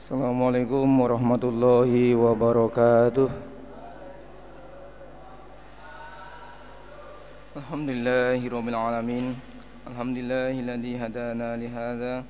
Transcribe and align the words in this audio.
Assalamualaikum 0.00 0.88
warahmatullahi 0.96 2.16
wabarakatuh. 2.16 3.28
Alhamdulillahi 7.60 8.48
rabbil 8.48 8.78
alamin. 8.80 9.36
Alhamdulillahilladzi 9.84 10.96
hadana 10.96 11.60
li 11.60 11.68
hadza 11.68 12.24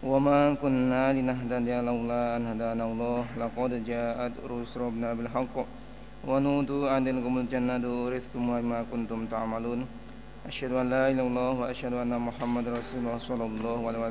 wa 0.00 0.16
ma 0.16 0.56
kunna 0.56 1.12
linahtadiya 1.12 1.84
laula 1.84 2.40
an 2.40 2.48
hadana 2.56 2.88
Allah. 2.88 3.28
Laqad 3.36 3.84
ja'at 3.84 4.40
rusuluna 4.40 5.12
bil 5.12 5.28
haqq. 5.28 5.60
Wa 6.24 6.40
nudu 6.40 6.88
an 6.88 7.04
tilkumul 7.04 7.44
jannatu 7.44 8.08
urithum 8.08 8.48
ma 8.64 8.80
kuntum 8.88 9.28
ta'malun. 9.28 9.84
Asyhadu 10.48 10.80
an 10.80 10.88
la 10.88 11.12
ilaha 11.12 11.20
illallah 11.20 11.52
wa 11.52 11.68
asyhadu 11.68 12.00
anna 12.00 12.16
Muhammadar 12.16 12.80
Rasulullah 12.80 13.20
sallallahu 13.20 13.92
alaihi 13.92 14.08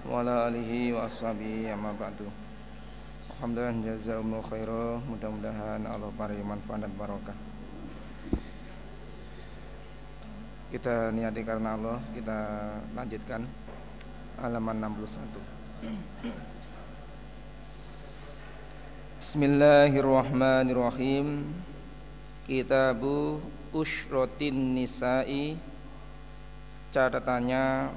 wasallam 0.00 0.08
wa 0.08 0.20
ala 0.20 0.46
alihi 0.48 0.92
wa 0.96 1.04
ashabihi 1.04 1.72
amma 1.72 1.92
ba'du. 1.92 2.24
Alhamdulillah 3.36 3.84
jazakumullah 3.84 4.44
khairah 4.44 5.00
mudah-mudahan 5.08 5.86
Allah 5.88 6.12
beri 6.12 6.42
manfaat 6.44 6.80
dan 6.84 6.92
barokah 6.92 7.32
kita 10.70 11.10
niati 11.10 11.42
karena 11.42 11.74
Allah 11.74 11.98
kita 12.14 12.38
lanjutkan 12.94 13.42
halaman 14.38 14.86
61 14.86 15.50
Bismillahirrahmanirrahim. 19.20 21.44
Kitabu 22.48 23.36
Ushrotin 23.68 24.72
Nisa'i. 24.72 25.60
Catatannya 26.88 27.92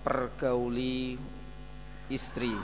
mempergauli 0.00 1.20
istri 2.08 2.56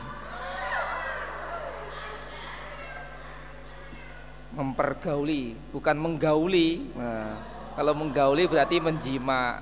mempergauli 4.56 5.52
bukan 5.68 6.00
menggauli 6.00 6.96
nah, 6.96 7.36
kalau 7.76 7.92
menggauli 7.92 8.48
berarti 8.48 8.80
menjima 8.80 9.60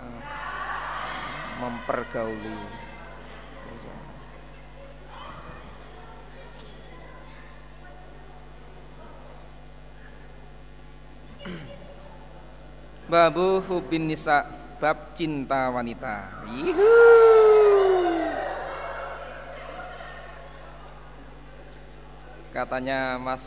mempergauli 1.59 2.87
Babu 13.05 13.61
hubin 13.67 14.09
nisa 14.09 14.49
bab 14.81 15.13
cinta 15.13 15.69
wanita. 15.71 16.45
Yuhu. 16.49 17.34
Katanya 22.55 23.19
Mas 23.19 23.43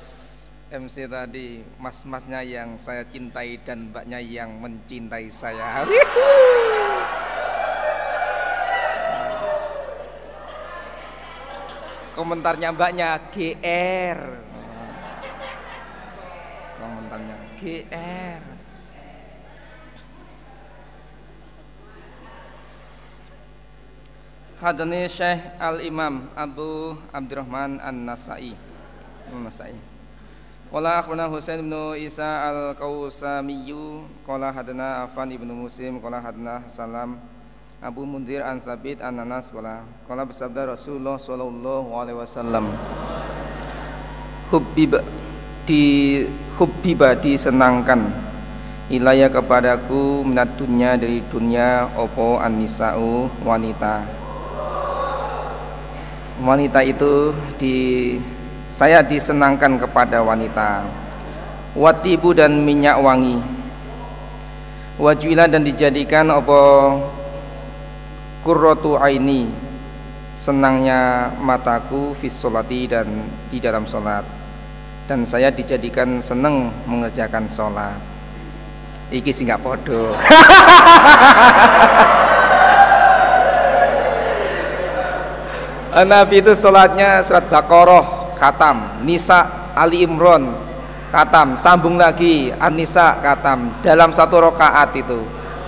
MC 0.68 1.08
tadi, 1.08 1.64
mas-masnya 1.80 2.44
yang 2.44 2.76
saya 2.76 3.08
cintai 3.08 3.56
dan 3.64 3.88
mbaknya 3.88 4.20
yang 4.20 4.52
mencintai 4.60 5.32
saya. 5.32 5.88
Komentarnya 12.12 12.76
mbaknya 12.76 13.16
GR. 13.32 14.20
Komentarnya 16.76 17.36
GR. 17.56 18.44
Hadani 24.60 25.08
Syekh 25.08 25.40
Al-Imam 25.64 26.28
Abu 26.36 27.00
Abdurrahman 27.16 27.80
An-Nasai 27.80 28.67
An-Nasai 29.32 29.76
Qala 30.68 31.00
akhbarana 31.00 31.32
Husain 31.32 31.64
bin 31.64 31.72
Isa 31.96 32.28
Al-Qausamiyu 32.52 34.04
qala 34.28 34.52
hadana 34.52 35.08
Afan 35.08 35.32
ibnu 35.32 35.56
Muslim 35.56 36.04
qala 36.04 36.20
hadana 36.20 36.68
Salam 36.68 37.16
Abu 37.80 38.04
Mundir 38.04 38.44
an 38.44 38.60
Sabit 38.60 39.00
an 39.00 39.24
Anas 39.24 39.56
qala 39.56 39.88
qala 40.12 40.28
bersabda 40.28 40.76
Rasulullah 40.76 41.16
sallallahu 41.16 41.96
alaihi 41.96 42.20
wasallam 42.20 42.68
Hubbiba 44.52 45.04
di 45.68 46.24
hubbiba 46.56 47.12
disenangkan 47.20 48.28
ilaya 48.88 49.28
kepadaku 49.28 50.24
minat 50.24 50.56
dari 50.56 51.20
dunia 51.28 51.92
opo 52.00 52.40
an-nisa'u 52.40 53.28
wanita. 53.44 54.08
Wanita 56.40 56.80
itu 56.88 57.36
di 57.60 57.76
saya 58.78 59.02
disenangkan 59.02 59.82
kepada 59.82 60.22
wanita. 60.22 60.86
Watibu 61.74 62.38
dan 62.38 62.62
minyak 62.62 63.02
wangi. 63.02 63.42
Wajila 65.02 65.50
dan 65.50 65.66
dijadikan 65.66 66.30
apa? 66.30 66.94
Kurrotu 68.46 68.94
aini. 69.02 69.50
Senangnya 70.38 71.34
mataku 71.42 72.14
fisolati 72.22 72.86
dan 72.86 73.10
di 73.50 73.58
dalam 73.58 73.90
sholat. 73.90 74.22
Dan 75.10 75.26
saya 75.26 75.50
dijadikan 75.50 76.22
senang 76.22 76.70
mengerjakan 76.86 77.50
sholat. 77.50 77.98
Iki 79.10 79.34
sih 79.34 79.50
nggak 79.50 79.62
podo. 79.66 80.14
Nabi 85.98 86.46
itu 86.46 86.54
sholatnya 86.54 87.26
surat 87.26 87.50
Baqarah 87.50 88.17
katam, 88.38 89.04
Nisa 89.04 89.74
Ali 89.76 90.06
Imron 90.06 90.54
katam, 91.12 91.58
sambung 91.60 91.98
lagi 91.98 92.54
An-Nisa 92.56 93.20
katam 93.20 93.74
dalam 93.84 94.14
satu 94.14 94.40
rokaat 94.40 94.94
itu. 94.96 95.20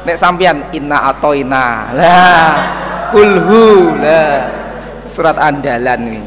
Nek 0.08 0.16
sampian 0.16 0.64
inna 0.72 1.12
atoina 1.12 1.92
lah 1.92 2.56
kulhu 3.12 4.00
lah 4.00 4.48
surat 5.12 5.36
andalan 5.36 6.02
ini. 6.08 6.24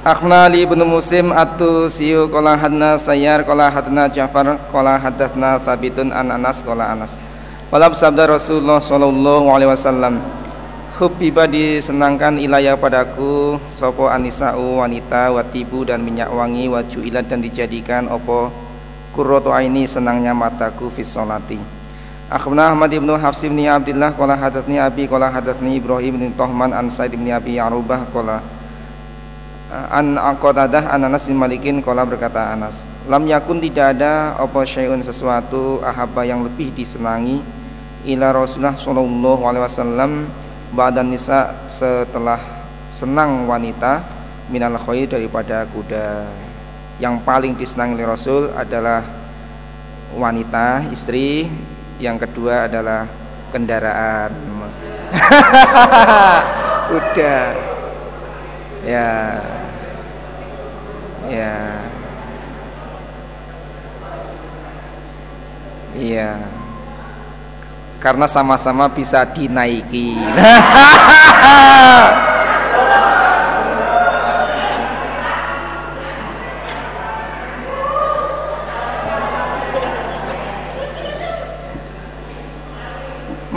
Akhna 0.00 0.48
ibnu 0.48 0.80
Muslim 0.82 1.28
atu 1.28 1.84
siu 1.92 2.24
kola 2.32 2.56
hadna 2.56 2.96
sayyar 2.96 3.44
kola 3.44 3.68
hadna 3.68 4.08
Ja'far 4.08 4.56
kola 4.72 4.96
hadatsna 4.96 5.60
Sabitun 5.60 6.08
an 6.08 6.32
Anas 6.32 6.64
kola 6.64 6.88
Anas. 6.90 7.20
Walau 7.70 7.94
sabda 7.94 8.26
Rasulullah 8.26 8.82
Shallallahu 8.82 9.46
Alaihi 9.46 9.70
Wasallam 9.70 10.18
Hubbiba 10.98 11.46
disenangkan 11.46 12.34
ilayah 12.42 12.74
padaku 12.74 13.62
Sopo 13.70 14.10
anisa'u 14.10 14.82
wanita 14.82 15.30
Watibu 15.30 15.86
dan 15.86 16.02
minyak 16.02 16.34
wangi 16.34 16.66
Wajuilat 16.66 17.30
dan 17.30 17.38
dijadikan 17.38 18.10
Opo 18.10 18.50
Kurrotu 19.14 19.54
aini 19.54 19.86
senangnya 19.86 20.34
mataku 20.34 20.90
Fisolati 20.90 21.62
Akhbarna 22.26 22.74
Ahmad 22.74 22.90
ibnu 22.90 23.14
Hafs 23.14 23.46
ibn 23.46 23.62
Abdullah 23.62 24.18
Kola 24.18 24.34
hadatni 24.34 24.82
Abi 24.82 25.06
Kola 25.06 25.30
hadatni 25.30 25.78
Ibrahim 25.78 26.18
ibn 26.18 26.34
Tohman 26.34 26.74
An 26.74 26.90
Said 26.90 27.14
ibn 27.14 27.30
Abi 27.30 27.54
Yarubah 27.54 28.02
Kola 28.10 28.42
An 29.70 30.18
Aqodadah 30.18 30.90
An 30.90 31.06
Anas 31.06 31.30
bin 31.30 31.38
Malikin 31.38 31.86
Kola 31.86 32.02
berkata 32.02 32.50
Anas 32.50 32.82
Lam 33.06 33.30
yakun 33.30 33.62
tidak 33.62 33.94
ada 33.94 34.34
Opo 34.42 34.58
syai'un 34.58 34.98
sesuatu 35.06 35.78
Ahaba 35.86 36.26
yang 36.26 36.42
lebih 36.42 36.74
disenangi 36.74 37.59
ila 38.08 38.32
Rasulullah 38.32 38.76
sallallahu 38.76 39.42
alaihi 39.44 39.64
wasallam 39.64 40.24
ba'dan 40.72 41.12
nisa 41.12 41.66
setelah 41.68 42.40
senang 42.88 43.44
wanita 43.44 44.00
minal 44.48 44.76
khair 44.80 45.06
daripada 45.06 45.68
kuda. 45.68 46.26
Yang 47.00 47.16
paling 47.24 47.52
disenangi 47.56 47.96
oleh 47.96 48.08
Rasul 48.08 48.52
adalah 48.52 49.00
wanita, 50.16 50.84
istri, 50.92 51.48
yang 51.96 52.20
kedua 52.20 52.68
adalah 52.68 53.08
kendaraan. 53.52 54.32
kuda. 56.92 57.38
Ya. 58.84 59.12
Ya. 61.30 61.56
Iya 65.90 66.59
karena 68.00 68.24
sama-sama 68.24 68.88
bisa 68.88 69.28
dinaiki. 69.28 70.16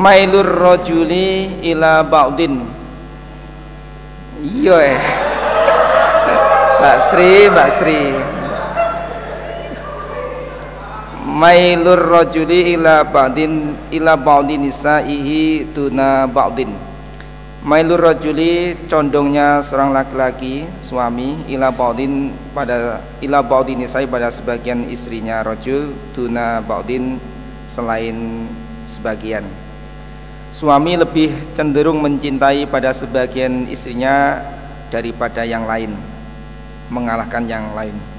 Mailur 0.04 0.44
rojuli 0.44 1.64
ila 1.72 2.04
ba'din. 2.04 2.60
Iya 4.44 4.76
eh. 4.84 5.00
Mbak 6.84 6.98
Sri, 7.00 7.48
Mbak 7.48 7.70
Sri 7.72 8.02
mailur 11.34 11.98
rajuli 11.98 12.78
ila 12.78 13.02
ba'din 13.02 13.74
ila 13.90 14.14
ba'din 14.14 14.70
nisaihi 14.70 15.74
tuna 15.74 16.30
ba'din. 16.30 16.70
Mailur 17.66 17.98
rajuli 17.98 18.78
condongnya 18.86 19.64
seorang 19.66 19.96
laki-laki 19.96 20.68
suami 20.78 21.42
ila 21.50 21.74
ba'din 21.74 22.30
pada 22.54 23.02
ila 23.26 23.42
ba'din 23.42 23.82
nisai 23.82 24.06
pada 24.06 24.30
sebagian 24.30 24.86
istrinya 24.94 25.42
rajul 25.42 25.90
tuna 26.14 26.62
ba'din 26.62 27.18
selain 27.66 28.46
sebagian. 28.86 29.42
Suami 30.54 30.94
lebih 30.94 31.34
cenderung 31.58 31.98
mencintai 31.98 32.70
pada 32.70 32.94
sebagian 32.94 33.66
istrinya 33.74 34.38
daripada 34.94 35.42
yang 35.42 35.66
lain 35.66 35.98
mengalahkan 36.94 37.50
yang 37.50 37.74
lain 37.74 38.13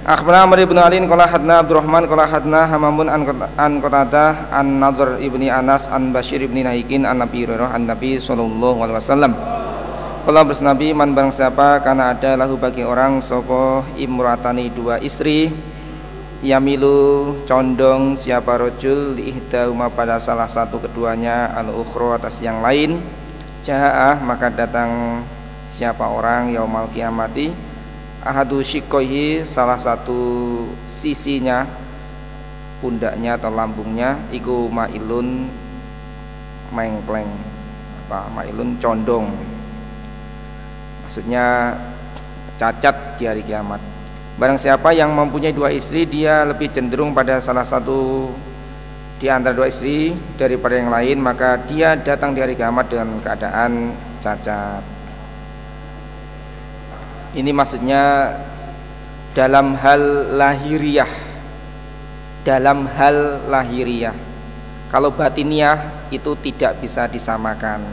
Akhbarana 0.00 0.48
Amr 0.48 0.64
ibn 0.64 0.80
Ali 0.80 0.96
qala 1.04 1.28
hadna 1.28 1.60
Abdurrahman 1.60 2.08
qala 2.08 2.24
hadna 2.24 2.64
Hamamun 2.64 3.12
an 3.12 3.20
an 3.60 3.72
Qatadah 3.84 4.48
an 4.48 4.80
Nadhr 4.80 5.20
ibni 5.20 5.52
Anas 5.52 5.92
an 5.92 6.08
Bashir 6.08 6.40
ibni 6.40 6.64
Nahikin 6.64 7.04
an 7.04 7.20
Nabi 7.20 7.44
Hurairah 7.44 7.76
an 7.76 7.84
Nabi 7.84 8.16
sallallahu 8.16 8.80
alaihi 8.80 8.96
wasallam. 8.96 9.36
Qala 10.24 10.40
bersnabi 10.48 10.96
man 10.96 11.12
barang 11.12 11.36
siapa 11.36 11.84
karena 11.84 12.16
ada 12.16 12.32
lahu 12.32 12.56
bagi 12.56 12.80
orang 12.80 13.20
sapa 13.20 13.84
imratani 14.00 14.72
dua 14.72 14.96
istri 15.04 15.52
Yamilu 16.40 17.44
condong 17.44 18.16
siapa 18.16 18.56
rojul 18.56 19.20
liihdahuma 19.20 19.92
pada 19.92 20.16
salah 20.16 20.48
satu 20.48 20.80
keduanya 20.80 21.52
al 21.52 21.76
ukhra 21.76 22.16
atas 22.16 22.40
yang 22.40 22.64
lain 22.64 22.96
Ja'ah 23.60 24.16
maka 24.24 24.48
datang 24.48 25.20
siapa 25.68 26.08
orang 26.08 26.56
yaumal 26.56 26.88
kiamati 26.88 27.52
ahadu 28.20 28.60
shikohi 28.60 29.48
salah 29.48 29.80
satu 29.80 30.20
sisinya 30.84 31.64
pundaknya 32.80 33.36
atau 33.36 33.52
lambungnya 33.52 34.16
iku 34.32 34.68
mailun 34.68 35.48
mengkleng. 36.72 37.28
Apa? 38.06 38.28
Mailun 38.32 38.76
condong. 38.80 39.28
Maksudnya 41.04 41.76
cacat 42.56 43.20
di 43.20 43.24
hari 43.28 43.42
kiamat. 43.44 43.80
Barang 44.40 44.56
siapa 44.56 44.96
yang 44.96 45.12
mempunyai 45.12 45.52
dua 45.52 45.68
istri 45.74 46.08
dia 46.08 46.48
lebih 46.48 46.72
cenderung 46.72 47.12
pada 47.12 47.42
salah 47.44 47.66
satu 47.66 48.30
di 49.20 49.28
antara 49.28 49.52
dua 49.52 49.68
istri 49.68 50.16
daripada 50.40 50.80
yang 50.80 50.88
lain 50.88 51.20
maka 51.20 51.60
dia 51.68 51.92
datang 51.92 52.32
di 52.32 52.40
hari 52.40 52.56
kiamat 52.56 52.88
dengan 52.88 53.20
keadaan 53.20 53.92
cacat 54.24 54.99
ini 57.34 57.50
maksudnya 57.54 58.34
dalam 59.34 59.78
hal 59.78 60.34
lahiriah. 60.34 61.10
Dalam 62.42 62.88
hal 62.88 63.46
lahiriah. 63.52 64.16
Kalau 64.90 65.14
batiniah 65.14 66.08
itu 66.10 66.34
tidak 66.42 66.82
bisa 66.82 67.06
disamakan. 67.06 67.84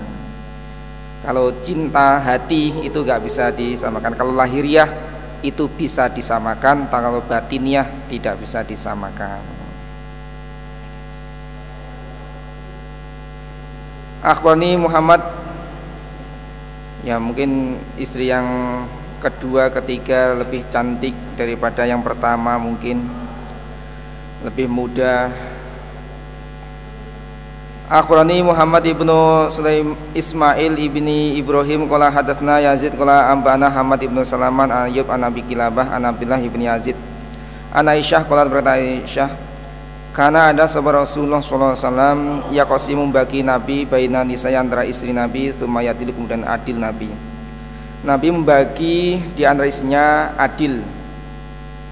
Kalau 1.22 1.52
cinta 1.62 2.18
hati 2.18 2.88
itu 2.88 2.98
nggak 3.04 3.22
bisa 3.22 3.54
disamakan. 3.54 4.16
Kalau 4.18 4.34
lahiriah 4.34 4.90
itu 5.46 5.70
bisa 5.70 6.10
disamakan, 6.10 6.90
kalau 6.90 7.22
batiniah 7.22 7.86
tidak 8.10 8.42
bisa 8.42 8.66
disamakan. 8.66 9.44
Akhbarni 14.26 14.74
Muhammad 14.82 15.22
ya 17.06 17.22
mungkin 17.22 17.78
istri 18.02 18.34
yang 18.34 18.44
kedua, 19.20 19.70
ketiga 19.74 20.38
lebih 20.38 20.66
cantik 20.70 21.14
daripada 21.36 21.84
yang 21.84 22.02
pertama 22.06 22.56
mungkin. 22.56 23.02
Lebih 24.46 24.70
muda. 24.70 25.34
Akhbarani 27.88 28.44
Muhammad 28.44 28.84
ibnu 28.84 29.48
Sulaim 29.48 29.96
Ismail 30.12 30.76
ibni 30.76 31.40
Ibrahim 31.40 31.88
Kola 31.88 32.12
hadatsna 32.12 32.60
Yazid 32.60 33.00
Kola 33.00 33.32
ambana 33.32 33.72
Hamad 33.72 34.04
ibnu 34.04 34.28
Salaman 34.28 34.68
Ayub 34.68 35.08
an 35.08 35.24
Abi 35.24 35.40
Kilabah 35.48 35.96
an 35.96 36.04
Abdullah 36.04 36.38
ibni 36.44 36.68
Yazid. 36.68 37.00
An 37.72 37.88
Aisyah 37.88 38.28
Kola 38.28 38.44
berkata 38.44 38.76
Aisyah 38.76 39.32
karena 40.12 40.50
ada 40.50 40.66
sebuah 40.66 41.06
Rasulullah 41.06 41.46
SAW 41.46 42.50
Ya 42.50 42.66
qasimu 42.66 43.06
bagi 43.14 43.46
Nabi 43.46 43.86
Baina 43.86 44.26
nisa 44.26 44.50
antara 44.50 44.82
istri 44.82 45.14
Nabi 45.14 45.54
Sumayadil 45.54 46.10
kemudian 46.10 46.42
adil 46.42 46.82
Nabi 46.82 47.37
Nabi 48.06 48.30
membagi 48.30 49.18
di 49.34 49.42
antara 49.42 49.66
isinya 49.66 50.38
adil 50.38 50.86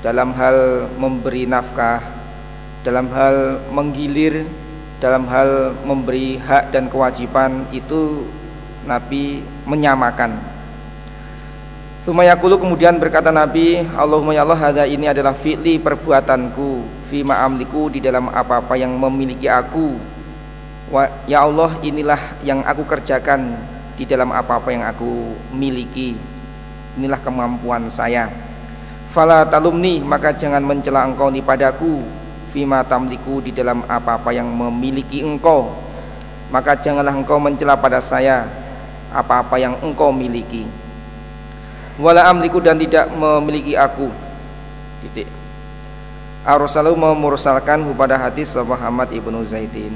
dalam 0.06 0.38
hal 0.38 0.86
memberi 1.02 1.50
nafkah, 1.50 1.98
dalam 2.86 3.10
hal 3.10 3.57
menggilir, 3.74 4.46
dalam 5.02 5.25
hal 5.25 5.74
memberi 5.81 6.38
hak 6.38 6.69
dan 6.69 6.94
kewajiban 6.94 7.66
itu 7.74 8.22
Nabi 8.86 9.42
menyamakan. 9.66 10.38
Sumayakulu 12.06 12.62
kemudian 12.62 13.01
berkata 13.01 13.34
Nabi, 13.34 13.81
Allahumma 13.98 14.38
ya 14.38 14.46
Allah 14.46 14.62
hada 14.62 14.84
ini 14.86 15.10
adalah 15.10 15.34
fi'li 15.34 15.81
perbuatanku, 15.81 16.86
fi 17.10 17.25
ma'amliku 17.25 17.90
di 17.90 17.98
dalam 17.98 18.30
apa-apa 18.30 18.78
yang 18.78 18.94
memiliki 18.94 19.50
aku. 19.50 20.13
ya 21.25 21.42
Allah 21.50 21.74
inilah 21.81 22.46
yang 22.46 22.62
aku 22.62 22.86
kerjakan 22.86 23.58
di 23.96 24.04
dalam 24.04 24.32
apa-apa 24.32 24.70
yang 24.72 24.84
aku 24.84 25.36
miliki. 25.56 26.16
Inilah 27.00 27.20
kemampuan 27.20 27.88
saya. 27.88 28.32
Fala 29.12 29.48
talumni 29.48 30.04
maka 30.04 30.36
jangan 30.36 30.64
mencela 30.64 31.08
engkau 31.08 31.32
ni 31.32 31.40
padaku. 31.40 32.04
Fima 32.52 32.88
tamliku 32.88 33.44
di 33.44 33.52
dalam 33.52 33.84
apa-apa 33.84 34.32
yang 34.32 34.48
memiliki 34.48 35.24
engkau. 35.24 35.76
Maka 36.52 36.80
janganlah 36.80 37.12
engkau 37.12 37.36
mencela 37.36 37.76
pada 37.76 38.00
saya 38.00 38.48
apa-apa 39.12 39.60
yang 39.60 39.76
engkau 39.84 40.12
miliki. 40.12 40.68
Wala 42.00 42.28
amliku 42.28 42.60
dan 42.60 42.80
tidak 42.80 43.12
memiliki 43.12 43.76
aku. 43.76 44.12
Titik. 45.04 45.28
Ar-Rasulullah 46.46 47.16
memursalkan 47.16 47.82
kepada 47.82 48.20
hadis 48.20 48.54
Muhammad 48.60 49.10
ibnu 49.10 49.42
Zaidin 49.44 49.96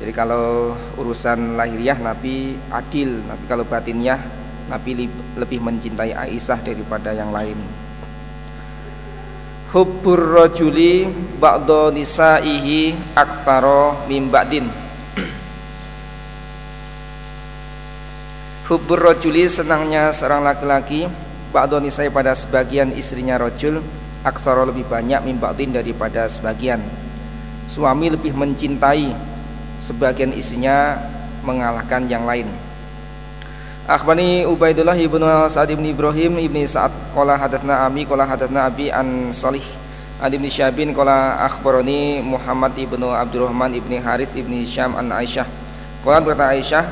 jadi 0.00 0.16
kalau 0.16 0.72
urusan 0.96 1.60
lahiriah 1.60 2.00
Nabi 2.00 2.56
adil, 2.72 3.20
tapi 3.20 3.44
kalau 3.44 3.68
batinnya 3.68 4.16
Nabi 4.72 5.04
lebih 5.36 5.60
mencintai 5.60 6.16
Aisyah 6.16 6.64
daripada 6.64 7.12
yang 7.12 7.28
lain. 7.28 7.60
Hubbur 9.76 10.40
rajuli 10.40 11.04
ba'da 11.36 11.92
nisaihi 11.92 12.96
aktsara 13.12 14.08
mim 14.08 14.32
ba'din. 14.32 14.64
Hubbur 18.72 18.98
rajuli 18.98 19.52
senangnya 19.52 20.16
seorang 20.16 20.48
laki-laki 20.48 21.06
ba'da 21.52 21.76
nisai 21.76 22.08
pada 22.08 22.32
sebagian 22.32 22.90
istrinya 22.96 23.36
rajul 23.36 23.84
aktsara 24.24 24.64
lebih 24.64 24.88
banyak 24.88 25.28
mim 25.28 25.36
ba'din 25.36 25.76
daripada 25.76 26.24
sebagian. 26.24 26.80
Suami 27.68 28.10
lebih 28.10 28.34
mencintai 28.34 29.29
sebagian 29.80 30.30
isinya 30.36 31.00
mengalahkan 31.42 32.04
yang 32.06 32.28
lain. 32.28 32.46
Akhbani 33.90 34.46
Ubaidullah 34.46 34.94
ibnu 34.94 35.26
Sa'ad 35.50 35.74
ibn 35.74 35.82
Ibrahim 35.82 36.38
ibni 36.38 36.62
Sa'ad 36.62 36.94
Kola 37.10 37.34
hadatsna 37.34 37.82
Ami 37.82 38.06
Kola 38.06 38.22
hadatsna 38.22 38.70
Abi 38.70 38.86
an 38.86 39.34
Salih 39.34 39.64
an 40.22 40.30
ibni 40.30 40.46
Syabin 40.46 40.94
Kola 40.94 41.42
akhbaroni 41.42 42.22
Muhammad 42.22 42.78
ibnu 42.78 43.10
Abdurrahman 43.10 43.74
ibni 43.74 43.98
Haris 43.98 44.38
ibni 44.38 44.62
Syam 44.62 44.94
an 44.94 45.10
Aisyah 45.10 45.42
Kola 46.06 46.22
berkata 46.22 46.54
Aisyah 46.54 46.86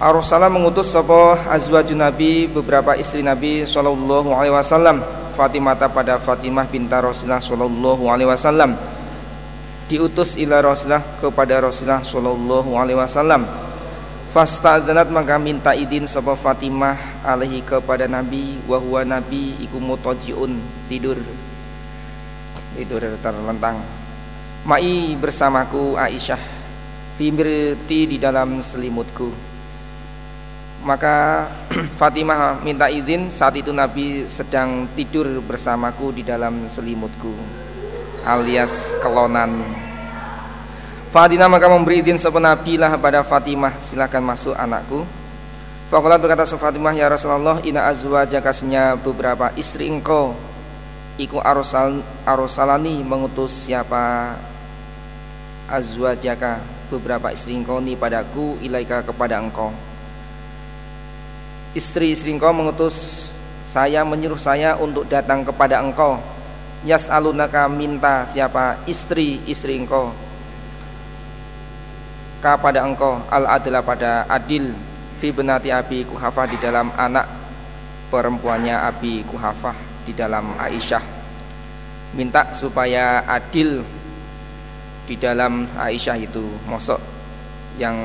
Rasulullah 0.00 0.52
mengutus 0.52 0.92
sapa 0.92 1.48
azwajun 1.48 1.96
Nabi 1.96 2.44
beberapa 2.44 2.92
istri 3.00 3.24
Nabi 3.24 3.64
sallallahu 3.64 4.36
alaihi 4.36 4.52
wasallam 4.52 5.00
Fatimah 5.32 5.80
pada 5.80 6.20
Fatimah 6.20 6.68
bintar 6.68 7.08
Rasulullah 7.08 7.40
sallallahu 7.40 8.04
alaihi 8.04 8.28
wasallam 8.28 8.76
diutus 9.90 10.38
ila 10.38 10.62
Rasulullah 10.62 11.02
kepada 11.18 11.66
Rasulullah 11.66 12.06
sallallahu 12.06 12.70
alaihi 12.78 12.94
wasallam. 12.94 13.42
Fasta'dzanat 14.30 15.10
maka 15.10 15.42
minta 15.42 15.74
izin 15.74 16.06
sapa 16.06 16.38
Fatimah 16.38 17.26
alaihi 17.26 17.66
kepada 17.66 18.06
Nabi 18.06 18.62
wa 18.70 18.78
huwa 18.78 19.02
Nabi 19.02 19.58
iku 19.58 19.82
mutajiun 19.82 20.54
tidur. 20.86 21.18
Tidur 22.78 23.02
terlentang. 23.18 23.82
Mai 24.62 25.18
bersamaku 25.18 25.98
Aisyah 25.98 26.38
fimirti 27.18 28.06
di 28.06 28.16
dalam 28.22 28.62
selimutku. 28.62 29.34
Maka 30.86 31.50
Fatimah 31.98 32.62
minta 32.62 32.86
izin 32.86 33.34
saat 33.34 33.58
itu 33.58 33.74
Nabi 33.74 34.30
sedang 34.30 34.86
tidur 34.94 35.42
bersamaku 35.42 36.14
di 36.14 36.22
dalam 36.22 36.70
selimutku 36.70 37.34
alias 38.24 38.96
kelonan. 39.00 39.52
Fadina 41.10 41.50
maka 41.50 41.66
memberi 41.66 41.98
izin 42.04 42.14
sepenabilah 42.14 42.94
pada 43.00 43.26
Fatimah. 43.26 43.74
Silakan 43.82 44.22
masuk 44.22 44.54
anakku. 44.54 45.02
Fakulat 45.90 46.22
berkata 46.22 46.46
Fatimah 46.46 46.94
ya 46.94 47.10
Rasulullah 47.10 47.58
ina 47.66 47.90
azwa 47.90 48.22
jakasnya 48.22 48.94
beberapa 48.94 49.50
istri 49.58 49.90
engkau. 49.90 50.38
Iku 51.18 51.42
arsal 51.42 51.98
arsalani 52.22 53.02
mengutus 53.02 53.50
siapa? 53.66 54.38
Azwajaka 55.66 56.62
beberapa 56.94 57.34
istri 57.34 57.58
engkau 57.58 57.82
ni 57.82 57.98
padaku 57.98 58.54
ilaika 58.62 59.02
kepada 59.02 59.42
engkau. 59.42 59.74
Istri-istri 61.74 62.34
engkau 62.34 62.54
mengutus 62.54 63.34
saya 63.66 64.06
menyuruh 64.06 64.38
saya 64.38 64.78
untuk 64.78 65.06
datang 65.10 65.42
kepada 65.42 65.82
engkau 65.82 66.18
yas 66.84 67.12
alunaka 67.12 67.68
minta 67.68 68.24
siapa? 68.24 68.80
Istri-istri 68.88 69.76
engkau. 69.80 70.12
Kepada 72.40 72.80
engkau 72.88 73.20
al 73.28 73.44
adalah 73.48 73.84
pada 73.84 74.24
adil. 74.28 74.72
Fi 75.20 75.28
benati 75.28 75.68
abi 75.68 76.08
kuhafah 76.08 76.48
di 76.48 76.56
dalam 76.56 76.88
anak 76.96 77.28
perempuannya 78.08 78.72
abi 78.88 79.20
kuhafah 79.28 79.76
di 80.08 80.16
dalam 80.16 80.56
Aisyah. 80.56 81.04
Minta 82.16 82.48
supaya 82.56 83.28
adil 83.28 83.84
di 85.04 85.14
dalam 85.20 85.68
Aisyah 85.76 86.16
itu. 86.16 86.40
Mosok 86.64 87.00
yang 87.76 87.96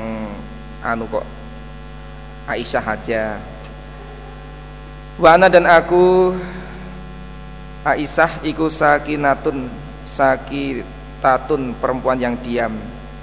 anu 0.84 1.08
kok 1.08 1.24
Aisyah 2.44 2.84
aja. 2.84 3.40
Wana 5.16 5.48
dan 5.48 5.64
aku 5.64 6.36
Aisyah 7.86 8.42
iku 8.42 8.66
sakinatun 8.66 9.70
sakitatun 10.02 11.78
perempuan 11.78 12.18
yang 12.18 12.34
diam. 12.42 12.74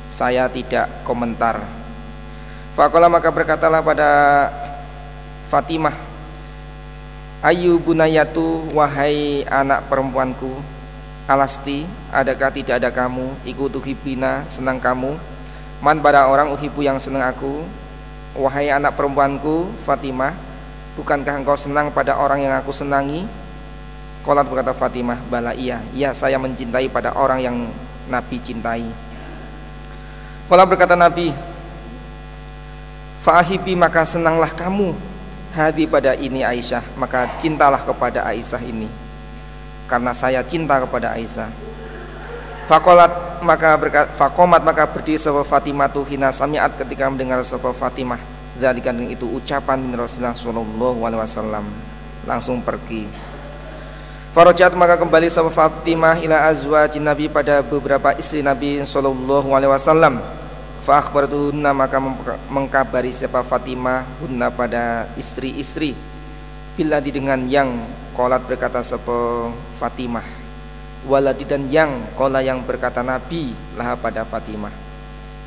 Saya 0.07 0.47
tidak 0.47 0.87
komentar. 1.03 1.59
Fakola 2.79 3.11
maka 3.11 3.27
berkatalah 3.27 3.83
pada 3.83 4.09
Fatimah 5.51 5.93
Ayu 7.45 7.77
bunayatu 7.77 8.71
wahai 8.73 9.45
anak 9.45 9.85
perempuanku 9.91 10.49
Alasti, 11.29 11.85
adakah 12.09 12.49
tidak 12.49 12.81
ada 12.81 12.89
kamu? 12.89 13.29
Iku 13.45 13.69
tuhibina, 13.69 14.41
senang 14.49 14.81
kamu. 14.81 15.13
Man 15.85 16.01
pada 16.01 16.25
orang 16.25 16.49
uhibu 16.49 16.81
yang 16.81 16.97
senang 16.97 17.21
aku 17.21 17.61
Wahai 18.33 18.73
anak 18.73 18.97
perempuanku 18.97 19.69
Fatimah 19.85 20.33
Bukankah 20.97 21.43
engkau 21.43 21.59
senang 21.59 21.93
pada 21.93 22.17
orang 22.17 22.41
yang 22.41 22.55
aku 22.57 22.73
senangi 22.73 23.42
Kolat 24.23 24.47
berkata 24.47 24.71
Fatimah 24.71 25.19
Bala 25.27 25.51
iya, 25.51 25.83
iya 25.91 26.15
saya 26.15 26.39
mencintai 26.39 26.87
pada 26.87 27.11
orang 27.19 27.43
yang 27.43 27.55
Nabi 28.07 28.39
cintai. 28.39 28.87
Kolat 30.47 30.67
berkata 30.67 30.95
Nabi 30.95 31.31
Fa'ahibi 33.23 33.75
maka 33.79 34.03
senanglah 34.03 34.51
kamu 34.51 34.91
Hadi 35.53 35.85
pada 35.85 36.17
ini 36.17 36.41
Aisyah. 36.41 36.97
Maka 36.97 37.37
cintalah 37.37 37.83
kepada 37.83 38.25
Aisyah 38.25 38.63
ini 38.65 38.89
karena 39.87 40.09
saya 40.15 40.41
cinta 40.41 40.79
kepada 40.81 41.13
Aisyah. 41.13 41.49
Fakolat 42.65 43.43
maka 43.43 43.75
berkat, 43.75 44.07
fakomat 44.15 44.63
maka 44.63 44.87
berdiri 44.87 45.19
sapa 45.19 45.43
Fatimah 45.43 45.91
tu 45.91 46.01
hina 46.07 46.31
samiat 46.31 46.79
ketika 46.79 47.11
mendengar 47.11 47.43
sapa 47.43 47.69
Fatimah. 47.75 48.19
Zalikan 48.57 48.95
itu 49.05 49.27
ucapan 49.27 49.81
Rasulullah 49.93 50.33
sallallahu 50.33 50.99
alaihi 51.03 51.21
wasallam. 51.21 51.65
Langsung 52.23 52.63
pergi. 52.63 53.32
Farajat 54.33 54.73
maka 54.73 54.97
kembali 54.97 55.29
sapa 55.29 55.53
Fatimah 55.53 56.17
ila 56.25 56.49
azwajin 56.49 57.05
Nabi 57.05 57.29
pada 57.29 57.61
beberapa 57.61 58.17
istri 58.17 58.41
Nabi 58.41 58.81
sallallahu 58.81 59.53
alaihi 59.53 59.69
wasallam. 59.69 60.17
Fa 60.81 61.05
maka 61.69 62.01
mengkabari 62.49 63.13
siapa 63.13 63.45
Fatimah 63.45 64.01
hunna 64.25 64.49
pada 64.49 65.05
istri-istri. 65.21 65.93
Bila 66.73 66.97
dengan 66.97 67.45
yang 67.45 67.77
Kolat 68.17 68.41
berkata 68.49 68.81
sepo 68.81 69.53
Fatimah. 69.77 70.25
Waladi 71.05 71.45
dan 71.45 71.69
yang 71.69 71.93
kola 72.17 72.41
yang 72.41 72.65
berkata 72.65 73.05
Nabi 73.05 73.53
lah 73.77 73.93
pada 74.01 74.25
Fatimah. 74.25 74.73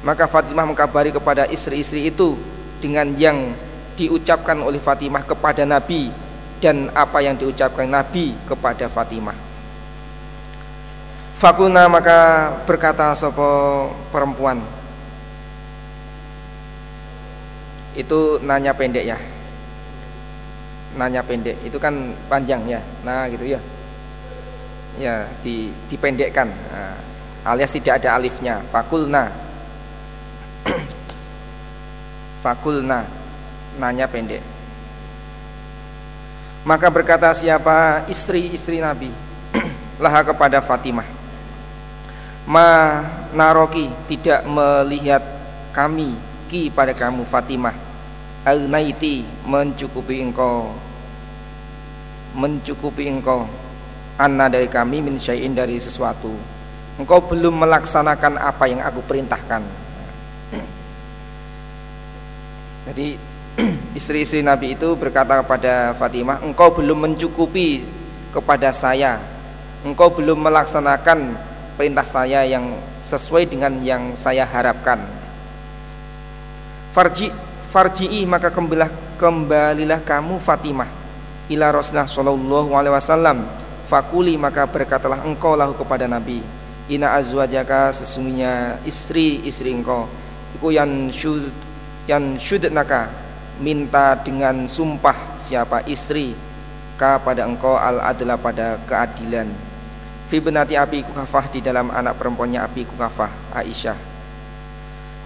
Maka 0.07 0.31
Fatimah 0.31 0.63
mengkabari 0.63 1.11
kepada 1.11 1.49
istri-istri 1.51 2.07
itu 2.07 2.39
Dengan 2.79 3.09
yang 3.19 3.51
diucapkan 3.99 4.63
oleh 4.63 4.79
Fatimah 4.79 5.27
kepada 5.27 5.67
Nabi 5.67 6.26
Dan 6.57 6.89
apa 6.97 7.21
yang 7.21 7.37
diucapkan 7.37 7.85
Nabi 7.85 8.33
kepada 8.49 8.89
Fatimah. 8.89 9.37
Fakuna 11.37 11.85
maka 11.85 12.49
berkata 12.65 13.13
sepo 13.13 13.93
perempuan? 14.09 14.57
Itu 17.93 18.41
nanya 18.41 18.73
pendek 18.73 19.05
ya. 19.05 19.21
Nanya 20.97 21.21
pendek. 21.21 21.61
Itu 21.61 21.77
kan 21.77 22.17
panjang 22.33 22.65
ya. 22.65 22.81
Nah 23.05 23.29
gitu 23.29 23.45
ya. 23.45 23.61
Ya 24.97 25.29
di 25.45 25.69
dipendekkan. 25.93 26.49
Nah, 26.49 26.97
alias 27.53 27.77
tidak 27.77 28.01
ada 28.01 28.17
alifnya. 28.17 28.65
Fakulna. 28.73 29.29
Fakulna. 32.45 33.05
Nanya 33.77 34.09
pendek 34.09 34.56
maka 36.67 36.91
berkata 36.91 37.31
siapa? 37.31 38.03
Istri-istri 38.11 38.83
Nabi. 38.83 39.07
Laha 40.03 40.27
kepada 40.27 40.59
Fatimah. 40.59 41.07
Ma 42.51 43.03
naroki 43.31 43.87
tidak 44.11 44.43
melihat 44.51 45.23
kami 45.71 46.19
ki 46.51 46.75
pada 46.75 46.91
kamu 46.91 47.23
Fatimah. 47.23 47.71
Al-naiti 48.43 49.23
mencukupi 49.47 50.19
engkau. 50.19 50.75
Mencukupi 52.35 53.15
engkau. 53.15 53.47
Anna 54.19 54.51
dari 54.51 54.67
kami 54.67 55.07
min 55.07 55.23
syai'in 55.23 55.55
dari 55.55 55.79
sesuatu. 55.79 56.35
Engkau 56.99 57.23
belum 57.31 57.63
melaksanakan 57.63 58.43
apa 58.43 58.67
yang 58.67 58.83
aku 58.83 59.07
perintahkan. 59.07 59.63
Jadi 62.91 63.36
istri-istri 63.99 64.45
Nabi 64.45 64.77
itu 64.77 64.93
berkata 64.97 65.41
kepada 65.41 65.97
Fatimah 65.97 66.45
engkau 66.45 66.77
belum 66.77 67.09
mencukupi 67.09 67.85
kepada 68.33 68.69
saya. 68.73 69.17
Engkau 69.81 70.13
belum 70.13 70.37
melaksanakan 70.37 71.37
perintah 71.79 72.05
saya 72.05 72.45
yang 72.45 72.77
sesuai 73.01 73.49
dengan 73.49 73.73
yang 73.81 74.13
saya 74.13 74.45
harapkan. 74.45 75.01
Farji 76.93 77.33
farji'i 77.73 78.25
maka 78.29 78.53
kembalilah 78.53 78.89
kembalilah 79.17 80.01
kamu 80.05 80.37
Fatimah 80.41 80.89
ila 81.49 81.73
Rasulullah 81.73 82.09
sallallahu 82.09 82.71
alaihi 82.77 82.93
wasallam. 82.93 83.39
Fakuli 83.87 84.35
maka 84.35 84.67
berkatalah 84.67 85.23
engkau 85.23 85.55
lahu 85.55 85.73
kepada 85.79 86.11
Nabi. 86.11 86.43
Ina 86.91 87.15
azwajaka 87.15 87.95
sesungguhnya 87.95 88.83
istri-istri 88.83 89.71
engkau. 89.71 90.11
Iku 90.59 90.75
yang 90.75 91.09
syud 91.15 91.47
yang 92.11 92.35
syudnaka 92.39 93.26
minta 93.61 94.19
dengan 94.21 94.69
sumpah 94.69 95.37
siapa 95.41 95.81
istri 95.89 96.37
kepada 96.97 97.45
engkau 97.45 97.77
al 97.77 98.01
adalah 98.01 98.41
pada 98.41 98.81
keadilan. 98.89 99.49
Fi 100.27 100.43
benati 100.43 100.75
Abi 100.75 101.07
Kukafah 101.07 101.47
di 101.55 101.63
dalam 101.63 101.93
anak 101.93 102.19
perempuannya 102.19 102.59
Abi 102.59 102.83
Kukafah 102.83 103.55
Aisyah. 103.55 103.95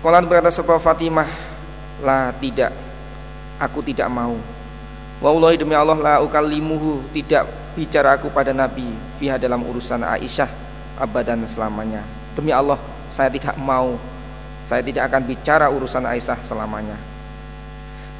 Kolan 0.04 0.28
berkata 0.28 0.52
sebuah 0.52 0.80
Fatimah 0.82 1.28
lah 2.04 2.32
tidak. 2.36 2.72
Aku 3.60 3.80
tidak 3.84 4.08
mau. 4.12 4.36
Wallahi 5.20 5.60
demi 5.60 5.76
Allah 5.76 5.96
la 6.00 6.14
ukallimuhu 6.24 7.12
tidak 7.12 7.44
bicara 7.76 8.16
aku 8.16 8.32
pada 8.32 8.56
Nabi 8.56 8.88
fiha 9.20 9.36
dalam 9.36 9.60
urusan 9.60 10.00
Aisyah 10.00 10.48
abadan 10.96 11.44
selamanya. 11.44 12.00
Demi 12.32 12.52
Allah 12.52 12.80
saya 13.08 13.28
tidak 13.28 13.56
mau. 13.60 13.96
Saya 14.64 14.84
tidak 14.84 15.08
akan 15.08 15.22
bicara 15.24 15.66
urusan 15.72 16.04
Aisyah 16.04 16.40
selamanya. 16.44 16.96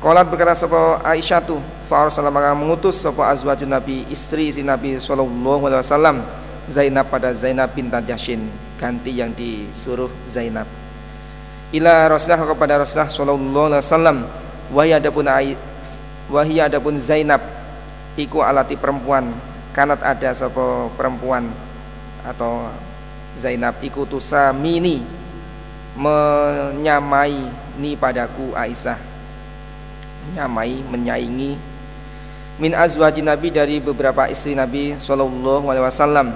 Qalat 0.01 0.33
berkata 0.33 0.57
sapa 0.57 1.05
Aisyah 1.05 1.45
tu 1.45 1.61
fa 1.85 2.09
maka 2.33 2.57
mengutus 2.57 2.97
sapa 3.05 3.29
azwajun 3.29 3.69
Nabi 3.69 4.09
istri 4.09 4.49
si 4.49 4.65
Nabi 4.65 4.97
sallallahu 4.97 5.69
alaihi 5.69 5.85
wasallam 5.85 6.25
Zainab 6.73 7.13
pada 7.13 7.37
Zainab 7.37 7.69
binti 7.77 8.01
Jahsyin 8.09 8.41
ganti 8.81 9.13
yang 9.13 9.29
disuruh 9.37 10.09
Zainab. 10.25 10.65
Ila 11.77 12.09
Rasulullah 12.09 12.49
kepada 12.49 12.81
Rasulullah 12.81 13.13
sallallahu 13.13 13.69
alaihi 13.69 13.85
wasallam 13.85 14.19
wahai 14.73 14.97
adapun 14.97 15.29
wahia 16.33 16.73
adapun 16.73 16.97
Zainab 16.97 17.45
iku 18.17 18.41
alati 18.41 18.81
perempuan 18.81 19.29
kanat 19.77 20.01
ada 20.01 20.33
sapa 20.33 20.89
perempuan 20.97 21.45
atau 22.25 22.73
Zainab 23.37 23.77
iku 23.85 24.09
tusamini 24.09 25.05
menyamai 25.93 27.53
ni 27.77 28.01
padaku 28.01 28.57
Aisyah 28.57 29.10
menyamai 30.29 30.85
menyaingi 30.91 31.53
min 32.61 32.73
azwaji 32.77 33.25
Nabi 33.25 33.49
dari 33.49 33.77
beberapa 33.81 34.29
istri 34.29 34.53
Nabi 34.53 34.99
sallallahu 35.01 35.73
alaihi 35.73 35.87
wasallam 35.87 36.29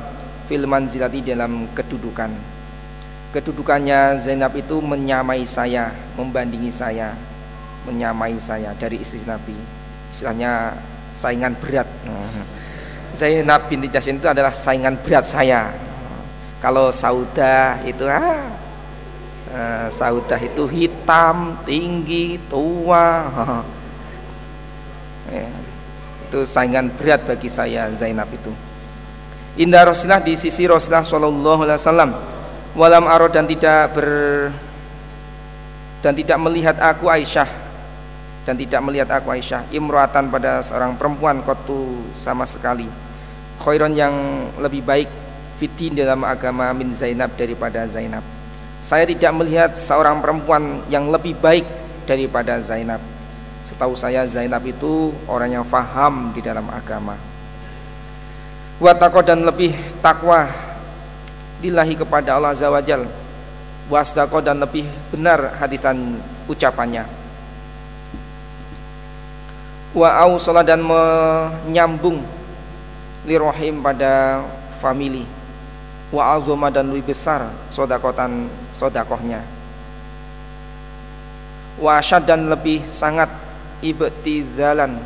fil 0.49 0.65
manzilati 0.65 1.21
dalam 1.21 1.69
kedudukan 1.77 2.33
kedudukannya 3.37 4.23
Zainab 4.23 4.57
itu 4.57 4.81
menyamai 4.81 5.45
saya 5.45 5.93
membandingi 6.17 6.73
saya 6.73 7.13
menyamai 7.85 8.41
saya 8.41 8.73
dari 8.79 9.05
istri 9.05 9.21
Nabi 9.29 9.57
istilahnya 10.09 10.73
saingan 11.13 11.53
berat 11.61 11.87
Zainab 13.15 13.71
binti 13.71 13.87
Jahsy 13.87 14.11
itu 14.11 14.27
adalah 14.27 14.51
saingan 14.51 14.99
berat 14.99 15.23
saya. 15.23 15.71
Kalau 16.59 16.91
Saudah 16.91 17.79
itu 17.87 18.03
ah 18.11 18.43
uh, 19.55 19.87
Saudah 19.87 20.41
itu 20.43 20.67
hitam, 20.67 21.55
tinggi, 21.63 22.43
tua. 22.51 23.31
ya, 25.31 25.49
itu 26.35 26.43
saingan 26.51 26.91
berat 26.91 27.23
bagi 27.23 27.47
saya 27.47 27.87
Zainab 27.95 28.27
itu. 28.35 28.51
Indah 29.55 29.87
Rasulullah 29.87 30.19
di 30.19 30.35
sisi 30.35 30.67
Rasulullah 30.67 31.07
Shallallahu 31.07 31.61
Alaihi 31.63 31.79
Wasallam. 31.79 32.11
Walam 32.75 33.07
aro 33.07 33.31
dan 33.31 33.47
tidak 33.47 33.95
ber 33.95 34.09
dan 36.03 36.11
tidak 36.19 36.39
melihat 36.43 36.75
aku 36.83 37.07
Aisyah. 37.07 37.47
Dan 38.45 38.59
tidak 38.59 38.83
melihat 38.83 39.15
aku 39.15 39.31
Aisyah. 39.31 39.71
Imroatan 39.71 40.27
pada 40.27 40.59
seorang 40.59 40.99
perempuan 40.99 41.39
kotu 41.47 42.03
sama 42.19 42.43
sekali. 42.51 42.91
Khairon 43.63 43.95
yang 43.95 44.13
lebih 44.59 44.83
baik 44.83 45.07
fitin 45.63 45.95
dalam 45.95 46.27
agama 46.27 46.75
min 46.75 46.91
Zainab 46.91 47.31
daripada 47.39 47.87
Zainab. 47.87 48.27
Saya 48.83 49.07
tidak 49.07 49.33
melihat 49.39 49.79
seorang 49.79 50.19
perempuan 50.19 50.83
yang 50.91 51.09
lebih 51.15 51.39
baik 51.39 51.65
daripada 52.11 52.59
Zainab 52.59 53.14
setahu 53.65 53.97
saya 53.97 54.29
Zainab 54.29 54.63
itu 54.69 55.11
orang 55.25 55.59
yang 55.61 55.65
faham 55.65 56.31
di 56.37 56.45
dalam 56.45 56.69
agama. 56.69 57.17
Watako 58.77 59.25
dan 59.25 59.41
lebih 59.41 59.73
takwa 60.05 60.51
dilahi 61.65 61.97
kepada 61.97 62.37
Allah 62.37 62.53
Azza 62.53 62.69
wa 62.69 62.85
Jal. 62.85 63.09
Wasdaqo 63.89 64.41
dan 64.41 64.61
lebih 64.61 64.89
benar 65.13 65.61
hadisan 65.61 66.17
ucapannya. 66.49 67.05
Wa 69.93 70.25
ausala 70.25 70.65
dan 70.65 70.81
menyambung 70.81 72.21
lirohim 73.29 73.85
pada 73.85 74.45
famili. 74.81 75.25
Wa 76.13 76.37
azuma 76.37 76.73
dan 76.73 76.93
lebih 76.93 77.13
besar 77.13 77.49
sodakotan 77.69 78.49
sodakohnya. 78.73 79.41
Wa 81.79 82.01
asyad 82.01 82.25
dan 82.25 82.49
lebih 82.49 82.89
sangat 82.89 83.29
ibtizalan. 83.85 84.97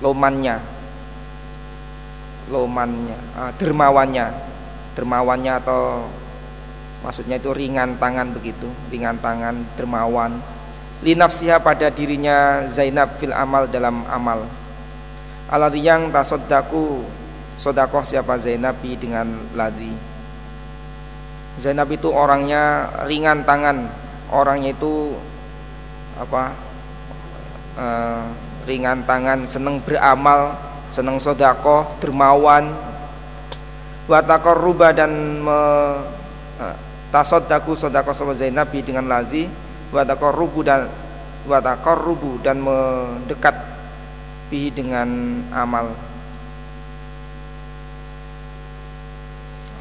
Lomannya. 0.00 0.56
Lomannya. 2.48 3.18
Uh, 3.36 3.52
dermawannya. 3.60 4.26
Dermawannya 4.96 5.52
atau 5.60 6.08
maksudnya 7.04 7.36
itu 7.36 7.52
ringan 7.52 8.00
tangan 8.00 8.32
begitu. 8.32 8.66
Ringan 8.88 9.20
tangan 9.20 9.60
dermawan. 9.76 10.40
Linafsiha 11.04 11.60
pada 11.60 11.92
dirinya 11.92 12.64
Zainab 12.64 13.20
fil 13.20 13.36
amal 13.36 13.68
dalam 13.68 14.00
amal. 14.08 14.48
Aladhi 15.52 15.84
yang 15.84 16.08
tasoddaku 16.08 17.04
sodakoh 17.60 18.00
siapa? 18.00 18.40
Zainab 18.40 18.80
dengan 18.80 19.28
ladhi 19.52 19.92
Zainab 21.54 21.86
itu 21.94 22.10
orangnya 22.10 22.90
ringan 23.06 23.46
tangan 23.46 23.86
orangnya 24.32 24.72
itu 24.72 25.12
apa 26.14 26.54
uh, 27.76 28.24
ringan 28.64 29.04
tangan, 29.04 29.44
seneng 29.44 29.80
beramal, 29.84 30.56
seneng 30.88 31.20
sodako, 31.20 31.84
dermawan, 32.00 32.72
watakor 34.08 34.56
ruba 34.56 34.92
dan 34.92 35.12
me, 35.44 35.60
eh, 36.60 36.76
tasodaku 37.12 37.76
sodako 37.76 38.16
sama 38.16 38.32
Zainabi 38.32 38.80
dengan 38.80 39.04
ladhi, 39.08 39.48
watakor 39.92 40.32
rubu 40.32 40.64
dan 40.64 40.88
watakor 41.44 42.00
rubu 42.00 42.40
dan 42.40 42.60
mendekat 42.60 43.52
pi 44.48 44.72
dengan 44.72 45.08
amal. 45.52 45.92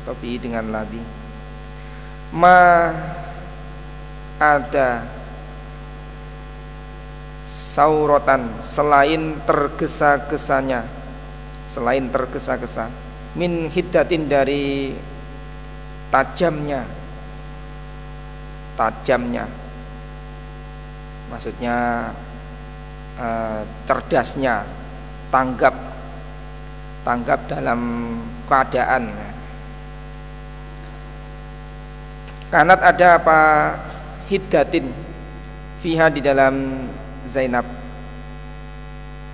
Atau 0.03 0.15
pi 0.19 0.35
dengan 0.35 0.67
ladhi. 0.75 0.99
Ma 2.35 2.91
ada 4.43 5.07
saurotan 7.71 8.45
selain 8.59 9.39
tergesa-gesanya 9.47 10.83
selain 11.65 12.05
tergesa-gesa 12.11 12.91
min 13.33 13.71
hiddatin 13.71 14.29
dari 14.29 14.93
tajamnya 16.13 16.85
tajamnya. 18.75 19.45
Maksudnya 21.29 22.09
eh, 23.17 23.61
cerdasnya 23.85 24.65
tanggap 25.33 25.75
tanggap 27.01 27.39
dalam 27.49 27.81
keadaan. 28.45 29.09
Kanat 32.53 32.79
ada 32.85 33.07
apa 33.17 33.39
hiddatin 34.27 34.87
fiha 35.83 36.07
di 36.07 36.23
dalam 36.23 36.87
Zainab. 37.27 37.67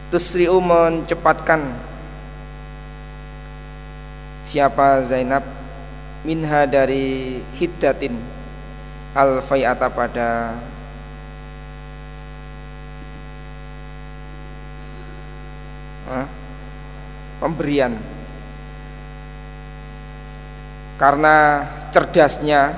Tusri'u 0.09 0.57
mencepatkan 0.57 1.61
Siapa 4.49 5.05
Zainab 5.05 5.45
Minha 6.25 6.65
dari 6.65 7.37
hiddatin 7.61 8.17
Al-fayata 9.13 9.85
pada 9.93 10.57
Pemberian. 17.37 17.93
Karena 20.97 21.63
cerdasnya 21.93 22.73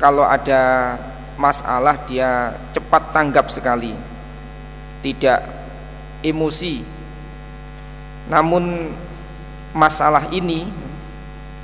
Kalau 0.00 0.24
ada 0.24 0.96
masalah 1.40 1.96
dia 2.04 2.52
cepat 2.76 3.16
tanggap 3.16 3.48
sekali. 3.48 3.96
Tidak 5.00 5.40
emosi. 6.20 6.84
Namun 8.28 8.92
masalah 9.72 10.28
ini 10.28 10.68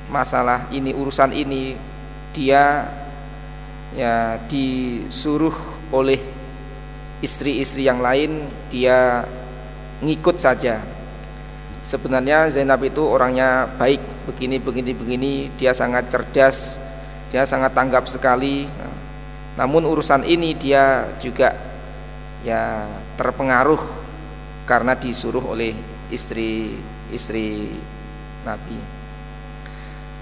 masalah 0.09 0.65
ini 0.73 0.95
urusan 0.97 1.29
ini 1.35 1.77
dia 2.33 2.89
ya 3.93 4.41
disuruh 4.49 5.53
oleh 5.93 6.19
istri-istri 7.21 7.85
yang 7.85 8.01
lain 8.01 8.49
dia 8.73 9.29
ngikut 10.01 10.41
saja. 10.41 10.81
Sebenarnya 11.85 12.51
Zainab 12.51 12.83
itu 12.83 12.99
orangnya 12.99 13.69
baik 13.79 14.01
begini 14.27 14.59
begini 14.59 14.91
begini 14.91 15.33
dia 15.55 15.71
sangat 15.71 16.11
cerdas 16.11 16.75
dia 17.31 17.47
sangat 17.47 17.71
tanggap 17.71 18.07
sekali 18.11 18.67
namun 19.57 19.83
urusan 19.89 20.21
ini 20.21 20.53
dia 20.53 21.09
juga 21.17 21.57
ya 22.45 22.85
terpengaruh 23.17 23.81
karena 24.69 24.93
disuruh 24.93 25.41
oleh 25.41 25.73
istri-istri 26.13 27.73
Nabi. 28.45 28.77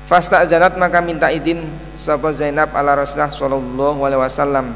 Fasta 0.06 0.46
Zainab 0.46 0.78
maka 0.80 1.02
minta 1.02 1.28
izin 1.34 1.66
sahabat 1.98 2.38
Zainab 2.38 2.72
ala 2.72 2.96
Rasulullah 2.96 3.34
sallallahu 3.34 4.00
alaihi 4.06 4.22
wasallam. 4.22 4.68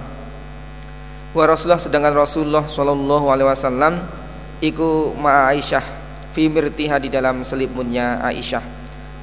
Wa 1.32 1.46
Rasulullah 1.46 1.80
sedangkan 1.80 2.14
Rasulullah 2.18 2.66
sallallahu 2.66 3.26
alaihi 3.30 3.48
wasallam 3.48 3.94
iku 4.60 5.16
ma 5.16 5.48
Aisyah 5.54 5.86
fi 6.34 6.52
mirtiha 6.52 7.00
di 7.00 7.08
dalam 7.08 7.46
selimutnya 7.46 8.20
Aisyah 8.26 8.64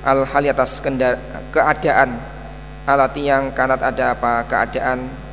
al 0.07 0.23
hal 0.23 0.45
atas 0.47 0.79
keadaan 1.51 2.15
alati 2.87 3.27
yang 3.27 3.51
kanat 3.51 3.83
ada 3.83 4.15
apa 4.15 4.47
keadaan 4.47 5.26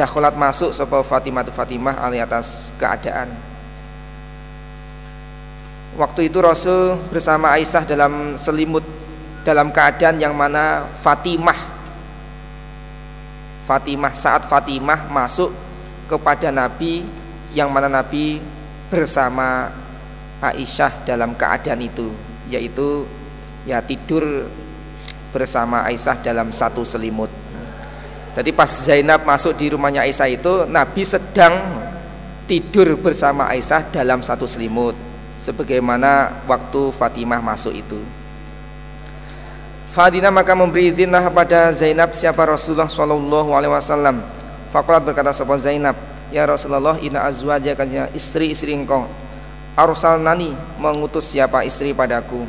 dakholat 0.00 0.32
masuk 0.32 0.72
sapa 0.72 1.04
Fatimah 1.04 1.44
tu 1.44 1.52
Fatimah 1.52 2.00
ali 2.00 2.16
atas 2.16 2.72
keadaan. 2.80 3.28
Waktu 6.00 6.32
itu 6.32 6.40
Rasul 6.40 6.96
bersama 7.12 7.52
Aisyah 7.52 7.84
dalam 7.84 8.40
selimut 8.40 8.80
dalam 9.44 9.68
keadaan 9.68 10.16
yang 10.16 10.32
mana 10.32 10.88
Fatimah 11.04 11.56
Fatimah 13.68 14.16
saat 14.16 14.48
Fatimah 14.48 15.12
masuk 15.12 15.52
kepada 16.08 16.48
Nabi 16.48 17.04
yang 17.52 17.68
mana 17.68 17.92
Nabi 17.92 18.40
bersama 18.88 19.68
Aisyah 20.40 21.04
dalam 21.04 21.36
keadaan 21.36 21.84
itu 21.84 22.08
yaitu 22.48 23.04
ya 23.68 23.84
tidur 23.84 24.48
bersama 25.30 25.84
Aisyah 25.84 26.16
dalam 26.24 26.48
satu 26.50 26.82
selimut 26.88 27.28
jadi 28.36 28.50
pas 28.54 28.70
Zainab 28.70 29.26
masuk 29.26 29.58
di 29.58 29.74
rumahnya 29.74 30.06
Aisyah 30.06 30.28
itu 30.30 30.54
Nabi 30.70 31.02
sedang 31.02 31.82
tidur 32.46 32.94
bersama 32.98 33.50
Aisyah 33.50 33.90
dalam 33.90 34.22
satu 34.22 34.46
selimut 34.46 34.94
sebagaimana 35.34 36.42
waktu 36.46 36.94
Fatimah 36.94 37.42
masuk 37.42 37.74
itu. 37.74 37.98
Fadina 39.90 40.30
maka 40.30 40.54
memberi 40.54 40.94
izinlah 40.94 41.26
pada 41.34 41.74
Zainab 41.74 42.14
siapa 42.14 42.46
Rasulullah 42.46 42.86
Shallallahu 42.86 43.50
Alaihi 43.50 43.74
Wasallam. 43.74 44.22
Fakulat 44.70 45.02
berkata 45.02 45.34
sahabat 45.34 45.66
Zainab, 45.66 45.98
Ya 46.30 46.46
Rasulullah 46.46 46.94
inna 47.02 47.26
azwajaka 47.26 48.14
istri-istri 48.14 48.70
engkau 48.70 49.10
Arsal 49.74 50.22
nani 50.22 50.54
mengutus 50.78 51.26
siapa 51.26 51.66
istri 51.66 51.90
padaku 51.90 52.46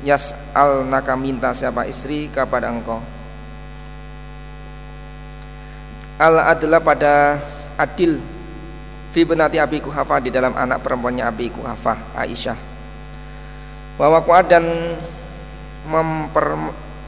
Yas 0.00 0.32
al 0.56 0.88
naka 0.88 1.12
minta 1.12 1.52
siapa 1.52 1.84
istri 1.84 2.32
kepada 2.32 2.72
engkau 2.72 3.04
Al 6.18 6.34
adalah 6.42 6.82
pada 6.82 7.38
adil 7.78 8.18
Fi 9.14 9.22
benati 9.24 9.56
Abi 9.56 9.80
Kuhafa 9.80 10.20
di 10.20 10.28
dalam 10.34 10.52
anak 10.52 10.84
perempuannya 10.84 11.24
Abi 11.24 11.48
Kuhafa 11.48 11.96
Aisyah. 12.12 12.58
Bahwa 13.96 14.20
kuat 14.20 14.52
dan 14.52 14.68
memper 15.88 16.58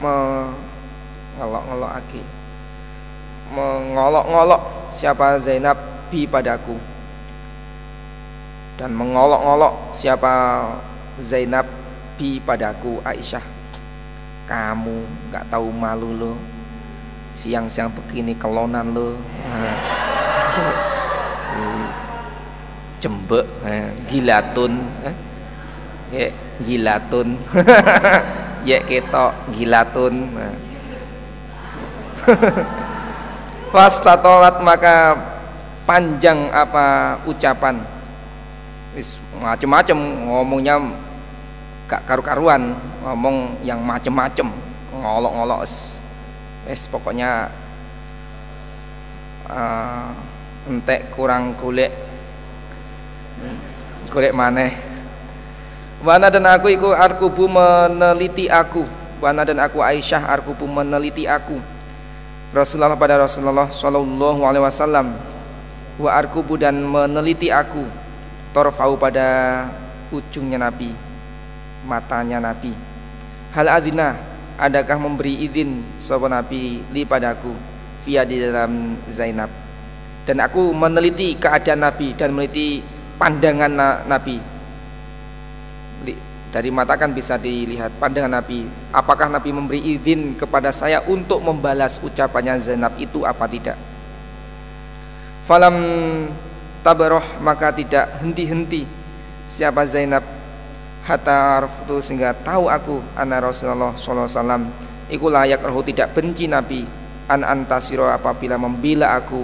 mengolok-ngolok 0.01 1.91
lagi. 1.93 2.23
Mengolok-ngolok 3.53 4.89
siapa 4.95 5.37
Zainab 5.37 5.77
bi 6.09 6.25
padaku. 6.25 6.73
Dan 8.81 8.97
mengolok-ngolok 8.97 9.93
siapa 9.93 10.65
Zainab 11.21 11.69
bi 12.17 12.41
padaku 12.41 12.97
Aisyah. 13.05 13.45
Kamu 14.49 15.29
nggak 15.29 15.53
tahu 15.53 15.69
malu 15.69 16.11
lo 16.17 16.33
siang-siang 17.41 17.89
begini 17.89 18.37
kelonan 18.37 18.93
lo 18.93 19.17
jembek 23.01 23.49
eh, 23.65 23.89
gilatun 24.05 24.77
eh, 25.09 25.15
ya 26.13 26.27
gilatun. 26.61 27.27
Ya 28.61 28.77
ketok 28.77 29.33
gilatun 29.57 30.37
eh. 30.37 30.53
Fastatolat 33.73 34.61
maka 34.61 35.17
panjang 35.81 36.45
apa 36.53 37.17
ucapan. 37.25 37.81
Wis 38.93 39.17
macem-macem 39.41 39.97
ngomongnya 40.29 40.77
gak 41.89 42.05
karu-karuan 42.05 42.77
ngomong 43.01 43.57
yang 43.65 43.81
macem-macem 43.81 44.45
ngolok-ngolok 44.93 45.65
wis 46.67 46.85
pokoknya 46.89 47.49
uh, 49.49 50.09
entek 50.69 51.09
kurang 51.13 51.57
kulit 51.57 51.89
kulit 54.11 54.35
maneh. 54.35 54.75
Wana 56.01 56.33
dan 56.33 56.49
aku 56.49 56.73
iku 56.73 56.91
arkubu 56.91 57.45
meneliti 57.45 58.49
aku. 58.49 58.85
Wana 59.21 59.45
dan 59.45 59.61
aku 59.61 59.85
Aisyah 59.85 60.25
arkubu 60.25 60.65
meneliti 60.65 61.29
aku. 61.29 61.61
Rasulullah 62.51 62.97
pada 62.97 63.21
Rasulullah 63.21 63.69
Shallallahu 63.69 64.41
Alaihi 64.43 64.65
Wasallam. 64.65 65.13
Wa 66.01 66.17
arkubu 66.17 66.57
dan 66.57 66.81
meneliti 66.81 67.53
aku. 67.53 67.85
Torfau 68.51 68.99
pada 68.99 69.69
ujungnya 70.11 70.59
Nabi 70.59 70.91
matanya 71.85 72.37
Nabi. 72.41 72.73
Hal 73.51 73.67
adina 73.67 74.15
adakah 74.61 75.01
memberi 75.01 75.49
izin 75.49 75.81
sahabat 75.97 76.29
Nabi 76.29 76.85
li 76.93 77.01
padaku 77.01 77.49
via 78.05 78.21
di 78.21 78.37
dalam 78.37 78.93
Zainab 79.09 79.49
dan 80.29 80.37
aku 80.45 80.69
meneliti 80.69 81.33
keadaan 81.33 81.81
Nabi 81.81 82.13
dan 82.13 82.29
meneliti 82.29 82.85
pandangan 83.17 84.05
Nabi 84.05 84.51
dari 86.51 86.67
mata 86.67 86.99
kan 86.99 87.15
bisa 87.15 87.39
dilihat 87.39 87.95
pandangan 87.95 88.43
Nabi. 88.43 88.67
Apakah 88.91 89.31
Nabi 89.31 89.55
memberi 89.55 89.79
izin 89.95 90.35
kepada 90.35 90.75
saya 90.75 90.99
untuk 91.07 91.39
membalas 91.39 92.03
ucapannya 92.03 92.59
Zainab 92.59 92.91
itu 92.99 93.23
apa 93.23 93.47
tidak? 93.47 93.79
Falam 95.47 95.75
tabaroh 96.83 97.23
maka 97.39 97.71
tidak 97.71 98.19
henti-henti 98.19 98.83
siapa 99.47 99.87
Zainab 99.87 100.27
hatta 101.05 101.61
arftu 101.61 101.97
sehingga 102.01 102.33
tahu 102.37 102.69
aku 102.69 103.01
anna 103.17 103.41
Rasulullah 103.41 103.93
sallallahu 103.97 104.27
alaihi 104.27 104.37
wasallam. 104.37 104.63
Iku 105.11 105.25
layak 105.27 105.59
rohu 105.65 105.81
tidak 105.83 106.15
benci 106.15 106.47
Nabi. 106.47 106.87
An 107.31 107.47
antasiro 107.47 108.11
apabila 108.11 108.59
membela 108.59 109.15
aku. 109.15 109.43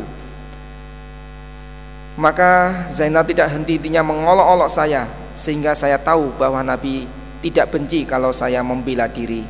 Maka 2.18 2.84
Zainab 2.90 3.30
tidak 3.30 3.54
henti-hentinya 3.54 4.02
mengolok-olok 4.02 4.68
saya 4.68 5.06
sehingga 5.38 5.78
saya 5.78 6.02
tahu 6.02 6.34
bahwa 6.34 6.66
Nabi 6.66 7.06
tidak 7.46 7.70
benci 7.70 8.04
kalau 8.04 8.34
saya 8.34 8.66
membela 8.66 9.06
diri. 9.06 9.46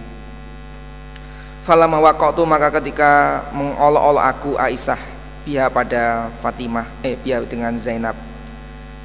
Falama 1.63 2.00
waqatu 2.04 2.43
maka 2.43 2.72
ketika 2.80 3.43
mengolok-olok 3.56 4.24
aku 4.24 4.52
Aisyah 4.60 5.00
pihak 5.48 5.72
pada 5.72 6.28
Fatimah 6.43 6.88
eh 7.02 7.15
pihak 7.15 7.48
dengan 7.48 7.74
Zainab. 7.80 8.20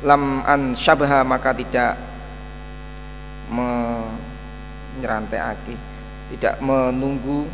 Lam 0.02 0.42
an 0.42 0.74
syabha 0.74 1.22
maka 1.22 1.54
tidak 1.54 1.94
menyerantai 3.52 5.40
aki 5.40 5.76
tidak 6.32 6.56
menunggu 6.64 7.44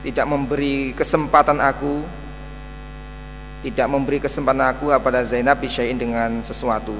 tidak 0.00 0.24
memberi 0.24 0.96
kesempatan 0.96 1.60
aku 1.60 2.00
tidak 3.60 3.86
memberi 3.92 4.16
kesempatan 4.16 4.72
aku 4.72 4.88
kepada 4.88 5.20
Zainab 5.20 5.60
bisyain 5.60 6.00
dengan 6.00 6.40
sesuatu. 6.40 6.96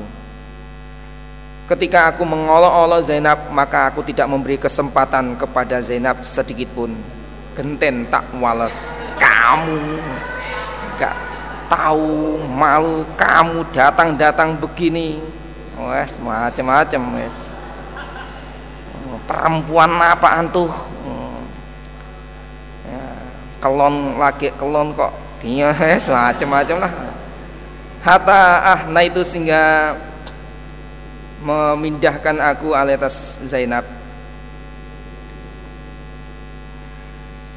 Ketika 1.70 2.10
aku 2.10 2.26
mengolok-olok 2.26 2.98
Zainab 2.98 3.38
Maka 3.54 3.94
aku 3.94 4.02
tidak 4.02 4.26
memberi 4.26 4.58
kesempatan 4.58 5.38
kepada 5.38 5.78
Zainab 5.78 6.26
sedikit 6.26 6.66
pun. 6.74 6.90
Genten 7.54 8.10
tak 8.10 8.26
wales 8.42 8.90
Kamu 9.22 9.78
Gak 10.98 11.14
tahu 11.70 12.42
malu 12.50 13.06
Kamu 13.14 13.70
datang-datang 13.70 14.58
begini 14.58 15.29
Wes 15.88 16.20
macam-macam 16.20 17.02
wes. 17.16 17.56
Perempuan 19.24 19.94
apa 20.02 20.42
antuh 20.42 20.72
ya, 22.82 23.04
Kelon 23.62 24.18
lagi 24.18 24.50
kelon 24.58 24.90
kok. 24.92 25.14
Iya 25.40 25.72
wes 25.72 26.10
macam-macam 26.12 26.76
lah. 26.84 26.92
Hatta 28.00 28.42
ah 28.64 28.80
nah 28.88 29.04
itu 29.04 29.24
sehingga 29.24 29.96
memindahkan 31.40 32.36
aku 32.40 32.76
atas 32.76 33.40
Zainab. 33.40 33.84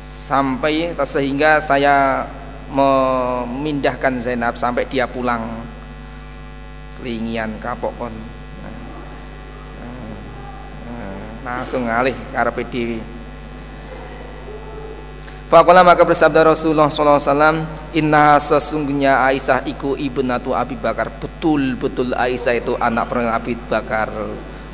Sampai 0.03 0.95
sehingga 1.03 1.59
saya 1.59 2.23
memindahkan 2.71 4.23
Zainab 4.23 4.55
sampai 4.55 4.87
dia 4.87 5.03
pulang 5.03 5.43
kelingian 7.03 7.59
kapok 7.59 7.91
kon. 7.99 8.15
Nah, 8.15 8.71
nah, 10.87 11.19
langsung 11.43 11.83
ngalih 11.83 12.15
karepe 12.31 12.63
dewi 12.71 13.03
Fakola 15.53 15.85
maka 15.85 16.01
bersabda 16.01 16.49
Rasulullah 16.49 16.89
SAW 16.89 17.61
Inna 17.93 18.41
sesungguhnya 18.41 19.21
Aisyah 19.21 19.61
iku 19.69 19.93
ibnatu 19.93 20.49
Abi 20.49 20.73
Bakar. 20.73 21.13
Betul-betul 21.13 22.09
Aisyah 22.17 22.57
itu 22.57 22.73
anak 22.81 23.05
perempuan 23.05 23.37
Abi 23.37 23.53
Bakar. 23.53 24.09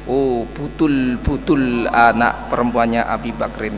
Oh 0.08 0.48
betul-betul 0.48 1.84
anak 1.92 2.48
perempuannya 2.48 3.04
Abi 3.04 3.36
Bakrin. 3.36 3.76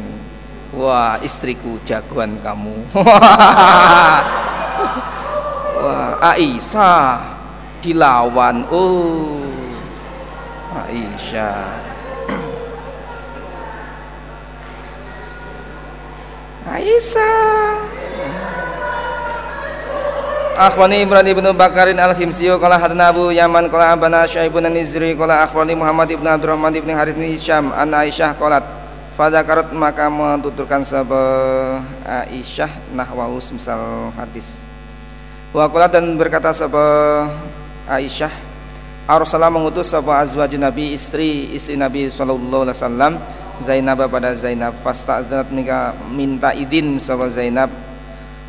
Wah 0.77 1.17
istriku 1.25 1.81
jagoan 1.81 2.37
kamu. 2.37 2.93
Wah 5.81 6.21
Aisyah 6.21 7.40
dilawan. 7.81 8.63
Oh 8.69 9.41
Aisyah. 10.71 11.67
Aisyah. 16.63 17.75
Akhwani 20.61 21.01
Imran 21.01 21.25
ibn 21.25 21.47
Bakarin 21.57 21.97
al-Himsiyo 21.97 22.61
Kala 22.61 22.77
hadana 22.77 23.09
Abu 23.09 23.33
Yaman 23.33 23.65
Kala 23.73 23.97
abana 23.97 24.29
Syaibun 24.29 24.61
Nizri 24.69 25.17
Kala 25.17 25.41
akhwani 25.41 25.73
Muhammad 25.73 26.05
ibn 26.13 26.27
Abdurrahman 26.27 26.75
ibn 26.77 26.91
Harith 26.93 27.17
ibn 27.17 27.25
Hisham 27.25 27.73
An 27.73 27.89
Aisyah 27.89 28.37
Kalat 28.37 28.61
Fadakarut 29.17 29.73
maka 29.73 30.05
mentuturkan 30.07 30.85
sebuah 30.85 31.81
Aisyah 32.29 32.71
Nahwahu 32.93 33.41
semisal 33.43 34.13
hadis. 34.15 34.63
Wa 35.51 35.67
dan 35.91 36.15
berkata 36.15 36.55
sebuah 36.55 37.27
Aisyah. 37.89 38.33
Arsalah 39.09 39.49
mengutus 39.49 39.89
sebuah 39.89 40.21
azwaju 40.23 40.55
Nabi 40.55 40.93
istri 40.93 41.51
istri 41.51 41.73
Nabi 41.73 42.07
Sallallahu 42.07 42.69
Alaihi 42.69 42.77
Wasallam 42.77 43.13
Zainab 43.61 43.99
pada 44.09 44.33
Zainab. 44.33 44.73
Fasta'dzanat 44.81 45.49
minta 45.53 45.93
minta 46.09 46.49
izin 46.53 46.97
sama 46.97 47.29
Zainab. 47.29 47.69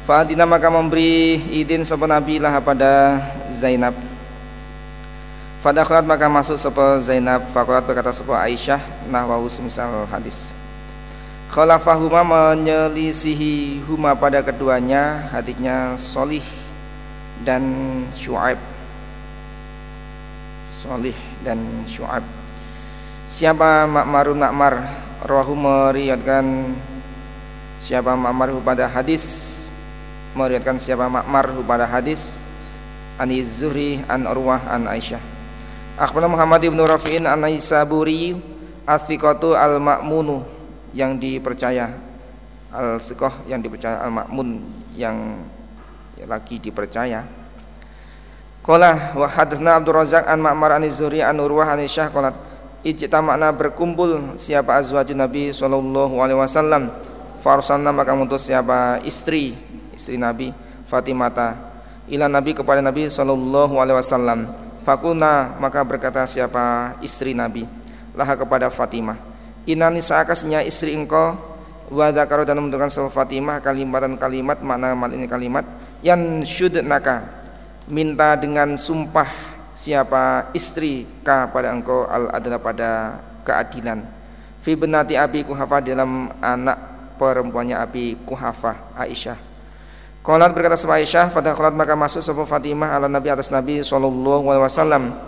Fa'adina 0.02 0.44
maka 0.48 0.66
memberi 0.66 1.38
izin 1.62 1.86
sama 1.86 2.10
Nabi 2.10 2.42
lah 2.42 2.58
pada 2.58 3.22
Zainab. 3.52 3.94
Fadakhalat 5.62 6.02
maka 6.02 6.26
masuk 6.26 6.58
sapa 6.58 6.98
Zainab. 6.98 7.46
Faqalat 7.54 7.86
berkata 7.86 8.10
sapa 8.10 8.34
Aisyah. 8.42 8.82
Nahwahu 9.06 9.46
semisal 9.46 10.08
hadis. 10.10 10.56
Khalafahuma 11.52 12.24
menyelisihi 12.24 13.84
huma 13.84 14.16
pada 14.16 14.40
keduanya 14.40 15.28
hadisnya 15.28 16.00
solih 16.00 16.42
dan 17.44 17.60
Syuaib 18.16 18.71
Solih 20.72 21.16
dan 21.44 21.60
Syuaib. 21.84 22.24
Siapa 23.28 23.84
Ma'marun 23.84 24.40
Ma'mar 24.40 24.74
Rohu 25.28 25.52
meriatkan 25.52 26.72
Siapa 27.76 28.16
Ma'mar 28.16 28.56
pada 28.64 28.88
hadis 28.88 29.24
Meriatkan 30.32 30.80
siapa 30.80 31.12
Ma'mar 31.12 31.52
pada 31.68 31.84
hadis 31.84 32.40
Ani 33.20 33.44
Zuhri 33.44 34.00
an 34.08 34.24
Urwah 34.24 34.64
an 34.72 34.88
Aisyah. 34.88 35.20
Akhbarana 36.00 36.32
Muhammad 36.32 36.64
ibn 36.64 36.80
Rafi'in 36.80 37.28
an 37.28 37.44
Aisaburi 37.44 38.40
Asfiqatu 38.88 39.52
al-Ma'munu 39.52 40.40
yang 40.96 41.20
dipercaya 41.20 41.92
Al-Siqah 42.72 43.44
yang 43.44 43.60
dipercaya 43.60 44.00
Al-Ma'mun 44.08 44.64
yang 44.96 45.44
lagi 46.24 46.56
dipercaya 46.56 47.41
Qala 48.62 49.18
wa 49.18 49.26
hadatsna 49.26 49.74
Abdul 49.74 49.98
Razak 49.98 50.22
an 50.30 50.38
Ma'mar 50.38 50.78
an 50.78 50.86
Zuhri 50.86 51.18
an 51.18 51.34
Urwah 51.42 51.74
an 51.74 51.82
Aisyah 51.82 52.14
qalat 52.14 52.38
ijtama'na 52.86 53.50
berkumpul 53.50 54.38
siapa 54.38 54.78
azwajun 54.78 55.18
Nabi 55.18 55.50
sallallahu 55.50 56.22
alaihi 56.22 56.38
wasallam 56.38 56.94
farsalna 57.42 57.90
maka 57.90 58.14
mengutus 58.14 58.46
siapa 58.46 59.02
istri 59.02 59.58
istri 59.90 60.14
Nabi 60.14 60.54
Fatimata 60.86 61.58
ila 62.06 62.30
Nabi 62.30 62.54
kepada 62.54 62.78
Nabi 62.78 63.10
sallallahu 63.10 63.82
alaihi 63.82 63.98
wasallam. 63.98 64.46
Fakuna 64.86 65.58
maka 65.58 65.82
berkata 65.82 66.22
siapa 66.22 66.94
istri 67.02 67.34
Nabi? 67.34 67.66
Laha 68.14 68.38
kepada 68.38 68.70
Fatimah. 68.70 69.18
Inani 69.66 69.98
saakasnya 69.98 70.62
istri 70.62 70.94
engkau 70.94 71.34
wa 71.90 72.14
dzakara 72.14 72.46
dan 72.46 72.62
menentukan 72.62 72.86
sama 72.86 73.10
Fatimah 73.10 73.58
kalimat 73.58 74.06
dan 74.06 74.14
kalimat 74.14 74.62
makna 74.62 74.94
ini 75.10 75.26
kalimat 75.26 75.66
yang 76.02 76.46
naka 76.86 77.41
minta 77.90 78.38
dengan 78.38 78.74
sumpah 78.78 79.26
siapa 79.72 80.52
istri 80.52 81.08
ka 81.24 81.48
pada 81.48 81.72
engkau 81.72 82.04
al 82.06 82.28
adalah 82.30 82.60
pada 82.60 82.90
keadilan 83.42 84.04
fi 84.60 84.76
benati 84.76 85.16
abi 85.18 85.42
kuhafa 85.42 85.82
dalam 85.82 86.30
anak 86.38 86.78
perempuannya 87.16 87.80
abi 87.80 88.14
kuhafa 88.22 88.94
Aisyah 88.94 89.52
Qalat 90.22 90.54
berkata 90.54 90.78
sama 90.78 91.02
Aisyah, 91.02 91.34
pada 91.34 91.50
qalat 91.50 91.74
maka 91.74 91.98
masuk 91.98 92.22
sebuah 92.22 92.46
Fatimah 92.46 92.94
ala 92.94 93.10
Nabi 93.10 93.26
atas 93.26 93.50
Nabi 93.50 93.82
sallallahu 93.82 94.54
alaihi 94.54 94.62
wasallam. 94.70 95.18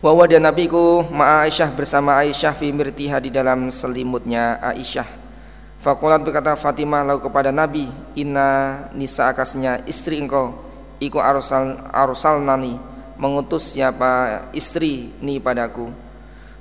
Wa 0.00 0.16
wa 0.16 0.24
dia 0.24 0.40
Nabi 0.40 0.64
ku 0.64 1.04
ma 1.12 1.44
Aisyah 1.44 1.68
bersama 1.76 2.16
Aisyah 2.16 2.56
fi 2.56 2.72
mirtiha 2.72 3.20
di 3.20 3.28
dalam 3.28 3.68
selimutnya 3.68 4.64
Aisyah. 4.64 5.04
Fakulat 5.84 6.24
berkata 6.24 6.56
Fatimah 6.56 7.04
lalu 7.04 7.20
kepada 7.28 7.52
Nabi 7.52 7.84
Inna 8.16 8.88
nisa 8.96 9.28
akasnya 9.28 9.84
istri 9.84 10.24
engkau 10.24 10.56
Iku 10.98 11.22
arsal, 11.22 12.42
nani 12.42 12.78
Mengutus 13.18 13.74
siapa 13.74 14.46
istri 14.54 15.10
ni 15.18 15.42
padaku. 15.42 15.90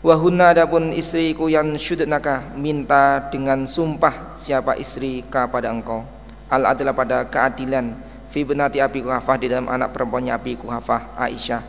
Wahuna 0.01 0.53
adapun 0.53 0.89
istriku 0.89 1.49
yang 1.49 1.73
syudnaka 1.77 2.53
Minta 2.57 3.29
dengan 3.29 3.65
sumpah 3.69 4.33
siapa 4.33 4.73
istri 4.77 5.21
ka 5.25 5.45
pada 5.45 5.69
engkau. 5.69 6.01
Al 6.49 6.73
adalah 6.73 6.97
pada 6.97 7.25
keadilan 7.29 7.93
Fi 8.27 8.41
benati 8.43 8.81
api 8.81 9.05
kuhafah 9.05 9.37
di 9.39 9.47
dalam 9.53 9.71
anak 9.71 9.93
perempuannya 9.95 10.35
api 10.35 10.59
kuhafah 10.59 11.15
Aisyah. 11.15 11.63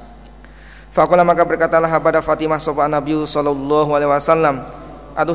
Fakulah 0.91 1.23
maka 1.23 1.47
berkatalah 1.47 1.89
kepada 1.89 2.19
Fatimah 2.19 2.59
sopan 2.59 2.91
Nabi 2.91 3.15
Sallallahu 3.15 3.95
Alaihi 3.95 4.11
Wasallam 4.11 4.67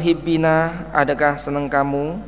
hibina 0.01 0.85
adakah 0.91 1.39
senang 1.39 1.71
kamu? 1.71 2.19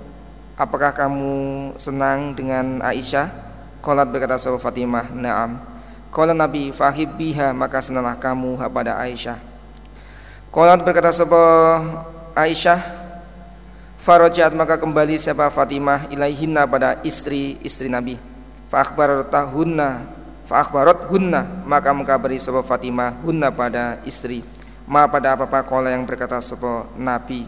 Apakah 0.55 0.95
kamu 0.95 1.75
senang 1.75 2.31
dengan 2.31 2.79
Aisyah 2.79 3.44
Kolat 3.85 4.09
berkata 4.09 4.41
sahabat 4.41 4.65
Fatimah 4.65 5.13
Naam. 5.13 5.61
Kolat 6.09 6.33
Nabi 6.33 6.73
fahibbiha 6.73 7.53
maka 7.53 7.85
senanglah 7.85 8.17
kamu 8.17 8.57
kepada 8.57 8.97
Aisyah. 8.97 9.37
Kolat 10.49 10.81
berkata 10.81 11.13
sahabat 11.13 12.09
Aisyah 12.33 12.81
Farajat 14.01 14.57
maka 14.57 14.81
kembali 14.81 15.21
siapa 15.21 15.53
Fatimah 15.53 16.09
ilaihinna 16.09 16.65
pada 16.65 16.97
istri-istri 17.05 17.85
Nabi. 17.85 18.17
Fa'akhbarat 18.73 19.29
tahunna 19.29 19.89
Fa'akhbarat 20.49 21.05
hunna 21.13 21.45
Maka 21.69 21.93
mengkabari 21.93 22.41
sahabat 22.41 22.65
Fatimah 22.65 23.21
hunna 23.21 23.53
pada 23.53 24.01
istri 24.01 24.41
ma 24.85 25.09
pada 25.09 25.33
apa-apa. 25.33 25.65
Kola 25.65 25.89
yang 25.91 26.05
berkata 26.05 26.37
sepo 26.39 26.89
nabi. 26.95 27.45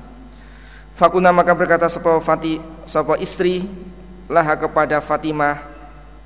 Fakuna 0.98 1.30
maka 1.30 1.54
berkata 1.54 1.86
sepo 1.86 2.18
Fati 2.18 2.58
sepo 2.84 3.14
istri 3.22 3.70
laha 4.26 4.58
kepada 4.58 4.98
Fatimah 4.98 5.77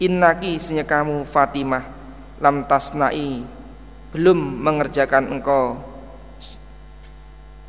innaki 0.01 0.57
senya 0.57 0.81
kamu 0.81 1.21
Fatimah 1.29 1.85
lam 2.41 2.65
tasnai 2.65 3.45
belum 4.11 4.35
mengerjakan 4.59 5.29
engkau. 5.29 5.77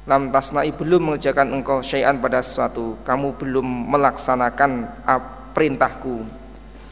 Lam 0.08 0.34
tasnai 0.34 0.74
belum 0.74 1.12
mengerjakan 1.12 1.54
engkau 1.54 1.78
syai'an 1.84 2.18
pada 2.18 2.42
sesuatu. 2.42 2.98
Kamu 3.06 3.38
belum 3.38 3.62
melaksanakan 3.94 4.90
perintahku. 5.54 6.26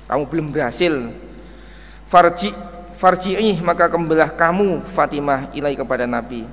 Kamu 0.07 0.23
belum 0.31 0.47
berhasil. 0.55 1.11
Farji 2.07 2.55
farji'ih 2.95 3.65
maka 3.65 3.89
kembalilah 3.89 4.31
kamu 4.31 4.85
Fatimah 4.87 5.51
ilai 5.57 5.75
kepada 5.75 6.07
Nabi. 6.07 6.47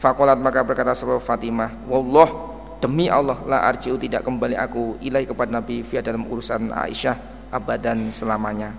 Fakolat 0.00 0.40
maka 0.40 0.64
berkata 0.64 0.96
sebab 0.96 1.20
Fatimah 1.20 1.76
Wallah 1.84 2.32
demi 2.80 3.12
Allah 3.12 3.36
la 3.44 3.68
arji'u 3.68 4.00
tidak 4.00 4.24
kembali 4.24 4.56
aku 4.56 4.96
ilai 5.04 5.28
kepada 5.28 5.52
Nabi 5.52 5.84
via 5.84 6.00
dalam 6.00 6.24
urusan 6.24 6.72
Aisyah 6.72 7.29
abadan 7.50 8.08
selamanya 8.08 8.72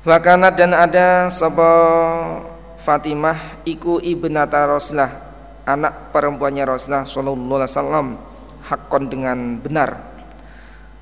Wakanat 0.00 0.56
dan 0.56 0.72
ada 0.72 1.28
sebab 1.28 2.48
Fatimah 2.80 3.36
iku 3.68 4.00
ibnata 4.00 4.64
Rasulullah 4.64 5.12
anak 5.68 6.08
perempuannya 6.08 6.64
Rasulullah 6.64 7.04
sallallahu 7.04 7.60
alaihi 7.60 7.72
wasallam 7.76 8.06
hakon 8.64 9.04
dengan 9.12 9.60
benar 9.60 10.10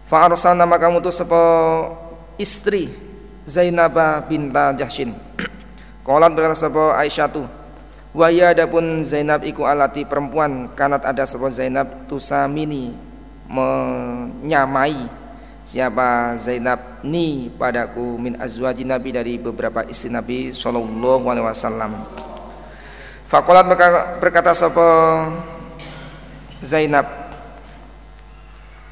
Fa 0.08 0.24
arsalna 0.24 0.64
maka 0.64 0.88
mutus 0.88 1.20
sebab 1.20 1.92
istri 2.40 2.88
Zainab 3.44 3.92
binta 4.24 4.72
Jahshin. 4.72 5.12
Qalat 6.08 6.32
berkata 6.32 6.56
sapa 6.56 6.96
Aisyah 6.96 7.28
tu 7.28 7.44
Wa 8.16 8.32
ya 8.32 8.56
adapun 8.56 9.04
Zainab 9.04 9.44
iku 9.44 9.68
alati 9.68 10.08
perempuan 10.08 10.72
kanat 10.72 11.04
ada 11.04 11.28
sapa 11.28 11.52
Zainab 11.52 12.08
tusamini 12.08 12.96
menyamai 13.52 15.17
siapa 15.68 16.32
Zainab 16.40 17.04
ni 17.04 17.52
padaku 17.52 18.16
min 18.16 18.40
azwaji 18.40 18.88
Nabi 18.88 19.12
dari 19.12 19.36
beberapa 19.36 19.84
istri 19.84 20.08
Nabi 20.08 20.48
sallallahu 20.56 21.28
alaihi 21.28 21.44
wasallam. 21.44 21.92
Faqalat 23.28 23.68
berkata 24.16 24.56
sapa 24.56 24.88
Zainab 26.64 27.04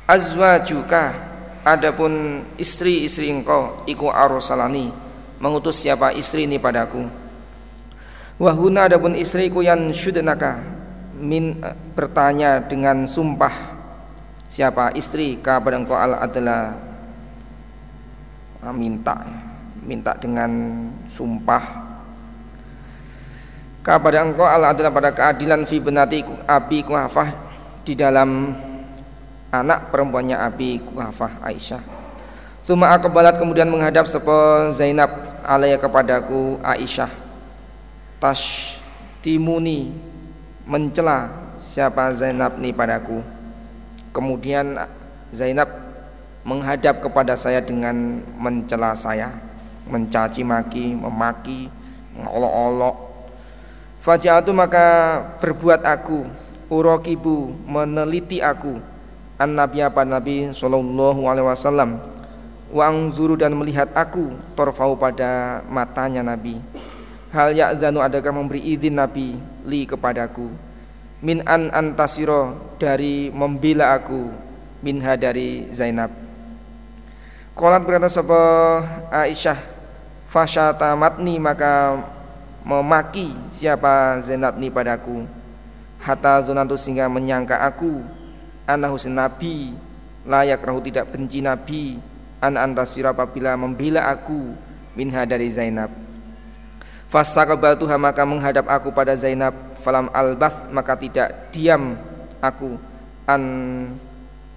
azwajuka 0.05 1.33
Adapun 1.67 2.47
istri-istri 2.63 3.27
engkau 3.27 3.83
iku 3.91 4.07
arosalani 4.07 4.95
mengutus 5.43 5.83
siapa 5.83 6.15
istri 6.15 6.47
ini 6.47 6.63
padaku. 6.63 7.11
Wahuna 8.39 8.87
adapun 8.87 9.19
istriku 9.19 9.67
yang 9.67 9.91
syudnaka 9.91 10.63
min 11.19 11.59
eh, 11.59 11.75
bertanya 11.99 12.63
dengan 12.63 13.03
sumpah 13.03 13.76
siapa 14.47 14.95
istri 14.95 15.39
kepada 15.43 15.77
engkau 15.79 15.99
Allah 15.99 16.23
adalah 16.23 16.79
ah, 18.63 18.75
minta 18.75 19.15
minta 19.87 20.15
dengan 20.19 20.51
sumpah 21.07 21.87
kepada 23.83 24.23
engkau 24.23 24.47
Allah 24.47 24.75
adalah 24.75 24.91
pada 24.91 25.11
keadilan 25.15 25.63
fi 25.63 25.79
benati 25.79 26.23
abi 26.47 26.83
kuhafah 26.83 27.31
di 27.87 27.95
dalam 27.95 28.51
anak 29.55 29.95
perempuannya 29.95 30.37
Abi 30.37 30.83
Kuhafah 30.83 31.43
Aisyah. 31.47 31.83
Suma 32.59 32.91
akabalat 32.91 33.39
kemudian 33.39 33.71
menghadap 33.71 34.11
sepo 34.11 34.67
Zainab 34.75 35.39
alaiya 35.47 35.79
kepadaku 35.79 36.59
Aisyah. 36.67 37.11
Tash 38.19 38.79
timuni 39.23 39.95
mencela 40.67 41.31
siapa 41.63 42.11
Zainab 42.11 42.59
ni 42.59 42.75
padaku. 42.75 43.23
Kemudian 44.17 44.81
Zainab 45.29 45.69
menghadap 46.41 47.05
kepada 47.05 47.37
saya 47.37 47.61
dengan 47.61 48.25
mencela 48.41 48.97
saya, 48.97 49.37
mencaci 49.85 50.41
maki, 50.41 50.97
memaki, 50.97 51.69
mengolok-olok. 52.17 52.97
Fajatu 54.01 54.57
maka 54.57 55.21
berbuat 55.45 55.85
aku, 55.85 56.25
urokibu 56.73 57.53
meneliti 57.69 58.41
aku, 58.41 58.81
an 59.37 59.53
nabi 59.53 59.85
apa 59.85 60.01
nabi 60.09 60.49
sallallahu 60.49 61.29
alaihi 61.29 61.45
wasallam 61.45 62.01
wa 62.73 62.83
angzuru 62.89 63.37
dan 63.37 63.53
melihat 63.53 63.93
aku 63.93 64.33
torfau 64.57 64.97
pada 64.97 65.61
matanya 65.69 66.25
nabi 66.25 66.57
hal 67.31 67.53
ya'zanu 67.53 68.01
adakah 68.01 68.33
memberi 68.33 68.65
izin 68.65 68.97
nabi 68.97 69.37
li 69.69 69.85
kepadaku 69.85 70.49
min 71.25 71.41
an 71.49 71.73
antasiro 71.73 72.77
dari 72.77 73.33
membela 73.33 73.97
aku 73.97 74.29
minha 74.85 75.17
dari 75.17 75.69
Zainab. 75.73 76.13
Kolat 77.57 77.81
berkata 77.89 78.13
sapa 78.13 78.37
Aisyah 79.09 79.57
Fasyatamatni 80.29 81.41
maka 81.41 82.05
memaki 82.61 83.33
siapa 83.49 84.21
Zainab 84.21 84.61
ni 84.61 84.69
padaku. 84.69 85.25
Hatta 85.97 86.45
zonantu 86.45 86.77
sehingga 86.77 87.09
menyangka 87.09 87.57
aku 87.65 88.05
Anak 88.67 88.93
husin 88.93 89.17
Nabi 89.17 89.73
Layak 90.27 90.67
rahu 90.67 90.83
tidak 90.83 91.15
benci 91.15 91.39
Nabi. 91.39 92.03
An 92.43 92.59
antasira 92.59 93.15
apabila 93.15 93.55
membela 93.57 94.11
aku 94.11 94.53
Minha 94.99 95.23
dari 95.25 95.47
Zainab. 95.49 95.89
Fasakabaltuha 97.07 97.95
maka 97.97 98.27
menghadap 98.27 98.67
aku 98.67 98.91
pada 98.91 99.15
Zainab 99.15 99.55
Falam 99.87 100.11
albas 100.11 100.67
maka 100.75 100.99
tidak 100.99 101.55
diam 101.55 101.95
aku. 102.43 102.75
An 103.31 103.43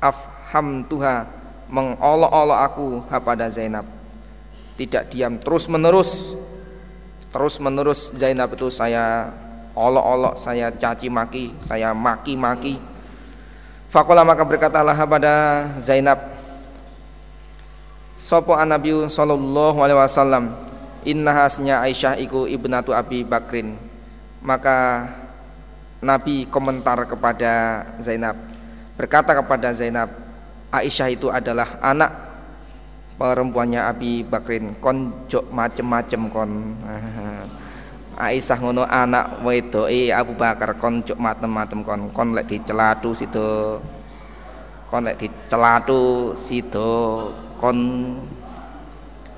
afham 0.02 0.82
tuha 0.90 1.30
mengolok-olok 1.70 2.60
aku 2.66 2.88
kepada 3.06 3.46
Zainab. 3.54 3.86
Tidak 4.74 5.06
diam 5.14 5.38
terus 5.38 5.70
menerus 5.70 6.34
terus 7.30 7.62
menerus 7.62 8.10
Zainab 8.10 8.58
itu 8.58 8.74
saya 8.74 9.30
olok-olok 9.78 10.34
saya 10.34 10.74
caci 10.74 11.14
maki 11.14 11.54
saya 11.62 11.94
maki-maki. 11.94 12.82
Fakola 13.94 14.26
maka 14.26 14.42
berkatalah 14.42 14.98
pada 15.06 15.66
Zainab 15.78 16.22
Sopo 18.18 18.54
Nabi 18.54 18.94
Sallallahu 19.10 19.78
Alaihi 19.82 19.98
Wasallam 19.98 20.54
Inna 21.10 21.34
hasnya 21.34 21.82
Aisyah 21.82 22.22
iku 22.22 22.46
ibnatu 22.46 22.94
Abi 22.94 23.26
Bakrin 23.26 23.89
Maka 24.40 25.12
Nabi 26.00 26.48
komentar 26.48 27.04
kepada 27.04 27.84
Zainab 28.00 28.40
Berkata 29.00 29.32
kepada 29.32 29.72
Zainab 29.72 30.12
Aisyah 30.76 31.08
itu 31.08 31.32
adalah 31.32 31.80
anak 31.80 32.12
perempuannya 33.16 33.88
Abi 33.88 34.28
Bakrin. 34.28 34.76
Kon 34.84 35.24
jok 35.32 35.48
macem-macem 35.56 36.28
kon. 36.28 36.76
Aisyah 38.20 38.60
ngono 38.60 38.84
anak 38.84 39.40
wedoke 39.48 40.12
Abu 40.12 40.36
Bakar 40.36 40.76
kon 40.76 41.00
jok 41.00 41.16
macem-macem 41.16 41.80
kon. 41.88 42.12
Kon 42.12 42.36
lek 42.36 42.52
dicelatu 42.52 43.16
situ 43.16 43.80
kon 44.92 45.08
lek 45.08 45.16
dicelatu 45.16 46.36
situ 46.36 46.92
kon 47.56 47.80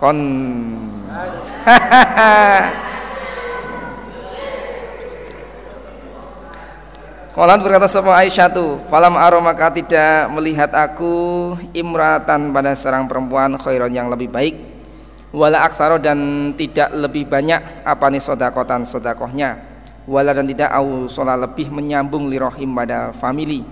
kon 0.02 0.18
Kolat 7.32 7.64
berkata 7.64 7.88
sama 7.88 8.20
Aisyah 8.20 8.52
tu, 8.52 8.76
falam 8.92 9.16
aro 9.16 9.40
maka 9.40 9.72
tidak 9.72 10.28
melihat 10.36 10.68
aku 10.76 11.56
imratan 11.72 12.52
pada 12.52 12.76
seorang 12.76 13.08
perempuan 13.08 13.56
khairon 13.56 13.88
yang 13.88 14.12
lebih 14.12 14.28
baik, 14.28 14.60
wala 15.32 15.64
aksaro 15.64 15.96
dan 15.96 16.52
tidak 16.60 16.92
lebih 16.92 17.32
banyak 17.32 17.88
apa 17.88 18.12
nih 18.12 18.20
sodakotan 18.20 18.84
sodakohnya, 18.84 19.64
wala 20.12 20.36
dan 20.36 20.44
tidak 20.44 20.76
au 20.76 21.08
sholat 21.08 21.40
lebih 21.40 21.72
menyambung 21.72 22.28
lirohim 22.28 22.76
pada 22.76 23.16
family, 23.16 23.64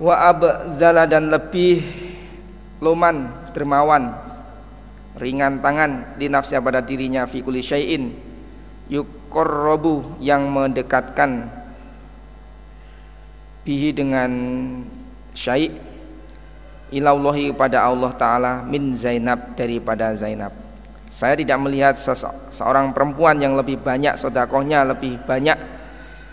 wa 0.00 0.32
abzala 0.32 1.04
dan 1.04 1.28
lebih 1.28 1.84
loman 2.80 3.52
dermawan 3.52 4.16
ringan 5.20 5.60
tangan 5.60 6.16
linafsya 6.16 6.64
pada 6.64 6.80
dirinya 6.80 7.28
fi 7.28 7.44
kulli 7.44 7.60
syai'in. 7.60 8.04
Yukorrobu 8.88 10.16
yang 10.24 10.48
mendekatkan 10.48 11.57
bihi 13.68 13.92
dengan 13.92 14.32
syai' 15.36 15.68
ilallahi 16.88 17.52
kepada 17.52 17.84
Allah 17.84 18.16
taala 18.16 18.52
min 18.64 18.96
Zainab 18.96 19.52
daripada 19.52 20.08
Zainab. 20.16 20.56
Saya 21.12 21.36
tidak 21.36 21.60
melihat 21.60 21.92
seorang 22.48 22.96
perempuan 22.96 23.36
yang 23.36 23.60
lebih 23.60 23.76
banyak 23.76 24.16
sodakohnya, 24.16 24.88
lebih 24.88 25.20
banyak 25.20 25.60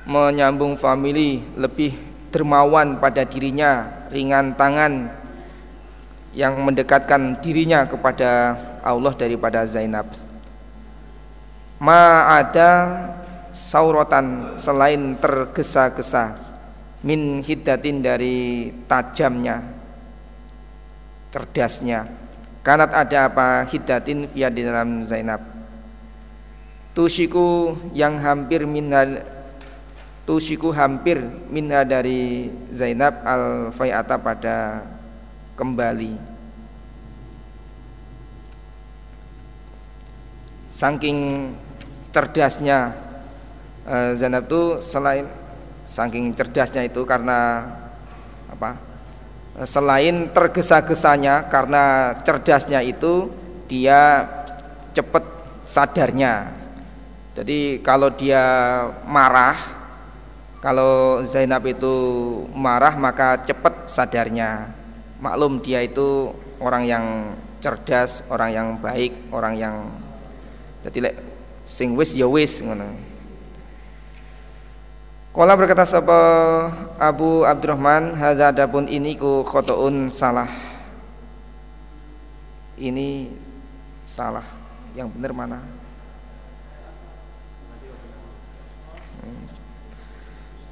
menyambung 0.08 0.80
family, 0.80 1.44
lebih 1.60 1.92
dermawan 2.32 3.04
pada 3.04 3.28
dirinya, 3.28 4.04
ringan 4.08 4.56
tangan 4.56 5.12
yang 6.32 6.56
mendekatkan 6.64 7.40
dirinya 7.44 7.84
kepada 7.84 8.56
Allah 8.80 9.12
daripada 9.16 9.64
Zainab. 9.68 10.08
Ma 11.84 12.32
ada 12.32 12.72
sauratan 13.52 14.56
selain 14.60 15.16
tergesa-gesa 15.20 16.55
min 17.06 17.46
hiddatin 17.46 18.02
dari 18.02 18.74
tajamnya 18.90 19.62
cerdasnya. 21.30 22.10
Kanat 22.66 22.98
ada 22.98 23.30
apa 23.30 23.70
hiddatin 23.70 24.26
via 24.26 24.50
di 24.50 24.66
dalam 24.66 25.06
Zainab? 25.06 25.38
Tusiku 26.98 27.78
yang 27.94 28.18
hampir 28.18 28.66
minha 28.66 29.22
tusiku 30.26 30.74
hampir 30.74 31.22
minha 31.54 31.86
dari 31.86 32.50
Zainab 32.74 33.22
al 33.22 33.70
fayata 33.70 34.18
pada 34.18 34.82
kembali. 35.54 36.18
Saking 40.74 41.52
cerdasnya 42.10 42.98
eh, 43.86 44.12
Zainab 44.18 44.50
itu 44.50 44.82
selain 44.82 45.45
saking 45.96 46.36
cerdasnya 46.36 46.84
itu 46.84 47.08
karena 47.08 47.64
apa 48.52 48.76
selain 49.64 50.28
tergesa-gesanya 50.36 51.48
karena 51.48 52.12
cerdasnya 52.20 52.84
itu 52.84 53.32
dia 53.72 54.28
cepat 54.92 55.24
sadarnya. 55.64 56.52
Jadi 57.36 57.80
kalau 57.80 58.12
dia 58.12 58.44
marah 59.08 59.56
kalau 60.60 61.24
Zainab 61.24 61.64
itu 61.64 61.96
marah 62.52 63.00
maka 63.00 63.40
cepat 63.40 63.88
sadarnya. 63.88 64.76
Maklum 65.24 65.64
dia 65.64 65.80
itu 65.80 66.36
orang 66.60 66.84
yang 66.84 67.06
cerdas 67.64 68.22
orang 68.30 68.50
yang 68.52 68.68
baik 68.78 69.32
orang 69.34 69.58
yang 69.58 69.76
jadi 70.86 71.18
sing 71.66 71.98
wis 71.98 72.14
ya 72.14 72.30
wis 72.30 72.62
ngono 72.62 73.15
Kala 75.36 75.52
berkata 75.60 75.84
sapa 75.84 76.16
Abu 76.96 77.44
Abdurrahman 77.44 78.16
hadza 78.16 78.56
adapun 78.56 78.88
ini 78.88 79.20
ku 79.20 79.44
khotoun 79.44 80.08
salah. 80.08 80.48
Ini 82.80 83.36
salah. 84.08 84.48
Yang 84.96 85.12
benar 85.12 85.36
mana? 85.36 85.60
Hmm. 89.20 89.44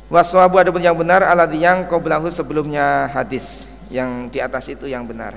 Waswabu 0.07 0.55
adapun 0.55 0.79
yang 0.79 0.95
benar 0.95 1.27
aladhi 1.27 1.59
yang 1.59 1.83
qablahu 1.83 2.31
sebelumnya 2.31 3.11
hadis 3.11 3.67
yang 3.91 4.31
di 4.31 4.39
atas 4.39 4.71
itu 4.71 4.87
yang 4.87 5.03
benar. 5.03 5.35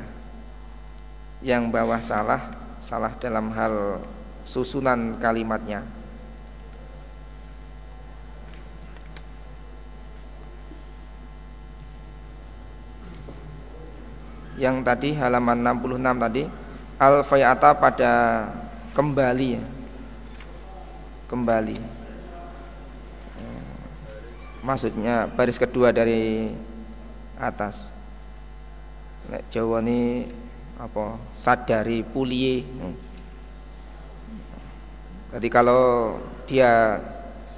Yang 1.42 1.66
bawah 1.74 1.98
salah, 1.98 2.54
salah 2.78 3.10
dalam 3.18 3.50
hal 3.50 3.98
susunan 4.46 5.18
kalimatnya. 5.18 5.95
Yang 14.56 14.80
tadi 14.80 15.12
halaman 15.12 15.60
66 15.62 16.24
tadi 16.24 16.42
al 16.96 17.20
fayata 17.24 17.76
pada 17.76 18.12
kembali 18.96 19.48
ya. 19.60 19.64
kembali. 21.26 21.78
Maksudnya 24.62 25.30
baris 25.30 25.60
kedua 25.60 25.94
dari 25.94 26.50
atas. 27.38 27.92
Nek 29.26 29.46
Jawa 29.50 29.82
ini 29.82 30.26
apa 30.76 31.16
sadari 31.32 32.04
pulie 32.04 32.60
jadi 35.32 35.48
kalau 35.48 36.16
dia 36.44 37.00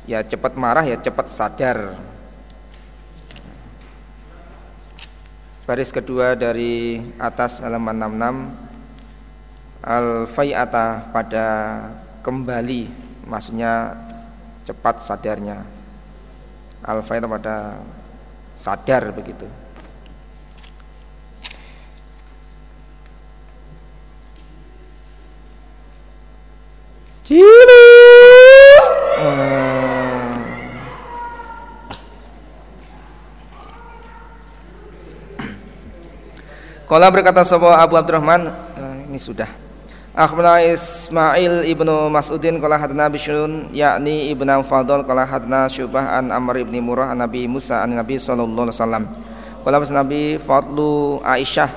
ya 0.07 0.23
cepat 0.23 0.55
marah 0.55 0.87
ya 0.87 0.97
cepat 0.99 1.27
sadar 1.27 1.99
baris 5.69 5.93
kedua 5.93 6.33
dari 6.33 6.97
atas 7.21 7.61
halaman 7.61 8.01
66 9.85 9.85
al-fai'ata 9.85 11.13
pada 11.13 11.47
kembali 12.25 12.89
maksudnya 13.29 13.93
cepat 14.65 15.05
sadarnya 15.05 15.61
al-fai'ata 16.81 17.29
pada 17.29 17.85
sadar 18.57 19.13
begitu 19.13 19.45
Cilu. 27.29 27.85
Kala 36.89 37.13
berkata 37.13 37.45
sebuah 37.45 37.85
Abu 37.85 38.01
Abdurrahman 38.01 38.49
uh, 38.49 38.97
ini 39.05 39.21
sudah 39.21 39.45
Akhbarana 40.17 40.65
Ismail 40.65 41.69
ibnu 41.69 42.09
Mas'udin 42.09 42.57
qala 42.59 42.81
hadana 42.81 43.13
Bishrun 43.13 43.69
yakni 43.77 44.33
ibnu 44.33 44.65
Fadl 44.65 45.05
qala 45.05 45.29
hadana 45.29 45.69
Syubah 45.69 46.17
an 46.17 46.33
Amr 46.33 46.65
ibni 46.65 46.81
Murrah 46.81 47.13
an 47.13 47.21
Nabi 47.21 47.45
Musa 47.45 47.85
an 47.85 47.93
Nabi 47.93 48.17
sallallahu 48.17 48.73
alaihi 48.73 48.79
wasallam. 48.81 49.05
Qala 49.63 49.85
Nabi 49.85 50.41
fadlu 50.41 51.21
Aisyah 51.21 51.71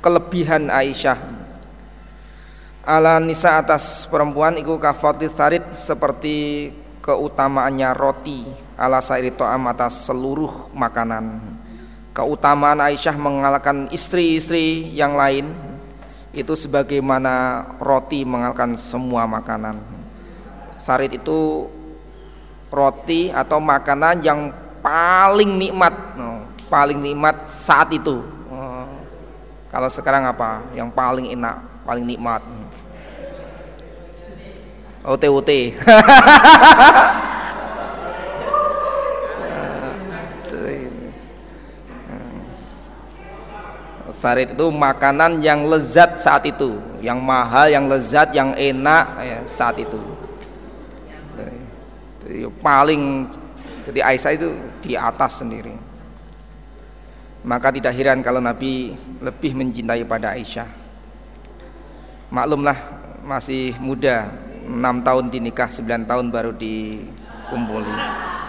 kelebihan 0.00 0.72
Aisyah 0.72 1.20
ala 2.88 3.20
nisa 3.20 3.60
atas 3.60 4.08
perempuan 4.08 4.56
iku 4.56 4.80
kafati 4.80 5.28
sarid 5.28 5.68
seperti 5.76 6.72
keutamaannya 7.04 7.92
roti 7.92 8.40
ala 8.72 9.04
sairi 9.04 9.36
to'am 9.36 9.68
atas 9.68 10.08
seluruh 10.08 10.72
makanan. 10.72 11.57
Keutamaan 12.18 12.82
Aisyah 12.82 13.14
mengalahkan 13.14 13.86
istri-istri 13.94 14.90
yang 14.90 15.14
lain 15.14 15.54
itu 16.34 16.50
sebagaimana 16.58 17.62
roti 17.78 18.26
mengalahkan 18.26 18.74
semua 18.74 19.22
makanan. 19.30 19.78
Sarit 20.74 21.14
itu 21.14 21.70
roti 22.74 23.30
atau 23.30 23.62
makanan 23.62 24.18
yang 24.26 24.50
paling 24.82 25.62
nikmat, 25.62 25.94
paling 26.66 26.98
nikmat 26.98 27.54
saat 27.54 27.94
itu. 27.94 28.26
Kalau 29.70 29.86
sekarang 29.86 30.26
apa? 30.26 30.66
Yang 30.74 30.90
paling 30.98 31.30
enak, 31.38 31.86
paling 31.86 32.02
nikmat. 32.02 32.42
OT-OT. 35.06 35.50
Farid 44.18 44.58
itu 44.58 44.66
makanan 44.74 45.38
yang 45.38 45.62
lezat 45.70 46.18
saat 46.18 46.42
itu, 46.42 46.74
yang 46.98 47.22
mahal, 47.22 47.70
yang 47.70 47.86
lezat, 47.86 48.34
yang 48.34 48.50
enak 48.58 49.04
ya, 49.22 49.38
saat 49.46 49.78
itu. 49.78 49.98
Jadi, 52.26 52.50
paling 52.58 53.30
jadi 53.86 54.04
Aisyah 54.04 54.32
itu 54.34 54.48
di 54.82 54.98
atas 54.98 55.38
sendiri. 55.38 55.72
Maka 57.46 57.70
tidak 57.70 57.94
heran 57.94 58.18
kalau 58.18 58.42
Nabi 58.42 58.92
lebih 59.22 59.54
mencintai 59.54 60.02
pada 60.02 60.34
Aisyah. 60.34 60.66
Maklumlah 62.34 62.76
masih 63.22 63.78
muda, 63.78 64.34
6 64.66 65.06
tahun 65.06 65.24
dinikah, 65.30 65.70
9 65.70 66.04
tahun 66.04 66.26
baru 66.28 66.52
dikumpuli. 66.52 67.94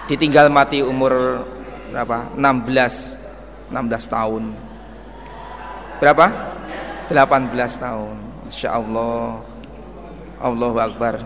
Ditinggal 0.09 0.49
mati 0.49 0.81
umur 0.81 1.45
berapa? 1.93 2.33
16 2.35 3.21
16 3.69 4.09
tahun 4.09 4.43
Berapa? 5.99 6.31
18 7.11 7.51
tahun. 7.75 8.15
Insya 8.47 8.79
Allah. 8.79 9.43
Allahu 10.39 10.79
Akbar. 10.79 11.19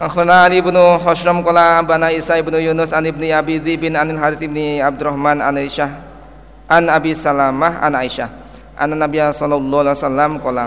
Akhbarana 0.00 0.48
Ali 0.48 0.64
bin 0.64 0.72
Khashram 0.72 1.44
qala 1.44 1.84
bana 1.84 2.08
Isa 2.08 2.40
ibnu 2.40 2.56
Yunus 2.56 2.96
an 2.96 3.04
ibni 3.04 3.36
Abi 3.36 3.60
bin 3.76 3.92
anil 3.98 4.16
Harith 4.16 4.40
ibni 4.40 4.80
Abdurrahman 4.80 5.44
an 5.44 5.60
Aisyah 5.60 5.92
an 6.72 6.88
Abi 6.88 7.12
Salamah 7.12 7.84
an 7.84 7.92
Aisyah 8.00 8.32
anna 8.80 8.96
Nabiy 8.96 9.20
sallallahu 9.28 9.84
alaihi 9.84 9.96
wasallam 10.00 10.32
qala 10.40 10.64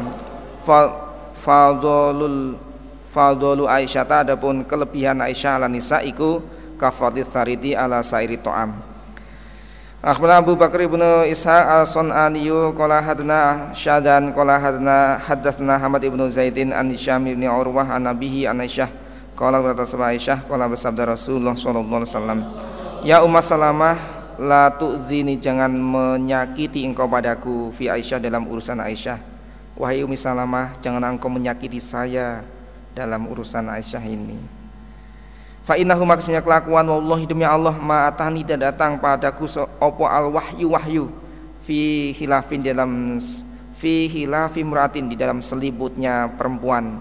fadlul 1.41 2.61
fadlul 3.09 3.65
Aisyah 3.65 4.05
adapun 4.05 4.61
kelebihan 4.69 5.17
Aisyah 5.17 5.57
ala 5.57 5.65
nisa 5.65 6.05
iku 6.05 6.37
kafadhis 6.77 7.33
saridi 7.33 7.73
ala 7.73 8.05
sairi 8.05 8.37
to'am 8.37 8.92
Akhbarana 10.03 10.43
Abu 10.43 10.59
Bakar 10.59 10.83
ibnu 10.83 11.23
Ishaq 11.31 11.63
al-Sun'aniyu 11.63 12.75
qala 12.75 12.99
hadna 12.99 13.71
Syadan 13.71 14.35
qala 14.35 14.59
hadna 14.59 15.15
hadatsna 15.15 15.79
Hamad 15.79 16.03
ibnu 16.03 16.27
Zaidin 16.27 16.75
an 16.75 16.91
Hisham 16.91 17.23
ibn 17.23 17.47
Urwah 17.47 17.87
an 17.87 18.11
Nabihi 18.11 18.43
an 18.43 18.59
Aisyah 18.59 18.91
qala 19.31 19.63
berkata 19.63 19.87
sama 19.87 20.11
Aisyah 20.11 20.43
qala 20.43 20.67
bersabda 20.67 21.07
Rasulullah 21.15 21.55
sallallahu 21.55 22.03
alaihi 22.03 22.11
wasallam 22.11 22.39
Ya 23.07 23.23
Umma 23.23 23.39
Salamah 23.39 23.95
la 24.43 24.75
tu'zini 24.75 25.39
jangan 25.39 25.71
menyakiti 25.71 26.83
engkau 26.83 27.07
padaku 27.07 27.71
fi 27.71 27.87
Aisyah 27.87 28.19
dalam 28.19 28.43
urusan 28.51 28.83
Aisyah. 28.83 29.23
Wahai 29.79 30.03
Ummi 30.03 30.19
Salamah 30.19 30.75
jangan 30.83 31.15
engkau 31.15 31.31
menyakiti 31.31 31.79
saya 31.79 32.43
dalam 32.91 33.23
urusan 33.31 33.71
Aisyah 33.71 34.03
ini 34.03 34.62
Fa 35.63 35.79
innahu 35.79 36.03
maksudnya 36.03 36.43
kelakuan 36.43 36.83
wallahi 36.83 37.23
demi 37.23 37.47
Allah 37.47 37.71
ma 37.79 38.11
atani 38.11 38.43
tidak 38.43 38.75
datang 38.75 38.99
padaku 38.99 39.47
opo 39.79 40.03
al 40.03 40.27
wahyu. 40.27 40.67
Wahyu 40.75 41.05
fi 41.63 42.11
hilafin 42.11 42.59
dalam 42.59 43.15
fi 43.71 44.11
hilafi 44.11 44.59
muratin 44.67 45.07
di 45.07 45.15
dalam 45.15 45.39
selibutnya 45.39 46.27
perempuan. 46.35 46.99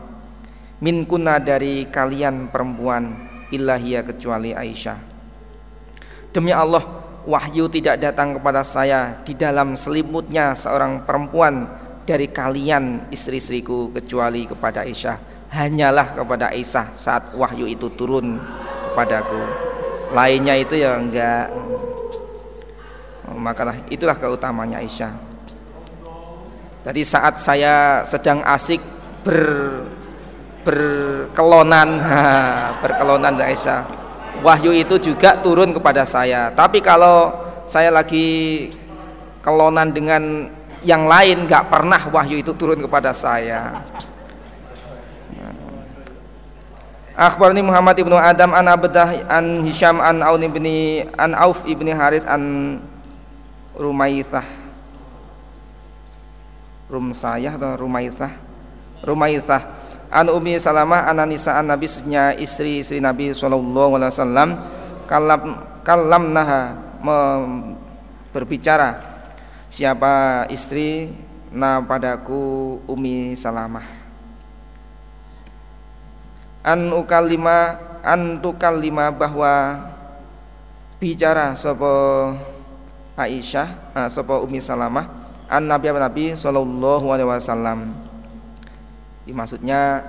Min 0.78 1.02
kunna 1.10 1.42
dari 1.42 1.90
kalian 1.90 2.54
perempuan 2.54 3.10
ilahia 3.50 4.06
kecuali 4.06 4.54
Aisyah. 4.54 4.98
Demi 6.30 6.54
Allah 6.54 6.86
wahyu 7.26 7.66
tidak 7.66 7.98
datang 7.98 8.38
kepada 8.38 8.62
saya 8.62 9.18
di 9.26 9.34
dalam 9.34 9.74
selimutnya 9.74 10.54
seorang 10.54 11.02
perempuan 11.02 11.66
dari 12.06 12.30
kalian 12.30 13.10
istri-istriku 13.10 13.90
kecuali 13.90 14.46
kepada 14.46 14.86
Aisyah 14.86 15.31
hanyalah 15.52 16.16
kepada 16.16 16.48
Aisyah 16.50 16.96
saat 16.96 17.36
wahyu 17.36 17.68
itu 17.68 17.92
turun 17.92 18.40
kepadaku. 18.92 19.40
Lainnya 20.16 20.56
itu 20.56 20.80
ya 20.80 20.96
enggak. 20.96 21.52
Makalah 23.32 23.76
itulah 23.88 24.16
keutamanya 24.16 24.80
Aisyah 24.80 25.32
jadi 26.82 27.02
saat 27.06 27.38
saya 27.38 28.02
sedang 28.02 28.42
asik 28.42 28.82
ber 29.22 29.38
berkelonan 30.66 31.98
berkelonan 32.82 33.38
Aisyah 33.38 33.86
wahyu 34.42 34.74
itu 34.74 34.98
juga 34.98 35.38
turun 35.38 35.70
kepada 35.70 36.02
saya. 36.02 36.50
Tapi 36.50 36.82
kalau 36.82 37.30
saya 37.62 37.94
lagi 37.94 38.66
kelonan 39.46 39.94
dengan 39.94 40.50
yang 40.82 41.06
lain 41.06 41.46
nggak 41.46 41.70
pernah 41.70 42.02
wahyu 42.10 42.42
itu 42.42 42.50
turun 42.58 42.82
kepada 42.82 43.14
saya 43.14 43.78
Akhbarni 47.12 47.60
Muhammad 47.60 47.92
ibnu 48.00 48.16
Adam 48.16 48.56
an 48.56 48.64
Abdah 48.72 49.28
an 49.28 49.60
Hisham 49.60 50.00
an 50.00 50.24
Aun 50.24 50.40
ibni 50.48 51.04
an 51.20 51.36
Auf 51.36 51.60
ibni 51.68 51.92
Harith 51.92 52.24
an 52.24 52.80
Rumaisah. 53.76 54.44
Rumsayah 56.88 57.52
atau 57.56 57.76
Rumaisah? 57.84 58.32
Rumaisah. 59.04 59.62
An 60.12 60.28
Umi 60.28 60.56
Salamah 60.60 61.08
an 61.08 61.24
Anisa 61.24 61.56
an 61.56 61.72
Nabi 61.72 61.88
istri-istri 62.40 63.00
Nabi 63.00 63.32
sallallahu 63.32 63.96
alaihi 63.96 64.12
wasallam. 64.12 64.50
Kalam 65.08 65.40
kalam 65.84 66.32
naha 66.32 66.76
berbicara. 68.32 69.00
Siapa 69.68 70.48
istri? 70.48 71.12
Na 71.52 71.84
padaku 71.84 72.80
Umi 72.88 73.36
Salamah 73.36 74.01
an 76.62 76.94
ukallima 76.94 77.78
an 78.06 78.38
tukallima 78.38 79.10
bahwa 79.10 79.82
bicara 81.02 81.58
sapa 81.58 81.90
Aisyah 83.18 83.68
uh, 83.94 84.08
sapa 84.08 84.38
Ummi 84.38 84.62
Salamah 84.62 85.06
an 85.50 85.66
Nabi 85.66 85.90
Nabi 85.92 86.32
sallallahu 86.32 87.12
alaihi 87.12 87.28
wasallam. 87.28 87.92
Maksudnya 89.22 90.02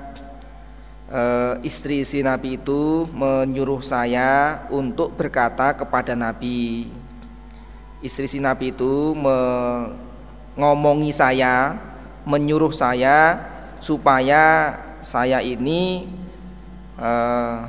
uh, 1.10 1.58
istri 1.62 2.02
si 2.06 2.26
Nabi 2.26 2.58
itu 2.58 3.06
menyuruh 3.12 3.82
saya 3.84 4.64
untuk 4.72 5.14
berkata 5.14 5.74
kepada 5.74 6.16
Nabi. 6.18 6.90
Istri 8.02 8.26
si 8.30 8.40
Nabi 8.42 8.72
itu 8.72 9.14
mengomongi 10.56 11.12
saya 11.14 11.78
menyuruh 12.24 12.72
saya 12.72 13.44
supaya 13.84 14.76
saya 15.04 15.44
ini 15.44 16.08
uh, 16.98 17.68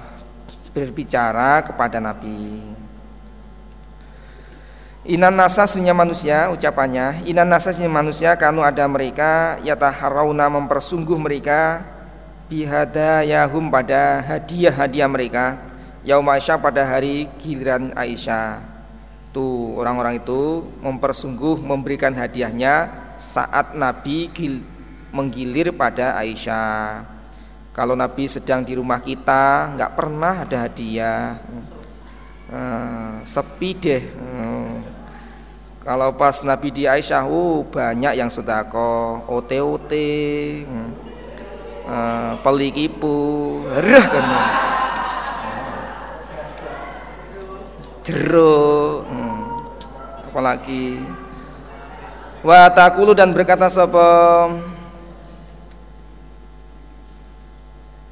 berbicara 0.74 1.62
kepada 1.62 2.02
Nabi. 2.02 2.74
Inan 5.04 5.36
nasasnya 5.36 5.92
manusia 5.92 6.48
ucapannya 6.48 7.28
Inan 7.28 7.52
nasasnya 7.52 7.92
manusia 7.92 8.40
kanu 8.40 8.64
ada 8.64 8.88
mereka 8.88 9.60
Yataharawna 9.60 10.48
mempersungguh 10.48 11.20
mereka 11.20 11.84
Bihadayahum 12.48 13.68
pada 13.68 14.24
hadiah-hadiah 14.24 15.04
mereka 15.04 15.60
Yaum 16.08 16.24
Aisyah 16.24 16.56
pada 16.56 16.88
hari 16.88 17.28
giliran 17.36 17.92
Aisyah 17.92 18.64
Tuh 19.36 19.76
orang-orang 19.76 20.24
itu 20.24 20.72
mempersungguh 20.80 21.60
memberikan 21.60 22.16
hadiahnya 22.16 22.88
Saat 23.20 23.76
Nabi 23.76 24.32
gil, 24.32 24.64
menggilir 25.12 25.68
pada 25.76 26.16
Aisyah 26.16 27.13
kalau 27.74 27.98
Nabi 27.98 28.30
sedang 28.30 28.62
di 28.62 28.78
rumah 28.78 29.02
kita 29.02 29.74
nggak 29.74 29.92
pernah 29.98 30.46
ada 30.46 30.70
hadiah 30.70 31.42
uh, 32.54 33.18
sepi 33.26 33.70
deh 33.74 34.02
uh, 34.14 34.72
Kalau 35.84 36.16
pas 36.16 36.32
Nabi 36.40 36.72
di 36.72 36.88
Aisyah, 36.88 37.28
uh, 37.28 37.60
banyak 37.60 38.16
yang 38.16 38.32
sodako, 38.32 39.20
OTOT, 39.28 39.92
hmm. 40.64 40.90
uh, 41.84 42.40
pelikipu, 42.40 43.60
herah 43.68 44.06
kan. 44.08 44.24
Jeruk, 48.00 49.04
hmm. 49.04 49.40
apalagi 50.32 51.04
wa 52.40 52.68
takulu 52.72 53.12
dan 53.12 53.36
berkata 53.36 53.68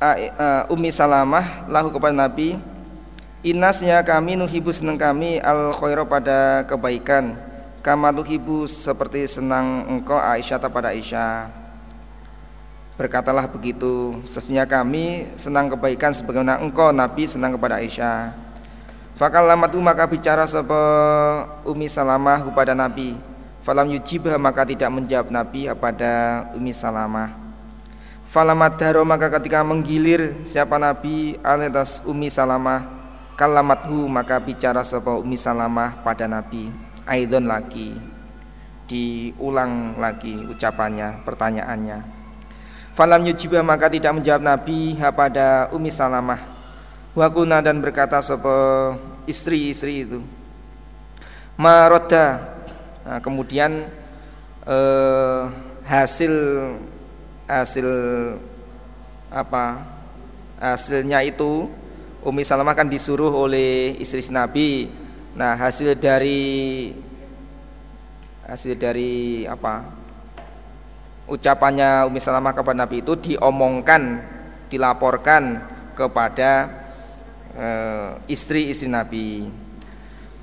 sapa 0.02 0.66
Umi 0.74 0.90
Salamah 0.90 1.70
lahu 1.70 1.94
kepada 1.94 2.10
Nabi 2.10 2.58
Inasnya 3.42 4.06
kami 4.06 4.38
nuhibu 4.38 4.70
senang 4.70 4.94
kami 4.94 5.42
al 5.42 5.74
khaira 5.74 6.06
pada 6.06 6.62
kebaikan 6.62 7.34
kama 7.82 8.14
tuhibu 8.14 8.70
seperti 8.70 9.26
senang 9.26 9.82
engkau 9.90 10.14
Aisyah 10.14 10.62
pada 10.70 10.94
Aisyah. 10.94 11.50
Berkatalah 12.94 13.50
begitu 13.50 14.14
sesungguhnya 14.22 14.62
kami 14.62 15.26
senang 15.34 15.66
kebaikan 15.66 16.14
sebagaimana 16.14 16.62
engkau 16.62 16.94
Nabi 16.94 17.26
senang 17.26 17.58
kepada 17.58 17.82
Aisyah. 17.82 18.30
Fakal 19.18 19.42
lamatu 19.42 19.82
maka 19.82 20.06
bicara 20.06 20.46
sebe 20.46 20.78
Umi 21.66 21.90
Salamah 21.90 22.46
kepada 22.46 22.78
Nabi. 22.78 23.18
Falam 23.66 23.90
yujibah 23.90 24.38
maka 24.38 24.62
tidak 24.62 24.86
menjawab 24.86 25.34
Nabi 25.34 25.66
kepada 25.66 26.46
Umi 26.54 26.70
Salamah 26.70 27.41
Falamat 28.32 28.80
daro 28.80 29.04
maka 29.04 29.28
ketika 29.28 29.60
menggilir 29.60 30.40
siapa 30.48 30.80
Nabi 30.80 31.36
atas 31.44 32.00
Umi 32.08 32.32
Salamah 32.32 32.88
Kalamathu 33.36 34.08
maka 34.08 34.40
bicara 34.40 34.80
sebe 34.80 35.12
Umi 35.20 35.36
Salamah 35.36 36.00
pada 36.00 36.24
Nabi. 36.24 36.72
Aidon 37.04 37.44
lagi. 37.44 37.92
Diulang 38.88 40.00
lagi 40.00 40.48
ucapannya 40.48 41.20
pertanyaannya. 41.28 41.98
Falam 42.96 43.20
yujibah 43.28 43.60
maka 43.60 43.92
tidak 43.92 44.16
menjawab 44.16 44.40
Nabi 44.40 44.96
pada 45.12 45.68
Umi 45.76 45.92
Salamah. 45.92 46.40
Wakuna 47.12 47.60
dan 47.60 47.84
berkata 47.84 48.16
sebe 48.24 48.96
istri-istri 49.28 50.08
itu 50.08 50.24
maroda 51.60 52.40
nah, 53.04 53.20
kemudian 53.20 53.86
eh, 54.64 55.42
hasil 55.84 56.32
hasil 57.60 57.88
apa 59.28 59.84
hasilnya 60.56 61.20
itu 61.26 61.68
Umi 62.22 62.46
Salamah 62.46 62.72
kan 62.72 62.86
disuruh 62.86 63.34
oleh 63.34 63.98
istri 63.98 64.22
Nabi 64.30 65.02
Nah, 65.32 65.56
hasil 65.56 65.96
dari 65.96 66.92
hasil 68.44 68.76
dari 68.76 69.48
apa? 69.48 69.88
Ucapannya 71.24 72.04
Umi 72.04 72.20
Salamah 72.20 72.52
kepada 72.52 72.84
Nabi 72.84 73.00
itu 73.00 73.16
diomongkan, 73.16 74.20
dilaporkan 74.68 75.64
kepada 75.96 76.68
istri-istri 78.28 78.92
Nabi. 78.92 79.48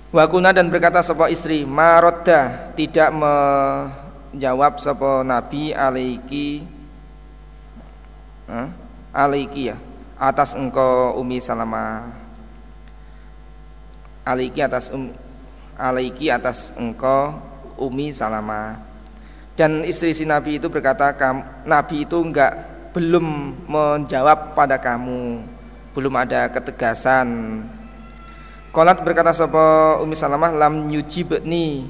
Wakuna 0.09 0.49
dan 0.49 0.73
berkata 0.73 1.05
sebuah 1.05 1.29
istri, 1.29 1.69
Maroda 1.69 2.73
tidak 2.73 3.13
menjawab 3.13 4.81
sebuah 4.81 5.21
Nabi 5.21 5.69
alaiki 5.69 6.65
alaiki 9.13 9.73
ya? 9.73 9.77
Atas 10.19 10.57
engkau 10.57 11.15
Umi 11.15 11.39
Salamah 11.39 12.29
alaiki 14.29 14.61
atas 14.61 14.93
um, 14.93 15.09
alaiki 15.73 16.29
atas 16.29 16.69
engkau 16.77 17.33
Umi 17.79 18.13
Salama. 18.13 18.77
Dan 19.57 19.83
istri 19.83 20.15
si 20.15 20.23
Nabi 20.23 20.61
itu 20.61 20.71
berkata 20.71 21.11
Nabi 21.67 22.07
itu 22.07 22.15
enggak 22.21 22.53
belum 22.95 23.57
menjawab 23.67 24.55
pada 24.55 24.79
kamu. 24.79 25.43
Belum 25.91 26.13
ada 26.15 26.47
ketegasan. 26.47 27.59
Kolat 28.69 29.01
berkata 29.01 29.33
sapa 29.33 29.97
Umi 29.99 30.15
Salamah 30.15 30.53
lam 30.53 30.87
yujibni. 30.87 31.89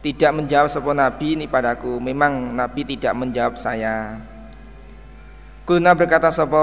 Tidak 0.00 0.32
menjawab 0.32 0.72
sapa 0.72 0.90
Nabi 0.96 1.36
ini 1.36 1.44
padaku. 1.44 2.00
Memang 2.00 2.56
Nabi 2.56 2.88
tidak 2.88 3.12
menjawab 3.12 3.54
saya 3.60 4.16
Kulna 5.70 5.94
berkata 5.94 6.34
sapa 6.34 6.58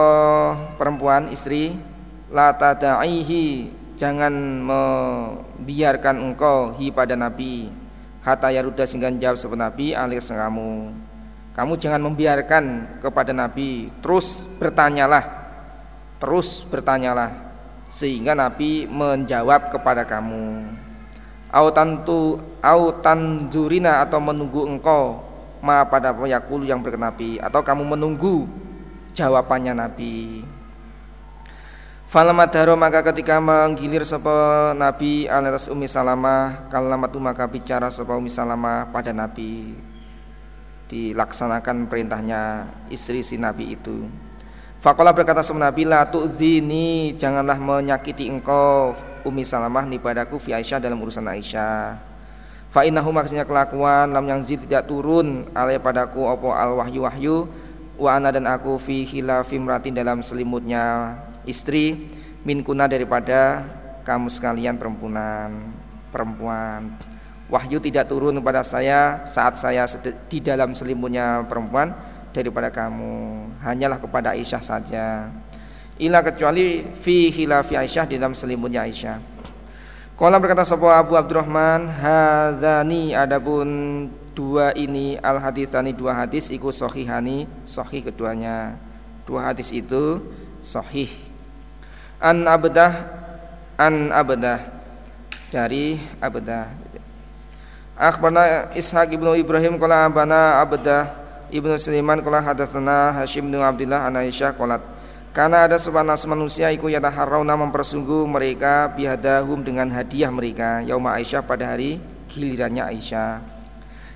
perempuan 0.76 1.32
istri 1.32 1.80
la 2.28 2.52
tadaihi 2.52 3.72
jangan 3.96 4.36
membiarkan 4.68 6.28
engkau 6.28 6.76
hi 6.76 6.92
pada 6.92 7.16
Nabi. 7.16 7.72
Hatta 8.20 8.52
yaruda 8.52 8.84
sehingga 8.84 9.08
jawab 9.16 9.40
seperti 9.40 9.64
Nabi 9.64 9.86
alias 9.96 10.28
kamu 10.28 10.92
kamu 11.56 11.74
jangan 11.80 12.04
membiarkan 12.04 12.64
kepada 13.00 13.32
Nabi. 13.32 13.88
Terus 14.04 14.44
bertanyalah 14.60 15.24
terus 16.20 16.68
bertanyalah 16.68 17.32
sehingga 17.88 18.36
Nabi 18.36 18.92
menjawab 18.92 19.72
kepada 19.72 20.04
kamu. 20.04 20.68
Au 21.48 21.72
tantu 21.72 22.44
au 22.60 22.92
tanzurina 22.92 24.04
atau 24.04 24.20
menunggu 24.20 24.68
engkau. 24.68 25.24
Ma 25.64 25.88
pada 25.88 26.12
yakul 26.28 26.68
yang 26.68 26.84
berkenapi 26.84 27.40
atau 27.40 27.64
kamu 27.64 27.96
menunggu 27.96 28.67
jawabannya 29.18 29.74
Nabi 29.74 30.46
Falamadaro 32.08 32.80
maka 32.80 33.04
ketika 33.12 33.42
menggilir 33.42 34.06
sapa 34.08 34.72
Nabi 34.72 35.28
atas 35.28 35.68
Umi 35.68 35.92
Salamah 35.92 36.70
kalamatu 36.72 37.20
maka 37.20 37.44
bicara 37.52 37.92
sapa 37.92 38.16
Umi 38.16 38.32
Salamah 38.32 38.88
pada 38.96 39.12
Nabi 39.12 39.76
dilaksanakan 40.88 41.92
perintahnya 41.92 42.64
istri 42.88 43.20
si 43.20 43.36
Nabi 43.36 43.76
itu. 43.76 44.08
Fakola 44.80 45.12
berkata 45.12 45.44
sama 45.44 45.68
Nabi 45.68 45.84
la 45.84 46.08
tu'zini 46.08 47.12
janganlah 47.20 47.60
menyakiti 47.60 48.32
engkau 48.32 48.96
Umi 49.28 49.44
Salamah 49.44 49.84
ni 49.84 50.00
padaku 50.00 50.40
fi 50.40 50.56
Aisyah 50.56 50.80
dalam 50.80 51.04
urusan 51.04 51.28
Aisyah. 51.28 52.00
Fa 52.72 52.88
innahu 52.88 53.12
maksudnya 53.12 53.44
kelakuan 53.44 54.16
lam 54.16 54.24
yang 54.32 54.40
zid 54.48 54.64
tidak 54.64 54.88
turun 54.88 55.44
alai 55.52 55.76
padaku 55.76 56.24
opo 56.24 56.56
al 56.56 56.80
wahyu 56.80 57.04
wahyu 57.04 57.36
wa 57.98 58.14
ana 58.14 58.30
dan 58.30 58.46
aku 58.46 58.78
fi 58.78 59.04
khilafim 59.04 59.66
ratin 59.66 59.98
dalam 59.98 60.22
selimutnya 60.22 61.18
istri 61.50 62.08
minkuna 62.46 62.86
daripada 62.86 63.66
kamu 64.06 64.30
sekalian 64.30 64.78
perempuan 64.78 65.52
perempuan. 66.14 66.94
Wahyu 67.48 67.80
tidak 67.80 68.12
turun 68.12 68.36
kepada 68.40 68.60
saya 68.60 69.24
saat 69.24 69.56
saya 69.56 69.88
di 70.28 70.44
dalam 70.44 70.76
selimutnya 70.76 71.44
perempuan 71.48 71.96
daripada 72.36 72.68
kamu. 72.72 73.48
Hanyalah 73.64 74.00
kepada 74.04 74.36
Aisyah 74.36 74.64
saja. 74.64 75.32
Ila 75.98 76.22
kecuali 76.22 76.84
fi 76.94 77.32
khilafi 77.32 77.80
Aisyah 77.80 78.06
di 78.06 78.20
dalam 78.20 78.36
selimutnya 78.36 78.84
Aisyah. 78.84 79.18
Kala 80.18 80.42
berkata 80.42 80.66
sebuah 80.66 81.06
Abu 81.06 81.14
Abdurrahman 81.14 81.88
Hadani 81.88 83.14
adapun 83.14 83.68
dua 84.38 84.70
ini 84.78 85.18
al 85.18 85.42
hadisani 85.42 85.98
dua 85.98 86.14
hadis 86.14 86.54
ikut 86.54 86.70
sohihani 86.70 87.50
sohih 87.66 88.06
keduanya. 88.06 88.78
Dua 89.26 89.50
hadis 89.50 89.74
itu 89.74 90.22
sohih 90.62 91.10
an 92.22 92.46
abdah 92.46 92.94
an 93.82 94.14
abdah. 94.14 94.78
Dari 95.50 95.98
abdah. 96.22 96.70
Akhbarna 97.98 98.70
ishaq 98.78 99.18
ibnu 99.18 99.34
ibrahim 99.34 99.82
qala 99.82 100.06
abana 100.06 100.62
abdah 100.62 101.10
ibnu 101.50 101.74
sulaiman 101.82 102.22
qala 102.22 102.46
hadatsana 102.46 103.16
hashim 103.18 103.50
bin 103.50 103.58
abdullah 103.58 104.06
an 104.06 104.22
aisyah 104.22 104.54
qalat 104.54 104.84
karena 105.32 105.70
ada 105.70 105.78
sebanas 105.78 106.26
manusia 106.26 106.74
iku 106.74 106.90
yataharrauna 106.90 107.54
mempersungguh 107.54 108.26
mereka 108.26 108.90
bihadahum 108.92 109.62
dengan 109.62 109.86
hadiah 109.94 110.34
mereka 110.34 110.82
yauma 110.82 111.14
Aisyah 111.14 111.46
pada 111.46 111.78
hari 111.78 112.02
gilirannya 112.26 112.82
Aisyah 112.82 113.57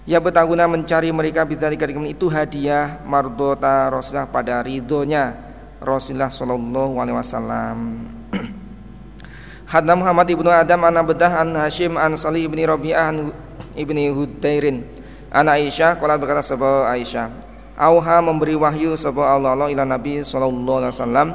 Ya 0.01 0.17
betaguna 0.17 0.65
mencari 0.65 1.13
mereka 1.13 1.45
bidzalika 1.45 1.85
itu 1.85 2.25
hadiah 2.25 2.97
mardota 3.05 3.85
Rasulullah 3.93 4.25
pada 4.25 4.65
ridhonya 4.65 5.37
Rasulullah 5.77 6.33
sallallahu 6.33 6.97
alaihi 6.97 7.17
wasallam. 7.21 7.77
Hadna 9.71 9.93
Muhammad 9.93 10.25
ibnu 10.25 10.49
Adam 10.49 10.89
an 10.89 11.05
Abdah 11.05 11.45
an 11.45 11.53
Hashim 11.53 12.01
an 12.01 12.17
Salih 12.17 12.49
ibni 12.49 12.65
Rabi'ah 12.65 13.13
ibni 13.77 14.09
Hudairin. 14.09 14.81
An 15.29 15.45
Aisyah 15.45 16.01
qala 16.01 16.17
berkata 16.17 16.41
sebuah 16.41 16.89
Aisyah? 16.97 17.29
Auha 17.77 18.25
memberi 18.25 18.57
wahyu 18.57 18.97
sebuah 18.97 19.37
Allah 19.37 19.53
Allah 19.53 19.69
ila 19.69 19.85
Nabi 19.85 20.25
sallallahu 20.25 20.81
alaihi 20.81 20.93
wasallam. 20.97 21.27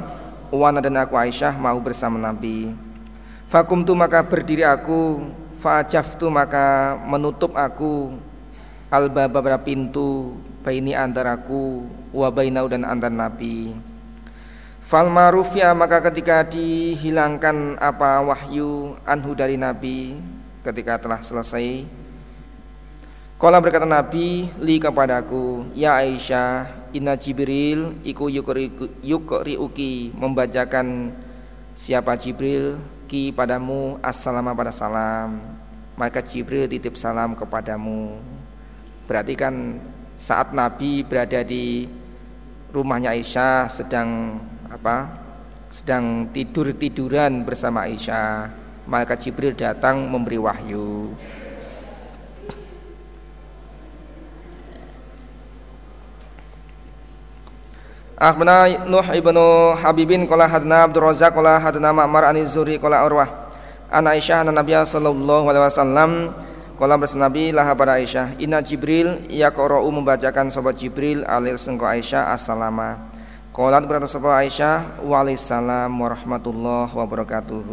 Wana 0.51 0.83
dan 0.83 0.99
aku 0.99 1.15
Aisyah 1.15 1.55
mau 1.55 1.79
bersama 1.79 2.19
Nabi. 2.19 2.75
Fakum 3.47 3.79
tu 3.87 3.95
maka 3.95 4.19
berdiri 4.27 4.67
aku. 4.67 5.23
Fa'ajaftu 5.57 6.29
maka 6.29 6.99
menutup 7.09 7.57
aku 7.57 8.26
Al-baba 8.87 9.59
pintu 9.59 10.39
Baini 10.63 10.95
antaraku 10.95 11.83
Wabainau 12.15 12.71
dan 12.71 12.87
antar 12.87 13.11
Nabi 13.11 13.75
Fal 14.79 15.11
marufya 15.11 15.75
maka 15.75 15.99
ketika 15.99 16.47
dihilangkan 16.47 17.75
apa 17.83 18.23
wahyu 18.23 18.95
anhu 19.03 19.35
dari 19.35 19.59
Nabi 19.59 20.15
ketika 20.63 20.95
telah 20.95 21.19
selesai 21.19 21.83
Kala 23.37 23.61
berkata 23.61 23.85
Nabi 23.85 24.49
li 24.57 24.81
kepadaku, 24.81 25.69
ya 25.77 26.01
Aisyah, 26.01 26.89
inna 26.89 27.13
Jibril 27.13 27.93
iku 28.01 28.33
yukri 28.33 29.53
uki 29.53 30.09
membacakan 30.17 31.13
siapa 31.77 32.17
Jibril 32.17 32.81
ki 33.05 33.37
padamu 33.37 34.01
assalamu 34.01 34.57
pada 34.57 34.73
salam. 34.73 35.37
Maka 35.93 36.17
Jibril 36.25 36.65
titip 36.65 36.97
salam 36.97 37.37
kepadamu. 37.37 38.17
Berarti 39.07 39.39
kan 39.39 39.79
saat 40.19 40.51
Nabi 40.51 40.99
berada 41.07 41.39
di 41.39 41.87
rumahnya 42.75 43.15
Aisyah 43.15 43.71
sedang 43.71 44.35
apa? 44.67 45.07
Sedang 45.71 46.27
tidur-tiduran 46.35 47.47
bersama 47.47 47.87
Aisyah, 47.87 48.51
maka 48.83 49.15
Jibril 49.15 49.55
datang 49.55 50.11
memberi 50.11 50.35
wahyu. 50.35 51.15
Akhbana 58.17 58.65
Nuh 58.89 59.07
ibnu 59.13 59.77
Habibin 59.77 60.25
qala 60.25 60.49
hadna 60.49 60.89
Abdul 60.89 61.05
Razak 61.05 61.37
qala 61.37 61.61
hadna 61.61 61.93
Ma'mar 61.93 62.25
an 62.25 62.35
Zuri 62.49 62.81
qala 62.81 63.05
Urwah 63.05 63.29
an 63.93 64.09
Aisyah 64.09 64.41
an 64.41 64.57
Nabiy 64.57 64.73
sallallahu 64.81 65.45
alaihi 65.45 65.63
wasallam 65.63 66.11
qala 66.77 66.93
bersnabi 66.93 67.49
laha 67.49 67.73
pada 67.73 67.97
Aisyah 67.97 68.37
inna 68.37 68.61
Jibril 68.61 69.25
yaqra'u 69.33 69.89
membacakan 69.89 70.53
sahabat 70.53 70.77
Jibril 70.77 71.25
alil 71.25 71.57
sengko 71.57 71.89
Aisyah 71.89 72.29
assalama. 72.31 73.09
Qalat 73.49 73.89
berkata 73.89 74.05
sahabat 74.05 74.45
Aisyah 74.45 75.01
waalaikumsalam 75.01 75.89
warahmatullahi 75.89 76.93
wabarakatuh. 76.93 77.65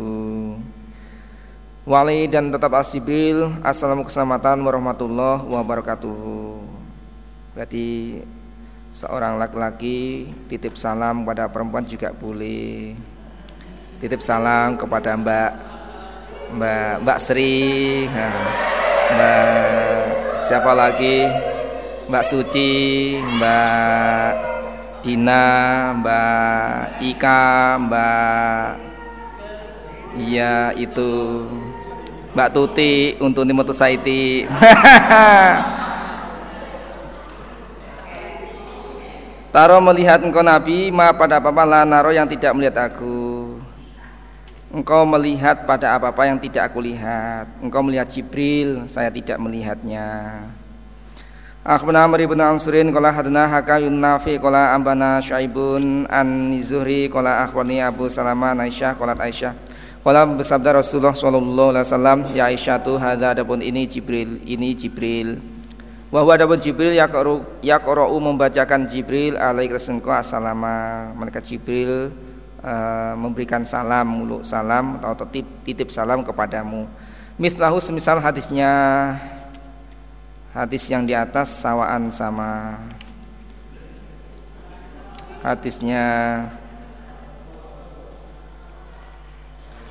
Wali 1.84 2.24
dan 2.32 2.48
tetap 2.48 2.72
as 2.80 2.96
Jibril 2.96 3.52
Assalamu 3.60 4.08
keselamatan 4.08 4.64
warahmatullahi 4.64 5.44
wabarakatuh. 5.52 6.16
Berarti 7.52 8.18
seorang 8.88 9.36
laki-laki 9.36 10.32
titip 10.48 10.80
salam 10.80 11.28
kepada 11.28 11.52
perempuan 11.52 11.84
juga 11.84 12.08
boleh. 12.16 12.96
Titip 14.00 14.24
salam 14.24 14.80
kepada 14.80 15.12
mbak 15.12 15.50
mbak 16.56 17.04
mbak 17.04 17.18
Sri. 17.20 18.08
Nah, 18.08 18.32
mbak 19.14 20.38
siapa 20.38 20.74
lagi? 20.74 21.30
Mbak 22.10 22.24
Suci 22.26 22.70
mbak 23.22 24.32
Dina 25.00 25.46
mbak 25.96 27.00
Ika 27.00 27.78
mbak 27.80 28.68
iya 30.18 30.74
itu. 30.74 31.46
Mbak 32.34 32.50
Tuti 32.50 33.14
untuk 33.22 33.46
Timoto 33.46 33.70
Saiti 33.70 34.42
Taro 39.54 39.78
melihat 39.78 40.18
engkau 40.18 40.42
Nabi 40.42 40.90
ma 40.90 41.14
pada 41.14 41.38
la 41.38 41.86
naro 41.86 42.10
yang 42.10 42.26
tidak 42.26 42.50
melihat 42.58 42.90
aku 42.90 43.43
Engkau 44.74 45.06
melihat 45.06 45.70
pada 45.70 45.94
apa-apa 45.94 46.26
yang 46.26 46.42
tidak 46.42 46.74
aku 46.74 46.82
lihat. 46.82 47.46
Engkau 47.62 47.78
melihat 47.86 48.10
Jibril, 48.10 48.90
saya 48.90 49.06
tidak 49.06 49.38
melihatnya. 49.38 50.42
Akhbana 51.62 52.02
Amr 52.02 52.26
ibn 52.26 52.42
Ansurin 52.42 52.90
Kola 52.90 53.14
hadna 53.14 53.46
hakayun 53.46 53.94
nafi 53.94 54.34
Kola 54.42 54.74
ambana 54.74 55.22
syaibun 55.22 56.10
an 56.10 56.50
nizuhri 56.50 57.06
Kola 57.06 57.46
akhbarni 57.46 57.78
Abu 57.78 58.10
Salama 58.10 58.50
Aisyah 58.50 58.98
Kola 58.98 59.14
Aisyah. 59.14 59.54
Kola 60.02 60.26
bersabda 60.26 60.82
Rasulullah 60.82 61.14
Sallallahu 61.14 61.70
Alaihi 61.70 61.86
Wasallam 61.86 62.18
Ya 62.34 62.50
Aisyah 62.50 62.82
tuh 62.82 62.98
hada 62.98 63.30
adapun 63.30 63.62
ini 63.62 63.86
Jibril 63.86 64.42
Ini 64.42 64.74
Jibril. 64.74 65.38
Wahwa 66.10 66.34
adapun 66.34 66.58
Jibril 66.58 66.98
yaqra'u 67.62 68.16
membacakan 68.18 68.90
Jibril 68.90 69.38
alaihi 69.38 69.70
resengko 69.70 70.10
assalama. 70.10 71.14
Mereka 71.14 71.38
Jibril 71.46 72.10
uh, 72.64 73.12
memberikan 73.14 73.60
salam 73.62 74.08
muluk 74.08 74.42
salam 74.42 74.96
atau 75.04 75.28
titip, 75.28 75.46
titip 75.68 75.88
salam 75.92 76.24
kepadamu. 76.24 76.88
Mislahu 77.36 77.76
semisal 77.78 78.16
hadisnya 78.24 78.72
hadis 80.56 80.88
yang 80.88 81.04
di 81.04 81.12
atas 81.12 81.52
sawaan 81.60 82.08
sama 82.08 82.78
hadisnya 85.44 86.02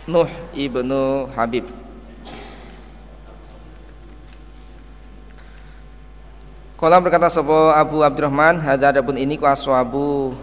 Nuh 0.03 0.27
ibnu 0.51 1.31
Habib 1.31 1.63
Kala 6.83 6.99
berkata 6.99 7.31
sapa 7.31 7.79
Abu 7.79 8.03
Abdurrahman, 8.03 8.59
hadza 8.59 8.91
adapun 8.91 9.15
ini 9.15 9.39
ku 9.39 9.47
aswabu 9.47 10.35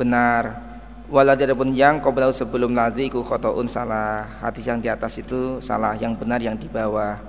benar. 0.00 0.71
Waladi 1.12 1.44
adapun 1.44 1.76
yang 1.76 2.00
qablau 2.00 2.32
sebelum 2.32 2.72
ladzi 2.72 3.12
ku 3.12 3.20
khotoun 3.20 3.68
salah. 3.68 4.32
Hadis 4.40 4.64
yang 4.64 4.80
di 4.80 4.88
atas 4.88 5.20
itu 5.20 5.60
salah, 5.60 5.92
yang 6.00 6.16
benar 6.16 6.40
yang 6.40 6.56
di 6.56 6.64
bawah. 6.72 7.20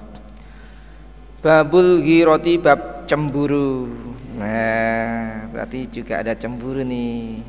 Babul 1.44 2.00
ghirati 2.00 2.64
bab 2.64 3.04
cemburu. 3.04 3.92
Nah, 4.40 5.52
berarti 5.52 5.84
juga 5.92 6.24
ada 6.24 6.32
cemburu 6.32 6.80
nih. 6.80 7.44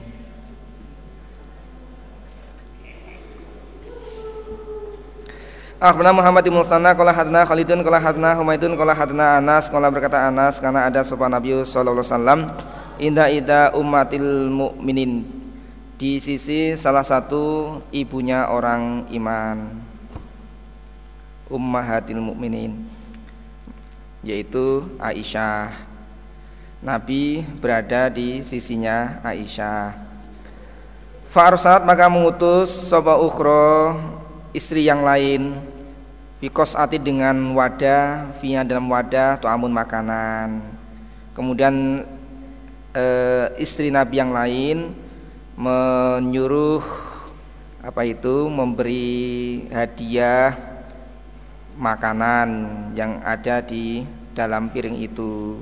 Akhbarana 5.78 6.18
Muhammad 6.18 6.42
bin 6.42 6.58
Musanna 6.58 6.98
qala 6.98 7.14
hadna 7.14 7.46
Khalidun 7.46 7.78
qala 7.86 8.02
hadna 8.02 8.34
Humaidun 8.34 8.74
qala 8.74 8.90
hadna 8.90 9.38
Anas 9.38 9.70
qala 9.70 9.86
berkata 9.86 10.26
Anas 10.26 10.58
karena 10.58 10.90
ada 10.90 11.06
sopan 11.06 11.30
Nabi 11.30 11.62
sallallahu 11.62 12.02
alaihi 12.02 12.10
wasallam 12.10 12.40
inda 12.98 13.28
ida 13.30 13.70
ummatil 13.76 14.48
mukminin 14.48 15.43
di 15.94 16.18
sisi 16.18 16.74
salah 16.74 17.06
satu 17.06 17.78
ibunya 17.94 18.50
orang 18.50 19.06
iman 19.14 19.70
ummahatil 21.46 22.18
mukminin 22.18 22.82
yaitu 24.24 24.88
Aisyah. 24.98 25.70
Nabi 26.84 27.40
berada 27.60 28.12
di 28.12 28.44
sisinya 28.44 29.20
Aisyah. 29.24 29.96
Fa'arsat 31.32 31.86
maka 31.88 32.10
mengutus 32.12 32.68
sopa 32.68 33.16
ukhro 33.16 33.96
istri 34.52 34.84
yang 34.86 35.02
lain 35.02 35.56
Bikos 36.44 36.76
ati 36.76 37.00
dengan 37.00 37.56
wadah 37.56 38.36
via 38.36 38.60
dalam 38.60 38.84
wadah 38.92 39.40
amun 39.48 39.72
makanan. 39.72 40.60
Kemudian 41.32 42.04
e, 42.92 43.04
istri 43.56 43.88
Nabi 43.88 44.20
yang 44.20 44.28
lain 44.28 44.92
menyuruh 45.54 46.82
apa 47.84 48.02
itu 48.06 48.48
memberi 48.50 49.16
hadiah 49.70 50.54
makanan 51.78 52.48
yang 52.94 53.20
ada 53.22 53.62
di 53.62 54.06
dalam 54.34 54.70
piring 54.70 54.98
itu 54.98 55.58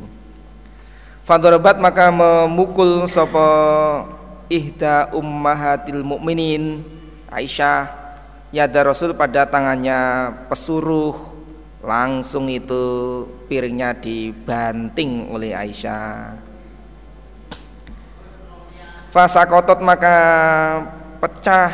Fadorobat 1.22 1.78
maka 1.78 2.10
memukul 2.10 3.06
sopo 3.06 3.46
ihda 4.50 5.14
ummahatil 5.14 6.02
mukminin 6.02 6.82
Aisyah 7.30 8.02
Yada 8.52 8.84
Rasul 8.84 9.16
pada 9.16 9.48
tangannya 9.48 10.28
pesuruh 10.50 11.16
langsung 11.80 12.52
itu 12.52 12.84
piringnya 13.48 13.96
dibanting 13.96 15.32
oleh 15.32 15.56
Aisyah. 15.56 16.41
Fasa 19.12 19.44
kotot 19.44 19.76
maka 19.84 20.16
pecah 21.20 21.68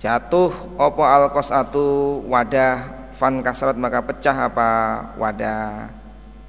jatuh 0.00 0.48
opo 0.80 1.04
alkos 1.04 1.52
atu 1.52 2.24
wadah 2.24 2.88
fan 3.20 3.44
kasrat 3.44 3.76
maka 3.76 4.00
pecah 4.00 4.48
apa 4.48 4.70
wadah 5.20 5.92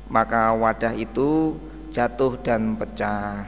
maka 0.08 0.56
wadah 0.56 0.96
itu 0.96 1.60
jatuh 1.92 2.40
dan 2.40 2.80
pecah. 2.80 3.44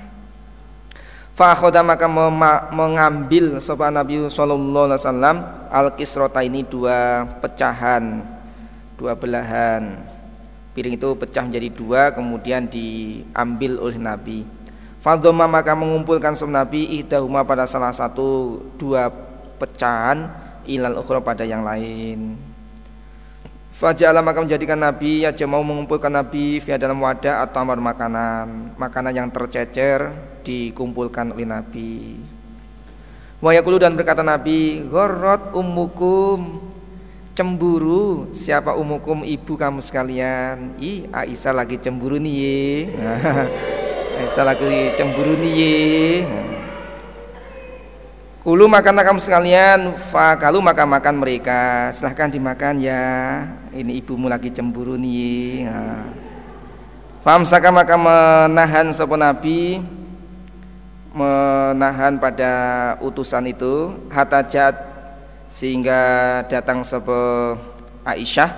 Fakhoda 1.39 1.80
maka 1.80 2.12
mengambil 2.76 3.64
sopan 3.64 3.95
Nabi 3.95 4.28
Sallallahu 4.28 4.91
Alaihi 4.91 4.99
Wasallam 4.99 5.38
al 5.72 5.88
kisrota 5.95 6.43
ini 6.43 6.68
dua 6.68 7.24
pecahan, 7.39 8.28
dua 8.99 9.16
belahan. 9.16 10.04
Piring 10.76 10.99
itu 10.99 11.16
pecah 11.16 11.47
menjadi 11.47 11.70
dua, 11.72 12.01
kemudian 12.12 12.68
diambil 12.68 13.80
oleh 13.80 13.97
Nabi. 13.97 14.62
Fadoma 15.04 15.51
maka 15.51 15.76
mengumpulkan 15.76 16.32
sopan 16.32 16.64
Nabi 16.64 16.88
ihdahuma 17.04 17.43
pada 17.43 17.68
salah 17.68 17.91
satu 17.91 18.64
dua 18.80 19.12
pecahan 19.60 20.32
ilal 20.64 21.04
ukhra 21.04 21.20
pada 21.20 21.43
yang 21.43 21.60
lain. 21.60 22.39
Faja'ala 23.76 24.24
maka 24.24 24.39
menjadikan 24.39 24.80
Nabi 24.80 25.28
ya 25.28 25.36
mau 25.43 25.60
mengumpulkan 25.60 26.08
Nabi 26.08 26.64
via 26.64 26.80
dalam 26.80 27.04
wadah 27.04 27.43
atau 27.43 27.68
amar 27.68 27.84
makanan, 27.84 28.80
makanan 28.80 29.12
yang 29.12 29.28
tercecer 29.28 30.08
dikumpulkan 30.47 31.36
oleh 31.36 31.51
Nabi. 31.51 32.24
Wayakulu 33.43 33.84
dan 33.84 33.99
berkata 33.99 34.24
Nabi, 34.24 34.88
Gorot 34.88 35.51
ummukum. 35.51 36.72
Cemburu. 37.36 38.32
Siapa 38.32 38.72
umukum 38.78 39.28
ibu 39.28 39.60
kamu 39.60 39.84
sekalian. 39.84 40.80
Ih 40.80 41.12
Aisyah 41.12 41.51
lagi 41.51 41.76
cemburu 41.82 42.22
nih 42.22 42.88
Lagi 44.24 44.95
cemburu 44.95 45.36
nih 45.36 46.24
Kulu 48.39 48.71
makan 48.71 49.03
kamu 49.03 49.19
sekalian 49.19 49.91
Fakalu 49.99 50.63
makan 50.63 50.88
makan 50.95 51.15
mereka. 51.19 51.91
Silahkan 51.91 52.32
dimakan 52.32 52.80
ya. 52.80 53.03
Ini 53.76 53.99
ibumu 53.99 54.32
lagi 54.32 54.47
cemburu 54.47 54.95
nih 54.95 55.67
Famsaka 57.19 57.67
maka 57.67 57.99
menahan 57.99 58.95
sopo 58.95 59.19
nabi? 59.19 59.84
Menahan 61.11 62.15
pada 62.15 62.51
utusan 63.03 63.51
itu. 63.51 63.91
Hatajat 64.07 64.80
sehingga 65.51 65.99
datang 66.47 66.80
sebuah 66.80 67.59
Aisyah 68.07 68.51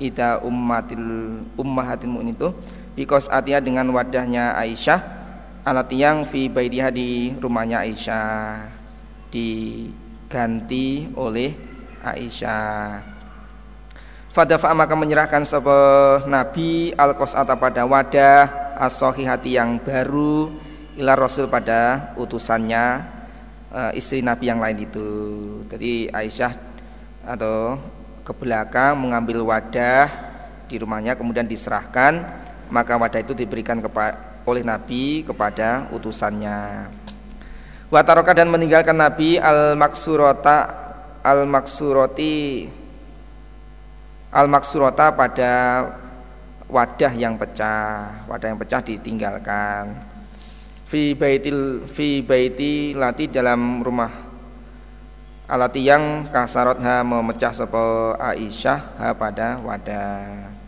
ida 0.00 0.40
ummatil 0.40 1.44
ummahatil 1.60 2.08
mu'min 2.08 2.32
itu 2.32 2.48
because 2.94 3.30
atia 3.30 3.62
dengan 3.62 3.88
wadahnya 3.90 4.54
Aisyah 4.58 5.00
alat 5.66 5.90
yang 5.92 6.24
fi 6.24 6.48
baitiha 6.48 6.88
di 6.90 7.36
rumahnya 7.36 7.84
Aisyah 7.84 8.70
diganti 9.30 11.10
oleh 11.14 11.54
Aisyah 12.00 13.20
Fadafa 14.30 14.70
maka 14.78 14.94
menyerahkan 14.94 15.42
sebuah 15.42 16.30
Nabi 16.30 16.94
al 16.94 17.18
qasata 17.18 17.58
pada 17.58 17.82
wadah 17.82 18.72
as 18.78 19.02
hati 19.02 19.58
yang 19.58 19.82
baru 19.82 20.54
ila 21.02 21.18
Rasul 21.18 21.50
pada 21.50 22.14
utusannya 22.14 23.02
uh, 23.74 23.90
istri 23.90 24.22
Nabi 24.22 24.46
yang 24.46 24.62
lain 24.62 24.78
itu. 24.86 25.10
Jadi 25.66 26.06
Aisyah 26.14 26.54
atau 27.26 27.74
ke 28.22 28.30
belakang 28.30 29.02
mengambil 29.02 29.42
wadah 29.42 30.06
di 30.70 30.78
rumahnya 30.78 31.18
kemudian 31.18 31.50
diserahkan 31.50 32.39
maka 32.70 32.96
wadah 32.96 33.20
itu 33.20 33.34
diberikan 33.36 33.82
oleh 34.46 34.62
Nabi 34.64 35.26
kepada 35.26 35.90
utusannya. 35.92 36.88
Wataroka 37.90 38.30
dan 38.32 38.48
meninggalkan 38.48 38.94
Nabi 38.94 39.36
al 39.36 39.74
maksurota 39.74 40.70
al 41.20 41.44
maksuroti 41.44 42.70
al 44.30 44.46
maksurota 44.46 45.10
pada 45.10 45.52
wadah 46.70 47.12
yang 47.18 47.34
pecah, 47.34 48.24
wadah 48.30 48.46
yang 48.54 48.58
pecah 48.62 48.78
ditinggalkan 48.78 50.10
fi 50.90 51.14
baitil 51.14 51.86
fi 51.86 52.18
baiti 52.18 52.98
lati 52.98 53.30
dalam 53.30 53.78
rumah 53.78 54.10
alati 55.46 55.86
yang 55.86 56.26
kasarot 56.34 56.82
ha 56.82 57.06
memecah 57.06 57.54
sepo 57.54 58.18
Aisyah 58.18 58.98
ha 58.98 59.14
pada 59.14 59.62
wadah 59.62 60.59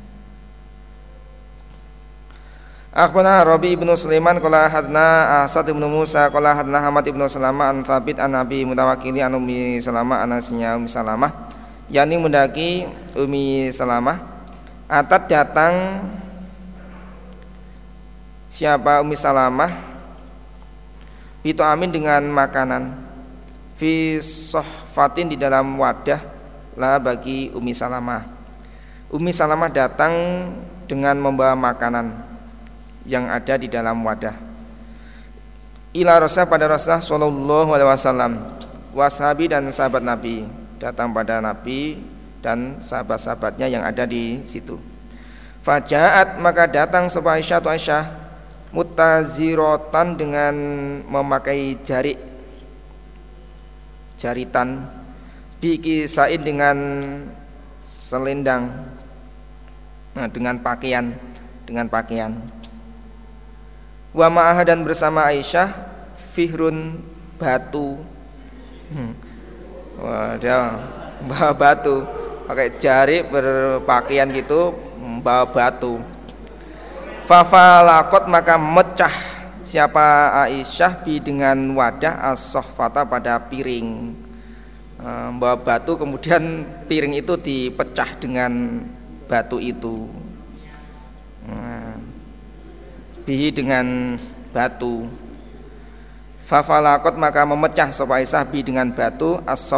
Akhbarana 2.93 3.41
Rabi 3.41 3.73
ibnu 3.73 3.89
Sulaiman 3.97 4.37
qala 4.37 4.69
hadna 4.69 5.41
Asad 5.49 5.65
ibnu 5.73 5.89
Musa 5.89 6.29
qala 6.29 6.53
hadna 6.53 6.77
Hamad 6.77 7.09
ibnu 7.09 7.25
Salamah 7.25 7.73
an 7.73 7.81
Thabit 7.81 8.21
an 8.21 8.37
Nabi 8.37 8.69
Mutawakili 8.69 9.25
an 9.25 9.33
Ummi 9.33 9.81
Salamah 9.81 10.21
anasnya 10.21 10.77
Ummi 10.77 10.93
Salamah. 10.93 11.33
Yani 11.89 12.21
mendaki 12.21 12.85
Ummi 13.17 13.73
Salamah. 13.73 14.21
Atat 14.93 15.25
datang 15.25 16.05
siapa 18.53 19.01
Ummi 19.01 19.17
Salamah? 19.17 19.73
Itu 21.41 21.65
amin 21.65 21.89
dengan 21.89 22.21
makanan. 22.29 22.93
Fi 23.81 24.21
sohfatin 24.21 25.33
di 25.33 25.41
dalam 25.41 25.81
wadah 25.81 26.21
lah 26.77 27.01
bagi 27.01 27.49
Umi 27.57 27.73
Salamah. 27.73 28.29
Umi 29.09 29.33
Salamah 29.33 29.73
datang 29.73 30.13
dengan 30.85 31.17
membawa 31.17 31.57
makanan 31.57 32.32
yang 33.09 33.27
ada 33.29 33.59
di 33.59 33.67
dalam 33.67 34.03
wadah 34.03 34.35
ila 35.93 36.23
rasul 36.25 36.49
pada 36.49 36.69
Rasulullah 36.69 37.05
Shallallahu 37.05 37.71
Alaihi 37.77 37.89
Wasallam 37.89 38.33
wasabi 38.97 39.49
dan 39.49 39.69
sahabat 39.69 40.01
Nabi 40.01 40.49
datang 40.81 41.15
pada 41.15 41.39
Nabi 41.39 42.03
dan 42.43 42.83
sahabat-sahabatnya 42.83 43.71
yang 43.71 43.87
ada 43.87 44.03
di 44.03 44.43
situ. 44.43 44.75
Fajaat 45.63 46.43
maka 46.43 46.67
datang 46.67 47.07
sebuah 47.07 47.39
Aisyah 47.39 47.63
Aisyah 47.63 48.05
mutazirotan 48.75 50.19
dengan 50.19 50.55
memakai 51.07 51.79
jari 51.87 52.19
jaritan 54.19 54.91
bikisain 55.63 56.43
dengan 56.43 56.77
selendang 57.87 58.75
nah, 60.19 60.27
dengan 60.27 60.59
pakaian 60.59 61.15
dengan 61.63 61.87
pakaian 61.87 62.43
wa 64.13 64.29
ma'ah 64.29 64.61
dan 64.63 64.85
bersama 64.85 65.25
Aisyah 65.33 65.73
fihrun 66.37 67.01
batu. 67.41 67.97
Hmm. 68.93 69.17
wah 69.97 70.37
dia 70.37 70.77
bawa 71.25 71.57
batu 71.57 72.05
pakai 72.45 72.77
jari 72.77 73.25
berpakaian 73.25 74.29
gitu 74.37 74.77
bawa 75.25 75.49
batu. 75.49 75.97
Fafalakot 77.25 78.29
maka 78.29 78.61
mecah 78.61 79.15
siapa 79.65 80.37
Aisyah 80.45 81.01
bi 81.01 81.17
dengan 81.17 81.57
wadah 81.73 82.37
as 82.37 82.53
pada 83.09 83.41
piring. 83.49 84.13
Bawa 85.41 85.57
batu 85.59 85.97
kemudian 85.97 86.69
piring 86.87 87.17
itu 87.17 87.35
dipecah 87.41 88.21
dengan 88.21 88.85
batu 89.27 89.57
itu 89.59 90.07
bihi 93.23 93.55
dengan 93.55 94.19
batu. 94.51 95.07
Fafalakot 96.47 97.17
maka 97.17 97.47
memecah 97.49 97.89
sapa 97.89 98.21
Aisyah 98.21 98.45
bi 98.45 98.61
dengan 98.61 98.91
batu 98.93 99.41
as 99.47 99.73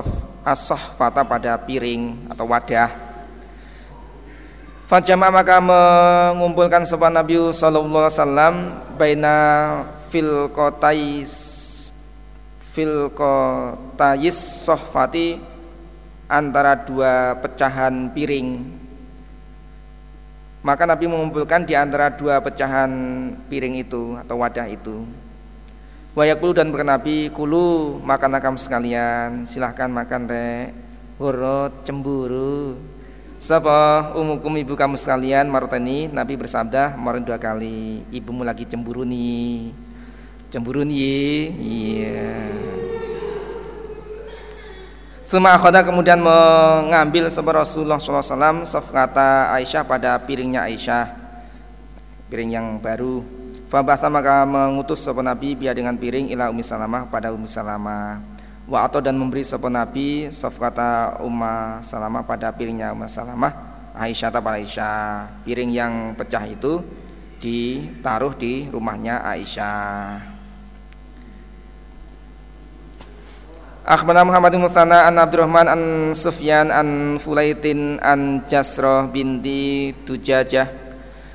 pada 1.07 1.55
piring 1.61 2.29
atau 2.29 2.45
wadah. 2.49 2.91
Fajama 4.85 5.33
maka 5.33 5.65
mengumpulkan 5.65 6.85
sebuah 6.85 7.09
Nabi 7.09 7.41
Sallallahu 7.57 8.05
Alaihi 8.05 8.17
Wasallam 8.21 8.55
baina 9.01 9.37
fil 10.13 10.53
kotais 10.53 11.33
fil 12.77 13.09
kotais 13.17 14.37
sohfati 14.37 15.41
antara 16.29 16.77
dua 16.77 17.41
pecahan 17.41 18.13
piring 18.13 18.84
maka 20.65 20.89
Nabi 20.89 21.05
mengumpulkan 21.05 21.69
di 21.69 21.77
antara 21.77 22.09
dua 22.09 22.41
pecahan 22.41 22.89
piring 23.53 23.85
itu 23.85 24.17
atau 24.17 24.41
wadah 24.41 24.65
itu. 24.65 25.05
Wayakulu 26.17 26.57
dan 26.57 26.73
bernabi 26.73 27.29
kulu 27.29 28.01
makan 28.01 28.41
kamu 28.41 28.57
sekalian. 28.57 29.45
Silahkan 29.45 29.93
makan 29.93 30.25
rek. 30.25 30.73
Hurut 31.21 31.85
cemburu. 31.85 32.81
Sapa 33.37 34.15
umukum 34.17 34.57
ibu 34.57 34.73
kamu 34.73 34.97
sekalian 34.97 35.53
marutani 35.53 36.09
Nabi 36.09 36.33
bersabda 36.39 36.97
kemarin 36.97 37.29
dua 37.29 37.37
kali 37.37 38.01
ibumu 38.09 38.41
lagi 38.41 38.65
cemburu 38.65 39.05
nih. 39.05 39.69
Cemburu 40.49 40.81
nih 40.81 41.53
iya. 41.61 42.33
Suma 42.49 43.24
akhoda 45.33 45.81
kemudian 45.81 46.21
mengambil 46.21 47.33
sebuah 47.33 47.65
Rasulullah 47.65 47.97
SAW 47.97 48.69
safkata 48.69 49.49
Aisyah 49.57 49.81
pada 49.89 50.21
piringnya 50.21 50.69
Aisyah 50.69 51.09
piring 52.29 52.51
yang 52.53 52.67
baru. 52.77 53.25
Fabasa 53.73 54.13
maka 54.13 54.45
mengutus 54.45 55.01
sebuah 55.01 55.33
Nabi 55.33 55.57
biar 55.57 55.73
dengan 55.73 55.97
piring 55.97 56.29
ila 56.37 56.53
Umi 56.53 56.61
Salamah 56.61 57.09
pada 57.09 57.33
Umi 57.33 57.49
Salamah. 57.49 58.21
Wa 58.69 58.85
atau 58.85 59.01
dan 59.01 59.17
memberi 59.17 59.45
sapa 59.45 59.69
Nabi 59.73 60.29
kata 60.33 61.21
Umma 61.21 61.85
Salamah 61.85 62.25
pada 62.25 62.53
piringnya 62.53 62.93
Umma 62.93 63.09
Salamah 63.09 63.53
Aisyah 63.97 64.29
pada 64.29 64.61
Aisyah. 64.61 65.41
Piring 65.49 65.71
yang 65.73 65.93
pecah 66.13 66.45
itu 66.45 66.85
ditaruh 67.41 68.37
di 68.37 68.69
rumahnya 68.69 69.25
Aisyah 69.25 70.34
Akhbarana 73.85 74.25
Muhammad 74.25 74.57
bin 74.57 74.65
Musana 74.65 75.13
an 75.13 75.21
Abdurrahman 75.21 75.69
an 75.69 75.83
Sufyan 76.17 76.73
an 76.73 77.21
Fulaitin 77.21 78.01
an 78.01 78.41
Jasroh 78.49 79.13
binti 79.13 79.93
Tujajah. 80.09 80.73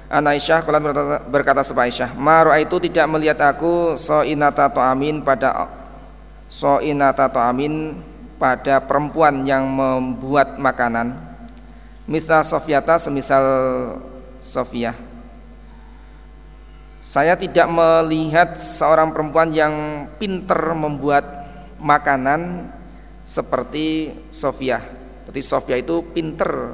An 0.10 0.26
Aisyah 0.26 0.66
kalau 0.66 0.82
berkata, 0.82 1.22
berkata 1.30 1.62
Aisyah 1.62 2.18
Ma 2.18 2.42
itu 2.58 2.82
tidak 2.82 3.06
melihat 3.06 3.38
aku 3.54 3.94
so 4.02 4.26
inata 4.26 4.66
amin 4.66 5.22
pada 5.22 5.70
so'inata 6.50 7.30
amin 7.30 8.02
pada 8.42 8.82
perempuan 8.82 9.46
yang 9.46 9.70
membuat 9.70 10.58
makanan. 10.58 11.14
Misal 12.10 12.42
Sofiata 12.42 12.98
semisal 12.98 13.46
Sofia. 14.42 14.98
Saya 16.98 17.38
tidak 17.38 17.70
melihat 17.70 18.58
seorang 18.58 19.14
perempuan 19.14 19.54
yang 19.54 20.10
pinter 20.18 20.74
membuat 20.74 21.39
makanan 21.80 22.72
seperti 23.24 24.16
Sofia 24.30 24.84
Jadi 25.30 25.42
Sofia 25.46 25.78
itu 25.78 26.02
pinter 26.10 26.74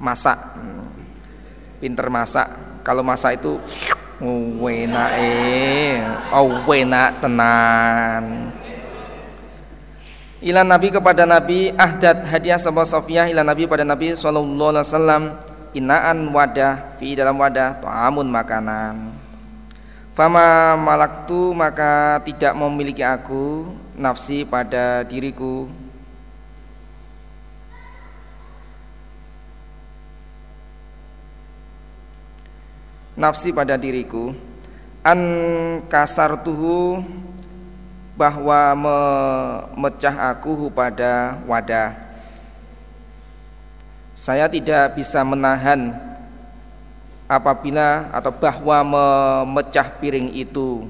masak. 0.00 0.56
Pinter 1.76 2.08
masak. 2.08 2.48
Kalau 2.80 3.04
masak 3.04 3.36
itu 3.36 3.60
wena 4.60 5.12
eh, 5.16 6.00
oh 6.32 6.64
wena 6.64 7.12
tenan. 7.20 8.48
Ilan 10.40 10.64
Nabi 10.64 10.88
kepada 10.88 11.28
Nabi 11.28 11.68
ahdat 11.76 12.24
hadiah 12.24 12.56
sebuah 12.56 12.88
Sofia 12.88 13.28
ilan 13.28 13.44
Nabi 13.44 13.68
pada 13.68 13.84
Nabi 13.84 14.16
Sallallahu 14.16 14.72
Alaihi 14.72 14.88
Wasallam 14.88 15.22
inaan 15.76 16.32
wadah 16.32 16.96
fi 16.96 17.12
dalam 17.12 17.36
wadah 17.36 17.76
to'amun 17.84 18.24
makanan 18.24 19.12
Fama 20.16 20.80
malaktu 20.80 21.52
maka 21.52 22.24
tidak 22.24 22.56
memiliki 22.56 23.04
aku 23.04 23.68
nafsi 24.00 24.48
pada 24.48 25.04
diriku. 25.04 25.68
Nafsi 33.12 33.52
pada 33.52 33.76
diriku. 33.76 34.32
An 35.04 35.20
kasar 35.92 36.40
tuhu 36.40 37.04
bahwa 38.16 38.72
memecah 38.72 40.32
aku 40.32 40.72
pada 40.72 41.36
wadah. 41.44 41.92
Saya 44.16 44.48
tidak 44.48 44.96
bisa 44.96 45.20
menahan 45.24 45.96
apabila 47.24 48.12
atau 48.12 48.32
bahwa 48.32 48.84
memecah 48.84 49.88
piring 50.00 50.32
itu 50.36 50.84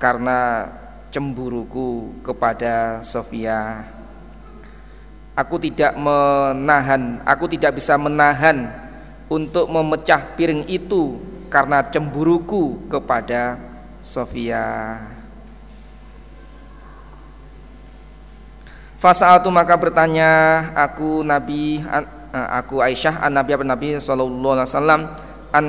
karena 0.00 0.68
cemburuku 1.12 2.16
kepada 2.24 3.04
Sofia. 3.04 3.84
Aku 5.36 5.60
tidak 5.60 5.92
menahan, 5.96 7.20
aku 7.28 7.44
tidak 7.52 7.76
bisa 7.76 7.96
menahan 8.00 8.72
untuk 9.28 9.68
memecah 9.68 10.32
piring 10.36 10.64
itu 10.68 11.20
karena 11.52 11.84
cemburuku 11.84 12.88
kepada 12.88 13.60
Sofia. 14.00 14.98
Fasa'atu 18.96 19.50
maka 19.50 19.74
bertanya 19.74 20.30
aku 20.78 21.26
Nabi 21.26 21.82
aku 22.32 22.78
Aisyah 22.78 23.18
an 23.20 23.34
Nabi 23.34 23.50
Nabi 23.58 23.88
sallallahu 23.98 24.54
alaihi 24.56 24.68
wasallam 24.70 25.02
an 25.50 25.64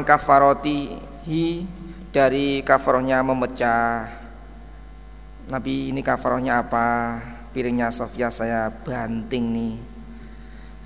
dari 2.14 2.62
kafarohnya 2.62 3.26
memecah 3.26 4.23
Nabi 5.52 5.92
ini 5.92 6.00
kafarohnya 6.00 6.64
apa? 6.64 7.20
Piringnya 7.52 7.92
Sofia 7.92 8.32
saya 8.32 8.72
banting 8.72 9.46
nih. 9.52 9.76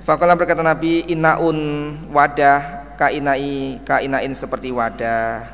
Fakola 0.03 0.33
berkata 0.39 0.63
Nabi 0.63 1.03
inaun 1.07 1.59
wadah 2.09 2.95
kainai 2.97 3.83
kainain 3.83 4.33
seperti 4.33 4.73
wadah. 4.73 5.45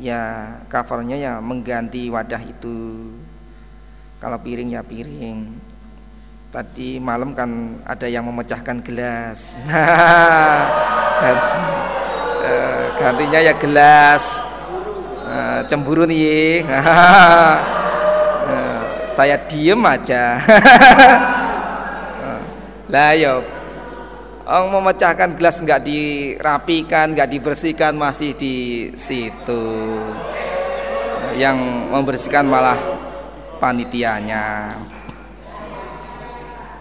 Ya 0.00 0.56
kafarnya 0.72 1.20
ya 1.20 1.32
mengganti 1.44 2.08
wadah 2.08 2.40
itu. 2.40 3.12
Kalau 4.16 4.38
piring 4.40 4.72
ya 4.72 4.80
piring. 4.80 5.60
Tadi 6.50 6.98
malam 6.98 7.36
kan 7.36 7.78
ada 7.86 8.10
yang 8.10 8.26
memecahkan 8.26 8.80
gelas. 8.82 9.54
Nah 11.20 11.36
Eh, 12.40 12.84
gantinya 12.96 13.36
ya 13.44 13.52
gelas. 13.52 14.48
Uh, 15.30 15.62
cemburu 15.70 16.08
nih 16.08 16.64
saya 19.10 19.34
diem 19.50 19.82
aja 19.82 20.38
lah 22.94 23.12
yo 23.18 23.42
Orang 24.50 24.82
memecahkan 24.82 25.38
gelas 25.38 25.62
nggak 25.62 25.86
dirapikan, 25.86 27.14
nggak 27.14 27.30
dibersihkan 27.30 27.94
masih 27.94 28.34
di 28.34 28.90
situ. 28.98 29.62
Yang 31.38 31.54
membersihkan 31.86 32.50
malah 32.50 32.74
panitianya. 33.62 34.74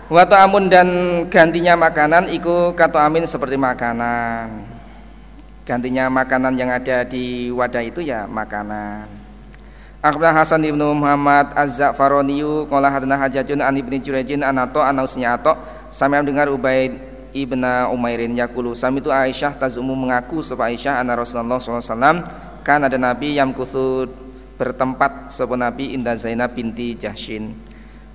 Waktu 0.10 0.34
amun 0.34 0.66
dan 0.66 0.90
gantinya 1.30 1.78
makanan 1.78 2.34
ikut 2.34 2.74
kata 2.74 3.06
amin 3.06 3.30
seperti 3.30 3.62
makanan 3.62 4.66
gantinya 5.70 6.10
makanan 6.10 6.58
yang 6.58 6.74
ada 6.74 7.06
di 7.06 7.54
wadah 7.54 7.86
itu 7.86 8.02
ya 8.02 8.26
makanan 8.26 9.19
Akhbarana 10.00 10.40
Hasan 10.40 10.64
ibnu 10.64 10.96
Muhammad 10.96 11.52
Az-Za'faraniyu 11.60 12.72
qala 12.72 12.88
hadana 12.88 13.20
Hajjajun 13.20 13.60
an 13.60 13.76
ibni 13.76 14.00
Jurejin 14.00 14.48
an 14.48 14.56
Ato 14.56 14.80
an 14.80 14.96
Ato 15.04 15.54
sami 15.92 16.16
mendengar 16.16 16.48
Ubaid 16.48 16.96
ibna 17.36 17.92
Umairin 17.92 18.32
yakulu 18.32 18.72
sami 18.80 19.04
itu 19.04 19.12
Aisyah 19.12 19.60
tazumu 19.60 20.00
mengaku 20.00 20.40
sebab 20.40 20.72
Aisyah 20.72 21.04
anna 21.04 21.20
Rasulullah 21.20 21.60
SAW 21.60 22.24
kan 22.64 22.80
ada 22.80 22.96
Nabi 22.96 23.36
yang 23.36 23.52
kusud 23.52 24.08
bertempat 24.56 25.36
sebab 25.36 25.60
Nabi 25.60 25.92
indah 25.92 26.16
Zainab 26.16 26.56
binti 26.56 26.96
Jahshin. 26.96 27.52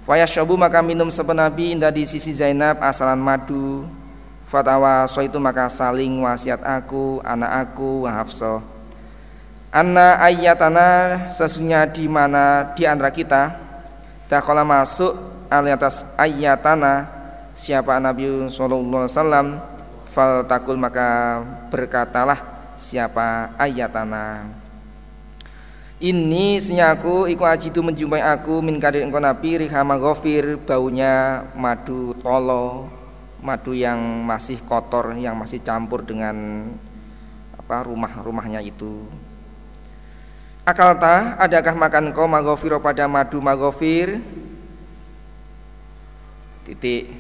Fayashabu 0.09 0.57
maka 0.57 0.81
minum 0.81 1.13
sebab 1.13 1.37
Nabi 1.37 1.77
indah 1.77 1.93
di 1.93 2.09
sisi 2.09 2.33
Zainab 2.33 2.81
asalan 2.81 3.21
madu. 3.21 3.85
Fatawa 4.49 5.05
so 5.05 5.21
itu 5.21 5.37
maka 5.37 5.69
saling 5.69 6.21
wasiat 6.25 6.65
aku, 6.65 7.21
anak 7.25 7.69
aku, 7.69 8.09
wa. 8.09 8.25
Anna 9.75 10.23
ayatana 10.23 11.27
sesungguhnya 11.27 11.91
di 11.91 12.07
mana 12.07 12.71
di 12.79 12.87
antara 12.87 13.11
kita 13.11 13.59
Dakola 14.31 14.63
masuk 14.63 15.19
aliatas 15.51 16.07
ayatana 16.15 17.11
siapa 17.51 17.99
Nabi 17.99 18.47
Sallallahu 18.47 19.03
Alaihi 19.03 19.11
Wasallam 19.19 19.47
fal 20.07 20.47
takul 20.47 20.79
maka 20.79 21.43
berkatalah 21.75 22.39
siapa 22.79 23.51
ayatana 23.59 24.47
ini 25.99 26.63
senyaku 26.63 27.27
iku 27.35 27.43
ajidu 27.43 27.83
menjumpai 27.83 28.23
aku 28.23 28.63
min 28.63 28.79
kadir 28.79 29.03
engkau 29.03 29.19
nabi 29.19 29.59
rihama 29.59 29.99
gofir 29.99 30.55
baunya 30.63 31.43
madu 31.59 32.15
tolo 32.23 32.87
madu 33.43 33.75
yang 33.75 33.99
masih 34.23 34.63
kotor 34.63 35.19
yang 35.19 35.35
masih 35.35 35.59
campur 35.67 36.07
dengan 36.07 36.63
apa 37.59 37.91
rumah-rumahnya 37.91 38.63
itu 38.63 39.03
Akalta 40.65 41.37
adakah 41.37 41.77
makan 41.77 42.09
kau 42.17 42.25
magofiro 42.25 42.81
pada 42.81 43.05
madu 43.05 43.37
magofir 43.37 44.17
titik. 46.65 47.13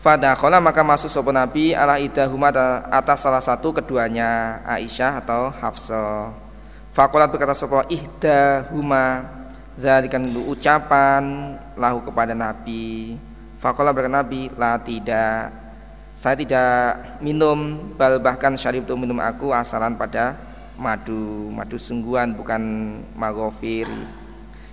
Fadakola 0.00 0.56
maka 0.56 0.80
masuk 0.80 1.12
sopo 1.12 1.28
Nabi 1.28 1.76
ala 1.76 2.00
idahuma 2.00 2.48
atas 2.88 3.20
salah 3.20 3.44
satu 3.44 3.76
keduanya 3.76 4.64
Aisyah 4.64 5.20
atau 5.20 5.52
Hafsah. 5.52 6.32
Fakolat 6.96 7.28
berkata 7.28 7.52
sopo 7.52 7.84
ihdahuma. 7.84 9.36
Zalikan 9.78 10.26
ucapan 10.48 11.54
lahu 11.78 12.02
kepada 12.02 12.34
Nabi. 12.34 13.14
Fakola 13.62 13.94
berkata 13.94 14.24
Nabi, 14.24 14.50
la 14.58 14.74
tidak, 14.80 15.54
saya 16.18 16.34
tidak 16.34 16.98
minum, 17.22 17.94
bal 17.94 18.18
bahkan 18.18 18.58
syarif 18.58 18.82
itu 18.82 18.94
minum 18.98 19.22
aku 19.22 19.54
asalan 19.54 19.94
pada 19.94 20.34
madu, 20.78 21.50
madu 21.50 21.74
sungguhan 21.74 22.32
bukan 22.38 22.62
magofir. 23.18 23.90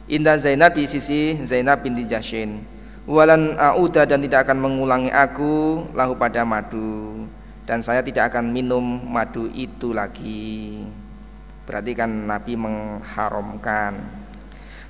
Indah 0.05 0.37
Zainab 0.37 0.77
di 0.77 0.85
sisi 0.85 1.41
Zainab 1.41 1.81
binti 1.81 2.05
Jashin. 2.05 2.61
Walan 3.09 3.57
auda 3.57 4.05
dan 4.05 4.21
tidak 4.21 4.49
akan 4.49 4.61
mengulangi 4.61 5.09
aku 5.13 5.85
lahu 5.93 6.17
pada 6.17 6.41
madu 6.41 7.25
dan 7.65 7.81
saya 7.81 8.01
tidak 8.05 8.33
akan 8.33 8.53
minum 8.53 8.81
madu 8.81 9.49
itu 9.53 9.93
lagi. 9.93 10.85
Berarti 11.65 11.91
kan 11.97 12.09
Nabi 12.09 12.53
mengharamkan. 12.53 14.25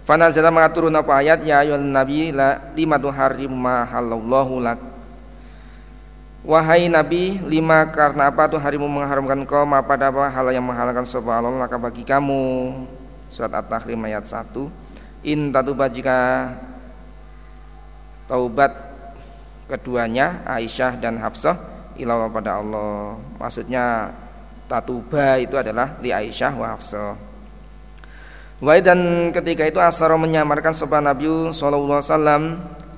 Fanazala 0.05 0.53
mengaturun 0.53 0.93
apa 0.93 1.17
ayat 1.17 1.41
ya 1.41 1.65
ayol 1.65 1.81
nabi 1.81 2.29
la 2.29 2.61
lima 2.77 3.01
harim 3.09 3.49
ma 3.49 3.81
halallahu 3.89 4.61
lak. 4.61 4.94
Wahai 6.45 6.85
Nabi, 6.85 7.41
lima 7.41 7.89
karena 7.89 8.29
apa 8.29 8.45
tuh 8.45 8.61
harimu 8.61 8.85
mengharamkan 8.85 9.41
kau 9.49 9.65
pada 9.81 10.13
apa 10.13 10.29
hal 10.29 10.53
yang 10.53 10.61
menghalalkan 10.61 11.01
sebuah 11.01 11.41
Allah 11.41 11.65
laka 11.65 11.81
bagi 11.81 12.05
kamu. 12.05 12.69
Surat 13.33 13.49
At-Tahrim 13.49 13.97
ayat 14.05 14.29
1. 14.29 14.53
In 15.25 15.49
tatuba 15.49 15.89
jika 15.89 16.53
taubat 18.29 18.77
keduanya 19.65 20.45
Aisyah 20.45 21.01
dan 21.01 21.17
Hafsah 21.17 21.57
ilallah 21.97 22.29
pada 22.29 22.61
Allah. 22.61 23.17
Maksudnya 23.41 24.13
tatuba 24.69 25.41
itu 25.41 25.57
adalah 25.57 25.97
di 25.97 26.13
Aisyah 26.13 26.53
wa 26.53 26.77
Hafsah. 26.77 27.17
Wa 28.61 28.77
dan 28.85 29.33
ketika 29.33 29.65
itu 29.65 29.81
Asaro 29.81 30.21
menyamarkan 30.21 30.77
sebuah 30.77 31.01
Nabi 31.01 31.25
sallallahu 31.49 31.97
alaihi 31.97 32.05
wasallam 32.13 32.43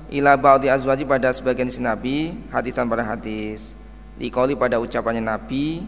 ila 0.08 0.36
ba'di 0.40 0.72
azwaji 0.72 1.04
pada 1.04 1.28
sebagian 1.32 1.68
si 1.68 1.84
Nabi 1.84 2.32
hadisan 2.48 2.88
pada 2.88 3.04
hadis. 3.04 3.76
Dikali 4.18 4.58
pada 4.58 4.82
ucapannya 4.82 5.22
Nabi 5.22 5.86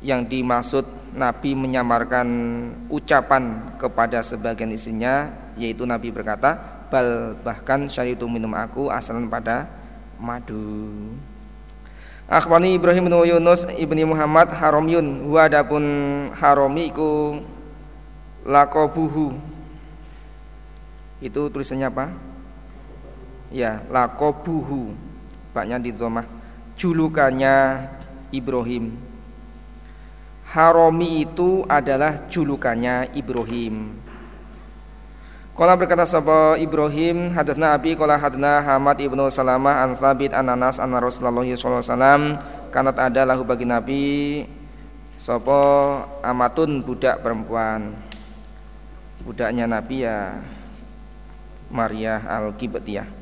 yang 0.00 0.24
dimaksud 0.24 0.86
Nabi 1.12 1.52
menyamarkan 1.52 2.28
ucapan 2.88 3.74
kepada 3.76 4.24
sebagian 4.24 4.72
istrinya 4.72 5.28
yaitu 5.60 5.84
Nabi 5.84 6.08
berkata 6.08 6.56
bal 6.88 7.36
bahkan 7.44 7.84
syaritu 7.84 8.24
minum 8.24 8.56
aku 8.56 8.88
asalan 8.88 9.28
pada 9.28 9.68
madu 10.16 11.12
Akhwani 12.30 12.78
Ibrahim 12.78 13.10
bin 13.10 13.16
Yunus 13.26 13.66
ibni 13.74 14.06
Muhammad 14.06 14.54
Haromyun 14.54 15.26
Huwa 15.26 15.50
adapun 15.50 15.82
iku 16.78 17.42
Lakobuhu 18.46 19.34
Itu 21.18 21.50
tulisannya 21.50 21.90
apa? 21.90 22.29
Ya, 23.50 23.82
Lakobuhu. 23.90 24.94
Baknya 25.50 25.82
di 25.82 25.90
zomah. 25.90 26.24
Julukannya 26.78 27.90
Ibrahim. 28.30 28.94
Haromi 30.50 31.26
itu 31.26 31.66
adalah 31.66 32.26
julukannya 32.30 33.10
Ibrahim. 33.14 33.94
Kala 35.54 35.76
berkata 35.76 36.08
sapa 36.08 36.56
Ibrahim 36.56 37.36
hadatsna 37.36 37.76
Abi 37.76 37.92
kala 37.92 38.16
hadna 38.16 38.64
Hamad 38.64 38.96
ibnu 38.96 39.28
Salamah 39.28 39.84
an 39.84 39.92
Sabit 39.92 40.32
an 40.32 40.48
Anas 40.48 40.80
anna 40.80 41.04
Rasulullah 41.04 41.44
sallallahu 41.44 41.84
alaihi 41.84 41.92
wasallam 41.92 42.22
kanat 42.72 42.96
ada 42.96 43.28
lahu 43.28 43.44
bagi 43.44 43.68
Nabi 43.68 44.06
sapa 45.20 45.60
amatun 46.24 46.80
budak 46.80 47.20
perempuan. 47.20 47.92
Budaknya 49.20 49.68
Nabi 49.68 50.08
ya 50.08 50.40
Maria 51.68 52.24
al-Qibtiyah 52.24 53.19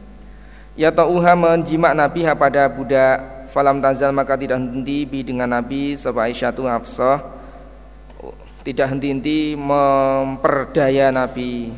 ya 0.78 0.94
tauha 0.94 1.34
menjimak 1.34 1.98
Nabi 1.98 2.22
pada 2.38 2.70
budak 2.70 3.50
falam 3.50 3.82
tazal 3.82 4.14
maka 4.14 4.38
tidak 4.38 4.62
henti 4.62 5.02
bi 5.02 5.26
dengan 5.26 5.50
Nabi 5.50 5.98
sapa 5.98 6.30
Aisyah 6.30 6.54
tu 6.54 6.70
Hafsah 6.70 7.38
tidak 8.68 8.92
henti-henti 8.92 9.56
memperdaya 9.56 11.08
Nabi. 11.08 11.72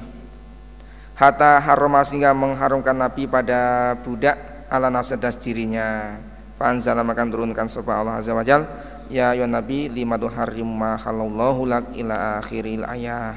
Hatta 1.14 1.62
haroma 1.62 2.03
sehingga 2.03 2.34
mengharumkan 2.34 2.96
Nabi 2.96 3.30
pada 3.30 3.92
budak 4.01 4.66
ala 4.72 4.88
nafsi 4.88 5.20
das 5.20 5.36
dirinya 5.36 6.16
Fanzala 6.57 7.05
makan 7.05 7.28
turunkan 7.28 7.68
sebab 7.68 7.92
Allah 7.92 8.16
Azza 8.16 8.32
wa 8.32 8.40
Jal 8.40 8.64
Ya 9.12 9.36
ya 9.36 9.44
Nabi 9.44 9.92
lima 9.92 10.16
tuharrim 10.16 10.64
ma 10.64 10.96
halallahu 10.96 11.68
lak 11.68 11.92
ila 11.92 12.40
akhiril 12.40 12.88
ayah 12.88 13.36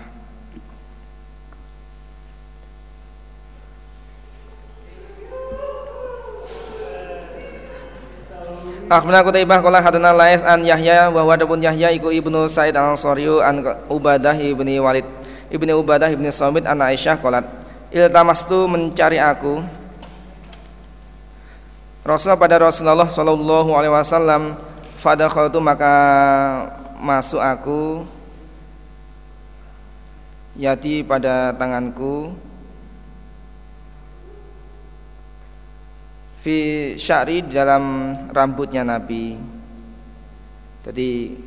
Akhbarana 8.91 9.23
Qutaibah 9.23 9.63
qala 9.63 9.79
hadana 9.79 10.11
Lais 10.11 10.43
an 10.43 10.59
Yahya 10.59 11.07
wa 11.07 11.23
wadapun 11.23 11.63
Yahya 11.63 11.95
iku 11.95 12.11
Ibnu 12.11 12.51
Sa'id 12.51 12.75
al-Ansari 12.75 13.23
an 13.39 13.63
Ubadah 13.87 14.35
ibni 14.35 14.75
Walid 14.75 15.07
ibni 15.47 15.71
Ubadah 15.71 16.11
ibni 16.11 16.27
Samit 16.27 16.67
an 16.67 16.83
Aisyah 16.83 17.15
qalat 17.23 17.47
iltamastu 17.93 18.67
mencari 18.67 19.21
aku. 19.21 19.63
Rasul 22.03 22.35
pada 22.35 22.59
Rasulullah 22.59 23.07
Shallallahu 23.07 23.71
Alaihi 23.71 23.95
Wasallam 23.95 24.59
itu 24.99 25.59
maka 25.63 25.95
masuk 26.99 27.39
aku 27.39 28.03
yati 30.59 31.03
pada 31.03 31.55
tanganku 31.55 32.35
fi 36.43 36.57
syari 36.99 37.47
di 37.47 37.55
dalam 37.55 38.11
rambutnya 38.35 38.83
Nabi 38.83 39.39
jadi 40.83 41.39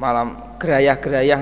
malam 0.00 0.56
gerayah-gerayah 0.56 1.40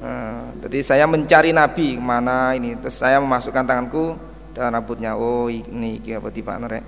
Nah, 0.00 0.56
jadi 0.64 0.80
saya 0.80 1.04
mencari 1.04 1.52
Nabi 1.52 2.00
mana 2.00 2.56
ini, 2.56 2.72
terus 2.80 2.96
saya 2.96 3.20
memasukkan 3.20 3.68
tanganku 3.68 4.16
dalam 4.56 4.80
rambutnya. 4.80 5.12
Oh 5.12 5.52
ini 5.52 6.00
apa 6.08 6.32
tiba 6.32 6.56
nerek. 6.56 6.80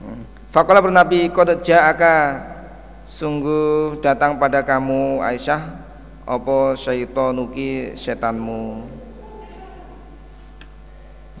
Hmm. 0.00 0.24
Fakola 0.48 0.80
bernabi 0.80 1.28
kode 1.28 1.60
ja'aka 1.60 2.40
sungguh 3.04 4.00
datang 4.00 4.40
pada 4.40 4.64
kamu 4.64 5.20
Aisyah 5.20 5.62
opo 6.24 6.72
syaitonuki 6.72 7.92
setanmu 7.98 8.88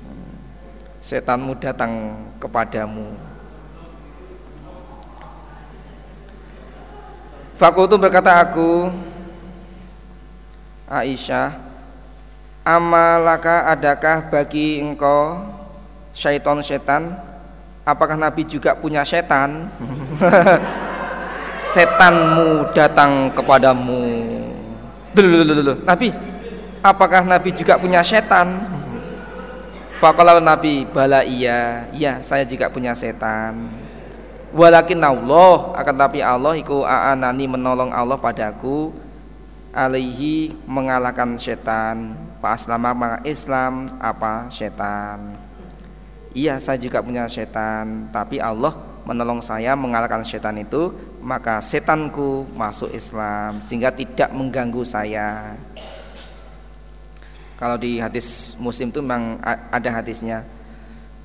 hmm. 0.02 0.34
Setanmu 1.00 1.56
datang 1.56 2.24
kepadamu. 2.36 3.16
Fakultu 7.56 8.00
berkata 8.00 8.40
aku 8.40 8.88
Aisyah 10.88 11.60
Amalaka 12.64 13.68
adakah 13.72 14.28
bagi 14.28 14.80
engkau 14.80 15.44
syaiton 16.12 16.60
setan? 16.60 17.16
Apakah 17.84 18.20
Nabi 18.20 18.44
juga 18.44 18.76
punya 18.76 19.00
setan? 19.04 19.72
Setanmu 21.72 22.72
datang 22.72 23.32
kepadamu. 23.32 24.04
Dulu, 25.16 25.84
Nabi 25.84 26.12
Apakah 26.80 27.28
Nabi 27.28 27.52
juga 27.52 27.76
punya 27.76 28.00
setan 28.00 28.79
Fakalau 30.00 30.40
Nabi 30.40 30.88
Bala 30.88 31.20
iya 31.20 31.84
Iya 31.92 32.24
saya 32.24 32.48
juga 32.48 32.72
punya 32.72 32.96
setan. 32.96 33.68
Walakin 34.56 34.96
Allah 35.04 35.76
Akan 35.76 35.92
tapi 35.92 36.24
Allah 36.24 36.56
Iku 36.56 36.88
a'anani 36.88 37.44
menolong 37.44 37.92
Allah 37.92 38.16
padaku 38.16 38.96
alaihi 39.76 40.56
mengalahkan 40.64 41.36
setan. 41.36 42.16
Pak 42.40 42.52
Aslama 42.56 43.20
Islam 43.28 43.92
apa 44.00 44.48
setan? 44.48 45.36
Iya 46.32 46.56
saya 46.64 46.80
juga 46.80 47.04
punya 47.04 47.28
setan 47.28 48.08
Tapi 48.08 48.40
Allah 48.40 48.72
menolong 49.04 49.44
saya 49.44 49.76
mengalahkan 49.76 50.24
setan 50.24 50.64
itu 50.64 50.96
Maka 51.20 51.60
setanku 51.60 52.48
masuk 52.56 52.88
Islam 52.96 53.60
Sehingga 53.60 53.92
tidak 53.92 54.32
mengganggu 54.32 54.80
saya 54.80 55.60
Kalau 57.60 57.76
di 57.76 58.00
hadis 58.00 58.56
muslim 58.56 58.88
itu 58.88 59.04
memang 59.04 59.36
ada 59.44 60.00
hadisnya 60.00 60.48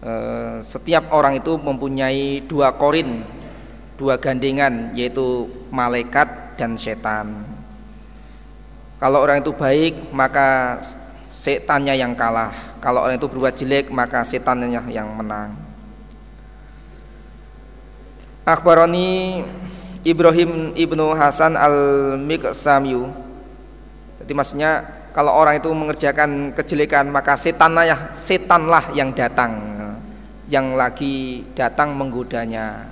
e, 0.04 0.12
Setiap 0.60 1.16
orang 1.16 1.40
itu 1.40 1.56
mempunyai 1.56 2.44
dua 2.44 2.76
korin 2.76 3.24
Dua 3.96 4.20
gandengan 4.20 4.92
yaitu 4.92 5.48
malaikat 5.72 6.60
dan 6.60 6.76
setan 6.76 7.56
kalau 8.96 9.20
orang 9.20 9.44
itu 9.44 9.52
baik 9.52 10.16
maka 10.16 10.80
setannya 11.28 12.00
yang 12.00 12.16
kalah. 12.16 12.80
Kalau 12.80 13.04
orang 13.04 13.20
itu 13.20 13.28
berbuat 13.28 13.54
jelek 13.60 13.92
maka 13.92 14.24
setannya 14.24 14.72
yang 14.88 15.12
menang. 15.12 15.52
Akhbarani 18.48 19.42
Ibrahim 20.06 20.72
ibnu 20.78 21.12
Hasan 21.12 21.60
al 21.60 21.76
Miqsamiyu. 22.24 23.12
Jadi 24.24 24.32
maksudnya 24.32 24.95
kalau 25.16 25.32
orang 25.32 25.64
itu 25.64 25.72
mengerjakan 25.72 26.52
kejelekan 26.52 27.08
maka 27.08 27.40
setanlah 27.40 28.12
setanlah 28.12 28.92
yang 28.92 29.16
datang. 29.16 29.56
Yang 30.52 30.68
lagi 30.76 31.16
datang 31.56 31.96
menggodanya. 31.96 32.84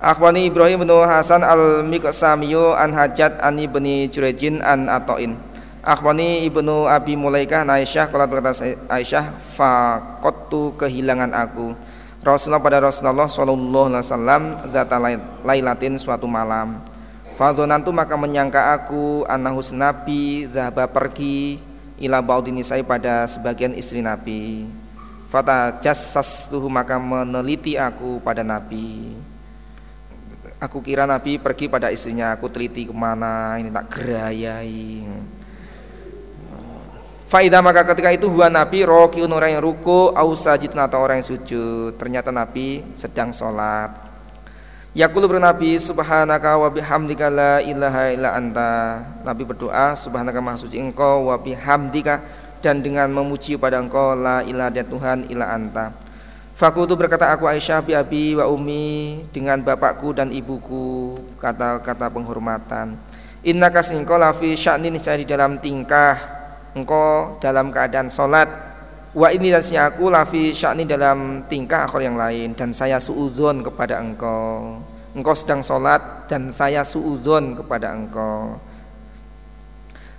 Akhwani 0.00 0.48
Ibrahim 0.48 0.88
bin 0.88 0.90
Hasan 0.96 1.44
al-Miqsamiyu 1.44 2.72
an 2.72 2.96
Hajat 2.96 3.36
an 3.44 3.60
ibni 3.60 4.08
Jurejin 4.08 4.64
an 4.64 4.88
Atoin. 4.88 5.36
Akhwani 5.84 6.48
ibnu 6.48 6.88
Abi 6.88 7.20
Mulaikah 7.20 7.68
Aisyah 7.68 8.08
kalau 8.08 8.24
berkata 8.24 8.64
Aisyah 8.88 9.36
Fakotu 9.60 10.72
kehilangan 10.80 11.36
aku. 11.36 11.76
Rasulullah 12.24 12.64
pada 12.64 12.80
Rasulullah 12.80 13.28
Sallallahu 13.28 13.92
Alaihi 13.92 14.00
Wasallam 14.00 14.42
Data 14.72 14.96
lailatin 15.44 16.00
suatu 16.00 16.24
malam 16.24 16.93
Fadonantu 17.34 17.90
maka 17.90 18.14
menyangka 18.14 18.78
aku 18.78 19.26
Anahus 19.26 19.74
Nabi 19.74 20.46
Zahaba 20.48 20.86
pergi 20.86 21.58
Ila 21.98 22.22
baudini 22.22 22.62
saya 22.62 22.86
pada 22.86 23.26
sebagian 23.26 23.74
istri 23.74 23.98
Nabi 24.02 24.70
Fata 25.30 25.74
jassastuhu 25.82 26.70
maka 26.70 26.94
meneliti 26.98 27.74
aku 27.74 28.22
pada 28.22 28.46
Nabi 28.46 29.18
Aku 30.62 30.80
kira 30.80 31.04
Nabi 31.04 31.36
pergi 31.36 31.68
pada 31.68 31.92
istrinya, 31.92 32.32
aku 32.32 32.48
teliti 32.48 32.88
ke 32.88 32.94
mana, 32.94 33.60
ini 33.60 33.68
tak 33.68 33.84
gerayai. 33.92 35.04
Faidah 37.28 37.60
maka 37.60 37.84
ketika 37.92 38.14
itu 38.14 38.30
huwa 38.32 38.48
Nabi 38.48 38.86
rokiun 38.86 39.28
orang 39.28 39.58
yang 39.58 39.64
ruku, 39.64 40.14
au 40.14 40.30
sajid 40.32 40.72
atau 40.72 41.04
orang 41.04 41.20
yang 41.20 41.28
sujud. 41.28 42.00
Ternyata 42.00 42.32
Nabi 42.32 42.80
sedang 42.96 43.28
sholat. 43.28 44.03
Yakulu 44.94 45.26
bernabi 45.26 45.74
subhanaka 45.74 46.54
wa 46.54 46.70
bihamdika 46.70 47.26
la 47.26 47.58
ilaha 47.58 48.14
illa 48.14 48.30
anta. 48.30 49.02
Nabi 49.26 49.42
berdoa 49.42 49.98
subhanaka 49.98 50.38
maha 50.38 50.54
suci 50.54 50.78
engkau 50.78 51.34
wa 51.34 51.34
bihamdika 51.34 52.22
dan 52.62 52.78
dengan 52.78 53.10
memuji 53.10 53.58
pada 53.58 53.82
engkau 53.82 54.14
la 54.14 54.46
ilaha 54.46 54.86
Tuhan 54.86 55.26
illa 55.26 55.50
anta. 55.50 55.90
Fakutu 56.54 56.94
berkata 56.94 57.26
aku 57.34 57.50
Aisyah 57.50 57.82
bi 57.82 57.98
abi 57.98 58.38
wa 58.38 58.46
umi 58.46 59.26
dengan 59.34 59.58
bapakku 59.58 60.14
dan 60.14 60.30
ibuku 60.30 61.18
kata-kata 61.42 62.06
penghormatan. 62.14 62.94
Inna 63.42 63.74
kasingko 63.74 64.14
lafi 64.14 64.54
sya'nin 64.54 64.94
di 64.94 65.26
dalam 65.26 65.58
tingkah 65.58 66.14
engkau 66.70 67.42
dalam 67.42 67.74
keadaan 67.74 68.06
solat 68.06 68.46
Wa 69.14 69.30
ini 69.30 69.54
dan 69.54 69.62
aku 69.62 70.10
lafi 70.10 70.50
syakni 70.50 70.82
dalam 70.82 71.46
tingkah 71.46 71.86
akhir 71.86 72.02
yang 72.02 72.18
lain 72.18 72.50
dan 72.58 72.74
saya 72.74 72.98
suudzon 72.98 73.62
kepada 73.62 74.02
engkau. 74.02 74.82
Engkau 75.14 75.34
sedang 75.38 75.62
sholat 75.62 76.26
dan 76.26 76.50
saya 76.50 76.82
suudzon 76.82 77.54
kepada 77.54 77.94
engkau. 77.94 78.58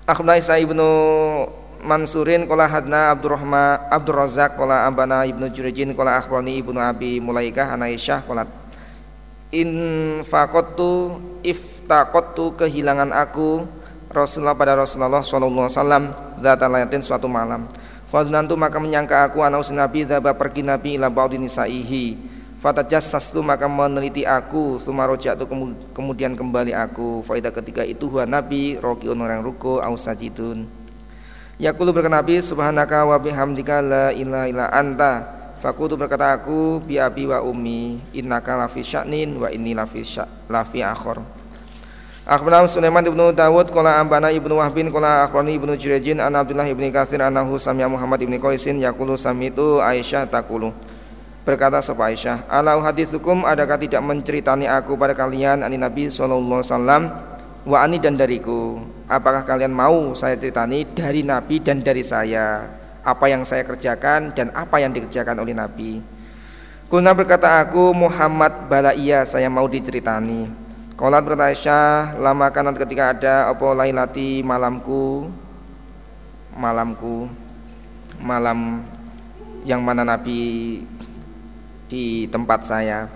Akhbarna 0.07 0.39
Isa 0.39 0.55
ibnu 0.55 0.87
Mansurin 1.85 2.47
kola 2.47 2.65
hadna 2.71 3.11
Abdurrahman 3.13 3.91
Abdur 3.91 4.17
Razak 4.17 4.55
kola 4.57 4.87
Abana 4.87 5.27
ibnu 5.27 5.51
Jurejin 5.51 5.91
kola 5.93 6.17
akhbarni 6.17 6.57
ibnu 6.57 6.79
Abi 6.81 7.21
Mulaikah 7.21 7.75
Anaisyah 7.75 8.25
kola 8.25 8.47
in 9.53 9.69
fakotu 10.25 11.21
iftakotu 11.45 12.57
kehilangan 12.57 13.13
aku 13.13 13.69
Rasulullah 14.09 14.57
pada 14.57 14.73
Rasulullah 14.73 15.21
Shallallahu 15.21 15.67
Alaihi 15.67 15.77
Wasallam 15.77 16.03
datang 16.41 17.01
suatu 17.05 17.29
malam 17.29 17.69
Fadnantu 18.15 18.55
maka 18.55 18.79
menyangka 18.79 19.27
aku 19.27 19.43
anak 19.43 19.67
nabi 19.75 20.07
Zaba 20.07 20.31
pergi 20.31 20.63
nabi 20.63 20.95
ila 20.95 21.11
ba'di 21.11 21.35
nisaihi. 21.35 22.15
Fatajassastu 22.63 23.43
maka 23.43 23.67
meneliti 23.67 24.23
aku 24.23 24.79
Sumarojatu 24.79 25.43
kemudian 25.91 26.31
kembali 26.31 26.71
aku. 26.71 27.27
Faidah 27.27 27.51
ketika 27.51 27.83
itu 27.83 28.07
huwa 28.07 28.23
nabi 28.23 28.79
Rokiun 28.79 29.19
orang 29.19 29.43
ruko 29.43 29.83
au 29.83 29.99
sajidun. 29.99 30.63
Yakulu 31.59 31.91
berkata 31.91 32.23
Nabi 32.23 32.39
Subhanaka 32.39 33.03
wa 33.03 33.19
bihamdika 33.19 33.83
la 33.83 34.15
ilaha 34.15 34.47
illa 34.47 34.71
anta. 34.71 35.13
Fakutu 35.59 35.99
berkata 35.99 36.31
aku 36.39 36.79
bi 36.87 36.95
abi 36.95 37.27
wa 37.27 37.43
ummi 37.43 37.99
innaka 38.15 38.55
lafi 38.55 38.79
sya'nin 38.79 39.35
wa 39.43 39.51
inni 39.51 39.75
lafi 39.75 40.07
lafi 40.47 40.79
akhor 40.79 41.19
Akhbarana 42.25 42.65
Sulaiman 42.65 43.05
ibnu 43.05 43.29
Dawud 43.37 43.69
qala 43.69 44.01
ambana 44.01 44.33
ibnu 44.33 44.57
Wahbin 44.57 44.89
qala 44.89 45.29
akhbarani 45.29 45.61
ibnu 45.61 45.77
Jurejin 45.77 46.17
an 46.17 46.33
Abdullah 46.33 46.65
ibni 46.65 46.89
Katsir 46.89 47.21
anahu 47.21 47.53
sami'a 47.61 47.85
Muhammad 47.85 48.17
ibni 48.25 48.41
Qaisin 48.41 48.81
yaqulu 48.81 49.13
samitu 49.13 49.77
Aisyah 49.77 50.25
takulu 50.25 50.73
Berkata 51.45 51.77
sapa 51.85 52.09
Aisyah, 52.09 52.49
"Alau 52.49 52.81
hadithukum 52.81 53.45
adakah 53.45 53.77
tidak 53.77 54.01
menceritani 54.01 54.65
aku 54.65 54.97
pada 54.97 55.13
kalian 55.13 55.61
ani 55.61 55.77
Nabi 55.77 56.09
sallallahu 56.09 56.65
alaihi 56.65 56.73
wasallam 56.73 57.01
wa 57.61 57.77
ani 57.85 58.01
dan 58.01 58.17
dariku? 58.17 58.81
Apakah 59.05 59.45
kalian 59.45 59.69
mau 59.69 60.17
saya 60.17 60.33
ceritani 60.33 60.81
dari 60.97 61.21
Nabi 61.21 61.61
dan 61.61 61.85
dari 61.85 62.01
saya? 62.01 62.65
Apa 63.05 63.29
yang 63.29 63.45
saya 63.45 63.61
kerjakan 63.61 64.33
dan 64.33 64.49
apa 64.57 64.81
yang 64.81 64.89
dikerjakan 64.89 65.45
oleh 65.45 65.53
Nabi?" 65.53 66.01
Kulna 66.89 67.13
berkata 67.13 67.61
aku 67.61 67.93
Muhammad 67.93 68.65
bala 68.65 68.97
iya 68.97 69.21
saya 69.21 69.45
mau 69.45 69.69
diceritani. 69.69 70.64
Kolat 70.95 71.27
berkata 71.27 71.51
Aisyah 71.51 72.15
lama 72.23 72.47
kanan 72.55 72.71
ketika 72.71 73.11
ada 73.11 73.51
apa 73.51 73.67
lailati 73.75 74.39
malamku? 74.39 75.27
Malamku. 76.55 77.27
Malam 78.23 78.79
yang 79.67 79.83
mana 79.83 80.07
Nabi 80.07 80.79
di 81.91 82.31
tempat 82.31 82.63
saya. 82.63 83.11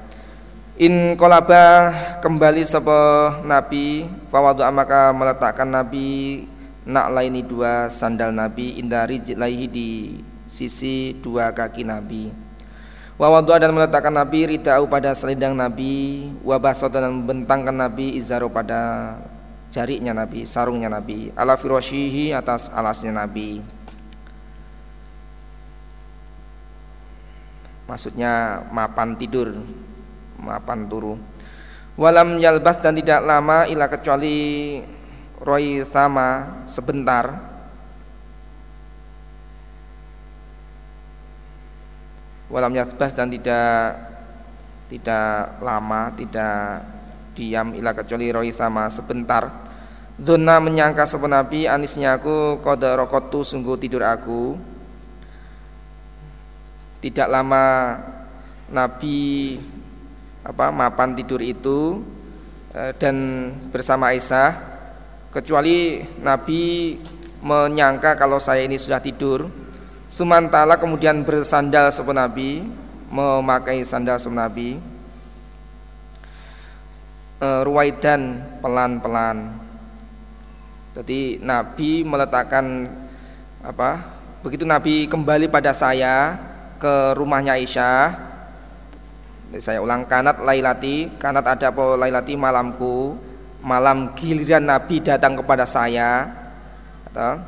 In 0.76 1.16
kolaba 1.16 1.96
kembali 2.20 2.68
sebuah 2.68 3.48
Nabi 3.48 4.12
fawadu 4.28 4.68
maka 4.76 5.16
meletakkan 5.16 5.72
Nabi 5.72 6.44
nak 6.84 7.16
laini 7.16 7.48
dua 7.48 7.88
sandal 7.88 8.36
Nabi 8.36 8.76
indari 8.76 9.24
laihi 9.24 9.68
di 9.72 9.90
sisi 10.52 11.16
dua 11.24 11.56
kaki 11.56 11.88
Nabi 11.88 12.49
Wawadua 13.20 13.60
dan 13.60 13.76
meletakkan 13.76 14.16
Nabi 14.16 14.56
ridau 14.56 14.88
pada 14.88 15.12
selendang 15.12 15.52
Nabi 15.52 16.24
Wabasot 16.40 16.88
dan 16.88 17.12
membentangkan 17.12 17.76
Nabi 17.76 18.16
Izaro 18.16 18.48
pada 18.48 19.20
jariknya 19.68 20.16
Nabi 20.16 20.48
Sarungnya 20.48 20.88
Nabi 20.88 21.28
Ala 21.36 21.60
atas 21.60 22.72
alasnya 22.72 23.12
Nabi. 23.12 23.60
Maksudnya 27.92 28.64
mapan 28.72 29.20
tidur 29.20 29.52
Mapan 30.40 30.88
turu. 30.88 31.20
Walam 32.00 32.40
yalbas 32.40 32.80
dan 32.80 32.96
tidak 32.96 33.20
lama 33.28 33.68
Ila 33.68 33.92
kecuali 33.92 34.80
Roy 35.44 35.84
sama 35.84 36.64
sebentar 36.64 37.59
walam 42.50 42.74
yasbah 42.74 43.14
dan 43.14 43.30
tidak 43.30 43.96
tidak 44.90 45.62
lama 45.62 46.10
tidak 46.18 46.82
diam 47.38 47.72
ila 47.78 47.94
kecuali 47.94 48.34
roi 48.34 48.52
sama 48.52 48.90
sebentar. 48.90 49.70
Zona 50.20 50.60
menyangka 50.60 51.08
sepenabi 51.08 51.64
anisnya 51.64 52.20
aku 52.20 52.60
kode 52.60 52.90
rokotu 53.00 53.46
sungguh 53.46 53.80
tidur 53.80 54.04
aku. 54.04 54.60
Tidak 57.00 57.32
lama 57.32 57.96
Nabi 58.68 59.56
apa 60.44 60.68
mapan 60.76 61.16
tidur 61.16 61.40
itu 61.40 62.04
eh, 62.76 62.92
dan 63.00 63.16
bersama 63.72 64.12
Aisyah 64.12 64.52
kecuali 65.32 66.04
Nabi 66.20 66.96
menyangka 67.40 68.20
kalau 68.20 68.36
saya 68.42 68.68
ini 68.68 68.76
sudah 68.76 69.00
tidur 69.00 69.48
Sumantala 70.10 70.74
kemudian 70.82 71.22
bersandal 71.22 71.94
sepen 71.94 72.18
Nabi 72.18 72.66
Memakai 73.14 73.86
sandal 73.86 74.18
sepen 74.18 74.42
Nabi. 74.42 74.82
E, 77.38 77.50
Ruwaidan 77.62 78.42
pelan-pelan. 78.58 79.54
Jadi 80.98 81.38
Nabi 81.46 82.02
meletakkan 82.02 82.90
apa 83.62 84.02
Begitu 84.42 84.66
Nabi 84.66 85.06
kembali 85.06 85.46
pada 85.46 85.78
saya 85.78 86.42
Ke 86.82 87.14
rumahnya 87.14 87.54
Aisyah 87.54 88.18
Saya 89.62 89.78
ulang 89.78 90.10
kanat 90.10 90.42
lailati 90.42 91.14
Kanat 91.22 91.46
ada 91.46 91.70
apa 91.70 91.86
lailati? 92.02 92.34
Malamku 92.34 93.14
Malam 93.62 94.18
giliran 94.18 94.66
Nabi 94.66 95.06
datang 95.06 95.38
kepada 95.38 95.70
saya 95.70 96.39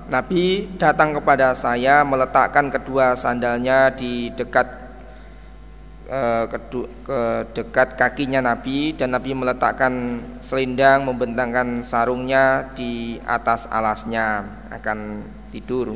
Nabi 0.09 0.73
datang 0.81 1.13
kepada 1.13 1.53
saya 1.53 2.01
meletakkan 2.01 2.73
kedua 2.73 3.13
sandalnya 3.13 3.93
di 3.93 4.33
dekat 4.33 4.65
eh, 6.09 6.45
ke 6.49 7.21
dekat 7.53 7.93
kakinya 7.93 8.41
Nabi 8.41 8.97
dan 8.97 9.13
Nabi 9.13 9.37
meletakkan 9.37 10.25
selendang 10.41 11.05
membentangkan 11.05 11.85
sarungnya 11.85 12.73
di 12.73 13.21
atas 13.21 13.69
alasnya 13.69 14.49
akan 14.73 15.29
tidur. 15.53 15.93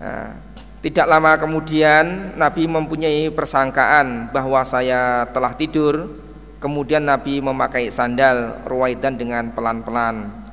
Nah, 0.00 0.32
tidak 0.80 1.06
lama 1.12 1.36
kemudian 1.36 2.32
Nabi 2.40 2.64
mempunyai 2.64 3.28
persangkaan 3.28 4.32
bahwa 4.32 4.64
saya 4.64 5.28
telah 5.28 5.52
tidur. 5.52 6.24
Kemudian 6.56 7.04
Nabi 7.04 7.44
memakai 7.44 7.92
sandal 7.92 8.64
ruwaidan 8.64 9.20
dengan 9.20 9.52
pelan-pelan 9.52 10.45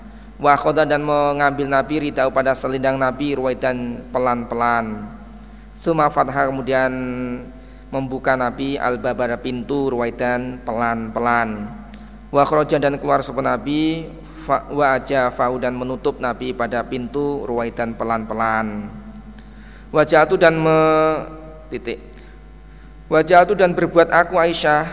wa 0.43 0.59
dan 0.83 0.99
mengambil 0.99 1.71
Nabi 1.71 2.11
ridau 2.11 2.27
pada 2.27 2.51
selendang 2.51 2.99
Nabi 2.99 3.39
ruwaidan 3.39 4.03
pelan-pelan. 4.11 5.07
Suma 5.79 6.11
fathah 6.11 6.51
kemudian 6.51 6.91
membuka 7.87 8.35
Nabi 8.35 8.75
al-babara 8.75 9.39
pintu 9.39 9.87
ruwaidan 9.87 10.59
pelan-pelan. 10.67 11.71
Wa 12.27 12.43
dan 12.67 12.99
keluar 12.99 13.23
sepen 13.23 13.47
Nabi 13.47 14.03
wa 14.51 14.99
aja 14.99 15.31
fau 15.31 15.55
dan 15.55 15.79
menutup 15.79 16.19
Nabi 16.19 16.51
pada 16.51 16.83
pintu 16.83 17.47
ruwaidan 17.47 17.95
pelan-pelan. 17.95 18.91
Wajah 19.95 20.27
itu 20.27 20.35
dan 20.35 20.59
me 20.59 20.79
titik. 21.71 22.01
Wajah 23.07 23.45
itu 23.45 23.53
dan 23.53 23.77
berbuat 23.77 24.09
aku 24.09 24.35
Aisyah 24.41 24.89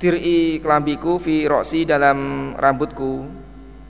diri 0.00 0.62
kelambiku 0.62 1.18
fi 1.20 1.44
roksi 1.44 1.84
dalam 1.84 2.54
rambutku 2.56 3.39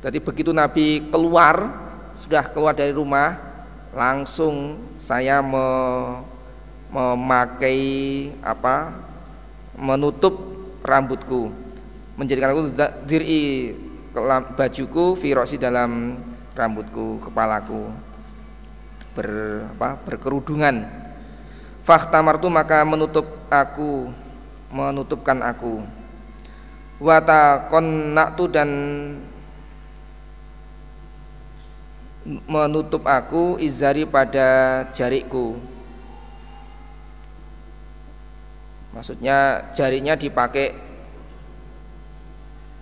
jadi 0.00 0.18
begitu 0.20 0.50
Nabi 0.56 1.12
keluar, 1.12 1.68
sudah 2.16 2.48
keluar 2.48 2.72
dari 2.72 2.96
rumah, 2.96 3.36
langsung 3.92 4.80
saya 4.96 5.44
me, 5.44 5.66
memakai 6.88 7.80
apa? 8.40 9.08
menutup 9.80 10.36
rambutku 10.84 11.48
menjadikan 12.20 12.52
aku 12.52 12.68
diri 13.08 13.72
bajuku 14.52 15.16
virosi 15.16 15.56
dalam 15.56 16.20
rambutku 16.52 17.16
kepalaku 17.24 17.88
ber 19.16 19.28
apa 19.78 19.96
berkerudungan 20.04 20.84
fakhtamartu 21.80 22.52
maka 22.52 22.84
menutup 22.84 23.24
aku 23.48 24.12
menutupkan 24.68 25.40
aku 25.40 25.80
wata 27.00 27.72
konnaktu 27.72 28.44
dan 28.52 28.70
menutup 32.46 33.02
aku 33.08 33.58
izari 33.58 34.06
pada 34.06 34.82
jariku 34.94 35.58
maksudnya 38.94 39.70
jarinya 39.74 40.18
dipakai 40.18 40.74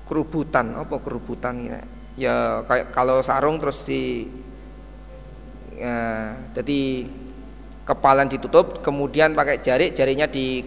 kerubutan. 0.08 0.72
Apa 0.74 0.96
kerubutan 0.98 1.54
ya 1.60 1.78
ya 2.18 2.36
kayak 2.66 2.90
kalau 2.90 3.22
sarung 3.22 3.62
terus 3.62 3.86
di 3.86 4.26
ya, 5.78 6.34
jadi 6.56 7.06
kepala 7.86 8.26
ditutup 8.26 8.82
kemudian 8.82 9.36
pakai 9.36 9.62
jari 9.62 9.94
jarinya 9.94 10.26
di 10.26 10.66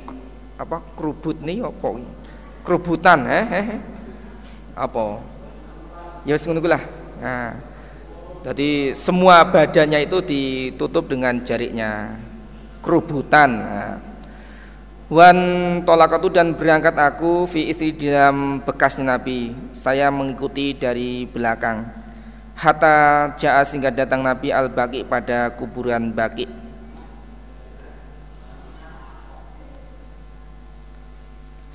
apa 0.55 0.79
kerubut 0.95 1.43
nih 1.43 1.59
apa 1.59 1.99
kerubutan 2.63 3.27
eh, 3.27 3.45
eh, 3.49 3.65
eh. 3.75 3.81
apa? 4.77 5.19
Ya 6.23 6.37
wis 6.37 6.45
lah. 6.45 6.83
Nah 7.17 7.70
jadi 8.41 8.97
semua 8.97 9.45
badannya 9.45 10.09
itu 10.09 10.17
ditutup 10.25 11.05
dengan 11.05 11.37
jarinya 11.45 12.17
kerubutan. 12.81 13.49
Nah. 13.61 13.97
Wan 15.11 15.37
tolakatu 15.83 16.31
dan 16.31 16.55
berangkat 16.57 16.95
aku 16.95 17.45
fi 17.45 17.69
istri 17.69 17.93
dalam 17.93 18.63
bekasnya 18.65 19.13
Nabi. 19.13 19.53
Saya 19.75 20.09
mengikuti 20.09 20.73
dari 20.73 21.29
belakang. 21.29 21.85
Hatta 22.57 23.29
ja'a 23.37 23.61
sehingga 23.61 23.91
datang 23.93 24.25
Nabi 24.25 24.49
al-Baqi 24.49 25.05
pada 25.05 25.53
kuburan 25.53 26.09
Baqi. 26.09 26.47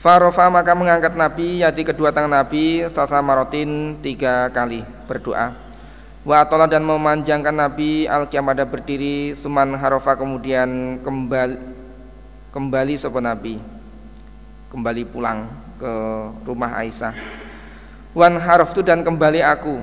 Farofa 0.01 0.48
maka 0.48 0.72
mengangkat 0.74 1.14
Nabi 1.14 1.60
yaitu 1.60 1.82
kedua 1.82 2.14
tangan 2.14 2.30
Nabi 2.30 2.86
Salsa 2.86 3.18
marotin 3.20 3.98
tiga 3.98 4.47
kali 4.55 4.86
berdoa 5.10 5.65
Wa 6.27 6.43
dan 6.66 6.82
memanjangkan 6.82 7.55
Nabi 7.55 8.11
al-Qiyam 8.11 8.51
berdiri 8.51 9.39
Suman 9.39 9.78
harofa 9.78 10.19
kemudian 10.19 10.98
kembali 10.98 11.55
kembali 12.51 12.98
sopo 12.98 13.23
Nabi? 13.23 13.62
Kembali 14.66 15.07
pulang 15.07 15.47
ke 15.78 15.93
rumah 16.43 16.82
Aisyah. 16.82 17.15
Wan 18.11 18.43
tu 18.74 18.82
dan 18.82 19.07
kembali 19.07 19.39
aku. 19.39 19.78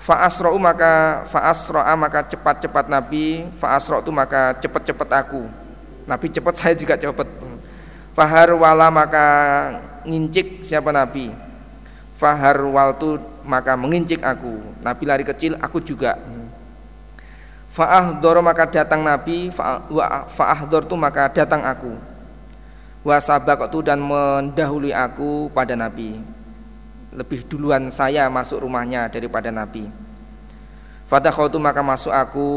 Fa'asro'u 0.00 0.56
maka 0.56 1.24
fa'asro'a 1.28 1.92
maka 1.92 2.24
cepat-cepat 2.24 2.88
Nabi 2.88 3.44
Fa'asro'tu 3.60 4.08
maka 4.08 4.56
cepat-cepat 4.64 5.28
aku. 5.28 5.44
Nabi 6.08 6.26
cepat 6.32 6.54
saya 6.64 6.72
juga 6.72 6.96
cepat. 6.96 7.28
Fahar 8.16 8.48
wala 8.56 8.88
maka 8.88 9.26
ngincik 10.08 10.64
siapa 10.64 10.88
Nabi? 10.88 11.36
Fahar 12.16 12.64
waltu 12.64 13.33
maka 13.44 13.76
mengincik 13.76 14.24
aku. 14.24 14.60
Nabi 14.80 15.04
lari 15.04 15.24
kecil 15.24 15.54
aku 15.60 15.78
juga. 15.84 16.16
Fa'ahdoro 17.70 18.40
maka 18.40 18.64
datang 18.66 19.04
Nabi. 19.04 19.52
Fa'ahdor 20.30 20.88
tu 20.88 20.96
maka 20.96 21.28
datang 21.28 21.62
aku. 21.62 21.92
Wa 23.04 23.20
tu 23.68 23.78
dan 23.84 24.00
mendahului 24.00 24.96
aku 24.96 25.52
pada 25.52 25.76
Nabi. 25.76 26.18
Lebih 27.14 27.46
duluan 27.46 27.92
saya 27.92 28.26
masuk 28.32 28.64
rumahnya 28.64 29.12
daripada 29.12 29.52
Nabi. 29.52 29.92
Tu 31.06 31.58
maka 31.60 31.80
masuk 31.84 32.10
aku. 32.10 32.50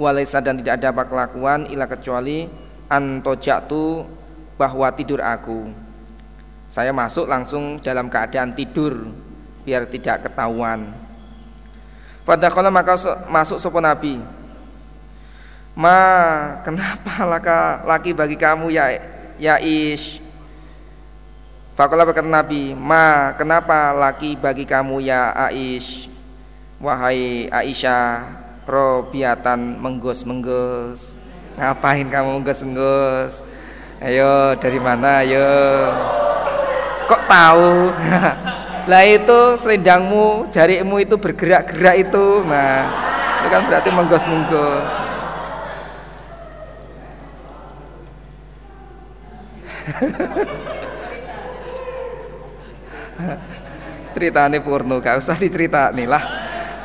Walaisa 0.00 0.40
dan 0.40 0.56
tidak 0.56 0.80
ada 0.80 0.96
apa 0.96 1.04
kelakuan 1.04 1.68
Ila 1.68 1.84
kecuali 1.84 2.48
Antojatu 2.88 4.08
bahwa 4.56 4.88
tidur 4.96 5.20
aku. 5.20 5.68
Saya 6.70 6.94
masuk 6.94 7.26
langsung 7.26 7.82
dalam 7.82 8.06
keadaan 8.06 8.54
tidur 8.54 9.10
Biar 9.62 9.84
tidak 9.84 10.24
ketahuan 10.24 11.10
Fadakhala 12.30 12.68
maka 12.68 12.94
masuk 13.26 13.58
sopo 13.58 13.80
Nabi. 13.80 14.20
Ma, 15.72 15.98
kenapa 16.60 17.24
laka, 17.24 17.80
laki 17.82 18.12
bagi 18.12 18.36
kamu 18.36 18.68
ya 18.70 18.86
ya 19.40 19.56
Ish? 19.58 20.20
Fakola 21.74 22.04
berkata 22.04 22.28
Nabi, 22.28 22.76
Ma, 22.76 23.32
kenapa 23.34 23.96
laki 23.96 24.36
bagi 24.36 24.68
kamu 24.68 25.00
ya 25.00 25.32
Aish? 25.32 26.12
Wahai 26.76 27.48
Aisyah, 27.48 28.28
robiatan 28.68 29.80
menggos-menggos. 29.80 31.16
Ngapain 31.56 32.04
kamu 32.04 32.36
menggos-menggos? 32.36 33.42
Ayo, 33.98 34.60
dari 34.60 34.76
mana? 34.76 35.24
Ayo. 35.24 35.48
Kok 37.08 37.22
tahu? 37.24 37.68
Lah 38.90 39.06
itu 39.06 39.54
selendangmu, 39.54 40.50
jarimu 40.50 40.98
itu 40.98 41.14
bergerak-gerak 41.14 42.10
itu. 42.10 42.42
Nah, 42.42 42.90
itu 43.38 43.46
kan 43.46 43.62
berarti 43.70 43.86
menggos-menggos. 43.94 44.92
cerita 54.10 54.50
ini 54.50 54.58
purno, 54.58 54.98
gak 54.98 55.22
usah 55.22 55.38
dicerita 55.38 55.94
nih 55.94 56.10
lah. 56.10 56.18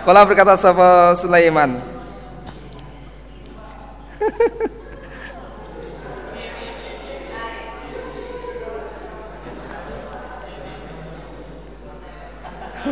Kalau 0.05 0.21
berkata 0.29 0.53
sama 0.53 1.17
Sulaiman, 1.17 1.81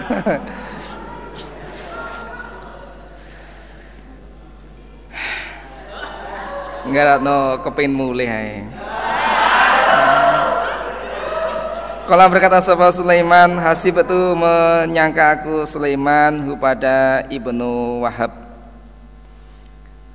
Enggak 6.83 7.23
no 7.23 7.63
kepin 7.63 7.95
mulih 7.95 8.27
ae. 8.27 8.67
Kalau 12.03 12.27
berkata 12.27 12.59
sahabat 12.59 12.99
Sulaiman, 12.99 13.55
Hasib 13.63 13.95
itu 13.95 14.35
menyangka 14.35 15.39
aku 15.39 15.63
Sulaiman 15.63 16.43
kepada 16.43 17.23
Ibnu 17.31 18.03
Wahab. 18.03 18.35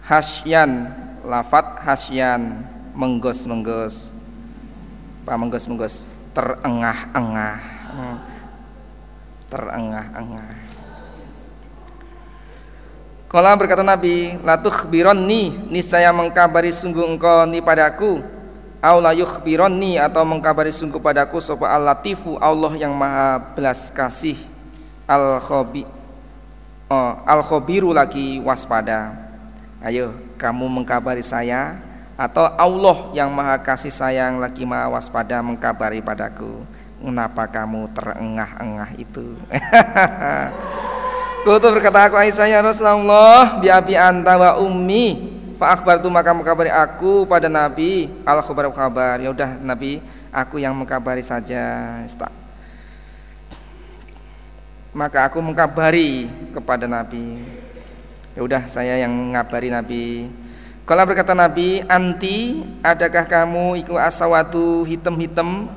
Hasyan, 0.05 0.93
lafat 1.25 1.81
hasyan, 1.81 2.69
menggos-menggos. 2.93 4.13
Pak 5.25 5.37
menggos-menggos, 5.41 6.13
terengah-engah. 6.37 7.57
Hmm 7.89 8.38
terengah-engah. 9.49 10.53
Kala 13.29 13.53
berkata 13.61 13.85
Nabi, 13.85 14.41
latuh 14.41 14.89
bironni, 14.89 15.53
niscaya 15.69 16.09
mengkabari 16.17 16.73
sungguh 16.73 17.05
engkau 17.05 17.45
ni 17.45 17.61
padaku, 17.61 18.25
au 18.81 18.97
la 19.03 19.13
yukhbironni 19.13 20.01
atau 20.01 20.23
mengkabari 20.25 20.71
sungguh 20.71 21.03
padaku 21.03 21.43
sapa 21.43 21.67
al-latifu 21.69 22.39
Allah 22.39 22.73
yang 22.79 22.95
maha 22.95 23.37
belas 23.53 23.91
kasih 23.91 24.39
al-khabi 25.05 25.83
oh, 26.89 27.13
al-khabiru 27.27 27.91
lagi 27.93 28.41
waspada. 28.43 29.15
Ayo 29.79 30.11
kamu 30.41 30.67
mengkabari 30.67 31.23
saya 31.23 31.79
atau 32.19 32.51
Allah 32.59 33.15
yang 33.15 33.31
maha 33.31 33.63
kasih 33.63 33.95
sayang 33.95 34.43
lagi 34.43 34.67
maha 34.67 34.91
waspada 34.91 35.39
mengkabari 35.39 36.03
padaku. 36.03 36.67
Mengapa 36.99 37.47
kamu 37.47 37.87
terengah-engah 37.95 38.91
itu? 38.99 39.39
Kutu 41.47 41.71
berkata 41.71 42.11
aku 42.11 42.19
Aisyah 42.19 42.51
ya 42.51 42.61
Rasulullah 42.61 43.63
bi 43.63 43.71
abi 43.71 43.95
anta 43.95 44.35
wa 44.35 44.59
ummi. 44.59 45.39
Fa 45.57 45.75
akhbartu 45.75 46.11
maka 46.11 46.35
mengkabari 46.35 46.69
aku 46.69 47.25
pada 47.25 47.47
Nabi. 47.47 48.11
Al 48.27 48.43
khabar 48.43 48.69
kabar. 48.75 49.17
Ya 49.23 49.31
udah 49.31 49.57
Nabi 49.63 50.03
aku 50.35 50.59
yang 50.59 50.75
mengkabari 50.75 51.23
saja. 51.23 52.03
Maka 54.91 55.31
aku 55.31 55.39
mengkabari 55.39 56.27
kepada 56.51 56.91
Nabi. 56.91 57.47
Ya 58.35 58.41
udah 58.43 58.63
saya 58.67 58.99
yang 58.99 59.15
mengabari 59.15 59.71
Nabi. 59.71 60.29
Kalau 60.89 61.05
berkata 61.05 61.37
Nabi 61.37 61.85
anti 61.85 62.65
adakah 62.81 63.29
kamu 63.29 63.85
iku 63.85 64.01
asawatu 64.01 64.89
hitam-hitam 64.89 65.69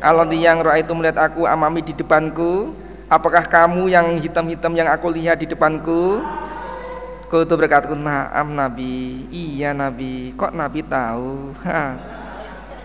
Alladhi 0.00 0.42
yang 0.42 0.64
roa 0.64 0.80
itu 0.80 0.92
melihat 0.96 1.30
aku 1.30 1.44
amami 1.44 1.84
di 1.84 1.92
depanku 1.92 2.72
Apakah 3.10 3.42
kamu 3.42 3.90
yang 3.90 4.22
hitam-hitam 4.22 4.70
yang 4.78 4.86
aku 4.86 5.10
lihat 5.10 5.42
di 5.42 5.50
depanku? 5.50 6.22
Kultu 7.26 7.58
berkataku 7.58 7.98
naam 7.98 8.54
Nabi. 8.54 9.26
Iya 9.34 9.74
Nabi. 9.74 10.30
Kok 10.38 10.54
Nabi 10.54 10.78
tahu? 10.86 11.50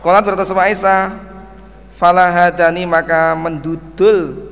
Kolat 0.01 0.25
berkata 0.25 0.45
sama 0.45 0.65
Aisyah 0.65 1.13
Falahadani 1.93 2.85
maka 2.85 3.37
mendudul 3.37 4.49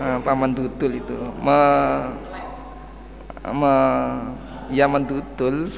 Apa 0.00 0.32
mendudul 0.32 0.90
itu. 0.96 1.16
Me, 1.36 1.60
me, 3.52 3.76
Ya 4.72 4.88
mendudul. 4.88 5.68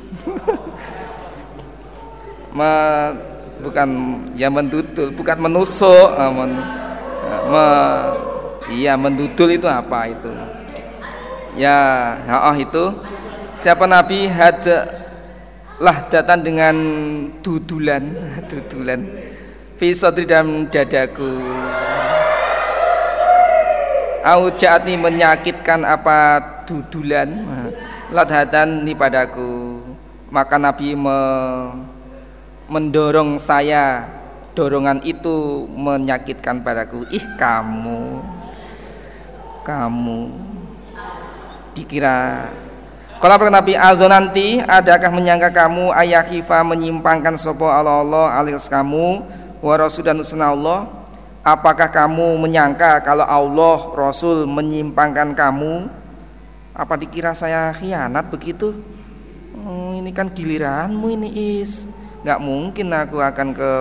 Me, 2.50 2.70
bukan 3.60 3.88
ya 4.34 4.48
mendudul 4.48 5.12
bukan 5.12 5.36
menusuk 5.38 6.08
uh, 6.16 6.32
men, 6.32 6.52
uh, 6.56 7.42
me, 7.46 7.64
iya 8.72 8.96
mendudul 8.96 9.54
itu 9.54 9.68
apa 9.68 10.08
itu? 10.08 10.32
Ya 11.54 11.76
oh 12.48 12.56
itu. 12.56 12.84
Siapa 13.52 13.84
nabi 13.84 14.24
had 14.30 14.64
lah 15.80 16.08
datang 16.08 16.40
dengan 16.40 16.76
dudulan 17.44 18.02
dudulan. 18.50 19.00
Fi 19.80 19.96
dalam 20.28 20.68
dadaku. 20.68 21.40
Au 24.20 24.52
ja'atni 24.52 25.00
menyakitkan 25.00 25.80
apa 25.80 26.44
dudulan 26.68 27.32
ladhatan 28.12 28.84
ni 28.84 28.92
padaku. 28.92 29.80
Maka 30.30 30.60
Nabi 30.62 30.94
me 30.94 31.18
mendorong 32.70 33.36
saya 33.36 34.06
dorongan 34.54 35.02
itu 35.02 35.66
menyakitkan 35.74 36.62
padaku. 36.62 37.02
Ih 37.10 37.26
kamu 37.34 38.22
kamu. 39.66 40.20
Dikira 41.74 42.48
kalau 43.20 43.36
Nabi 43.52 43.76
Aldo 43.76 44.08
nanti 44.08 44.64
adakah 44.64 45.12
menyangka 45.12 45.52
kamu 45.52 45.92
ayah 45.92 46.24
hifa 46.24 46.64
menyimpangkan 46.64 47.36
sopo 47.36 47.68
Allah 47.68 48.00
Allah 48.00 48.26
alias 48.40 48.64
kamu 48.64 49.28
wa 49.60 49.74
rasul 49.76 50.08
dan 50.08 50.24
Allah? 50.40 50.88
Apakah 51.40 51.88
kamu 51.88 52.36
menyangka 52.36 53.00
kalau 53.00 53.24
Allah 53.24 53.78
Rasul 53.96 54.44
menyimpangkan 54.44 55.32
kamu? 55.32 55.88
Apa 56.76 57.00
dikira 57.00 57.32
saya 57.32 57.72
khianat 57.72 58.28
begitu? 58.28 58.76
Hmm, 59.56 59.96
ini 59.96 60.12
kan 60.12 60.28
giliranmu 60.28 61.08
ini 61.08 61.60
is 61.60 61.88
nggak 62.20 62.38
mungkin 62.40 62.86
aku 62.92 63.16
akan 63.20 63.48
ke 63.56 63.72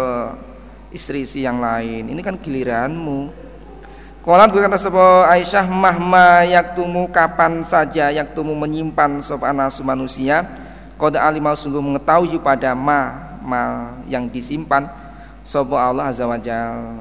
istri-istri 0.95 1.45
yang 1.45 1.59
lain. 1.59 2.07
Ini 2.09 2.21
kan 2.23 2.39
giliranmu. 2.39 3.49
Kolat 4.19 4.51
berkata 4.51 4.75
sebuah 4.75 5.31
Aisyah 5.31 5.65
mahma 5.71 6.43
yaktumu 6.43 7.07
kapan 7.09 7.63
saja 7.63 8.11
yaktumu 8.11 8.53
menyimpan 8.53 9.23
sebuah 9.23 9.55
anasu 9.55 9.81
manusia? 9.81 10.43
Koda 10.99 11.23
alimau 11.23 11.55
sungguh 11.55 11.79
mengetahui 11.79 12.35
pada 12.43 12.75
ma, 12.75 13.31
ma 13.39 13.95
yang 14.11 14.27
disimpan 14.27 14.91
Sopo 15.39 15.79
Allah 15.79 16.11
Azza 16.11 16.27
wa 16.27 16.35
Jal. 16.35 16.99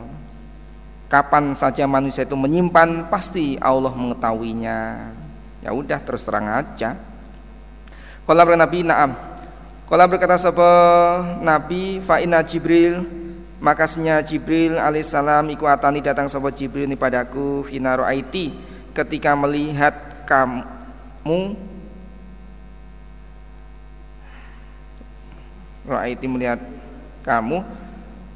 Kapan 1.10 1.56
saja 1.58 1.88
manusia 1.88 2.22
itu 2.22 2.38
menyimpan 2.38 3.10
Pasti 3.10 3.58
Allah 3.58 3.90
mengetahuinya. 3.90 5.10
Ya 5.58 5.74
udah 5.74 5.98
terus 5.98 6.22
terang 6.22 6.46
aja. 6.46 6.94
Kalau 8.22 8.44
Nabi 8.54 8.86
na'am 8.86 9.37
kalau 9.88 10.04
berkata 10.04 10.36
sapa 10.36 10.70
Nabi 11.40 12.04
Fa'ina 12.04 12.44
Jibril 12.44 13.08
Makasnya 13.58 14.22
Jibril 14.22 14.78
alaihissalam 14.78 15.50
iku 15.50 15.66
atani 15.66 15.98
datang 15.98 16.30
sapa 16.30 16.54
Jibril 16.54 16.86
ini 16.86 16.94
padaku 16.94 17.66
hina 17.66 17.98
aiti 18.06 18.54
ketika 18.94 19.34
melihat 19.34 20.22
kamu 20.28 21.58
Ra'aiti 25.88 26.28
melihat 26.28 26.60
kamu 27.24 27.64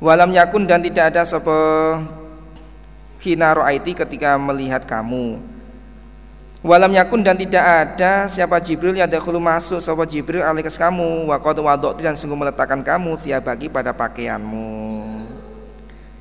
walam 0.01 0.33
yakun 0.33 0.65
dan 0.65 0.81
tidak 0.81 1.13
ada 1.13 1.23
sapa 1.23 1.55
hina 3.21 3.53
aiti 3.69 3.93
ketika 3.93 4.41
melihat 4.41 4.89
kamu 4.89 5.52
Walam 6.63 6.95
yakun 6.95 7.27
dan 7.27 7.35
tidak 7.35 7.59
ada 7.59 8.31
siapa 8.31 8.63
Jibril 8.63 8.95
yang 8.95 9.11
dahulu 9.11 9.43
masuk 9.43 9.83
siapa 9.83 10.07
Jibril 10.07 10.47
alikas 10.47 10.79
kamu 10.79 11.27
wakot 11.27 11.59
wadok 11.59 11.99
dan 11.99 12.15
sungguh 12.15 12.39
meletakkan 12.39 12.87
kamu 12.87 13.19
siap 13.19 13.51
bagi 13.51 13.67
pada 13.67 13.91
pakaianmu. 13.91 15.11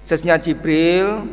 Sesnya 0.01 0.41
Jibril 0.41 1.30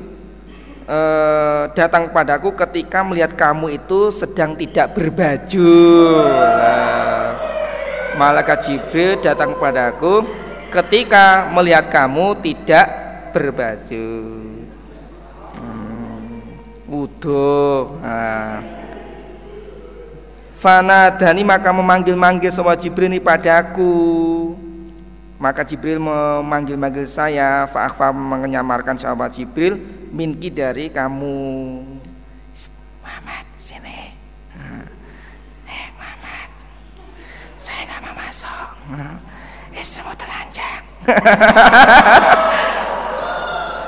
eh, 0.84 1.64
datang 1.72 2.12
padaku 2.12 2.52
ketika 2.52 3.00
melihat 3.00 3.32
kamu 3.32 3.80
itu 3.80 4.12
sedang 4.12 4.52
tidak 4.52 4.92
berbaju. 4.92 5.72
Nah, 6.28 7.32
Malaikat 8.12 8.68
Jibril 8.68 9.24
datang 9.24 9.56
padaku 9.56 10.20
ketika 10.68 11.48
melihat 11.48 11.88
kamu 11.88 12.36
tidak 12.44 12.92
berbaju. 13.32 14.08
Hmm. 15.56 16.44
Nah, 18.04 18.77
Fanadani 20.58 21.46
maka 21.46 21.70
memanggil-manggil 21.70 22.50
semua 22.50 22.74
Jibril 22.74 23.06
ini 23.06 23.22
padaku 23.22 24.58
maka 25.38 25.62
Jibril 25.62 26.02
memanggil-manggil 26.02 27.06
saya 27.06 27.70
Fa'akhfa 27.70 28.10
menyamarkan 28.10 28.98
sahabat 28.98 29.38
Jibril 29.38 29.78
Minki 30.10 30.50
dari 30.50 30.90
kamu. 30.90 31.36
Muhammad 33.04 33.46
sini. 33.54 34.18
Eh 35.68 35.86
Muhammad 35.94 36.50
Saya 37.54 37.86
nggak 37.86 38.00
mau 38.02 38.14
masuk. 38.18 38.68
Istrimu 39.78 40.10
telanjang. 40.18 40.82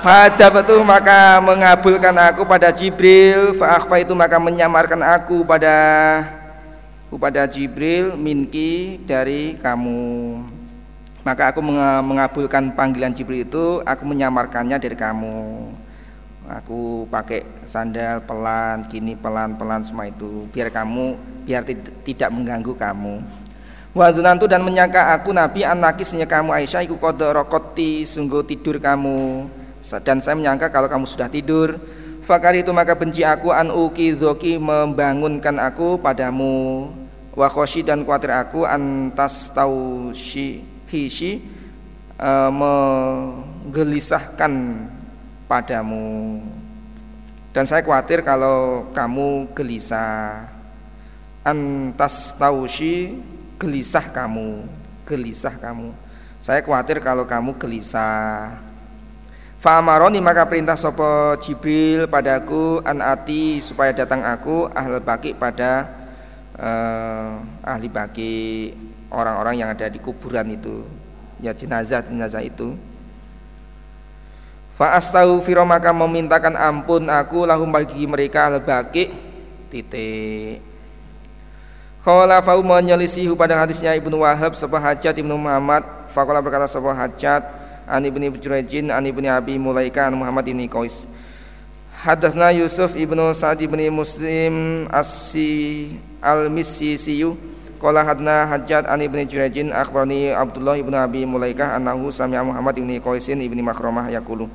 Fajab 0.07 0.65
itu 0.65 0.77
maka 0.87 1.43
mengabulkan 1.45 2.15
aku 2.31 2.47
pada 2.47 2.71
Jibril 2.71 3.59
Fa'akhfa 3.59 4.01
itu 4.01 4.15
maka 4.15 4.39
menyamarkan 4.39 5.03
aku 5.03 5.45
pada 5.45 5.77
kepada 7.11 7.43
Jibril 7.51 8.15
minki 8.15 9.03
dari 9.03 9.59
kamu. 9.59 10.39
Maka 11.27 11.53
aku 11.53 11.61
mengabulkan 12.07 12.73
panggilan 12.73 13.13
Jibril 13.13 13.45
itu 13.45 13.83
aku 13.85 14.09
menyamarkannya 14.09 14.79
dari 14.81 14.97
kamu. 14.97 15.69
Aku 16.51 17.07
pakai 17.11 17.45
sandal 17.69 18.25
pelan 18.25 18.89
kini 18.89 19.15
pelan-pelan 19.15 19.85
semua 19.85 20.09
itu 20.09 20.49
biar 20.51 20.73
kamu 20.73 21.15
biar 21.45 21.63
tidak 22.07 22.31
mengganggu 22.33 22.73
kamu. 22.73 23.21
Wazunantu 23.91 24.47
dan 24.47 24.63
menyangka 24.63 25.13
aku 25.19 25.35
Nabi 25.35 25.67
anakisnya 25.67 26.25
kamu 26.25 26.55
Aisyah 26.55 26.87
iku 26.87 26.95
kode 26.95 27.27
rokoti 27.27 28.07
sungguh 28.07 28.47
tidur 28.47 28.79
kamu. 28.79 29.51
Dan 30.07 30.23
saya 30.23 30.39
menyangka 30.39 30.71
kalau 30.71 30.87
kamu 30.87 31.05
sudah 31.05 31.27
tidur. 31.27 31.75
Fakar 32.23 32.55
itu 32.55 32.71
maka 32.71 32.95
benci 32.95 33.27
aku 33.27 33.51
an 33.51 33.75
uki 33.75 34.15
zoki 34.15 34.61
membangunkan 34.61 35.59
aku 35.59 35.99
padamu 35.99 36.93
wa 37.35 37.47
khoshi 37.47 37.83
dan 37.87 38.03
khawatir 38.03 38.35
aku 38.35 38.67
antas 38.67 39.55
tau 39.55 40.11
hisi 40.15 41.43
uh, 42.19 42.51
menggelisahkan 42.51 44.53
padamu. 45.47 46.43
Dan 47.51 47.67
saya 47.67 47.83
khawatir 47.83 48.23
kalau 48.23 48.87
kamu 48.95 49.51
gelisah. 49.55 50.47
Antas 51.41 52.37
taushi 52.37 53.17
gelisah 53.59 54.13
kamu 54.13 54.69
gelisah 55.11 55.59
kamu. 55.59 55.91
Saya 56.39 56.63
khawatir 56.63 57.03
kalau 57.03 57.27
kamu 57.27 57.59
gelisah. 57.59 58.55
Fa'amaroni 59.61 60.25
maka 60.25 60.49
perintah 60.49 60.79
sopo 60.79 61.37
Jibril 61.37 62.09
padaku 62.09 62.81
an 62.81 63.05
ati 63.05 63.61
supaya 63.61 63.93
datang 63.93 64.25
aku 64.25 64.73
ahl 64.73 65.05
baki 65.05 65.37
pada 65.37 66.00
uh, 66.61 67.41
ahli 67.65 67.89
baki 67.89 68.33
orang-orang 69.09 69.65
yang 69.65 69.69
ada 69.73 69.89
di 69.89 69.99
kuburan 69.99 70.47
itu 70.53 70.85
ya 71.41 71.57
jenazah 71.57 72.05
jenazah 72.05 72.45
itu. 72.45 72.77
Fa 74.77 74.97
astaghfiru 74.97 75.65
maka 75.65 75.93
memintakan 75.93 76.57
ampun 76.57 77.09
aku 77.09 77.45
lahum 77.45 77.69
bagi 77.69 78.05
mereka 78.05 78.49
al 78.49 78.61
baki. 78.61 79.13
Titik. 79.71 80.61
Kala 82.01 82.41
fau 82.41 82.65
menyelisihu 82.65 83.37
pada 83.37 83.61
hadisnya 83.61 83.93
Ibnu 83.93 84.25
Wahab 84.25 84.57
sebuah 84.57 84.81
hajat 84.93 85.21
Ibnu 85.21 85.37
Muhammad. 85.37 85.85
Fakola 86.09 86.41
berkata 86.41 86.65
sebuah 86.65 86.97
hajat 86.97 87.45
An 87.85 88.01
Ibnu 88.01 88.41
Jurejin 88.41 88.89
An 88.89 89.05
Ibnu 89.05 89.29
Abi 89.29 89.61
Mulaika 89.61 90.09
An 90.09 90.17
Muhammad 90.17 90.49
ini 90.49 90.65
Qais. 90.65 91.05
Hadatsna 92.01 92.57
Yusuf 92.57 92.97
Ibnu 92.97 93.37
Sa'd 93.37 93.61
ibni 93.61 93.93
Muslim 93.93 94.89
As-Si 94.89 95.93
Al-Misisiyu 96.21 97.37
Qala 97.81 98.05
hadna 98.05 98.45
Hajjat 98.45 98.85
an 98.85 99.01
Ibnu 99.01 99.25
Jurajin 99.25 99.73
akhbarani 99.73 100.37
Abdullah 100.37 100.77
ibnu 100.77 100.93
Abi 100.93 101.25
Mulaikah 101.25 101.81
annahu 101.81 102.13
sami'a 102.13 102.45
Muhammad 102.45 102.77
ibni 102.77 103.01
Qaisin 103.01 103.41
ibni 103.41 103.65
Makramah 103.65 104.13
yaqulu. 104.13 104.53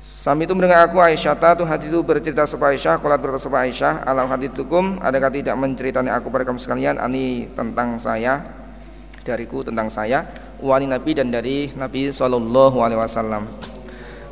Sami 0.00 0.48
itu 0.48 0.56
mendengar 0.56 0.88
aku 0.88 0.96
Aisyah 0.96 1.36
tu 1.56 1.64
hati 1.64 1.92
itu 1.92 2.00
bercerita 2.00 2.48
sebuah 2.48 2.72
Aisyah 2.72 3.04
Kolat 3.04 3.20
berkata 3.20 3.44
sebuah 3.44 3.68
Aisyah 3.68 4.08
Alam 4.08 4.32
tukum 4.48 4.96
Adakah 4.96 5.28
tidak 5.28 5.52
menceritani 5.60 6.08
aku 6.08 6.32
pada 6.32 6.48
kamu 6.48 6.56
sekalian? 6.56 6.96
Ani 6.96 7.52
tentang 7.52 8.00
saya 8.00 8.40
Dariku 9.20 9.60
tentang 9.60 9.92
saya 9.92 10.24
Wani 10.64 10.88
Nabi 10.88 11.12
dan 11.12 11.28
dari 11.28 11.68
Nabi 11.76 12.08
Wasallam 12.08 13.44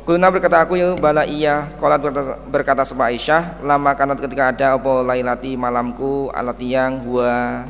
Kulna 0.09 0.33
berkata 0.33 0.65
aku 0.65 0.73
ya 0.73 0.97
bala 0.97 1.21
iya. 1.21 1.69
Kolat 1.77 2.01
berkata, 2.01 2.33
berkata 2.49 2.81
sebab 2.81 3.13
Aisyah 3.13 3.61
Lama 3.61 3.93
kanat 3.93 4.17
ketika 4.17 4.49
ada 4.49 4.73
apa 4.73 5.05
lailati 5.05 5.53
malamku 5.53 6.33
alat 6.33 6.57
yang 6.65 7.05
huwa 7.05 7.61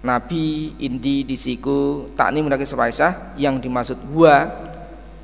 Nabi 0.00 0.72
indi 0.80 1.28
disiku 1.28 2.08
takni 2.16 2.40
mendaki 2.40 2.64
sebab 2.64 2.88
Aisyah 2.88 3.36
Yang 3.36 3.68
dimaksud 3.68 4.00
huwa 4.16 4.48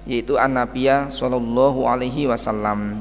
Yaitu 0.04 0.36
an 0.36 0.52
Nabiya 0.52 1.08
Sallallahu 1.08 1.88
alaihi 1.88 2.28
wasallam. 2.28 3.00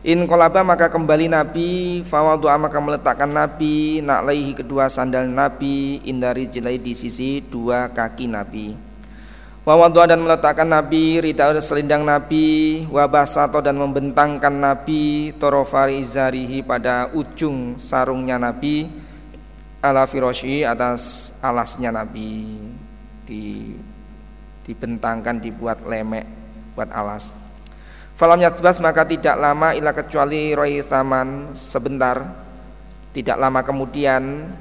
In 0.00 0.24
kolaba 0.24 0.64
maka 0.64 0.88
kembali 0.88 1.28
Nabi 1.28 2.00
Fawal 2.08 2.40
doa 2.40 2.56
maka 2.56 2.80
meletakkan 2.80 3.28
Nabi 3.28 4.00
Nak 4.00 4.32
laihi 4.32 4.56
kedua 4.56 4.88
sandal 4.88 5.28
Nabi 5.28 6.00
Indari 6.08 6.48
jilai 6.48 6.80
di 6.80 6.96
sisi 6.96 7.44
dua 7.44 7.92
kaki 7.92 8.32
Nabi 8.32 8.93
Wawadwa 9.64 10.04
dan 10.04 10.20
meletakkan 10.20 10.68
Nabi 10.68 11.24
Rita 11.24 11.48
selindang 11.56 12.04
Nabi 12.04 12.84
Wabasato 12.84 13.64
dan 13.64 13.80
membentangkan 13.80 14.52
Nabi 14.52 15.32
Torofari 15.40 16.04
izarihi 16.04 16.60
pada 16.60 17.08
ujung 17.16 17.80
sarungnya 17.80 18.36
Nabi 18.36 18.92
ala 19.80 20.04
firoshi 20.04 20.68
atas 20.68 21.32
alasnya 21.40 21.88
Nabi. 21.88 22.60
Di 23.24 23.72
dibentangkan 24.68 25.40
dibuat 25.40 25.80
lemek 25.88 26.28
buat 26.76 26.92
alas. 26.92 27.32
Falam 28.20 28.44
yasbas 28.44 28.84
maka 28.84 29.08
tidak 29.08 29.40
lama 29.40 29.72
ila 29.72 29.96
kecuali 29.96 30.52
roi 30.52 30.84
saman 30.84 31.56
sebentar. 31.56 32.20
Tidak 33.16 33.40
lama 33.40 33.64
kemudian 33.64 34.52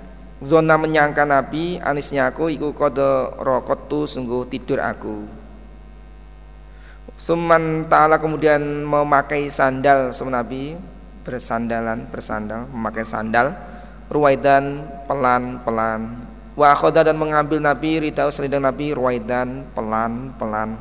zona 0.43 0.75
menyangka 0.75 1.23
Nabi 1.23 1.79
anisnya 1.79 2.29
aku 2.29 2.51
iku 2.51 2.75
kode 2.75 3.39
rokotu 3.39 4.03
sungguh 4.03 4.45
tidur 4.51 4.83
aku. 4.83 5.23
Suman 7.15 7.87
ta'ala 7.87 8.19
kemudian 8.19 8.59
memakai 8.83 9.47
sandal 9.47 10.11
sama 10.11 10.43
Nabi 10.43 10.75
bersandalan 11.23 12.11
bersandal 12.11 12.67
memakai 12.67 13.07
sandal 13.07 13.55
ruwaidan 14.11 14.83
pelan-pelan. 15.07 16.19
Wa 16.53 16.75
akhoda 16.75 17.01
dan 17.01 17.17
mengambil 17.17 17.57
Nabi 17.63 18.11
ridau 18.11 18.29
selidang 18.29 18.67
Nabi 18.67 18.91
ruwaidan 18.93 19.65
pelan-pelan. 19.71 20.75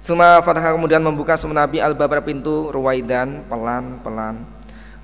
Suma 0.00 0.40
fatah 0.40 0.72
kemudian 0.72 1.04
membuka 1.04 1.36
semua 1.36 1.68
Nabi 1.68 1.84
al-babar 1.84 2.24
pintu 2.24 2.72
ruwaidan 2.72 3.44
pelan-pelan 3.46 4.57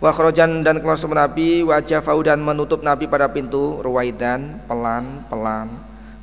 wa 0.05 0.13
khrojan 0.13 0.61
dan 0.61 0.85
keluar 0.85 1.01
semua 1.01 1.25
Nabi 1.25 1.65
wajah 1.65 2.05
fau 2.05 2.21
dan 2.21 2.37
menutup 2.45 2.85
Nabi 2.85 3.09
pada 3.09 3.25
pintu 3.25 3.81
ruwaidan 3.81 4.61
pelan-pelan 4.69 5.73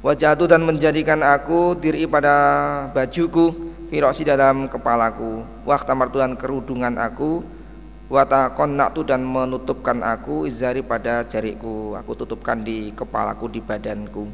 wajah 0.06 0.38
itu 0.38 0.45
dan 0.45 0.62
menjadikan 0.62 1.26
aku 1.26 1.74
diri 1.82 2.06
pada 2.06 2.30
bajuku 2.94 3.74
firoksi 3.90 4.22
dalam 4.22 4.70
kepalaku. 4.70 5.41
Waktu 5.66 5.98
martuan 5.98 6.38
kerudungan 6.38 6.94
aku 7.02 7.41
wata 8.06 8.53
tu 8.94 9.02
dan 9.02 9.26
menutupkan 9.26 9.98
aku 10.06 10.45
izari 10.45 10.86
pada 10.86 11.26
jariku 11.26 11.98
aku 11.98 12.14
tutupkan 12.14 12.62
di 12.62 12.94
kepalaku 12.94 13.49
di 13.49 13.66
badanku. 13.66 14.30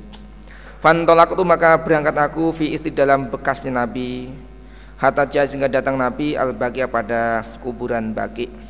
Fantolak 0.84 1.32
itu 1.32 1.48
maka 1.48 1.80
berangkat 1.80 2.20
aku 2.20 2.52
fi 2.52 2.76
isti 2.76 2.92
dalam 2.92 3.32
bekasnya 3.32 3.80
Nabi. 3.80 4.28
Hatta 5.00 5.24
sehingga 5.24 5.72
datang 5.72 5.96
Nabi 5.96 6.36
al 6.36 6.52
baqi 6.52 6.84
pada 6.90 7.48
kuburan 7.64 8.12
baki 8.12 8.67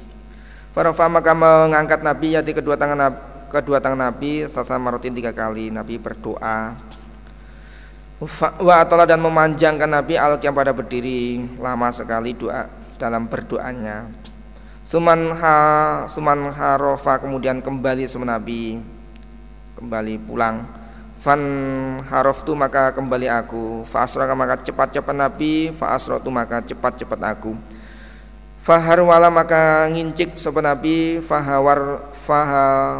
Farafa 0.77 1.09
maka 1.09 1.33
mengangkat 1.33 2.05
Nabi 2.05 2.37
yaitu 2.37 2.53
kedua 2.53 2.77
tangan 2.77 3.09
kedua 3.49 3.81
tangan 3.81 3.97
Nabi 3.97 4.45
sasa 4.45 4.77
marotin 4.77 5.09
tiga 5.09 5.33
kali 5.33 5.73
Nabi 5.73 5.97
berdoa. 5.97 6.77
Wa 8.61 8.85
atola 8.85 9.09
dan 9.09 9.17
memanjangkan 9.25 9.89
Nabi 9.89 10.21
al 10.21 10.37
pada 10.37 10.77
berdiri 10.77 11.41
lama 11.57 11.89
sekali 11.89 12.37
doa 12.37 12.69
dalam 13.01 13.25
berdoanya. 13.25 14.05
Suman 14.85 15.33
ha 15.33 15.57
Suman 16.05 16.45
harofa 16.53 17.25
kemudian 17.25 17.57
kembali 17.57 18.05
sama 18.05 18.37
Nabi 18.37 18.77
kembali 19.81 20.29
pulang. 20.29 20.61
Fan 21.25 21.41
harof 22.05 22.45
tu 22.45 22.53
maka 22.53 22.93
kembali 22.93 23.25
aku. 23.25 23.81
Fa 23.81 24.05
maka 24.37 24.61
cepat-cepat 24.61 25.15
Nabi. 25.17 25.73
Fa 25.73 25.97
tu 25.97 26.29
maka 26.29 26.61
cepat-cepat 26.61 27.17
aku 27.33 27.57
Fahar 28.67 28.99
wala 28.99 29.31
maka 29.31 29.87
ngincik 29.87 30.35
sopan 30.35 30.67
Nabi 30.67 31.23
Fahawar 31.23 32.11
faha 32.11 32.99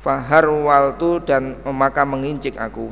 Fahar 0.00 0.48
wal 0.48 0.96
tu 0.96 1.20
dan 1.20 1.60
maka 1.68 2.00
mengincik 2.08 2.56
aku. 2.56 2.88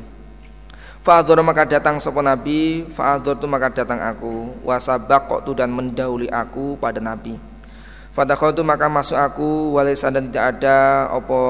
Fa'adhur 1.00 1.40
maka 1.40 1.64
datang 1.64 1.96
sopan 1.96 2.28
Nabi 2.28 2.84
Fa'adhur 2.92 3.40
tu 3.40 3.48
maka 3.48 3.72
datang 3.72 4.04
aku. 4.04 4.52
Wasabak 4.68 5.32
tu 5.48 5.56
dan 5.56 5.72
mendahului 5.72 6.28
aku 6.28 6.76
pada 6.76 7.00
Nabi. 7.00 7.40
Fadakhal 8.12 8.52
tu 8.52 8.60
maka 8.60 8.92
masuk 8.92 9.16
aku 9.16 9.72
walisa 9.72 10.12
dan 10.12 10.28
tidak 10.28 10.60
ada 10.60 11.08
opo 11.08 11.40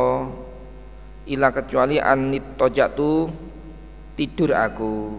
ila 1.26 1.50
kecuali 1.50 1.98
anit 1.98 2.54
tojatu 2.54 3.26
tidur 4.14 4.54
aku. 4.54 5.18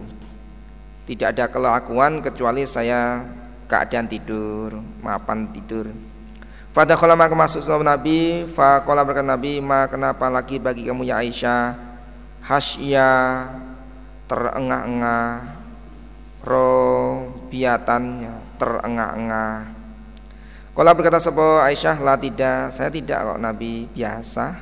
Tidak 1.04 1.28
ada 1.28 1.52
kelakuan 1.52 2.24
kecuali 2.24 2.64
saya 2.64 3.20
keadaan 3.66 4.08
tidur 4.08 4.78
mapan 5.02 5.50
tidur 5.52 5.90
pada 6.74 6.98
kalau 6.98 7.14
maka 7.14 7.38
masuk 7.38 7.62
sama 7.62 7.86
Nabi 7.86 8.50
Fakola 8.50 9.06
berkata 9.06 9.30
Nabi 9.30 9.62
Ma 9.62 9.86
kenapa 9.86 10.26
lagi 10.26 10.58
bagi 10.58 10.90
kamu 10.90 11.06
ya 11.06 11.22
Aisyah 11.22 11.78
Hasya 12.42 13.12
Terengah-engah 14.26 15.54
Robiatannya 16.42 18.34
Terengah-engah 18.58 19.74
Kala 20.74 20.90
berkata 20.90 21.22
sebuah 21.22 21.70
Aisyah 21.70 22.02
lah 22.02 22.18
tidak, 22.18 22.74
saya 22.74 22.90
tidak 22.90 23.22
kok 23.22 23.38
Nabi 23.38 23.86
biasa. 23.94 24.58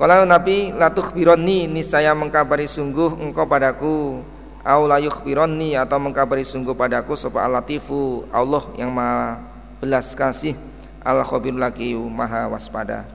Kala 0.00 0.24
Nabi 0.24 0.72
latuh 0.72 1.12
bironi 1.12 1.68
ini 1.68 1.84
saya 1.84 2.16
mengkabari 2.16 2.64
sungguh 2.64 3.12
engkau 3.20 3.44
padaku. 3.44 4.24
Au 4.68 4.84
layuh 4.84 5.16
bironi 5.24 5.72
atau 5.72 5.96
mengkabari 5.96 6.44
sungguh 6.44 6.76
padaku 6.76 7.16
sebuah 7.16 7.48
latifu 7.48 8.28
Allah 8.28 8.60
yang 8.76 8.92
maha 8.92 9.40
belas 9.80 10.12
kasih 10.12 10.60
al 11.00 11.24
khabir 11.24 11.56
lagi 11.56 11.96
maha 11.96 12.52
waspada. 12.52 13.08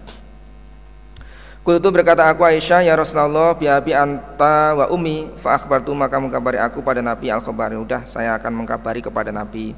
Kultu 1.61 1.93
berkata 1.93 2.25
aku 2.25 2.41
Aisyah 2.41 2.81
ya 2.81 2.97
Rasulullah 2.97 3.53
biabi 3.53 3.93
anta 3.93 4.73
wa 4.73 4.89
umi 4.89 5.29
fa 5.37 5.53
akhbartu 5.53 5.93
maka 5.93 6.17
mengkabari 6.17 6.57
aku 6.57 6.81
pada 6.81 7.05
Nabi 7.05 7.29
al 7.29 7.45
khabari 7.45 7.77
udah 7.77 8.01
saya 8.09 8.33
akan 8.33 8.65
mengkabari 8.65 9.05
kepada 9.05 9.29
Nabi 9.29 9.77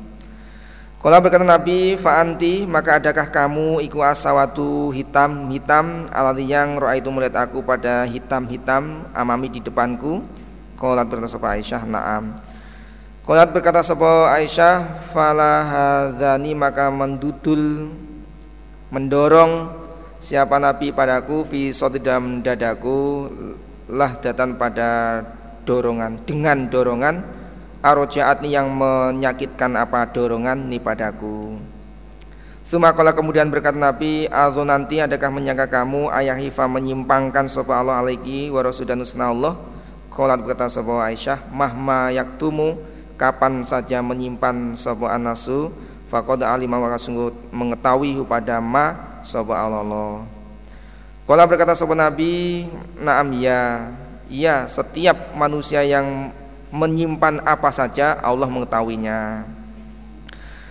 kalau 1.05 1.21
berkata 1.21 1.45
Nabi, 1.45 1.93
fa'anti 2.01 2.65
maka 2.65 2.97
adakah 2.97 3.29
kamu 3.29 3.77
iku 3.85 4.01
asawatu 4.01 4.89
hitam 4.89 5.53
hitam 5.53 6.09
alati 6.09 6.49
yang 6.49 6.81
roa 6.81 6.97
itu 6.97 7.13
melihat 7.13 7.45
aku 7.45 7.61
pada 7.61 8.09
hitam-hitam 8.09 9.05
amami 9.13 9.53
di 9.53 9.61
depanku. 9.61 10.25
Kolat 10.75 11.07
berkata 11.07 11.31
sebuah 11.31 11.51
Aisyah, 11.55 11.81
naam. 11.87 12.35
Kolat 13.23 13.49
berkata 13.55 13.79
sebuah 13.79 14.35
Aisyah, 14.35 15.07
falahadhani 15.15 16.51
maka 16.51 16.91
mendudul 16.91 17.89
mendorong 18.93 19.71
siapa 20.21 20.61
Nabi 20.61 20.95
padaku 20.95 21.43
fi 21.43 21.73
dalam 21.99 22.39
dadaku 22.39 23.27
lah 23.91 24.17
datang 24.17 24.57
pada 24.57 25.21
dorongan 25.65 26.21
dengan 26.23 26.69
dorongan 26.69 27.15
arojaat 27.85 28.41
yang 28.45 28.73
menyakitkan 28.73 29.77
apa 29.77 30.09
dorongan 30.09 30.69
ni 30.69 30.81
padaku 30.81 31.59
Sumakola 32.65 33.13
kemudian 33.13 33.53
berkata 33.53 33.77
Nabi 33.77 34.25
Aldo 34.25 34.65
nanti 34.65 34.97
adakah 34.97 35.29
menyangka 35.29 35.69
kamu 35.69 36.09
ayah 36.17 36.33
hifa 36.33 36.65
menyimpangkan 36.65 37.45
sopa 37.45 37.77
Allah 37.77 38.01
alaiki 38.01 38.49
wa 38.49 38.65
dan 38.65 39.05
Allah 39.21 39.53
Kolat 40.15 40.39
berkata 40.39 40.71
sopa 40.71 41.03
Aisyah 41.03 41.51
Mahma 41.51 42.07
yaktumu? 42.15 42.79
Kapan 43.19 43.67
saja 43.67 43.99
menyimpan 43.99 44.71
sopa 44.71 45.11
anasu? 45.11 45.75
Fakoda 46.07 46.55
alimah 46.55 46.79
maka 46.79 46.95
sungguh 46.95 47.35
mengetahui 47.51 48.23
pada 48.23 48.63
ma 48.63 49.19
sopa 49.27 49.59
Allah. 49.59 50.23
Kola 51.27 51.43
berkata 51.43 51.75
sopa 51.75 51.99
Nabi 51.99 52.63
Naam 52.95 53.35
ya. 53.35 53.91
Ya 54.31 54.63
setiap 54.71 55.35
manusia 55.35 55.83
yang 55.83 56.31
menyimpan 56.71 57.43
apa 57.43 57.67
saja 57.75 58.15
Allah 58.23 58.47
mengetahuinya. 58.47 59.43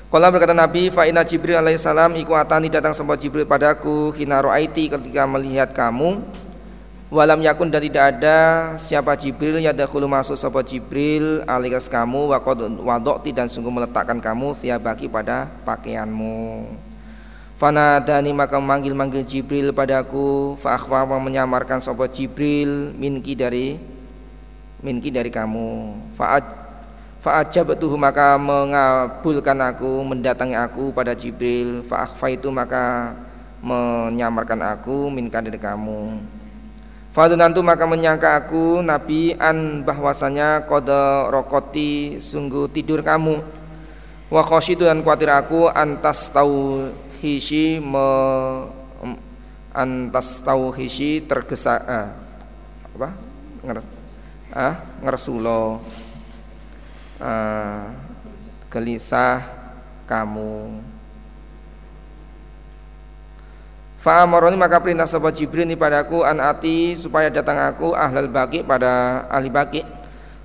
Kalau 0.08 0.30
berkata 0.30 0.54
Nabi, 0.54 0.94
fa 0.94 1.10
inna 1.10 1.26
Jibril 1.26 1.58
alaihissalam 1.58 2.14
iku 2.16 2.38
atani 2.38 2.70
datang 2.70 2.94
sempat 2.94 3.18
Jibril 3.18 3.44
padaku 3.44 4.14
hina 4.14 4.38
ro'aiti 4.40 4.86
ketika 4.86 5.26
melihat 5.26 5.74
kamu 5.74 6.22
walam 7.14 7.38
yakun 7.46 7.70
dan 7.70 7.78
tidak 7.78 8.18
ada 8.18 8.38
siapa 8.74 9.14
Jibril 9.14 9.62
yadakhulu 9.62 10.10
masuk 10.10 10.34
sapa 10.34 10.66
Jibril 10.66 11.46
alias 11.46 11.86
kamu 11.86 12.34
wakod 12.34 12.82
wadokti 12.82 13.30
dan 13.30 13.46
sungguh 13.46 13.70
meletakkan 13.70 14.18
kamu 14.18 14.50
siabaki 14.50 15.06
pada 15.06 15.46
pakaianmu. 15.62 16.66
Fanadani 17.54 18.34
maka 18.34 18.58
memanggil-manggil 18.58 19.22
Jibril 19.22 19.70
padaku 19.70 20.58
fa 20.58 20.74
menyamarkan 21.06 21.78
sapa 21.78 22.10
Jibril 22.10 22.90
minki 22.98 23.38
dari 23.38 23.78
minki 24.82 25.14
dari 25.14 25.30
kamu. 25.30 25.94
Fa'aj 26.18 27.54
betul 27.62 27.94
maka 27.94 28.34
mengabulkan 28.34 29.56
aku 29.62 30.02
mendatangi 30.02 30.58
aku 30.58 30.90
pada 30.90 31.14
Jibril. 31.14 31.86
Fa'akhfa 31.86 32.26
itu 32.34 32.50
maka 32.50 33.14
menyamarkan 33.62 34.60
aku 34.60 35.08
minka 35.14 35.38
dari 35.38 35.56
kamu 35.56 36.42
Fadunantu 37.14 37.62
maka 37.62 37.86
menyangka 37.86 38.34
aku 38.42 38.82
Nabi 38.82 39.38
an 39.38 39.86
bahwasanya 39.86 40.66
kode 40.66 41.30
rokoti 41.30 42.18
sungguh 42.18 42.66
tidur 42.74 43.06
kamu. 43.06 43.38
Wa 44.34 44.42
khosyidu 44.42 44.90
dan 44.90 44.98
khawatir 44.98 45.30
aku 45.30 45.70
antas 45.70 46.26
tau 46.34 46.90
hisi 47.22 47.78
me 47.78 48.08
antas 49.70 50.42
tau 50.42 50.74
hisi 50.74 51.22
tergesa 51.22 51.78
eh, 51.86 52.08
apa? 52.98 53.08
Ah 54.50 54.74
ngersulo 54.98 55.78
ah, 57.22 57.94
gelisah 58.74 59.38
kamu 60.10 60.82
Fa'amaroni 64.04 64.52
maka 64.60 64.84
perintah 64.84 65.08
sapa 65.08 65.32
Jibril 65.32 65.64
ini 65.64 65.80
padaku 65.80 66.20
an 66.28 66.36
ati 66.36 66.92
supaya 66.92 67.32
datang 67.32 67.56
aku 67.56 67.96
ahlal 67.96 68.28
baki 68.28 68.60
pada 68.60 69.24
ahli 69.32 69.48
baki. 69.48 69.80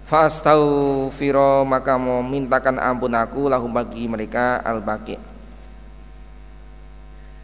Fastaghfiro 0.07 1.67
maka 1.67 1.99
mau 1.99 2.23
mintakan 2.23 2.79
ampun 2.79 3.11
aku 3.11 3.51
lahum 3.51 3.67
bagi 3.67 4.07
mereka 4.07 4.63
al 4.63 4.79
baki. 4.79 5.19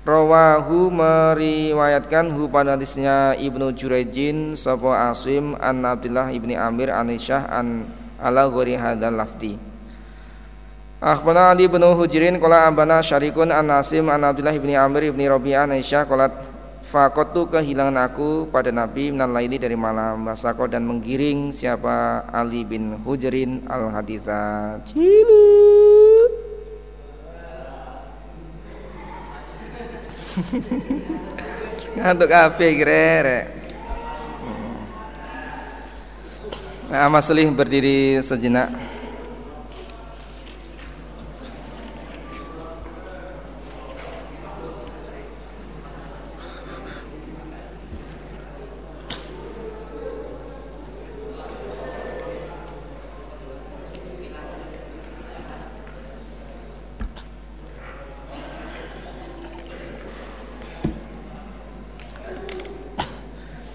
Rawahu 0.07 0.87
meriwayatkan 0.87 2.31
hu 2.31 2.47
pada 2.47 2.79
hadisnya 2.79 3.35
Ibnu 3.35 3.75
Jurejin 3.75 4.55
sapa 4.55 5.11
Asim 5.11 5.59
an 5.59 5.83
Abdullah 5.83 6.31
ibni 6.31 6.55
Amir 6.55 6.95
an 6.95 7.11
Isyah 7.11 7.51
an 7.51 7.91
ala 8.23 8.47
ghairi 8.47 8.79
hadzal 8.79 9.19
lafdi. 9.19 9.74
Akhbana 11.05 11.53
Ali 11.53 11.69
bin 11.69 11.85
Hujrin 11.85 12.41
Kala 12.41 12.65
ambana 12.65 12.97
syarikun 12.97 13.53
an 13.53 13.69
Nasim 13.69 14.09
an 14.09 14.25
Abdullah 14.25 14.57
bin 14.57 14.73
Amir 14.73 15.13
bin 15.13 15.29
Rabi'ah 15.29 15.69
Aisyah 15.69 16.09
Kolat 16.09 16.33
Fakotu 16.81 17.45
kehilangan 17.45 18.09
aku 18.09 18.49
pada 18.49 18.73
Nabi 18.73 19.13
minan 19.13 19.29
laili 19.29 19.61
dari 19.61 19.77
malam. 19.77 20.25
Wasako 20.25 20.65
dan 20.65 20.81
menggiring 20.81 21.53
siapa? 21.53 22.25
Ali 22.33 22.65
bin 22.65 22.97
Hujrin 23.05 23.69
al 23.69 23.93
haditha 23.93 24.81
Cilu. 24.81 25.45
Ngantuk 32.01 32.33
apa 32.33 32.65
kira 32.65 33.45
Nah, 36.89 37.09
Mas 37.13 37.29
berdiri 37.29 38.17
sejenak 38.25 38.94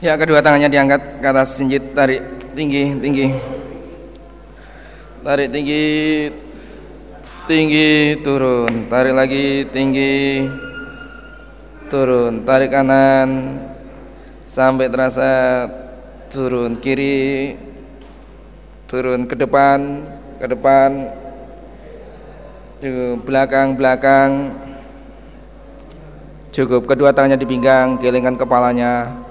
Ya 0.00 0.16
kedua 0.16 0.40
tangannya 0.40 0.72
diangkat 0.72 1.20
ke 1.20 1.26
atas 1.28 1.60
sinjit 1.60 1.92
tarik 1.92 2.24
tinggi 2.56 2.96
tinggi. 3.04 3.36
Tarik 5.20 5.52
tinggi 5.52 5.84
tinggi 7.44 8.16
turun. 8.24 8.88
Tarik 8.88 9.12
lagi 9.12 9.68
tinggi 9.68 10.48
turun. 11.92 12.48
Tarik 12.48 12.72
kanan 12.72 13.60
sampai 14.48 14.88
terasa 14.88 15.68
turun 16.32 16.80
kiri 16.80 17.60
turun 18.88 19.28
ke 19.28 19.36
depan 19.36 20.00
ke 20.40 20.48
depan 20.48 21.12
cukup 22.80 23.20
belakang 23.28 23.76
belakang. 23.76 24.30
Cukup 26.56 26.88
kedua 26.88 27.12
tangannya 27.12 27.36
di 27.36 27.44
pinggang 27.44 28.00
gelengkan 28.00 28.40
kepalanya 28.40 29.28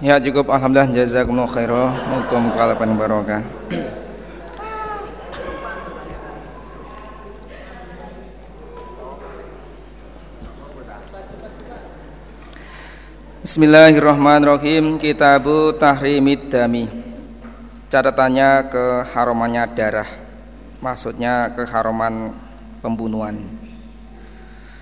Ya 0.00 0.16
cukup. 0.16 0.48
Alhamdulillah 0.48 0.96
jazakumullah 0.96 1.44
khairan. 1.44 1.92
Mukum 2.08 2.56
kalapan 2.56 2.96
barokah. 2.96 3.44
Bismillahirrahmanirrahim. 13.44 14.96
Kitabu 14.96 15.76
Tahrimid 15.76 16.48
Dami. 16.48 16.88
Catatannya 17.92 18.72
keharamannya 18.72 19.68
darah. 19.76 20.08
Maksudnya 20.80 21.52
keharaman 21.52 22.32
pembunuhan 22.80 23.36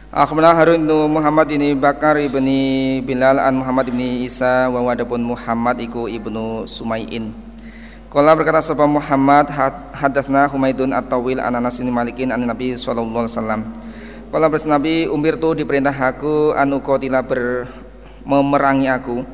Akhbarana 0.09 0.57
Harun 0.57 0.89
bin 0.89 1.13
Muhammad 1.13 1.53
ini 1.53 1.77
Bakar 1.77 2.17
ibni 2.17 3.05
Bilal 3.05 3.37
an 3.45 3.61
Muhammad 3.61 3.93
ibni 3.93 4.25
Isa 4.25 4.65
wa 4.73 4.81
wadapun 4.81 5.21
Muhammad 5.21 5.85
iku 5.85 6.09
ibnu 6.09 6.65
Sumai'in. 6.65 7.37
Kala 8.09 8.33
berkata 8.33 8.65
sapa 8.65 8.89
Muhammad 8.89 9.53
hadatsna 9.93 10.49
Humaidun 10.49 10.97
at-Tawil 10.97 11.45
an 11.45 11.61
Anas 11.61 11.77
bin 11.77 11.93
Malikin 11.93 12.33
an 12.33 12.41
Nabi 12.41 12.73
sallallahu 12.73 13.29
alaihi 13.29 13.37
wasallam. 13.37 13.61
Kala 14.33 14.49
Nabi 14.49 15.05
umir 15.13 15.37
tu 15.37 15.53
diperintah 15.53 15.93
aku 15.93 16.57
anu 16.57 16.81
qatila 16.81 17.21
ber 17.21 17.69
memerangi 18.25 18.89
aku 18.89 19.29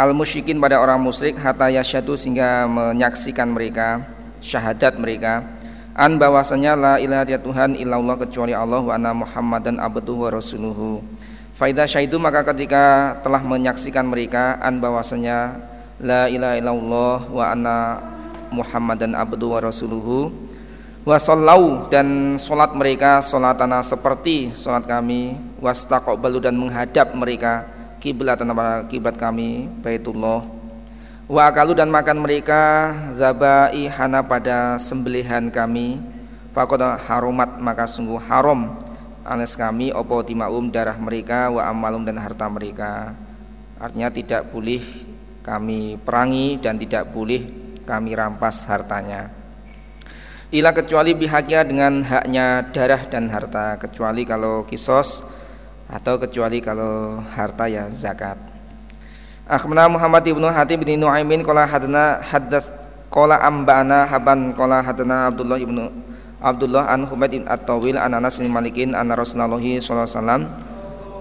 al 0.00 0.16
musyrikin 0.16 0.64
pada 0.64 0.80
orang 0.80 0.96
musyrik 0.96 1.36
hatta 1.36 1.68
yasyadu 1.68 2.16
sehingga 2.16 2.64
menyaksikan 2.72 3.52
mereka 3.52 4.00
syahadat 4.40 4.96
mereka 4.96 5.44
an 5.94 6.18
bahwasanya 6.18 6.74
la 6.74 6.94
ilaha 6.98 7.22
dia 7.22 7.38
Tuhan 7.38 7.78
illallah 7.78 8.18
kecuali 8.18 8.50
Allah 8.50 8.82
wa 8.82 8.92
anna 8.92 9.14
Muhammadan 9.14 9.78
abduhu 9.78 10.26
wa 10.26 10.30
rasuluhu. 10.34 11.00
Faidah 11.54 11.86
syahidu 11.86 12.18
maka 12.18 12.42
ketika 12.50 13.14
telah 13.22 13.38
menyaksikan 13.46 14.02
mereka 14.02 14.58
an 14.58 14.82
bahwasanya 14.82 15.62
la 16.02 16.26
ilaha 16.26 16.54
illallah 16.58 17.18
wa 17.30 17.44
anna 17.46 17.76
Muhammadan 18.50 19.14
abduhu 19.14 19.54
wa 19.54 19.60
rasuluhu. 19.62 20.34
Wa 21.06 21.20
sallau 21.20 21.86
dan 21.92 22.40
solat 22.42 22.74
mereka 22.74 23.22
solatana 23.22 23.78
seperti 23.86 24.50
solat 24.58 24.82
kami. 24.88 25.38
Wastaqbalu 25.62 26.42
dan 26.42 26.58
menghadap 26.58 27.14
mereka 27.14 27.70
kiblat 28.02 28.36
kiblat 28.90 29.16
kami 29.16 29.70
Baitullah 29.80 30.63
Wa 31.24 31.48
akalu 31.48 31.72
dan 31.72 31.88
makan 31.88 32.20
mereka 32.20 32.92
hana 33.96 34.20
pada 34.20 34.76
sembelihan 34.76 35.48
kami. 35.48 35.96
Fakoda 36.52 37.00
harumat 37.00 37.56
maka 37.64 37.88
sungguh 37.88 38.20
haram. 38.28 38.76
Anes 39.24 39.56
kami 39.56 39.88
opo 39.88 40.20
timaum 40.20 40.68
darah 40.68 41.00
mereka 41.00 41.48
wa 41.48 41.64
amalum 41.64 42.04
dan 42.04 42.20
harta 42.20 42.44
mereka. 42.52 43.16
Artinya 43.80 44.12
tidak 44.12 44.52
boleh 44.52 44.84
kami 45.40 45.96
perangi 45.96 46.60
dan 46.60 46.76
tidak 46.76 47.08
boleh 47.08 47.40
kami 47.88 48.12
rampas 48.12 48.68
hartanya. 48.68 49.32
Ila 50.52 50.76
kecuali 50.76 51.16
pihaknya 51.16 51.64
dengan 51.64 52.04
haknya 52.04 52.68
darah 52.68 53.00
dan 53.08 53.32
harta 53.32 53.80
Kecuali 53.80 54.28
kalau 54.28 54.68
kisos 54.68 55.24
atau 55.88 56.20
kecuali 56.20 56.60
kalau 56.60 57.16
harta 57.32 57.64
ya 57.64 57.88
zakat 57.88 58.53
Akhbarana 59.44 59.92
Muhammad 59.92 60.24
ibnu 60.24 60.48
Hatib 60.48 60.88
bin 60.88 60.96
Nuaimin 60.96 61.44
qala 61.44 61.68
hadana 61.68 62.24
haddas 62.24 62.64
qala 63.12 63.36
ambana 63.44 64.08
haban 64.08 64.56
qala 64.56 64.80
hadana 64.80 65.28
Abdullah 65.28 65.60
ibnu 65.60 65.92
Abdullah 66.40 66.88
an 66.88 67.04
Humaid 67.04 67.40
bin 67.40 67.44
At-Tawil 67.44 68.00
an 68.00 68.16
Anas 68.16 68.40
bin 68.40 68.48
Malikin 68.52 68.96
an 68.96 69.08
Rasulullah 69.12 69.56
sallallahu 69.56 69.84
alaihi 69.84 70.16
wasallam. 70.16 70.42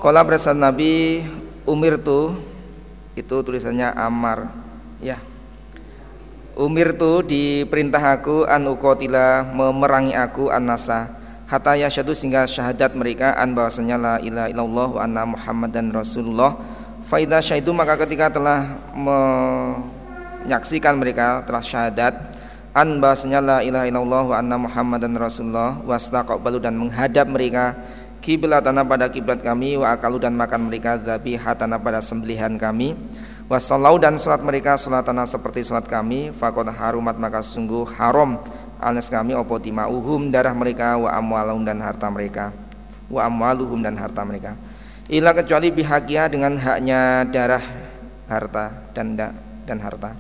Qala 0.04 0.20
bersabda 0.24 0.72
Nabi 0.72 1.24
umir 1.64 1.96
tu 2.00 2.36
itu 3.16 3.36
tulisannya 3.44 3.92
Amar 3.96 4.52
ya. 5.00 5.20
Umir 6.60 6.96
tu 6.96 7.24
diperintah 7.24 8.20
aku 8.20 8.48
an 8.48 8.68
ukotila 8.68 9.48
memerangi 9.52 10.12
aku 10.12 10.48
an 10.52 10.72
nasa 10.72 11.12
hatta 11.48 11.76
yasyadu 11.76 12.12
sehingga 12.12 12.44
syahadat 12.48 12.96
mereka 12.96 13.36
an 13.36 13.56
bahwasanya 13.56 13.96
la 14.00 14.16
ilaha 14.20 14.48
illallah 14.52 14.88
wa 14.96 15.02
anna 15.04 15.24
muhammadan 15.24 15.92
rasulullah 15.92 16.60
Faidah 17.14 17.46
syahidu 17.46 17.78
maka 17.78 17.94
ketika 17.94 18.34
telah 18.34 18.74
menyaksikan 18.98 20.98
mereka 20.98 21.46
telah 21.46 21.62
syahadat 21.62 22.18
an 22.74 22.98
bahasanya 22.98 23.38
la 23.38 23.58
ilaha 23.62 23.86
illallah 23.86 24.24
wa 24.34 24.36
anna 24.42 24.58
muhammadan 24.58 25.14
rasulullah 25.14 25.78
wastaqbalu 25.86 26.58
dan 26.58 26.74
menghadap 26.74 27.30
mereka 27.30 27.78
kiblatana 28.18 28.82
pada 28.82 29.14
kiblat 29.14 29.46
kami 29.46 29.78
wa 29.78 29.94
akalu 29.94 30.26
dan 30.26 30.34
makan 30.34 30.74
mereka 30.74 30.98
zabihatana 30.98 31.78
pada 31.78 32.02
sembelihan 32.02 32.58
kami 32.58 32.98
wasallau 33.46 34.02
dan 34.02 34.18
salat 34.18 34.42
mereka 34.42 34.74
salatana 34.74 35.30
seperti 35.30 35.62
salat 35.62 35.86
kami 35.86 36.34
fakod 36.34 36.66
harumat 36.66 37.14
maka 37.22 37.46
sungguh 37.46 37.86
haram. 37.94 38.42
Alnas 38.82 39.14
kami 39.14 39.38
opo 39.38 39.62
timauhum 39.62 40.34
darah 40.34 40.58
mereka 40.58 40.98
wa 40.98 41.14
amwalum 41.14 41.62
dan 41.62 41.78
harta 41.78 42.10
mereka 42.10 42.50
wa 43.06 43.22
amwaluhum 43.22 43.86
dan 43.86 43.94
harta 44.02 44.26
mereka 44.26 44.58
ila 45.12 45.32
kecuali 45.36 45.72
bihakia 45.72 46.32
dengan 46.32 46.56
haknya 46.56 47.28
darah 47.28 47.64
harta 48.28 48.92
dan 48.96 49.16
dan 49.68 49.78
harta. 49.80 50.16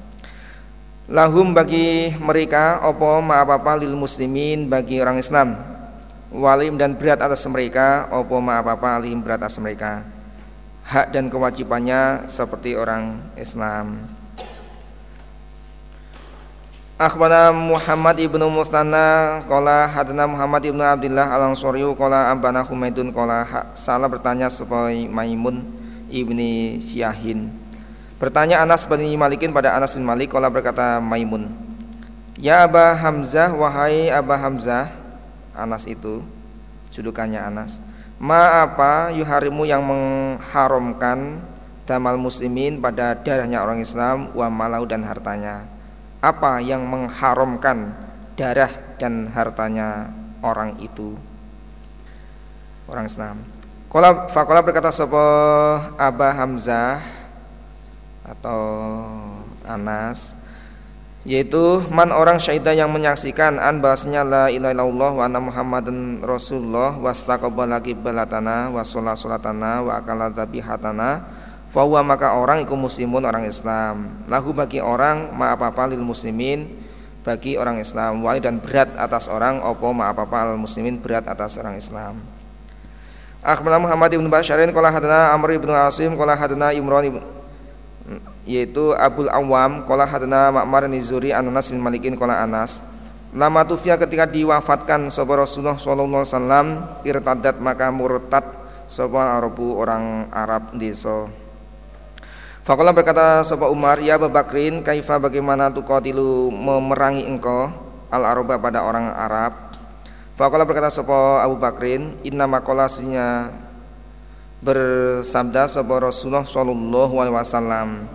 Lahum 1.11 1.51
bagi 1.51 2.15
mereka 2.15 2.79
opo 2.87 3.19
ma 3.19 3.43
apa 3.43 3.75
lil 3.75 3.95
muslimin 3.95 4.71
bagi 4.71 5.03
orang 5.03 5.19
Islam. 5.19 5.59
Walim 6.33 6.79
dan 6.79 6.95
berat 6.97 7.19
atas 7.21 7.45
mereka 7.45 8.07
opo 8.09 8.39
ma 8.39 8.63
apa 8.63 8.97
alim 8.97 9.19
berat 9.19 9.43
atas 9.43 9.59
mereka. 9.59 10.07
Hak 10.83 11.15
dan 11.15 11.31
kewajibannya 11.31 12.27
seperti 12.27 12.75
orang 12.75 13.19
Islam 13.39 14.12
Akhbana 16.93 17.49
Muhammad 17.49 18.21
ibnu 18.21 18.45
Musanna 18.53 19.41
Kola 19.49 19.89
hadna 19.89 20.29
Muhammad 20.29 20.61
ibnu 20.61 20.85
Abdullah 20.85 21.25
al 21.25 21.49
ansoriyu 21.49 21.97
Kola 21.97 22.29
abana 22.29 22.61
Humaidun 22.61 23.09
Kola 23.09 23.41
salah 23.73 24.05
bertanya 24.05 24.45
supaya 24.45 24.93
Maimun 25.09 25.65
ibni 26.13 26.77
Syahin. 26.77 27.49
Bertanya 28.21 28.61
Anas 28.61 28.85
bin 28.85 29.01
Malikin 29.17 29.49
pada 29.51 29.73
Anas 29.73 29.97
bin 29.97 30.05
Malik 30.05 30.31
Kala 30.31 30.47
berkata 30.47 31.01
Maimun 31.01 31.51
Ya 32.39 32.63
Aba 32.63 32.95
Hamzah 32.95 33.51
Wahai 33.51 34.07
Aba 34.13 34.39
Hamzah 34.39 34.93
Anas 35.51 35.83
itu 35.83 36.23
Judukannya 36.93 37.41
Anas 37.41 37.83
Ma 38.21 38.63
apa 38.63 39.11
yuharimu 39.11 39.67
yang 39.67 39.83
mengharamkan 39.83 41.43
Damal 41.83 42.15
muslimin 42.15 42.79
pada 42.79 43.11
darahnya 43.17 43.59
orang 43.59 43.83
Islam 43.83 44.31
Wa 44.31 44.47
malau 44.47 44.87
dan 44.87 45.03
hartanya 45.03 45.72
Apa 46.23 46.63
yang 46.63 46.87
mengharamkan 46.87 47.91
Darah 48.39 48.71
dan 48.97 49.27
hartanya 49.29 50.09
orang 50.39 50.79
itu? 50.79 51.19
Orang 52.87 53.05
Islam. 53.05 53.43
Kala, 53.91 54.25
Fakola 54.31 54.65
berkata 54.65 54.89
sebuah 54.89 55.99
Aba 56.01 56.33
Hamzah 56.33 56.97
atau 58.25 58.63
Anas 59.67 60.33
yaitu 61.23 61.79
man 61.87 62.11
orang 62.11 62.35
syahidah 62.35 62.75
yang 62.75 62.91
menyaksikan 62.91 63.55
an 63.55 63.79
bahasnya 63.79 64.27
la 64.27 64.51
ilaha 64.51 64.75
illallah 64.75 65.11
wa 65.15 65.23
anna 65.23 65.39
muhammadan 65.39 66.19
rasulullah 66.19 66.99
wastaqabbala 66.99 67.79
qiblatana 67.79 68.67
wa 68.67 68.83
sholat 68.83 69.15
sholatana 69.15 69.79
wa 69.87 70.03
akala 70.03 70.27
dzabihatana 70.35 71.23
fahuwa 71.73 72.05
maka 72.05 72.37
orang 72.37 72.61
iku 72.61 72.77
muslimun 72.77 73.25
orang 73.25 73.49
Islam. 73.49 74.23
Lahu 74.29 74.53
bagi 74.53 74.77
orang 74.77 75.33
ma 75.33 75.57
apa 75.57 75.73
lil 75.89 76.05
muslimin 76.05 76.69
bagi 77.25 77.57
orang 77.57 77.81
Islam. 77.81 78.21
Wali 78.21 78.37
dan 78.37 78.61
berat 78.61 78.93
atas 78.93 79.25
orang 79.25 79.57
opo 79.65 79.89
ma 79.89 80.13
apa 80.13 80.29
al 80.29 80.61
muslimin 80.61 81.01
berat 81.01 81.25
atas 81.25 81.57
orang 81.57 81.81
Islam. 81.81 82.21
Akhbarana 83.43 83.81
Muhammad 83.81 84.13
ibn 84.15 84.29
Basharin 84.31 84.71
qala 84.71 84.87
hadana 84.87 85.35
Amr 85.35 85.59
ibn 85.59 85.67
Asim 85.73 86.15
qala 86.15 86.37
hadana 86.37 86.71
Imran 86.71 87.03
ibn 87.03 87.19
yaitu 88.47 88.95
Abul 88.95 89.27
Awam 89.27 89.83
qala 89.83 90.07
hadana 90.07 90.47
Ma'mar 90.47 90.87
Nizuri 90.87 91.35
Anas 91.35 91.67
bin 91.67 91.83
Malikin 91.83 92.15
qala 92.15 92.39
Anas 92.39 92.79
Lama 93.35 93.65
tufia 93.67 93.99
ketika 93.99 94.29
diwafatkan 94.29 95.11
sapa 95.11 95.35
Rasulullah 95.35 95.75
sallallahu 95.75 96.23
alaihi 96.23 96.31
wasallam 96.31 96.67
irtadat 97.03 97.57
maka 97.59 97.89
murtad 97.89 98.45
sapa 98.87 99.41
Arabu 99.41 99.75
orang 99.75 100.31
Arab 100.31 100.71
desa 100.77 101.27
Fakola 102.63 102.95
berkata 102.95 103.43
sapa 103.43 103.67
Umar 103.67 103.99
ya 103.99 104.15
Abu 104.15 104.31
Bakrin 104.31 104.87
kaifa 104.87 105.19
bagaimana 105.19 105.67
tuqatilu 105.67 106.47
memerangi 106.47 107.27
engkau 107.27 107.67
al 108.07 108.23
Araba 108.23 108.55
pada 108.55 108.87
orang 108.87 109.11
Arab? 109.11 109.75
Fakola 110.39 110.63
berkata 110.63 110.87
sapa 110.87 111.43
Abu 111.43 111.59
Bakrin 111.59 112.15
inna 112.23 112.47
makolasinya 112.47 113.51
bersabda 114.63 115.67
sapa 115.67 116.07
Rasulullah 116.07 116.47
sallallahu 116.47 117.19
alaihi 117.19 117.35
wasallam 117.35 118.07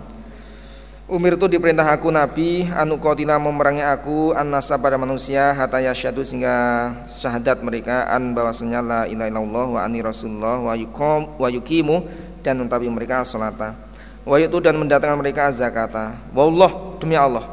Umir 1.05 1.37
itu 1.37 1.45
diperintah 1.45 1.85
aku 1.85 2.09
Nabi 2.09 2.65
anu 2.73 2.97
kotila 2.97 3.37
memerangi 3.37 3.85
aku 3.85 4.33
an 4.33 4.49
nasa 4.49 4.81
pada 4.81 4.97
manusia 4.97 5.53
hatta 5.53 5.77
yasyadu 5.77 6.25
sehingga 6.25 6.57
syahadat 7.05 7.61
mereka 7.61 8.09
an 8.09 8.33
bahwasanya 8.33 8.81
la 8.81 9.01
ilaha 9.05 9.29
illallah 9.29 9.65
wa 9.77 9.79
ani 9.85 10.01
rasulullah 10.01 10.57
wa 10.57 10.73
yuqam 10.73 11.37
wa 11.37 11.47
yuqimu 11.53 12.01
dan 12.41 12.57
mentabi 12.57 12.89
mereka 12.89 13.21
salata 13.21 13.88
wa 14.29 14.37
yutu 14.37 14.61
dan 14.61 14.77
mendatangkan 14.77 15.17
mereka 15.17 15.49
zakata. 15.49 16.21
Wallah 16.37 17.01
demi 17.01 17.17
Allah. 17.17 17.49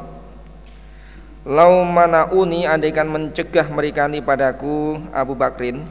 Lau 1.41 1.81
mana 1.81 2.29
uni 2.29 2.69
andaikan 2.69 3.09
mencegah 3.09 3.65
mereka 3.73 4.05
ni 4.05 4.21
padaku 4.21 5.01
Abu 5.09 5.33
Bakrin 5.33 5.81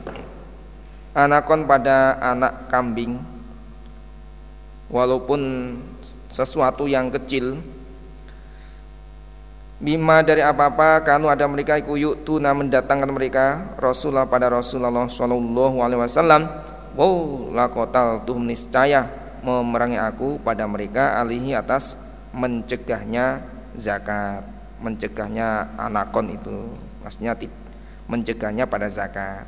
anakon 1.11 1.67
pada 1.67 2.15
anak 2.23 2.71
kambing. 2.71 3.19
Walaupun 4.87 5.75
sesuatu 6.31 6.87
yang 6.87 7.11
kecil. 7.11 7.59
Bima 9.77 10.25
dari 10.25 10.41
apa-apa 10.41 11.05
kanu 11.05 11.29
ada 11.29 11.45
mereka 11.45 11.77
iku 11.77 12.01
tuna 12.25 12.57
mendatangkan 12.57 13.13
mereka 13.13 13.77
Rasulullah 13.77 14.25
pada 14.25 14.49
Rasulullah 14.49 15.05
Shallallahu 15.05 15.85
Alaihi 15.85 16.01
Wasallam. 16.01 16.49
Wow 16.97 17.53
lakotal 17.53 18.25
tuh 18.25 18.41
niscaya 18.41 19.26
memerangi 19.47 20.03
aku 20.03 20.43
pada 20.43 20.67
mereka 20.67 21.23
alihi 21.23 21.55
atas 21.55 21.95
mencegahnya 22.35 23.47
zakat 23.79 24.57
mencegahnya 24.81 25.73
anakon 25.77 26.37
itu. 26.37 26.69
Maksudnya 27.01 27.33
mencegahnya 28.07 28.65
pada 28.69 28.87
zakat. 28.91 29.47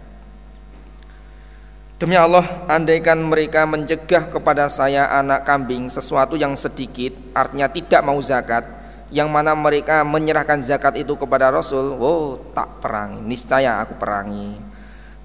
Demi 1.99 2.15
Allah, 2.15 2.47
andaikan 2.70 3.19
mereka 3.19 3.66
mencegah 3.66 4.31
kepada 4.31 4.70
saya 4.70 5.11
anak 5.19 5.43
kambing 5.43 5.91
sesuatu 5.91 6.39
yang 6.39 6.55
sedikit, 6.55 7.11
artinya 7.35 7.66
tidak 7.66 8.07
mau 8.07 8.15
zakat, 8.23 8.70
yang 9.11 9.27
mana 9.27 9.51
mereka 9.59 10.07
menyerahkan 10.07 10.62
zakat 10.62 10.95
itu 10.95 11.19
kepada 11.19 11.51
Rasul, 11.51 11.99
oh 11.99 12.39
tak 12.55 12.79
perangi, 12.79 13.19
niscaya 13.19 13.83
aku 13.83 13.99
perangi. 13.99 14.68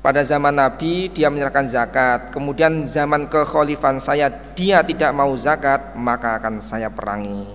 Pada 0.03 0.19
zaman 0.19 0.51
Nabi 0.51 1.07
dia 1.07 1.31
menyerahkan 1.31 1.63
zakat, 1.63 2.27
kemudian 2.35 2.83
zaman 2.83 3.23
kekhalifan 3.31 4.03
saya 4.03 4.27
dia 4.51 4.83
tidak 4.83 5.15
mau 5.15 5.31
zakat, 5.39 5.95
maka 5.95 6.35
akan 6.43 6.59
saya 6.59 6.91
perangi. 6.91 7.47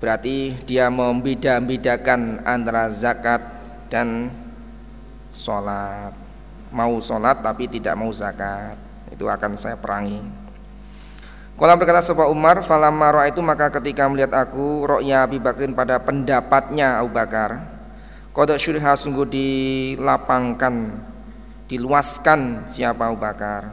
Berarti 0.00 0.56
dia 0.64 0.88
membeda-bedakan 0.88 2.40
antara 2.48 2.88
zakat 2.88 3.44
dan 3.92 4.32
sholat. 5.36 6.16
Mau 6.72 6.96
sholat 6.96 7.44
tapi 7.44 7.68
tidak 7.68 7.92
mau 8.00 8.08
zakat 8.08 8.72
itu 9.12 9.28
akan 9.28 9.52
saya 9.52 9.76
perangi. 9.76 10.24
Kala 11.60 11.76
berkata 11.76 12.00
sebuah 12.00 12.32
Umar 12.32 12.64
falamma 12.64 13.28
itu 13.28 13.44
maka 13.44 13.68
ketika 13.68 14.08
melihat 14.08 14.32
aku 14.32 14.96
ro'ya 14.96 15.28
Abi 15.28 15.36
Bakrin 15.44 15.76
pada 15.76 16.00
pendapatnya 16.00 17.04
Abu 17.04 17.12
Bakar 17.12 17.75
kodok 18.36 18.60
syurha 18.60 18.92
sungguh 18.92 19.24
dilapangkan 19.24 20.92
diluaskan 21.72 22.68
siapa 22.68 23.08
Abu 23.08 23.16
Bakar. 23.16 23.72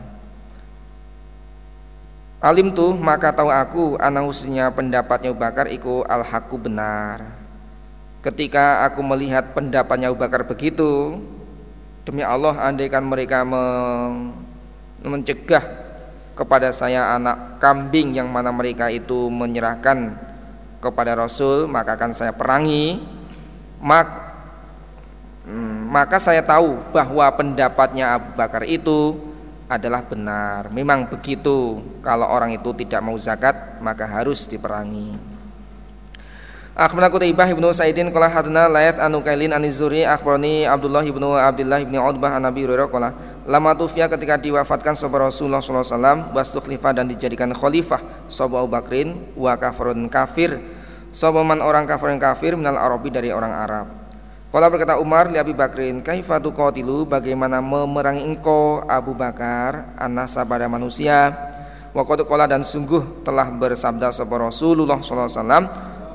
Alim 2.39 2.71
tuh 2.71 2.95
maka 2.95 3.35
tahu 3.35 3.51
aku 3.51 3.83
anausnya 3.99 4.71
pendapatnya 4.71 5.35
Abu 5.35 5.39
Bakar 5.43 5.67
iku 5.67 6.07
al 6.07 6.23
haku 6.23 6.55
benar. 6.55 7.43
Ketika 8.23 8.87
aku 8.87 9.03
melihat 9.03 9.51
pendapatnya 9.51 10.07
Abu 10.07 10.23
Bakar 10.23 10.47
begitu 10.47 11.19
Demi 12.03 12.23
Allah 12.23 12.55
andaikan 12.63 13.03
mereka 13.03 13.47
mencegah 15.03 15.63
kepada 16.35 16.71
saya 16.75 17.15
anak 17.15 17.59
kambing 17.63 18.11
yang 18.15 18.27
mana 18.27 18.51
mereka 18.51 18.91
itu 18.91 19.31
menyerahkan 19.31 20.11
kepada 20.83 21.15
Rasul 21.15 21.67
maka 21.67 21.99
akan 21.99 22.11
saya 22.15 22.35
perangi. 22.35 22.99
Mak, 23.83 24.22
maka 25.93 26.17
saya 26.17 26.41
tahu 26.41 26.81
bahwa 26.89 27.29
pendapatnya 27.37 28.17
Abu 28.17 28.33
Bakar 28.33 28.65
itu 28.65 29.13
adalah 29.69 30.01
benar. 30.01 30.73
Memang 30.73 31.05
begitu. 31.05 31.85
Kalau 32.01 32.25
orang 32.25 32.57
itu 32.57 32.73
tidak 32.73 33.05
mau 33.05 33.13
zakat 33.13 33.77
maka 33.77 34.09
harus 34.09 34.49
diperangi. 34.49 35.13
Akhbarana 36.73 37.13
Qutaibah 37.13 37.45
ibnu 37.53 37.69
Sa'idin 37.69 38.09
qala 38.09 38.25
hadana 38.25 38.65
Layth 38.65 38.97
anu 38.97 39.21
Kailin 39.21 39.53
an 39.53 39.61
Zuri 39.69 40.01
akhbarani 40.01 40.65
Abdullah 40.65 41.05
ibnu 41.05 41.37
Abdullah 41.37 41.85
ibnu 41.85 42.01
Utbah 42.01 42.41
an 42.41 42.49
Nabi 42.49 42.65
Hurairah 42.65 42.89
qala 42.89 43.13
lama 43.45 43.77
tufiya 43.77 44.09
ketika 44.09 44.41
diwafatkan 44.41 44.97
sahabat 44.97 45.29
Rasulullah 45.29 45.61
sallallahu 45.61 45.85
alaihi 45.85 45.93
wasallam 46.01 46.19
wastukhlifa 46.33 46.89
dan 46.97 47.05
dijadikan 47.05 47.53
khalifah 47.53 48.01
sahabat 48.25 48.65
Abu 48.65 48.69
Bakrin 48.73 49.21
wa 49.37 49.53
kafirun 49.53 50.09
kafir. 50.09 50.57
Sopaman 51.13 51.61
orang 51.61 51.85
kafir 51.85 52.09
yang 52.09 52.17
kafir 52.17 52.57
minal 52.57 52.81
Arabi 52.81 53.13
dari 53.13 53.29
orang 53.29 53.53
Arab. 53.53 54.02
Kala 54.53 54.69
berkata 54.69 55.01
Umar 55.01 55.33
li 55.33 55.41
Abi 55.41 55.49
Bakrin, 55.49 56.05
"Kaifatu 56.05 56.53
qatilu 56.53 57.09
bagaimana 57.09 57.57
memerangi 57.57 58.21
engkau 58.21 58.85
Abu 58.85 59.17
Bakar 59.17 59.97
anasa 59.97 60.45
pada 60.45 60.69
manusia?" 60.69 61.33
Wa 61.89 62.05
qad 62.05 62.21
dan 62.45 62.61
sungguh 62.61 63.25
telah 63.25 63.49
bersabda 63.49 64.13
sapa 64.13 64.37
Rasulullah 64.37 65.01
sallallahu 65.01 65.25
alaihi 65.25 65.41
wasallam, 65.41 65.63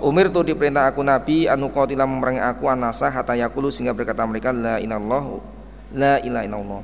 "Umir 0.07 0.31
tu 0.31 0.47
diperintah 0.47 0.87
aku 0.87 1.03
Nabi 1.03 1.51
anu 1.51 1.75
qatila 1.75 2.07
memerangi 2.07 2.39
aku 2.39 2.71
anasa 2.71 3.11
hatta 3.11 3.35
yaqulu 3.35 3.75
sehingga 3.75 3.91
berkata 3.91 4.23
mereka 4.23 4.55
la 4.55 4.79
ilallah 4.79 5.43
la 5.99 6.23
ilaha 6.23 6.45
illallah." 6.47 6.83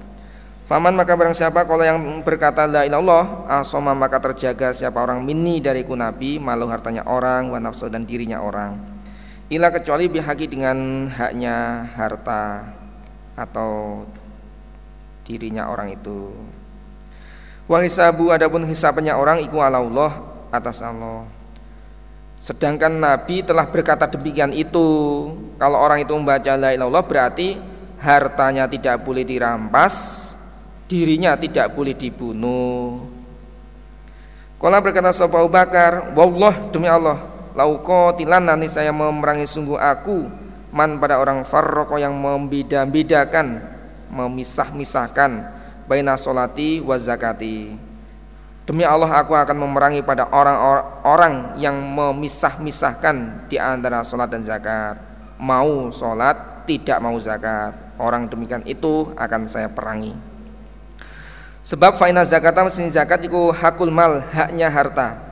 Faman 0.66 0.98
maka 0.98 1.14
barang 1.14 1.39
siapa 1.39 1.70
kalau 1.70 1.86
yang 1.86 2.02
berkata 2.26 2.66
la 2.66 2.82
ilallah 2.82 3.47
asoma 3.47 3.94
maka 3.94 4.18
terjaga 4.18 4.74
siapa 4.74 4.98
orang 4.98 5.22
minni 5.22 5.62
dariku 5.62 5.94
nabi 5.94 6.43
malu 6.43 6.66
hartanya 6.66 7.06
orang 7.06 7.55
wa 7.55 7.62
nafsu 7.62 7.86
dan 7.93 8.02
dirinya 8.02 8.40
orang 8.40 8.94
ila 9.53 9.69
kecuali 9.69 10.09
bihaki 10.09 10.49
dengan 10.49 11.09
haknya 11.11 11.89
harta 11.97 12.73
atau 13.37 14.05
dirinya 15.27 15.69
orang 15.69 15.93
itu. 15.93 16.33
Wa 17.65 17.81
hisabu 17.81 18.29
adapun 18.33 18.65
hisabnya 18.69 19.16
orang 19.16 19.41
iku 19.41 19.61
ala 19.61 19.81
Allah 19.81 20.12
atas 20.53 20.85
Allah. 20.85 21.25
Sedangkan 22.41 22.93
nabi 22.93 23.41
telah 23.41 23.65
berkata 23.65 24.05
demikian 24.05 24.53
itu. 24.53 24.89
Kalau 25.57 25.81
orang 25.81 26.05
itu 26.05 26.12
membaca 26.12 26.53
la 26.61 26.77
ilallah 26.77 27.01
berarti 27.01 27.57
hartanya 28.05 28.69
tidak 28.69 29.01
boleh 29.01 29.25
dirampas 29.25 30.29
dirinya 30.85 31.35
tidak 31.35 31.73
boleh 31.73 31.97
dibunuh. 31.97 33.01
Kala 34.61 34.81
berkata 34.81 35.12
Sopo 35.12 35.37
Abu 35.37 35.53
Bakar, 35.53 36.15
"Wallah 36.16 36.57
demi 36.73 36.89
Allah, 36.89 37.21
tilan 38.18 38.43
nanti 38.51 38.66
saya 38.66 38.90
memerangi 38.90 39.47
sungguh 39.47 39.78
aku 39.78 40.26
man 40.74 40.98
pada 40.98 41.22
orang 41.22 41.47
farroko 41.47 41.94
yang 41.94 42.12
membeda-bedakan, 42.18 43.62
memisah-misahkan 44.10 45.55
baina 45.86 46.18
solati 46.18 46.82
wa 46.82 46.98
zakati." 46.98 47.78
Demi 48.64 48.81
Allah 48.81 49.20
aku 49.20 49.36
akan 49.36 49.60
memerangi 49.60 50.01
pada 50.01 50.24
orang-orang 50.32 51.60
yang 51.60 51.76
memisah-misahkan 51.76 53.47
di 53.52 53.60
antara 53.60 54.01
solat 54.01 54.32
dan 54.32 54.40
zakat. 54.40 54.97
Mau 55.36 55.93
solat, 55.93 56.64
tidak 56.64 56.97
mau 57.05 57.12
zakat. 57.20 57.76
Orang 58.01 58.24
demikian 58.24 58.64
itu 58.64 59.12
akan 59.20 59.44
saya 59.44 59.68
perangi. 59.68 60.16
Sebab 61.64 61.97
faina 61.97 62.24
zakata 62.24 62.64
mesin 62.64 62.89
zakat 62.89 63.24
itu 63.28 63.52
hakul 63.52 63.93
mal, 63.93 64.20
haknya 64.32 64.72
harta. 64.72 65.23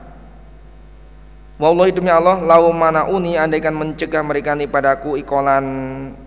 Wallahi 1.63 1.95
demi 1.95 2.11
Allah, 2.11 2.43
lau 2.43 2.75
mana 2.75 3.07
uni 3.07 3.39
andaikan 3.39 3.71
mencegah 3.71 4.19
mereka 4.19 4.51
ini 4.51 4.67
padaku 4.67 5.15
ikolan 5.15 5.63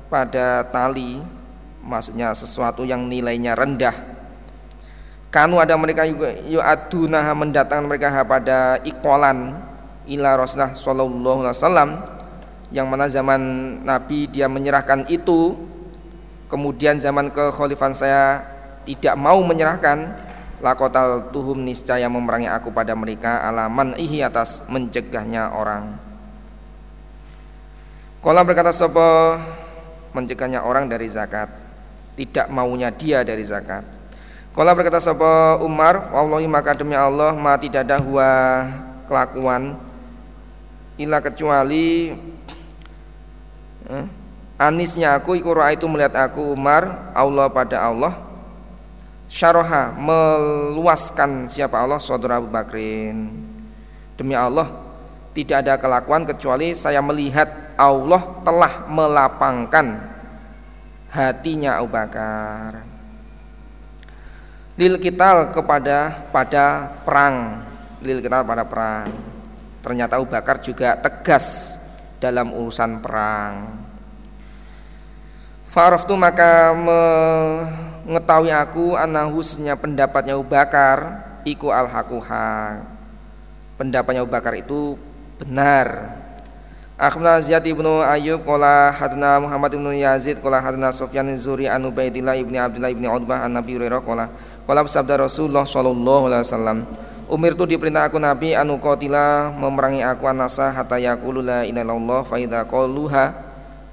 pada 0.09 0.65
tali, 0.73 1.21
maksudnya 1.85 2.33
sesuatu 2.33 2.89
yang 2.89 3.05
nilainya 3.05 3.53
rendah. 3.53 3.93
Kanu 5.29 5.61
ada 5.61 5.77
mereka 5.77 6.09
juga 6.09 6.33
yu'aduna 6.41 7.21
mendatangkan 7.37 7.85
mereka 7.85 8.25
pada 8.25 8.81
ikolan 8.81 9.61
ila 10.09 10.41
Rasulullah 10.41 10.73
sallallahu 10.73 11.41
alaihi 11.45 11.53
wasallam 11.61 11.91
yang 12.73 12.89
mana 12.89 13.05
zaman 13.05 13.41
Nabi 13.85 14.33
dia 14.33 14.49
menyerahkan 14.49 15.05
itu 15.13 15.53
kemudian 16.49 16.97
zaman 16.97 17.29
kekhalifan 17.29 17.93
saya 17.93 18.41
tidak 18.89 19.13
mau 19.21 19.45
menyerahkan 19.45 20.17
lakotal 20.61 21.31
tuhum 21.31 21.63
niscaya 21.63 22.09
memerangi 22.09 22.49
aku 22.49 22.73
pada 22.73 22.97
mereka 22.97 23.45
alaman 23.45 23.95
ihi 23.97 24.25
atas 24.25 24.65
mencegahnya 24.67 25.53
orang. 25.53 25.97
Kala 28.25 28.43
berkata 28.43 28.75
sopo? 28.75 29.39
Mencegahnya 30.17 30.65
orang 30.65 30.89
dari 30.89 31.07
zakat 31.07 31.67
tidak 32.17 32.49
maunya 32.49 32.89
dia 32.89 33.23
dari 33.23 33.45
zakat. 33.45 33.85
Kala 34.57 34.73
berkata 34.73 34.99
sopo? 34.99 35.61
Umar 35.63 36.11
Wallahi 36.11 36.49
maka 36.49 36.73
demi 36.73 36.97
Allah 36.97 37.37
ma 37.37 37.61
tidak 37.61 37.85
ada 37.87 38.01
huwa 38.01 38.33
kelakuan. 39.07 39.77
Ila 40.97 41.21
kecuali 41.21 42.17
eh, 43.85 44.07
anisnya 44.57 45.13
aku 45.21 45.37
iku 45.37 45.53
itu 45.69 45.85
melihat 45.85 46.17
aku 46.17 46.57
Umar 46.57 47.13
Allah 47.13 47.53
pada 47.53 47.85
Allah 47.85 48.26
syaraha 49.27 49.95
meluaskan 49.95 51.51
siapa 51.51 51.79
Allah 51.79 51.99
saudara 51.99 52.39
Abu 52.39 52.51
Bakrin. 52.51 53.31
Demi 54.17 54.33
Allah 54.33 54.73
tidak 55.37 55.67
ada 55.67 55.75
kelakuan 55.77 56.25
kecuali 56.25 56.73
saya 56.73 57.05
melihat 57.05 57.77
Allah 57.77 58.23
telah 58.41 58.89
melapangkan 58.89 59.87
hatinya 61.13 61.77
Abu 61.77 61.93
Bakar. 61.93 62.81
Lil 64.77 64.97
kital 65.01 65.53
kepada 65.53 66.29
pada 66.33 66.97
perang. 67.05 67.65
Lil 68.01 68.21
kital 68.25 68.45
pada 68.45 68.65
perang. 68.65 69.09
Ternyata 69.85 70.17
Abu 70.17 70.29
Bakar 70.29 70.61
juga 70.61 70.97
tegas 70.97 71.77
dalam 72.21 72.53
urusan 72.53 73.01
perang. 73.05 73.85
Faraftu 75.69 76.17
maka 76.17 76.73
me 76.73 77.01
mengetahui 78.07 78.55
aku 78.55 78.95
anahusnya 78.95 79.75
pendapatnya 79.75 80.39
Abu 80.39 80.47
Bakar 80.47 81.27
iku 81.43 81.75
al 81.75 81.91
hakuha 81.91 82.81
pendapatnya 83.75 84.23
Abu 84.23 84.31
Bakar 84.31 84.55
itu 84.55 84.95
benar. 85.43 86.17
Akhbarana 86.97 87.45
Ziyad 87.45 87.61
ibnu 87.69 88.01
Ayyub 88.01 88.41
Kola 88.49 88.89
hadna 88.89 89.37
Muhammad 89.37 89.69
ibnu 89.77 89.93
Yazid 89.93 90.41
Kola 90.41 90.65
hadna 90.65 90.89
Sufyan 90.89 91.29
Zuri 91.37 91.69
Anu 91.69 91.93
Baidillah 91.93 92.41
ibni 92.41 92.57
Abdullah 92.57 92.89
ibni 92.89 93.05
Utbah 93.05 93.45
An 93.45 93.53
Nabi 93.53 93.77
Hurairah 93.77 94.01
Kola 94.01 94.33
Kola 94.65 94.81
bersabda 94.81 95.29
Rasulullah 95.29 95.69
Sallallahu 95.69 96.33
Alaihi 96.33 96.49
Wasallam. 96.49 96.79
Umir 97.29 97.53
itu 97.53 97.69
diperintah 97.69 98.09
aku 98.09 98.17
Nabi 98.17 98.57
anu 98.57 98.81
qatila 98.81 99.53
memerangi 99.53 100.01
aku 100.01 100.25
anasa 100.31 100.73
hatta 100.73 100.97
yaqulu 100.97 101.45
la 101.45 101.69
ilaha 101.69 102.23
fa 102.23 102.39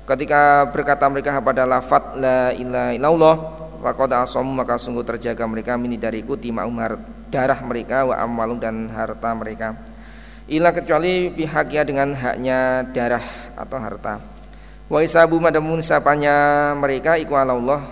ketika 0.04 0.70
berkata 0.70 1.08
mereka 1.10 1.42
pada 1.42 1.64
lafat 1.66 2.04
la 2.20 2.54
ilaha 2.56 2.92
illallah 2.94 3.36
Waqad 3.84 4.16
asom 4.16 4.48
maka 4.48 4.80
sungguh 4.80 5.04
terjaga 5.04 5.44
mereka 5.44 5.76
mini 5.76 6.00
dariku 6.00 6.40
tima 6.40 6.64
umar 6.64 6.96
darah 7.28 7.60
mereka 7.60 8.08
wa 8.08 8.16
amalum 8.16 8.56
dan 8.56 8.88
harta 8.88 9.36
mereka. 9.36 9.76
Ila 10.48 10.72
kecuali 10.72 11.28
pihaknya 11.28 11.84
dengan 11.84 12.16
haknya 12.16 12.88
darah 12.96 13.24
atau 13.60 13.78
harta. 13.84 14.24
Wa 14.88 15.04
isabu 15.04 15.36
madamun 15.36 15.84
sapanya 15.84 16.72
mereka 16.80 17.20
iku 17.20 17.36
Allah. 17.36 17.84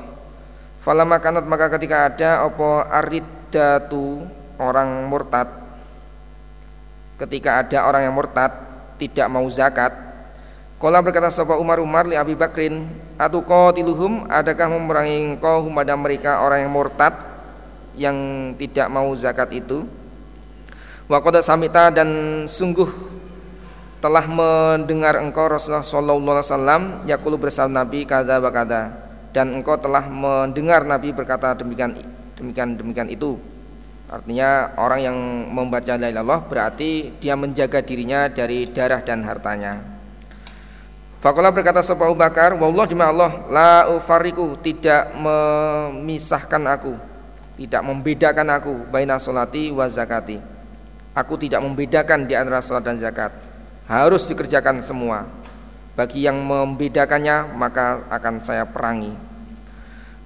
Falama 0.79 1.19
kanat 1.19 1.43
maka 1.43 1.67
ketika 1.75 2.07
ada 2.07 2.47
opo 2.47 2.87
aridatu 2.87 4.23
orang 4.55 5.11
murtad 5.11 5.61
ketika 7.21 7.61
ada 7.61 7.85
orang 7.85 8.09
yang 8.09 8.15
murtad 8.17 8.49
tidak 8.97 9.29
mau 9.29 9.45
zakat 9.45 9.93
Kala 10.81 10.97
berkata 10.97 11.29
sahabat 11.29 11.61
Umar 11.61 11.77
Umar 11.77 12.09
li 12.09 12.17
Abi 12.17 12.33
Bakrin, 12.33 12.89
"Atu 13.13 13.45
qatiluhum, 13.45 14.25
adakah 14.25 14.65
memerangi 14.65 15.37
engkau 15.37 15.69
pada 15.69 15.93
mereka 15.93 16.41
orang 16.41 16.65
yang 16.65 16.73
murtad 16.73 17.13
yang 17.93 18.17
tidak 18.57 18.89
mau 18.89 19.05
zakat 19.13 19.53
itu?" 19.53 19.85
Wa 21.05 21.21
samita 21.45 21.93
dan 21.93 22.09
sungguh 22.49 22.89
telah 24.01 24.25
mendengar 24.25 25.21
engkau 25.21 25.53
Rasulullah 25.53 25.85
sallallahu 25.85 26.33
alaihi 26.33 26.49
wasallam 26.49 26.81
yaqulu 27.05 27.37
bersama 27.37 27.85
Nabi 27.85 28.01
kada 28.01 28.41
bakada 28.41 28.95
dan 29.29 29.53
engkau 29.53 29.77
telah 29.77 30.09
mendengar 30.09 30.81
Nabi 30.81 31.13
berkata 31.13 31.53
demikian 31.53 31.93
demikian 32.33 32.73
demikian 32.73 33.05
itu. 33.13 33.37
Artinya 34.09 34.73
orang 34.81 34.99
yang 35.05 35.17
membaca 35.53 35.93
la 35.93 36.09
ilaha 36.09 36.41
berarti 36.41 37.21
dia 37.21 37.37
menjaga 37.37 37.85
dirinya 37.85 38.25
dari 38.33 38.65
darah 38.73 39.05
dan 39.05 39.21
hartanya. 39.21 39.90
Fakola 41.21 41.53
berkata 41.53 41.85
sebab 41.85 42.09
Abu 42.09 42.17
Bakar, 42.17 42.57
Wallah 42.57 42.89
demi 42.89 43.05
Allah, 43.05 43.45
la 43.45 43.85
ufariku 43.93 44.57
tidak 44.57 45.13
memisahkan 45.13 46.65
aku, 46.65 46.97
tidak 47.61 47.85
membedakan 47.85 48.47
aku 48.49 48.73
baina 48.89 49.21
solati 49.21 49.69
wa 49.69 49.85
zakati. 49.85 50.41
Aku 51.13 51.37
tidak 51.37 51.61
membedakan 51.61 52.25
di 52.25 52.33
antara 52.33 52.57
salat 52.57 52.89
dan 52.89 52.97
zakat. 52.97 53.29
Harus 53.85 54.25
dikerjakan 54.25 54.81
semua. 54.81 55.29
Bagi 55.93 56.25
yang 56.25 56.41
membedakannya 56.41 57.53
maka 57.53 58.01
akan 58.09 58.41
saya 58.41 58.65
perangi. 58.65 59.13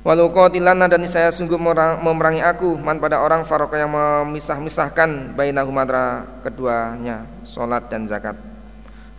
Walau 0.06 0.32
qatilana 0.32 0.88
dan 0.88 1.04
saya 1.10 1.28
sungguh 1.34 1.58
memerangi 2.00 2.40
aku 2.40 2.78
man 2.78 3.02
pada 3.02 3.20
orang 3.20 3.44
faroka 3.44 3.76
yang 3.76 3.92
memisah-misahkan 3.92 5.36
bainahum 5.36 5.76
antara 5.76 6.30
keduanya, 6.46 7.28
salat 7.42 7.90
dan 7.92 8.06
zakat. 8.08 8.55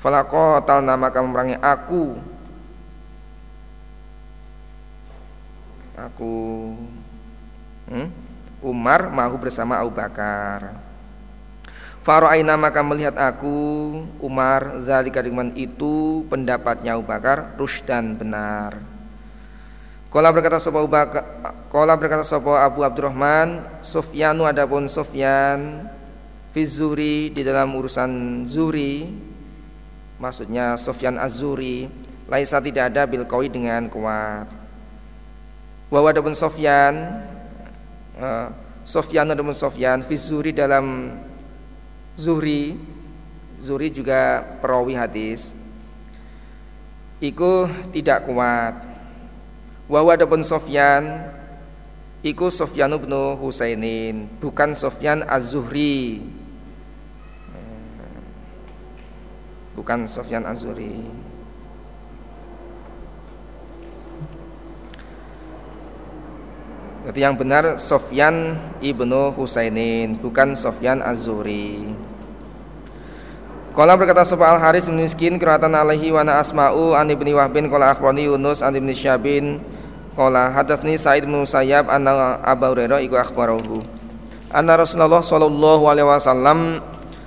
Falakotal 0.07 0.87
maka 0.95 1.19
memerangi 1.19 1.59
aku 1.59 2.15
Aku 5.99 6.35
hmm? 7.91 8.09
Umar 8.63 9.11
mahu 9.11 9.35
bersama 9.43 9.83
Abu 9.83 9.91
Bakar 9.99 10.79
Faro'aina 12.07 12.55
maka 12.55 12.87
melihat 12.87 13.19
aku 13.19 13.59
Umar 14.23 14.79
zalika 14.79 15.19
dengan 15.27 15.51
itu 15.59 16.23
pendapatnya 16.31 16.95
Abu 16.95 17.03
Bakar 17.03 17.59
rusdan 17.59 18.15
benar. 18.15 18.79
Kala 20.07 20.31
berkata 20.31 20.63
sapa 20.63 20.87
Abu 20.87 20.87
Bakar, 20.87 21.27
kala 21.67 21.99
berkata 21.99 22.23
sapa 22.23 22.63
Abu 22.63 22.87
Abdurrahman, 22.87 23.83
Sufyanu 23.83 24.47
adapun 24.47 24.87
Sufyan 24.87 25.91
fi 26.55 26.63
Zuri 26.63 27.35
di 27.35 27.43
dalam 27.43 27.75
urusan 27.75 28.47
Zuri 28.47 29.35
maksudnya 30.17 30.77
Sufyan 30.81 31.17
Az-Zuri 31.21 31.89
laisa 32.27 32.59
tidak 32.59 32.93
ada 32.93 33.07
bil 33.07 33.25
dengan 33.49 33.87
kuat. 33.89 34.49
Wa 35.87 35.99
adapun 36.03 36.35
Sufyan 36.35 37.23
uh, 38.19 38.51
Sufyan 38.83 39.31
adapun 39.31 39.55
Sufyan 39.55 40.03
fi 40.03 40.15
Zuri 40.19 40.51
dalam 40.51 41.15
Zuhri 42.19 42.75
Zuhri 43.57 43.89
juga 43.89 44.45
perawi 44.61 44.93
hadis. 44.93 45.57
Iku 47.17 47.65
tidak 47.97 48.29
kuat. 48.29 48.97
Wawa 49.87 50.19
adapun 50.19 50.43
Sofyan 50.43 51.31
Iku 52.27 52.51
Sofyan 52.51 52.91
bin 52.99 53.15
Husainin 53.39 54.27
Bukan 54.43 54.75
Sofyan 54.75 55.23
Az-Zuhri 55.23 56.27
Bukan 59.77 60.09
Sofyan 60.09 60.49
Az-Zuhri 60.49 61.05
Jadi 67.07 67.23
yang 67.23 67.39
benar 67.39 67.79
Sofyan 67.79 68.59
ibnu 68.83 69.31
Husainin 69.31 70.19
bukan 70.19 70.59
Sofyan 70.59 70.99
Az-Zuhri. 70.99 71.87
Kala 73.79 73.95
berkata 73.95 74.27
sapa 74.27 74.51
Al 74.51 74.59
Haris 74.59 74.91
bin 74.91 74.99
Miskin 74.99 75.39
keratan 75.39 75.71
alaihi 75.77 76.11
wa 76.11 76.27
asma'u 76.27 76.99
an 76.99 77.07
ibni 77.07 77.31
Wahbin 77.31 77.71
kala 77.71 77.95
akhbarani 77.95 78.27
Yunus 78.27 78.59
an 78.65 78.75
ibni 78.75 78.91
Syabin 78.91 79.63
kala 80.19 80.51
hadatsni 80.51 80.99
Sa'id 80.99 81.31
bin 81.31 81.47
Musayyab 81.47 81.87
anna 81.87 82.43
Abu 82.43 82.75
Hurairah 82.75 82.99
iku 83.07 83.21
akhbarahu. 83.21 83.87
Anna 84.51 84.75
Rasulullah 84.75 85.23
sallallahu 85.23 85.87
alaihi 85.87 86.09
wasallam 86.11 86.83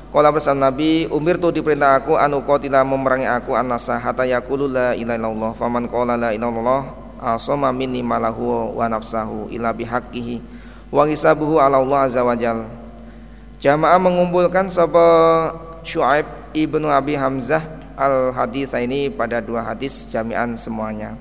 kala 0.09 0.33
bersama 0.33 0.73
Nabi 0.73 1.05
umir 1.13 1.37
tu 1.37 1.53
diperintah 1.53 2.01
aku 2.01 2.17
anu 2.17 2.41
qatila 2.41 2.81
memerangi 2.81 3.29
aku 3.29 3.53
anasa 3.53 4.01
hatta 4.01 4.25
yaqulu 4.25 4.65
la 4.65 4.97
illallah 4.97 5.53
faman 5.53 5.85
qala 5.85 6.17
la 6.17 6.33
ilaha 6.33 6.49
illallah 6.49 6.83
asoma 7.21 7.69
minni 7.69 8.01
malahu 8.01 8.73
wa 8.73 8.89
nafsahu 8.89 9.53
ila 9.53 9.69
bihaqqihi 9.69 10.41
wa 10.89 11.05
ala 11.05 11.77
Allah 11.77 11.99
azza 12.09 12.25
wajal 12.25 12.65
Jamaah 13.59 13.99
mengumpulkan 13.99 14.71
sapa 14.71 15.03
Syuaib 15.83 16.23
ibnu 16.55 16.87
Abi 16.87 17.19
Hamzah 17.19 17.59
al 17.99 18.31
hadis 18.31 18.71
ini 18.71 19.11
pada 19.11 19.43
dua 19.43 19.67
hadis 19.67 20.07
jami'an 20.07 20.55
semuanya. 20.55 21.19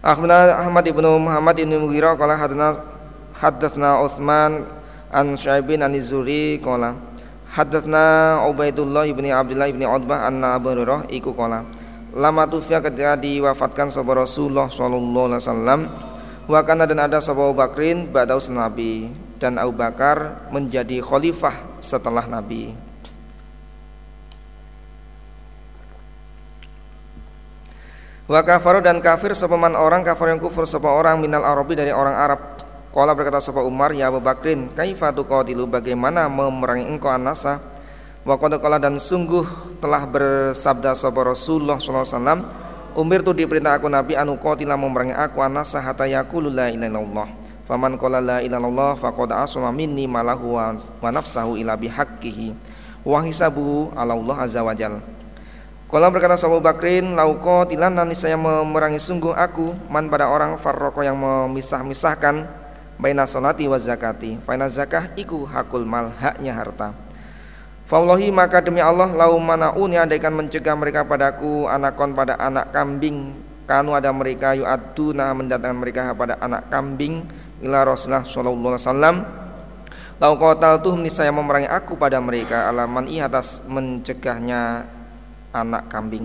Ahmad 0.00 0.88
ibnu 0.88 1.20
Muhammad 1.20 1.60
ibnu 1.60 1.84
Mughirah 1.84 2.16
qala 2.16 2.32
hadana 2.40 2.80
hadatsna 3.36 4.00
Utsman 4.00 4.64
an 5.12 5.36
Syuaibin 5.36 5.84
an 5.84 5.92
Zuri 6.00 6.56
qala 6.64 6.96
hadatsna 7.52 8.40
Ubaidullah 8.48 9.04
ibni 9.04 9.28
Abdullah 9.28 9.68
ibni 9.68 9.84
Utbah 9.84 10.24
anna 10.24 10.56
Abu 10.56 10.72
Hurairah 10.72 11.12
iku 11.12 11.36
qala 11.36 11.68
lama 12.16 12.44
tufya 12.48 12.80
ketika 12.80 13.20
diwafatkan 13.20 13.92
sahabat 13.92 14.24
Rasulullah 14.24 14.72
sallallahu 14.72 15.26
alaihi 15.32 15.40
wasallam 15.44 15.80
wa 16.48 16.60
kana 16.64 16.88
dan 16.88 17.04
ada 17.04 17.20
sahabat 17.20 17.52
Abu 17.52 17.56
Bakrin 17.60 17.98
ba'da 18.08 18.40
Nabi 18.48 19.12
dan 19.42 19.58
Abu 19.58 19.74
Bakar 19.74 20.48
menjadi 20.54 21.02
khalifah 21.02 21.82
setelah 21.82 22.22
Nabi. 22.30 22.78
Wa 28.30 28.38
kafaru 28.46 28.78
dan 28.78 29.02
kafir 29.02 29.34
sepaman 29.34 29.74
orang 29.74 30.06
kafir 30.06 30.30
yang 30.30 30.38
kufur 30.38 30.62
sepa 30.62 30.86
orang 30.86 31.18
minal 31.18 31.42
Arabi 31.42 31.74
dari 31.74 31.90
orang 31.90 32.14
Arab. 32.14 32.61
Kala 32.92 33.16
berkata 33.16 33.40
sapa 33.40 33.64
Umar 33.64 33.96
ya 33.96 34.12
Abu 34.12 34.20
Bakrin, 34.20 34.68
kaifa 34.76 35.08
tuqatilu 35.16 35.64
bagaimana 35.64 36.28
memerangi 36.28 36.84
engkau 36.92 37.08
anasa? 37.08 37.56
Wa 38.20 38.36
qad 38.36 38.60
dan 38.60 39.00
sungguh 39.00 39.80
telah 39.80 40.04
bersabda 40.04 40.92
sahabat 40.92 41.34
Rasulullah 41.34 41.80
sallallahu 41.80 42.06
alaihi 42.06 42.20
wasallam 42.20 42.40
Umir 42.92 43.24
tu 43.24 43.32
diperintah 43.32 43.80
aku 43.80 43.88
Nabi 43.88 44.12
anu 44.20 44.36
qatila 44.36 44.76
memerangi 44.76 45.16
aku 45.16 45.40
anasa 45.40 45.80
hatta 45.80 46.04
yaqulu 46.04 46.52
la 46.52 46.68
ilaha. 46.68 47.24
Faman 47.64 47.96
qala 47.96 48.20
la 48.20 48.44
ilaha 48.44 48.60
illallah 48.60 48.92
faqad 49.00 49.32
asma 49.32 49.72
minni 49.72 50.04
malahu 50.04 50.60
wa 50.60 51.08
nafsahu 51.08 51.56
ila 51.56 51.72
bihaqqihi 51.72 52.52
wa 53.08 53.24
ala 53.96 54.12
Allah 54.12 54.36
azza 54.44 54.60
wajal. 54.60 55.00
Kala 55.88 56.08
berkata 56.12 56.36
Abu 56.44 56.60
Bakrin, 56.60 57.16
lauko 57.16 57.64
tilan 57.64 57.96
nanti 57.96 58.12
saya 58.12 58.36
memerangi 58.36 59.00
sungguh 59.00 59.32
aku 59.32 59.72
man 59.88 60.12
pada 60.12 60.28
orang 60.28 60.60
farroko 60.60 61.00
yang 61.00 61.16
memisah-misahkan 61.16 62.61
baina 63.02 63.26
salati 63.26 63.66
wa 63.66 63.74
zakati. 63.74 64.38
Faina 64.46 64.70
zakah 64.70 65.10
iku 65.18 65.42
hakul 65.42 65.82
mal 65.82 66.14
haknya 66.14 66.54
harta. 66.54 66.94
Fawallahi 67.82 68.30
maka 68.30 68.62
demi 68.62 68.78
Allah 68.78 69.10
lau 69.10 69.36
manauni 69.42 69.98
andaikan 69.98 70.30
mencegah 70.30 70.78
mereka 70.78 71.02
padaku 71.02 71.66
anakon 71.66 72.14
pada 72.14 72.38
anak 72.38 72.70
kambing 72.70 73.34
kanu 73.66 73.92
ada 73.92 74.08
mereka 74.14 74.54
yu'aduna 74.56 75.34
mendatangkan 75.34 75.76
mereka 75.76 76.00
pada 76.16 76.38
anak 76.40 76.72
kambing 76.72 77.26
ila 77.60 77.84
Rasulullah 77.84 78.24
sallallahu 78.24 78.72
alaihi 78.72 78.84
wasallam 78.86 79.16
lau 80.22 80.34
tuh 80.80 80.94
saya 81.10 81.34
memerangi 81.34 81.68
aku 81.68 82.00
pada 82.00 82.16
mereka 82.22 82.70
alaman 82.70 83.10
i 83.10 83.20
atas 83.20 83.60
mencegahnya 83.66 84.88
anak 85.52 85.90
kambing 85.92 86.24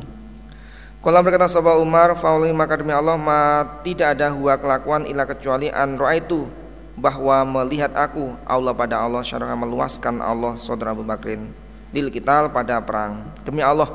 Kalau 0.97 1.23
berkata 1.23 1.47
sahabat 1.47 1.77
Umar 1.79 2.15
Fawallahi 2.19 2.51
maka 2.57 2.75
demi 2.75 2.91
Allah 2.91 3.15
ma 3.15 3.63
tidak 3.85 4.17
ada 4.17 4.33
huwa 4.33 4.59
kelakuan 4.59 5.07
ila 5.07 5.23
kecuali 5.23 5.71
an 5.71 5.95
itu 6.15 6.49
bahwa 6.97 7.61
melihat 7.61 7.93
aku 7.93 8.33
Allah 8.43 8.73
pada 8.73 8.97
Allah 8.97 9.21
syarah 9.21 9.53
meluaskan 9.53 10.17
Allah 10.17 10.57
saudara 10.57 10.97
Abu 10.97 11.05
Bakrin 11.05 11.53
kita 11.93 12.51
pada 12.51 12.77
perang. 12.83 13.31
Demi 13.41 13.65
Allah 13.65 13.89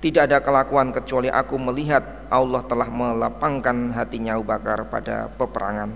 tidak 0.00 0.28
ada 0.28 0.38
kelakuan 0.44 0.92
kecuali 0.92 1.32
aku 1.32 1.56
melihat 1.56 2.28
Allah 2.28 2.60
telah 2.66 2.88
melapangkan 2.90 3.94
hatinya 3.96 4.36
Abu 4.36 4.44
Bakar 4.44 4.84
pada 4.92 5.32
peperangan. 5.36 5.92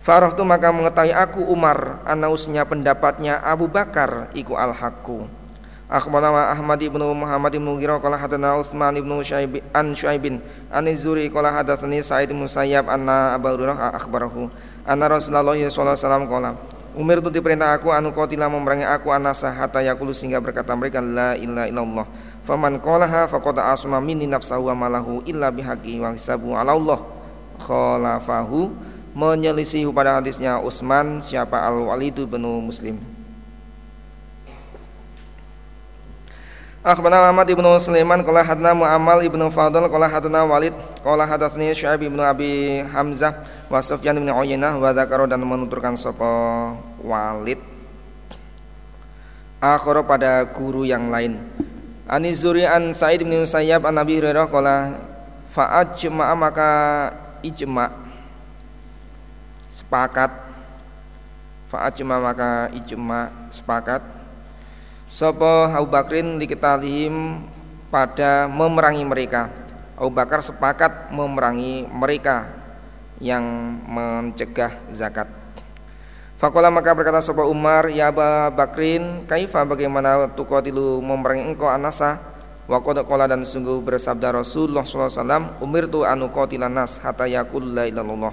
Farah 0.00 0.32
tu 0.32 0.48
maka 0.48 0.72
mengetahui 0.72 1.12
aku 1.12 1.44
Umar 1.44 2.00
anausnya 2.08 2.64
pendapatnya 2.64 3.36
Abu 3.44 3.68
Bakar 3.68 4.32
iku 4.32 4.56
al 4.56 4.72
hakku 4.72 5.28
Akhbarana 5.90 6.54
Ahmad 6.54 6.78
ibnu 6.80 7.02
Muhammad 7.12 7.50
ibnu 7.50 7.74
Gira 7.76 7.98
qala 7.98 8.14
hadatsana 8.14 8.56
Utsman 8.56 8.94
ibnu 8.94 9.20
Syaib 9.26 9.58
an 9.74 9.90
Syuaibin 9.92 10.38
an 10.70 10.86
Zuri 10.94 11.26
qala 11.28 11.50
hadatsani 11.50 11.98
Sa'id 11.98 12.30
bin 12.30 12.40
Musayyab 12.40 12.86
anna 12.86 13.34
Abu 13.34 13.50
Hurairah 13.50 13.98
akhbarahu 13.98 14.48
Anna 14.90 15.06
Rasulullah 15.06 15.54
sallallahu 15.54 15.70
alaihi 15.94 16.02
wasallam 16.02 16.26
qala 16.26 16.50
Umir 16.90 17.22
itu 17.22 17.30
diperintah 17.30 17.78
aku 17.78 17.94
anu 17.94 18.10
qatila 18.10 18.50
memerangi 18.50 18.82
aku 18.82 19.14
anasa 19.14 19.46
hatta 19.46 19.78
yakulu 19.78 20.10
sehingga 20.10 20.42
berkata 20.42 20.74
mereka 20.74 20.98
la 20.98 21.38
ilaha 21.38 21.70
illallah. 21.70 22.06
Faman 22.42 22.82
qalaha 22.82 23.30
faqad 23.30 23.62
asma 23.62 24.02
minni 24.02 24.26
nafsahu 24.26 24.66
wa 24.66 24.74
malahu 24.74 25.22
illa 25.22 25.54
bihaqi 25.54 26.02
wa 26.02 26.10
hisabu 26.10 26.50
ala 26.50 26.74
Allah. 26.74 26.98
Khalafahu 27.62 28.74
menyelisih 29.14 29.86
pada 29.94 30.18
hadisnya 30.18 30.58
Utsman 30.58 31.22
siapa 31.22 31.62
Al-Walid 31.62 32.26
bin 32.26 32.42
Muslim. 32.58 32.98
Akhbarana 36.80 37.28
Muhammad 37.28 37.52
ibnu 37.52 37.68
Sulaiman 37.76 38.24
qala 38.24 38.40
hadna 38.40 38.72
Mu'ammal 38.72 39.20
ibnu 39.28 39.52
Fadl 39.52 39.84
qala 39.84 40.08
hadna 40.08 40.48
Walid 40.48 40.72
qala 41.04 41.28
hadatsani 41.28 41.76
Syu'aib 41.76 42.08
ibnu 42.08 42.24
Abi 42.24 42.80
Hamzah 42.88 43.36
wa 43.68 43.84
Sufyan 43.84 44.16
ibnu 44.16 44.32
Uyainah 44.32 44.80
wa 44.80 44.88
dzakara 44.88 45.28
dan 45.28 45.44
menuturkan 45.44 45.92
sapa 45.92 46.24
Walid. 47.04 47.60
Akhara 49.60 50.00
pada 50.00 50.40
guru 50.48 50.88
yang 50.88 51.12
lain. 51.12 51.44
Ani 52.08 52.32
Zuri 52.32 52.64
an 52.64 52.96
Sa'id 52.96 53.28
bin 53.28 53.44
Musayyab 53.44 53.84
an 53.84 54.00
Nabi 54.00 54.16
Hurairah 54.16 54.48
qala 54.48 54.76
fa'ajma 55.52 56.32
maka 56.32 56.70
ijma. 57.44 57.92
Sepakat. 59.68 60.32
Fa'ajma 61.68 62.24
maka 62.24 62.72
ijma 62.72 63.28
sepakat 63.52 64.19
Sapa 65.10 65.74
Abu 65.74 65.90
Bakrin 65.90 66.38
dikitalihim 66.38 67.42
pada 67.90 68.46
memerangi 68.46 69.02
mereka. 69.02 69.50
Abu 69.98 70.14
Bakar 70.14 70.38
sepakat 70.38 71.10
memerangi 71.10 71.82
mereka 71.90 72.46
yang 73.18 73.42
mencegah 73.90 74.70
zakat. 74.86 75.26
Fakola 76.38 76.70
maka 76.70 76.94
berkata 76.94 77.18
sapa 77.18 77.42
Umar, 77.42 77.90
ya 77.90 78.14
Abu 78.14 78.22
Bakrin, 78.54 79.26
kaifa 79.26 79.66
bagaimana 79.66 80.30
tuqatilu 80.30 81.02
memerangi 81.02 81.42
engkau 81.42 81.66
anasa? 81.66 82.22
Wa 82.70 82.78
dan 83.26 83.42
sungguh 83.42 83.82
bersabda 83.82 84.30
Rasulullah 84.30 84.86
sallallahu 84.86 85.10
alaihi 85.10 85.26
wasallam, 85.58 86.06
anu 86.06 86.26
qatilan 86.30 86.70
nas 86.70 87.02
hatta 87.02 87.26
yaqul 87.26 87.66
la 87.66 87.90
ilallah. 87.90 88.30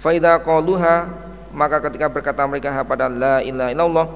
Fa 0.00 0.16
idza 0.16 0.40
qaluha 0.40 1.04
maka 1.52 1.84
ketika 1.84 2.08
berkata 2.08 2.48
mereka 2.48 2.72
pada 2.80 3.12
la 3.12 3.44
ilaha 3.44 3.70
illallah 3.76 4.06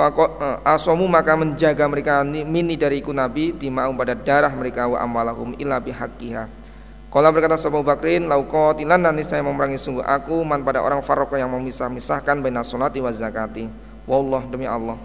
Fakot 0.00 0.40
uh, 0.40 0.64
asomu 0.64 1.04
maka 1.04 1.36
menjaga 1.36 1.84
mereka 1.84 2.24
mini 2.24 2.72
dariku 2.72 3.12
nabi 3.12 3.52
tima'um 3.52 3.92
pada 3.92 4.16
darah 4.16 4.48
mereka 4.48 4.88
wa 4.88 4.96
amalahum 4.96 5.52
illa 5.60 5.76
bihaqqiha. 5.76 6.48
Kalau 7.12 7.28
berkata 7.28 7.60
Abu 7.60 7.84
Bakrin, 7.84 8.24
lauqatilan 8.24 8.96
nanti 8.96 9.28
saya 9.28 9.44
memerangi 9.44 9.76
sungguh 9.76 10.00
aku 10.00 10.40
man 10.40 10.64
pada 10.64 10.80
orang 10.80 11.04
farok 11.04 11.36
yang 11.36 11.52
memisah-misahkan 11.52 12.40
baina 12.40 12.64
salati 12.64 13.04
wa 13.04 13.12
zakati. 13.12 13.68
Wallah 14.08 14.40
demi 14.48 14.64
Allah. 14.64 14.96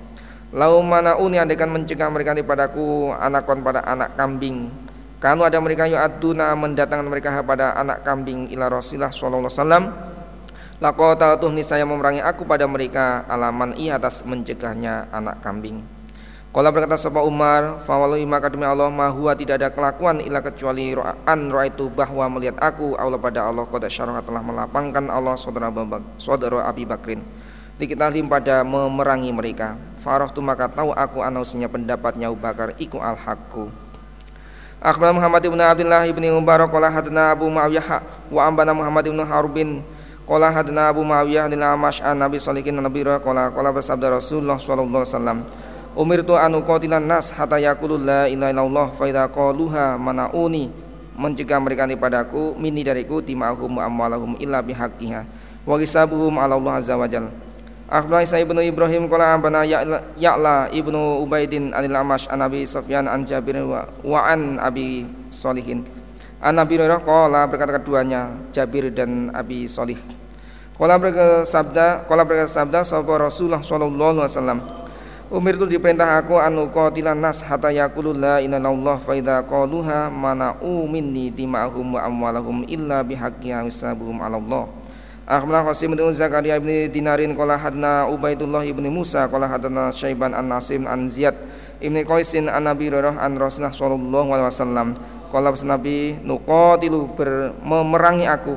Lau 0.56 0.80
mana 0.80 1.20
uni 1.20 1.44
adekan 1.44 1.68
mencegah 1.76 2.08
mereka 2.08 2.32
padaku 2.40 3.12
anakon 3.20 3.68
pada 3.68 3.84
anak 3.84 4.16
kambing. 4.16 4.72
Kanu 5.20 5.44
ada 5.44 5.60
mereka 5.60 5.92
yu 5.92 6.00
aduna 6.00 6.56
mendatangkan 6.56 7.08
mereka 7.12 7.36
pada 7.44 7.76
anak 7.76 8.00
kambing 8.08 8.48
ila 8.56 8.72
Rasulullah 8.72 9.12
sallallahu 9.12 9.44
alaihi 9.44 9.60
wasallam 9.60 9.84
Lakota 10.76 11.40
tuh 11.40 11.56
saya 11.64 11.88
memerangi 11.88 12.20
aku 12.20 12.44
pada 12.44 12.68
mereka 12.68 13.24
alaman 13.32 13.72
i 13.80 13.88
atas 13.88 14.28
mencegahnya 14.28 15.08
anak 15.08 15.40
kambing. 15.40 15.80
Kalau 16.52 16.72
berkata 16.72 17.00
sebab 17.00 17.24
Umar, 17.24 17.84
fawalui 17.88 18.24
maka 18.28 18.52
demi 18.52 18.68
Allah 18.68 18.92
mahua 18.92 19.36
tidak 19.36 19.60
ada 19.60 19.72
kelakuan 19.72 20.20
ilah 20.24 20.44
kecuali 20.44 20.92
an 21.28 21.52
roa 21.52 21.68
itu 21.68 21.88
bahwa 21.92 22.28
melihat 22.32 22.60
aku 22.60 22.96
Allah 22.96 23.20
pada 23.20 23.48
Allah 23.48 23.64
kota 23.68 23.88
syarah 23.88 24.20
telah 24.24 24.44
melapangkan 24.44 25.08
Allah 25.12 25.36
saudara 25.40 25.72
saudara 26.20 26.68
Abi 26.68 26.84
Bakrin. 26.84 27.24
Dikitalim 27.76 28.28
pada 28.28 28.64
memerangi 28.64 29.32
mereka. 29.32 29.80
Farah 30.04 30.32
tu 30.32 30.40
maka 30.40 30.68
tahu 30.68 30.92
aku 30.96 31.24
anausinya 31.24 31.72
pendapatnya 31.72 32.32
Abu 32.32 32.40
Bakar 32.40 32.76
iku 32.80 33.00
al 33.00 33.20
hakku. 33.20 33.72
Akhbar 34.84 35.12
Muhammad 35.16 35.44
ibn 35.44 35.60
Abdullah 35.60 36.04
ibn 36.08 36.24
Mubarak 36.36 36.68
qala 36.68 36.92
hadna 36.92 37.32
Abu 37.32 37.48
Muawiyah 37.48 38.00
wa 38.32 38.42
ambana 38.44 38.72
Muhammad 38.76 39.08
ibn 39.08 39.20
Harbin 39.24 39.84
Qala 40.26 40.50
hadna 40.50 40.90
Abu 40.90 41.06
Muawiyah 41.06 41.46
lil 41.54 41.62
Amash 41.62 42.02
an 42.02 42.18
Nabi 42.18 42.42
Salikin 42.42 42.74
Nabi 42.82 43.06
qala 43.06 43.54
qala 43.54 43.70
bersabda 43.70 44.18
Rasulullah 44.18 44.58
sallallahu 44.58 45.06
alaihi 45.06 45.14
wasallam 45.14 45.40
Umirtu 45.96 46.34
an 46.34 46.52
uqatilan 46.58 47.06
nas 47.06 47.30
hatta 47.30 47.62
yaqulu 47.62 48.02
la 48.02 48.26
ilaha 48.26 48.52
illallah 48.52 48.88
fa 48.98 49.06
idza 49.06 49.30
qaluha 49.30 50.02
manauni 50.02 50.74
mencegah 51.16 51.62
mereka 51.62 51.88
padaku 51.96 52.58
mini 52.58 52.82
dariku 52.84 53.24
timahum 53.24 53.80
amwalahum 53.80 54.34
illa 54.42 54.60
bihaqqiha 54.66 55.24
wa 55.64 55.78
hisabuhum 55.80 56.36
ala 56.42 56.60
Allah 56.60 56.84
azza 56.84 57.00
wajal 57.00 57.32
Akhbarani 57.86 58.26
Isa 58.26 58.42
ibnu 58.42 58.60
Ibrahim 58.66 59.06
qala 59.06 59.38
abana 59.38 59.62
Ya'la 59.62 60.74
ibnu 60.74 61.22
Ubaidin 61.22 61.70
anil 61.70 61.94
Amash 61.96 62.26
an 62.34 62.42
Abi 62.42 62.66
Sufyan 62.66 63.06
an 63.06 63.30
Jabir 63.30 63.62
wa 63.62 64.20
an 64.26 64.58
Abi 64.58 65.06
Solihin 65.30 65.86
An 66.46 66.62
Nabi 66.62 66.78
Hurairah 66.78 67.02
qala 67.02 67.50
berkata 67.50 67.82
keduanya 67.82 68.38
Jabir 68.54 68.94
dan 68.94 69.34
Abi 69.34 69.66
Solih. 69.66 69.98
Qala 70.78 71.02
sabda, 71.42 72.06
qala 72.06 72.22
sabda 72.46 72.86
sapa 72.86 73.18
Rasulullah 73.18 73.66
sallallahu 73.66 74.22
alaihi 74.22 74.30
wasallam. 74.30 74.60
Umir 75.34 75.58
itu 75.58 75.66
diperintah 75.66 76.22
aku 76.22 76.38
anu 76.38 76.70
qatilan 76.70 77.18
nas 77.18 77.42
hatta 77.42 77.74
yaqulu 77.74 78.14
la 78.14 78.46
ilaha 78.46 78.62
illallah 78.62 78.98
fa 79.02 79.18
idza 79.18 79.42
qaluha 79.42 80.14
mana'u 80.14 80.86
minni 80.86 81.34
dima'hum 81.34 81.98
wa 81.98 82.06
amwalahum 82.06 82.62
illa 82.70 83.02
bihaqqiha 83.02 83.66
hisabuhum 83.66 84.22
'ala 84.22 84.38
Allah. 84.38 84.70
Akhbarana 85.26 85.66
Qasim 85.66 85.98
bin 85.98 86.06
Zakaria 86.14 86.62
bin 86.62 86.94
Dinarin 86.94 87.34
qala 87.34 87.58
hadna 87.58 88.06
Ubaidullah 88.06 88.62
bin 88.70 88.86
Musa 88.94 89.26
qala 89.26 89.50
hadna 89.50 89.90
Syaiban 89.90 90.38
an 90.38 90.46
Nasim 90.46 90.86
an 90.86 91.10
Ziyad 91.10 91.34
ibni 91.82 92.06
Qaisin 92.06 92.46
an 92.46 92.70
Nabi 92.70 92.94
Hurairah 92.94 93.18
an 93.18 93.34
Rasulullah 93.34 93.74
sallallahu 93.74 94.30
alaihi 94.30 94.46
wasallam 94.54 94.88
Kala 95.36 95.52
Nabi 95.52 96.16
nuqatilu 96.24 97.12
ber, 97.12 97.52
memerangi 97.60 98.24
aku. 98.24 98.56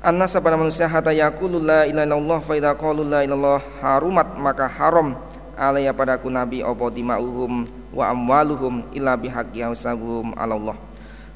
Annas 0.00 0.32
pada 0.40 0.56
manusia 0.56 0.88
hatta 0.88 1.12
yaqulu 1.12 1.60
la 1.60 1.84
ilaha 1.84 2.08
illallah 2.08 2.40
fa 2.40 2.52
idza 2.56 2.72
qalu 2.80 3.04
la 3.04 3.20
ilallah 3.20 3.60
harumat 3.84 4.40
maka 4.40 4.64
haram 4.64 5.20
alaiya 5.60 5.92
padaku 5.92 6.32
nabi 6.32 6.64
apa 6.64 6.88
dima'uhum 6.88 7.68
wa 7.92 8.08
amwaluhum 8.08 8.88
illa 8.96 9.12
bihaqqi 9.20 9.60
hasabuhum 9.60 10.32
Allah. 10.40 10.80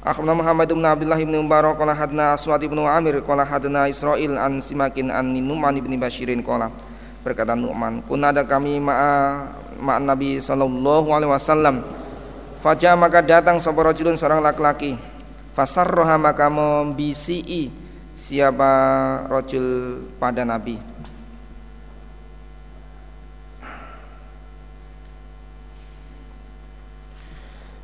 Akhbarana 0.01 0.41
Muhammad 0.41 0.73
bin 0.73 0.81
Abdullah 0.81 1.21
bin 1.21 1.37
Mubarak 1.45 1.77
qala 1.77 1.93
hadna 1.93 2.33
Aswad 2.33 2.65
bin 2.65 2.81
Amir 2.81 3.21
qala 3.21 3.45
hadna 3.45 3.85
Israil 3.85 4.41
an 4.41 4.57
Simakin 4.57 5.13
an 5.13 5.37
Numan 5.37 5.77
bin 5.77 5.93
Bashirin 6.01 6.41
qala 6.41 6.73
berkata 7.21 7.53
Nu'man 7.53 8.01
kunada 8.09 8.41
kami 8.41 8.81
ma'a 8.81 9.45
ma'a 9.77 10.01
Nabi 10.01 10.41
sallallahu 10.41 11.13
alaihi 11.13 11.29
wasallam 11.29 11.85
Fajar 12.65 12.97
maka 12.97 13.21
datang 13.21 13.61
sebuah 13.61 13.93
rajulun 13.93 14.17
seorang 14.17 14.41
laki-laki. 14.41 14.97
Fasarroha 15.53 16.17
maka 16.17 16.49
membisii 16.49 17.69
siapa 18.17 18.73
rojul 19.29 20.01
pada 20.17 20.41
Nabi. 20.41 20.81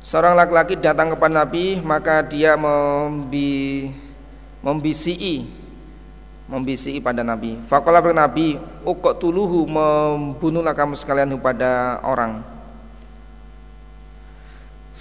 Seorang 0.02 0.34
laki-laki 0.34 0.74
datang 0.74 1.14
kepada 1.14 1.46
Nabi 1.46 1.78
maka 1.78 2.26
dia 2.26 2.58
membi, 2.58 3.86
membisii 4.66 5.46
pada 6.98 7.22
Nabi. 7.22 7.54
Fakola 7.70 8.02
Nabi, 8.02 8.58
ukok 8.82 9.14
tuluhu 9.14 9.62
membunuhlah 9.62 10.74
kamu 10.74 10.98
sekalian 10.98 11.30
kepada 11.38 12.02
orang. 12.02 12.51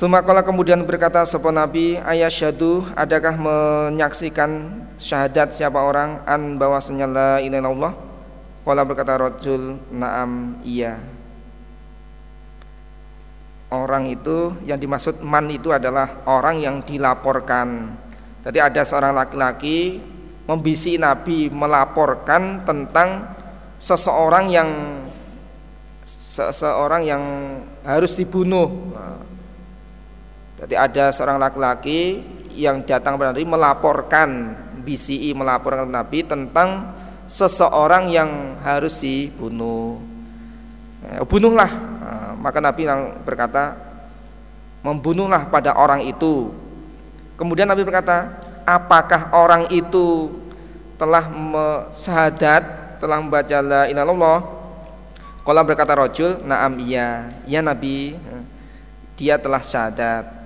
Sumakola 0.01 0.41
kemudian 0.41 0.81
berkata 0.81 1.21
sebuah 1.21 1.53
Nabi 1.53 1.93
ayah 2.01 2.25
syadu 2.25 2.81
adakah 2.97 3.37
menyaksikan 3.37 4.81
syahadat 4.97 5.53
siapa 5.53 5.77
orang? 5.77 6.25
An 6.25 6.57
bahwasanya 6.57 7.05
la 7.05 7.31
ilaha 7.37 7.61
illallah. 7.61 7.93
Kala 8.65 8.81
berkata 8.81 9.13
rojul 9.21 9.77
naam 9.93 10.57
iya. 10.65 10.97
Orang 13.69 14.09
itu 14.09 14.57
yang 14.65 14.81
dimaksud 14.81 15.21
man 15.21 15.45
itu 15.53 15.69
adalah 15.69 16.25
orang 16.25 16.57
yang 16.57 16.81
dilaporkan. 16.81 17.93
Jadi 18.41 18.57
ada 18.57 18.81
seorang 18.81 19.13
laki-laki 19.13 20.01
membisi 20.49 20.97
Nabi 20.97 21.53
melaporkan 21.53 22.65
tentang 22.65 23.37
seseorang 23.77 24.49
yang 24.49 24.69
seseorang 26.09 27.05
yang 27.05 27.21
harus 27.85 28.17
dibunuh 28.17 28.97
jadi 30.61 30.75
ada 30.77 31.09
seorang 31.09 31.41
laki-laki 31.41 32.21
yang 32.53 32.85
datang 32.85 33.17
kepada 33.17 33.33
Nabi 33.33 33.47
melaporkan 33.49 34.29
BCI 34.85 35.33
melaporkan 35.33 35.89
kepada 35.89 35.97
Nabi 36.05 36.19
tentang 36.21 36.69
seseorang 37.25 38.11
yang 38.11 38.59
harus 38.61 38.99
dibunuh. 38.99 39.97
Ya, 41.01 41.23
bunuhlah. 41.25 41.71
Nah, 41.71 42.31
maka 42.37 42.59
Nabi 42.59 42.85
berkata, 43.25 43.73
membunuhlah 44.85 45.47
pada 45.49 45.73
orang 45.77 46.05
itu. 46.05 46.53
Kemudian 47.39 47.65
Nabi 47.65 47.81
berkata, 47.81 48.37
apakah 48.67 49.33
orang 49.33 49.65
itu 49.73 50.29
telah 50.99 51.25
syahadat, 51.89 52.97
telah 53.01 53.17
membaca 53.17 53.57
la 53.63 53.81
ilallah? 53.89 54.39
Kalau 55.41 55.61
berkata 55.65 55.97
rojul, 55.97 56.37
naam 56.45 56.77
iya, 56.77 57.33
ya 57.49 57.65
Nabi, 57.65 58.13
dia 59.17 59.41
telah 59.41 59.61
syahadat. 59.63 60.40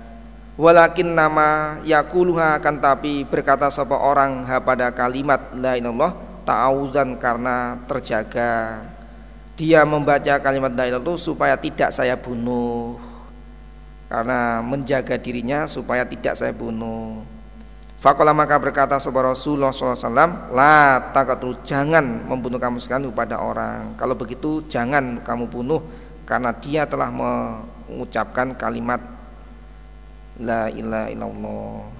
Walakin 0.56 1.12
nama 1.12 1.76
yakuluha 1.84 2.56
akan 2.56 2.80
tapi 2.80 3.28
berkata 3.28 3.68
sapa 3.68 3.92
orang 3.92 4.40
ha 4.48 4.56
pada 4.56 4.88
kalimat 4.88 5.52
la 5.52 5.76
ilallah 5.76 6.16
ta'awuzan 6.48 7.20
karena 7.20 7.76
terjaga. 7.84 8.80
Dia 9.52 9.84
membaca 9.84 10.40
kalimat 10.40 10.72
la 10.72 10.88
ilallah 10.88 11.12
itu 11.12 11.28
supaya 11.28 11.60
tidak 11.60 11.92
saya 11.92 12.16
bunuh. 12.16 12.96
Karena 14.08 14.64
menjaga 14.64 15.20
dirinya 15.20 15.68
supaya 15.68 16.08
tidak 16.08 16.32
saya 16.32 16.56
bunuh. 16.56 17.20
Fakola 18.00 18.32
maka 18.32 18.56
berkata 18.56 19.00
sebuah 19.00 19.32
Rasulullah 19.32 19.72
SAW 19.72 20.52
La 20.52 21.00
takatu 21.16 21.64
jangan 21.64 22.28
membunuh 22.28 22.60
kamu 22.60 22.76
sekalian 22.76 23.08
kepada 23.08 23.40
orang 23.40 23.96
Kalau 23.96 24.12
begitu 24.12 24.60
jangan 24.68 25.24
kamu 25.24 25.48
bunuh 25.48 25.80
Karena 26.28 26.52
dia 26.52 26.84
telah 26.84 27.08
mengucapkan 27.08 28.52
kalimat 28.52 29.15
La 30.40 30.68
ilaha 30.68 31.08
illallah. 31.08 31.96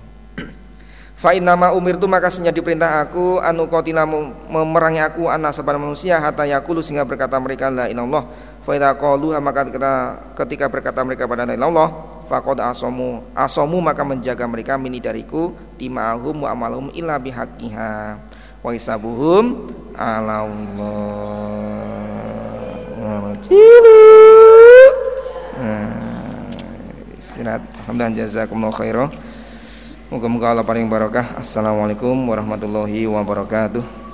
Fa 1.17 1.33
nama 1.41 1.73
umir 1.73 1.97
tu 1.97 2.05
maka 2.05 2.29
senya 2.29 2.53
diperintah 2.53 3.01
aku 3.01 3.41
anu 3.41 3.65
qatila 3.73 4.05
memerangi 4.53 5.01
aku 5.01 5.33
anak 5.33 5.57
sepada 5.57 5.81
manusia 5.81 6.21
hatta 6.21 6.45
yakulu 6.45 6.85
sehingga 6.85 7.09
berkata 7.09 7.41
mereka 7.41 7.73
la 7.73 7.89
ilallah 7.89 8.29
fa 8.61 8.77
idza 8.77 8.93
qalu 9.01 9.33
maka 9.41 9.65
ketika, 9.65 9.93
ketika 10.37 10.69
berkata 10.69 11.01
mereka 11.01 11.25
pada 11.25 11.49
la 11.49 11.57
ilallah 11.57 11.89
faqad 12.29 12.61
asamu 12.61 13.25
asamu 13.33 13.81
maka 13.81 14.05
menjaga 14.05 14.45
mereka 14.45 14.77
mini 14.77 15.01
dariku 15.01 15.57
timahum 15.81 16.45
wa 16.45 16.53
amalhum 16.53 16.93
illa 16.93 17.17
bihaqqiha. 17.17 18.21
Wa 18.61 18.77
hisabuhum 18.77 19.73
ala 19.97 20.45
Allah 20.45 21.97
istirahat 27.17 27.65
alhamdulillah 27.85 28.15
jazakumullah 28.23 28.77
khairan. 28.77 29.11
Moga-moga 30.07 30.55
Allah 30.55 30.63
paling 30.63 30.87
barakah 30.87 31.35
Assalamualaikum 31.35 32.15
warahmatullahi 32.31 33.11
wabarakatuh 33.11 34.06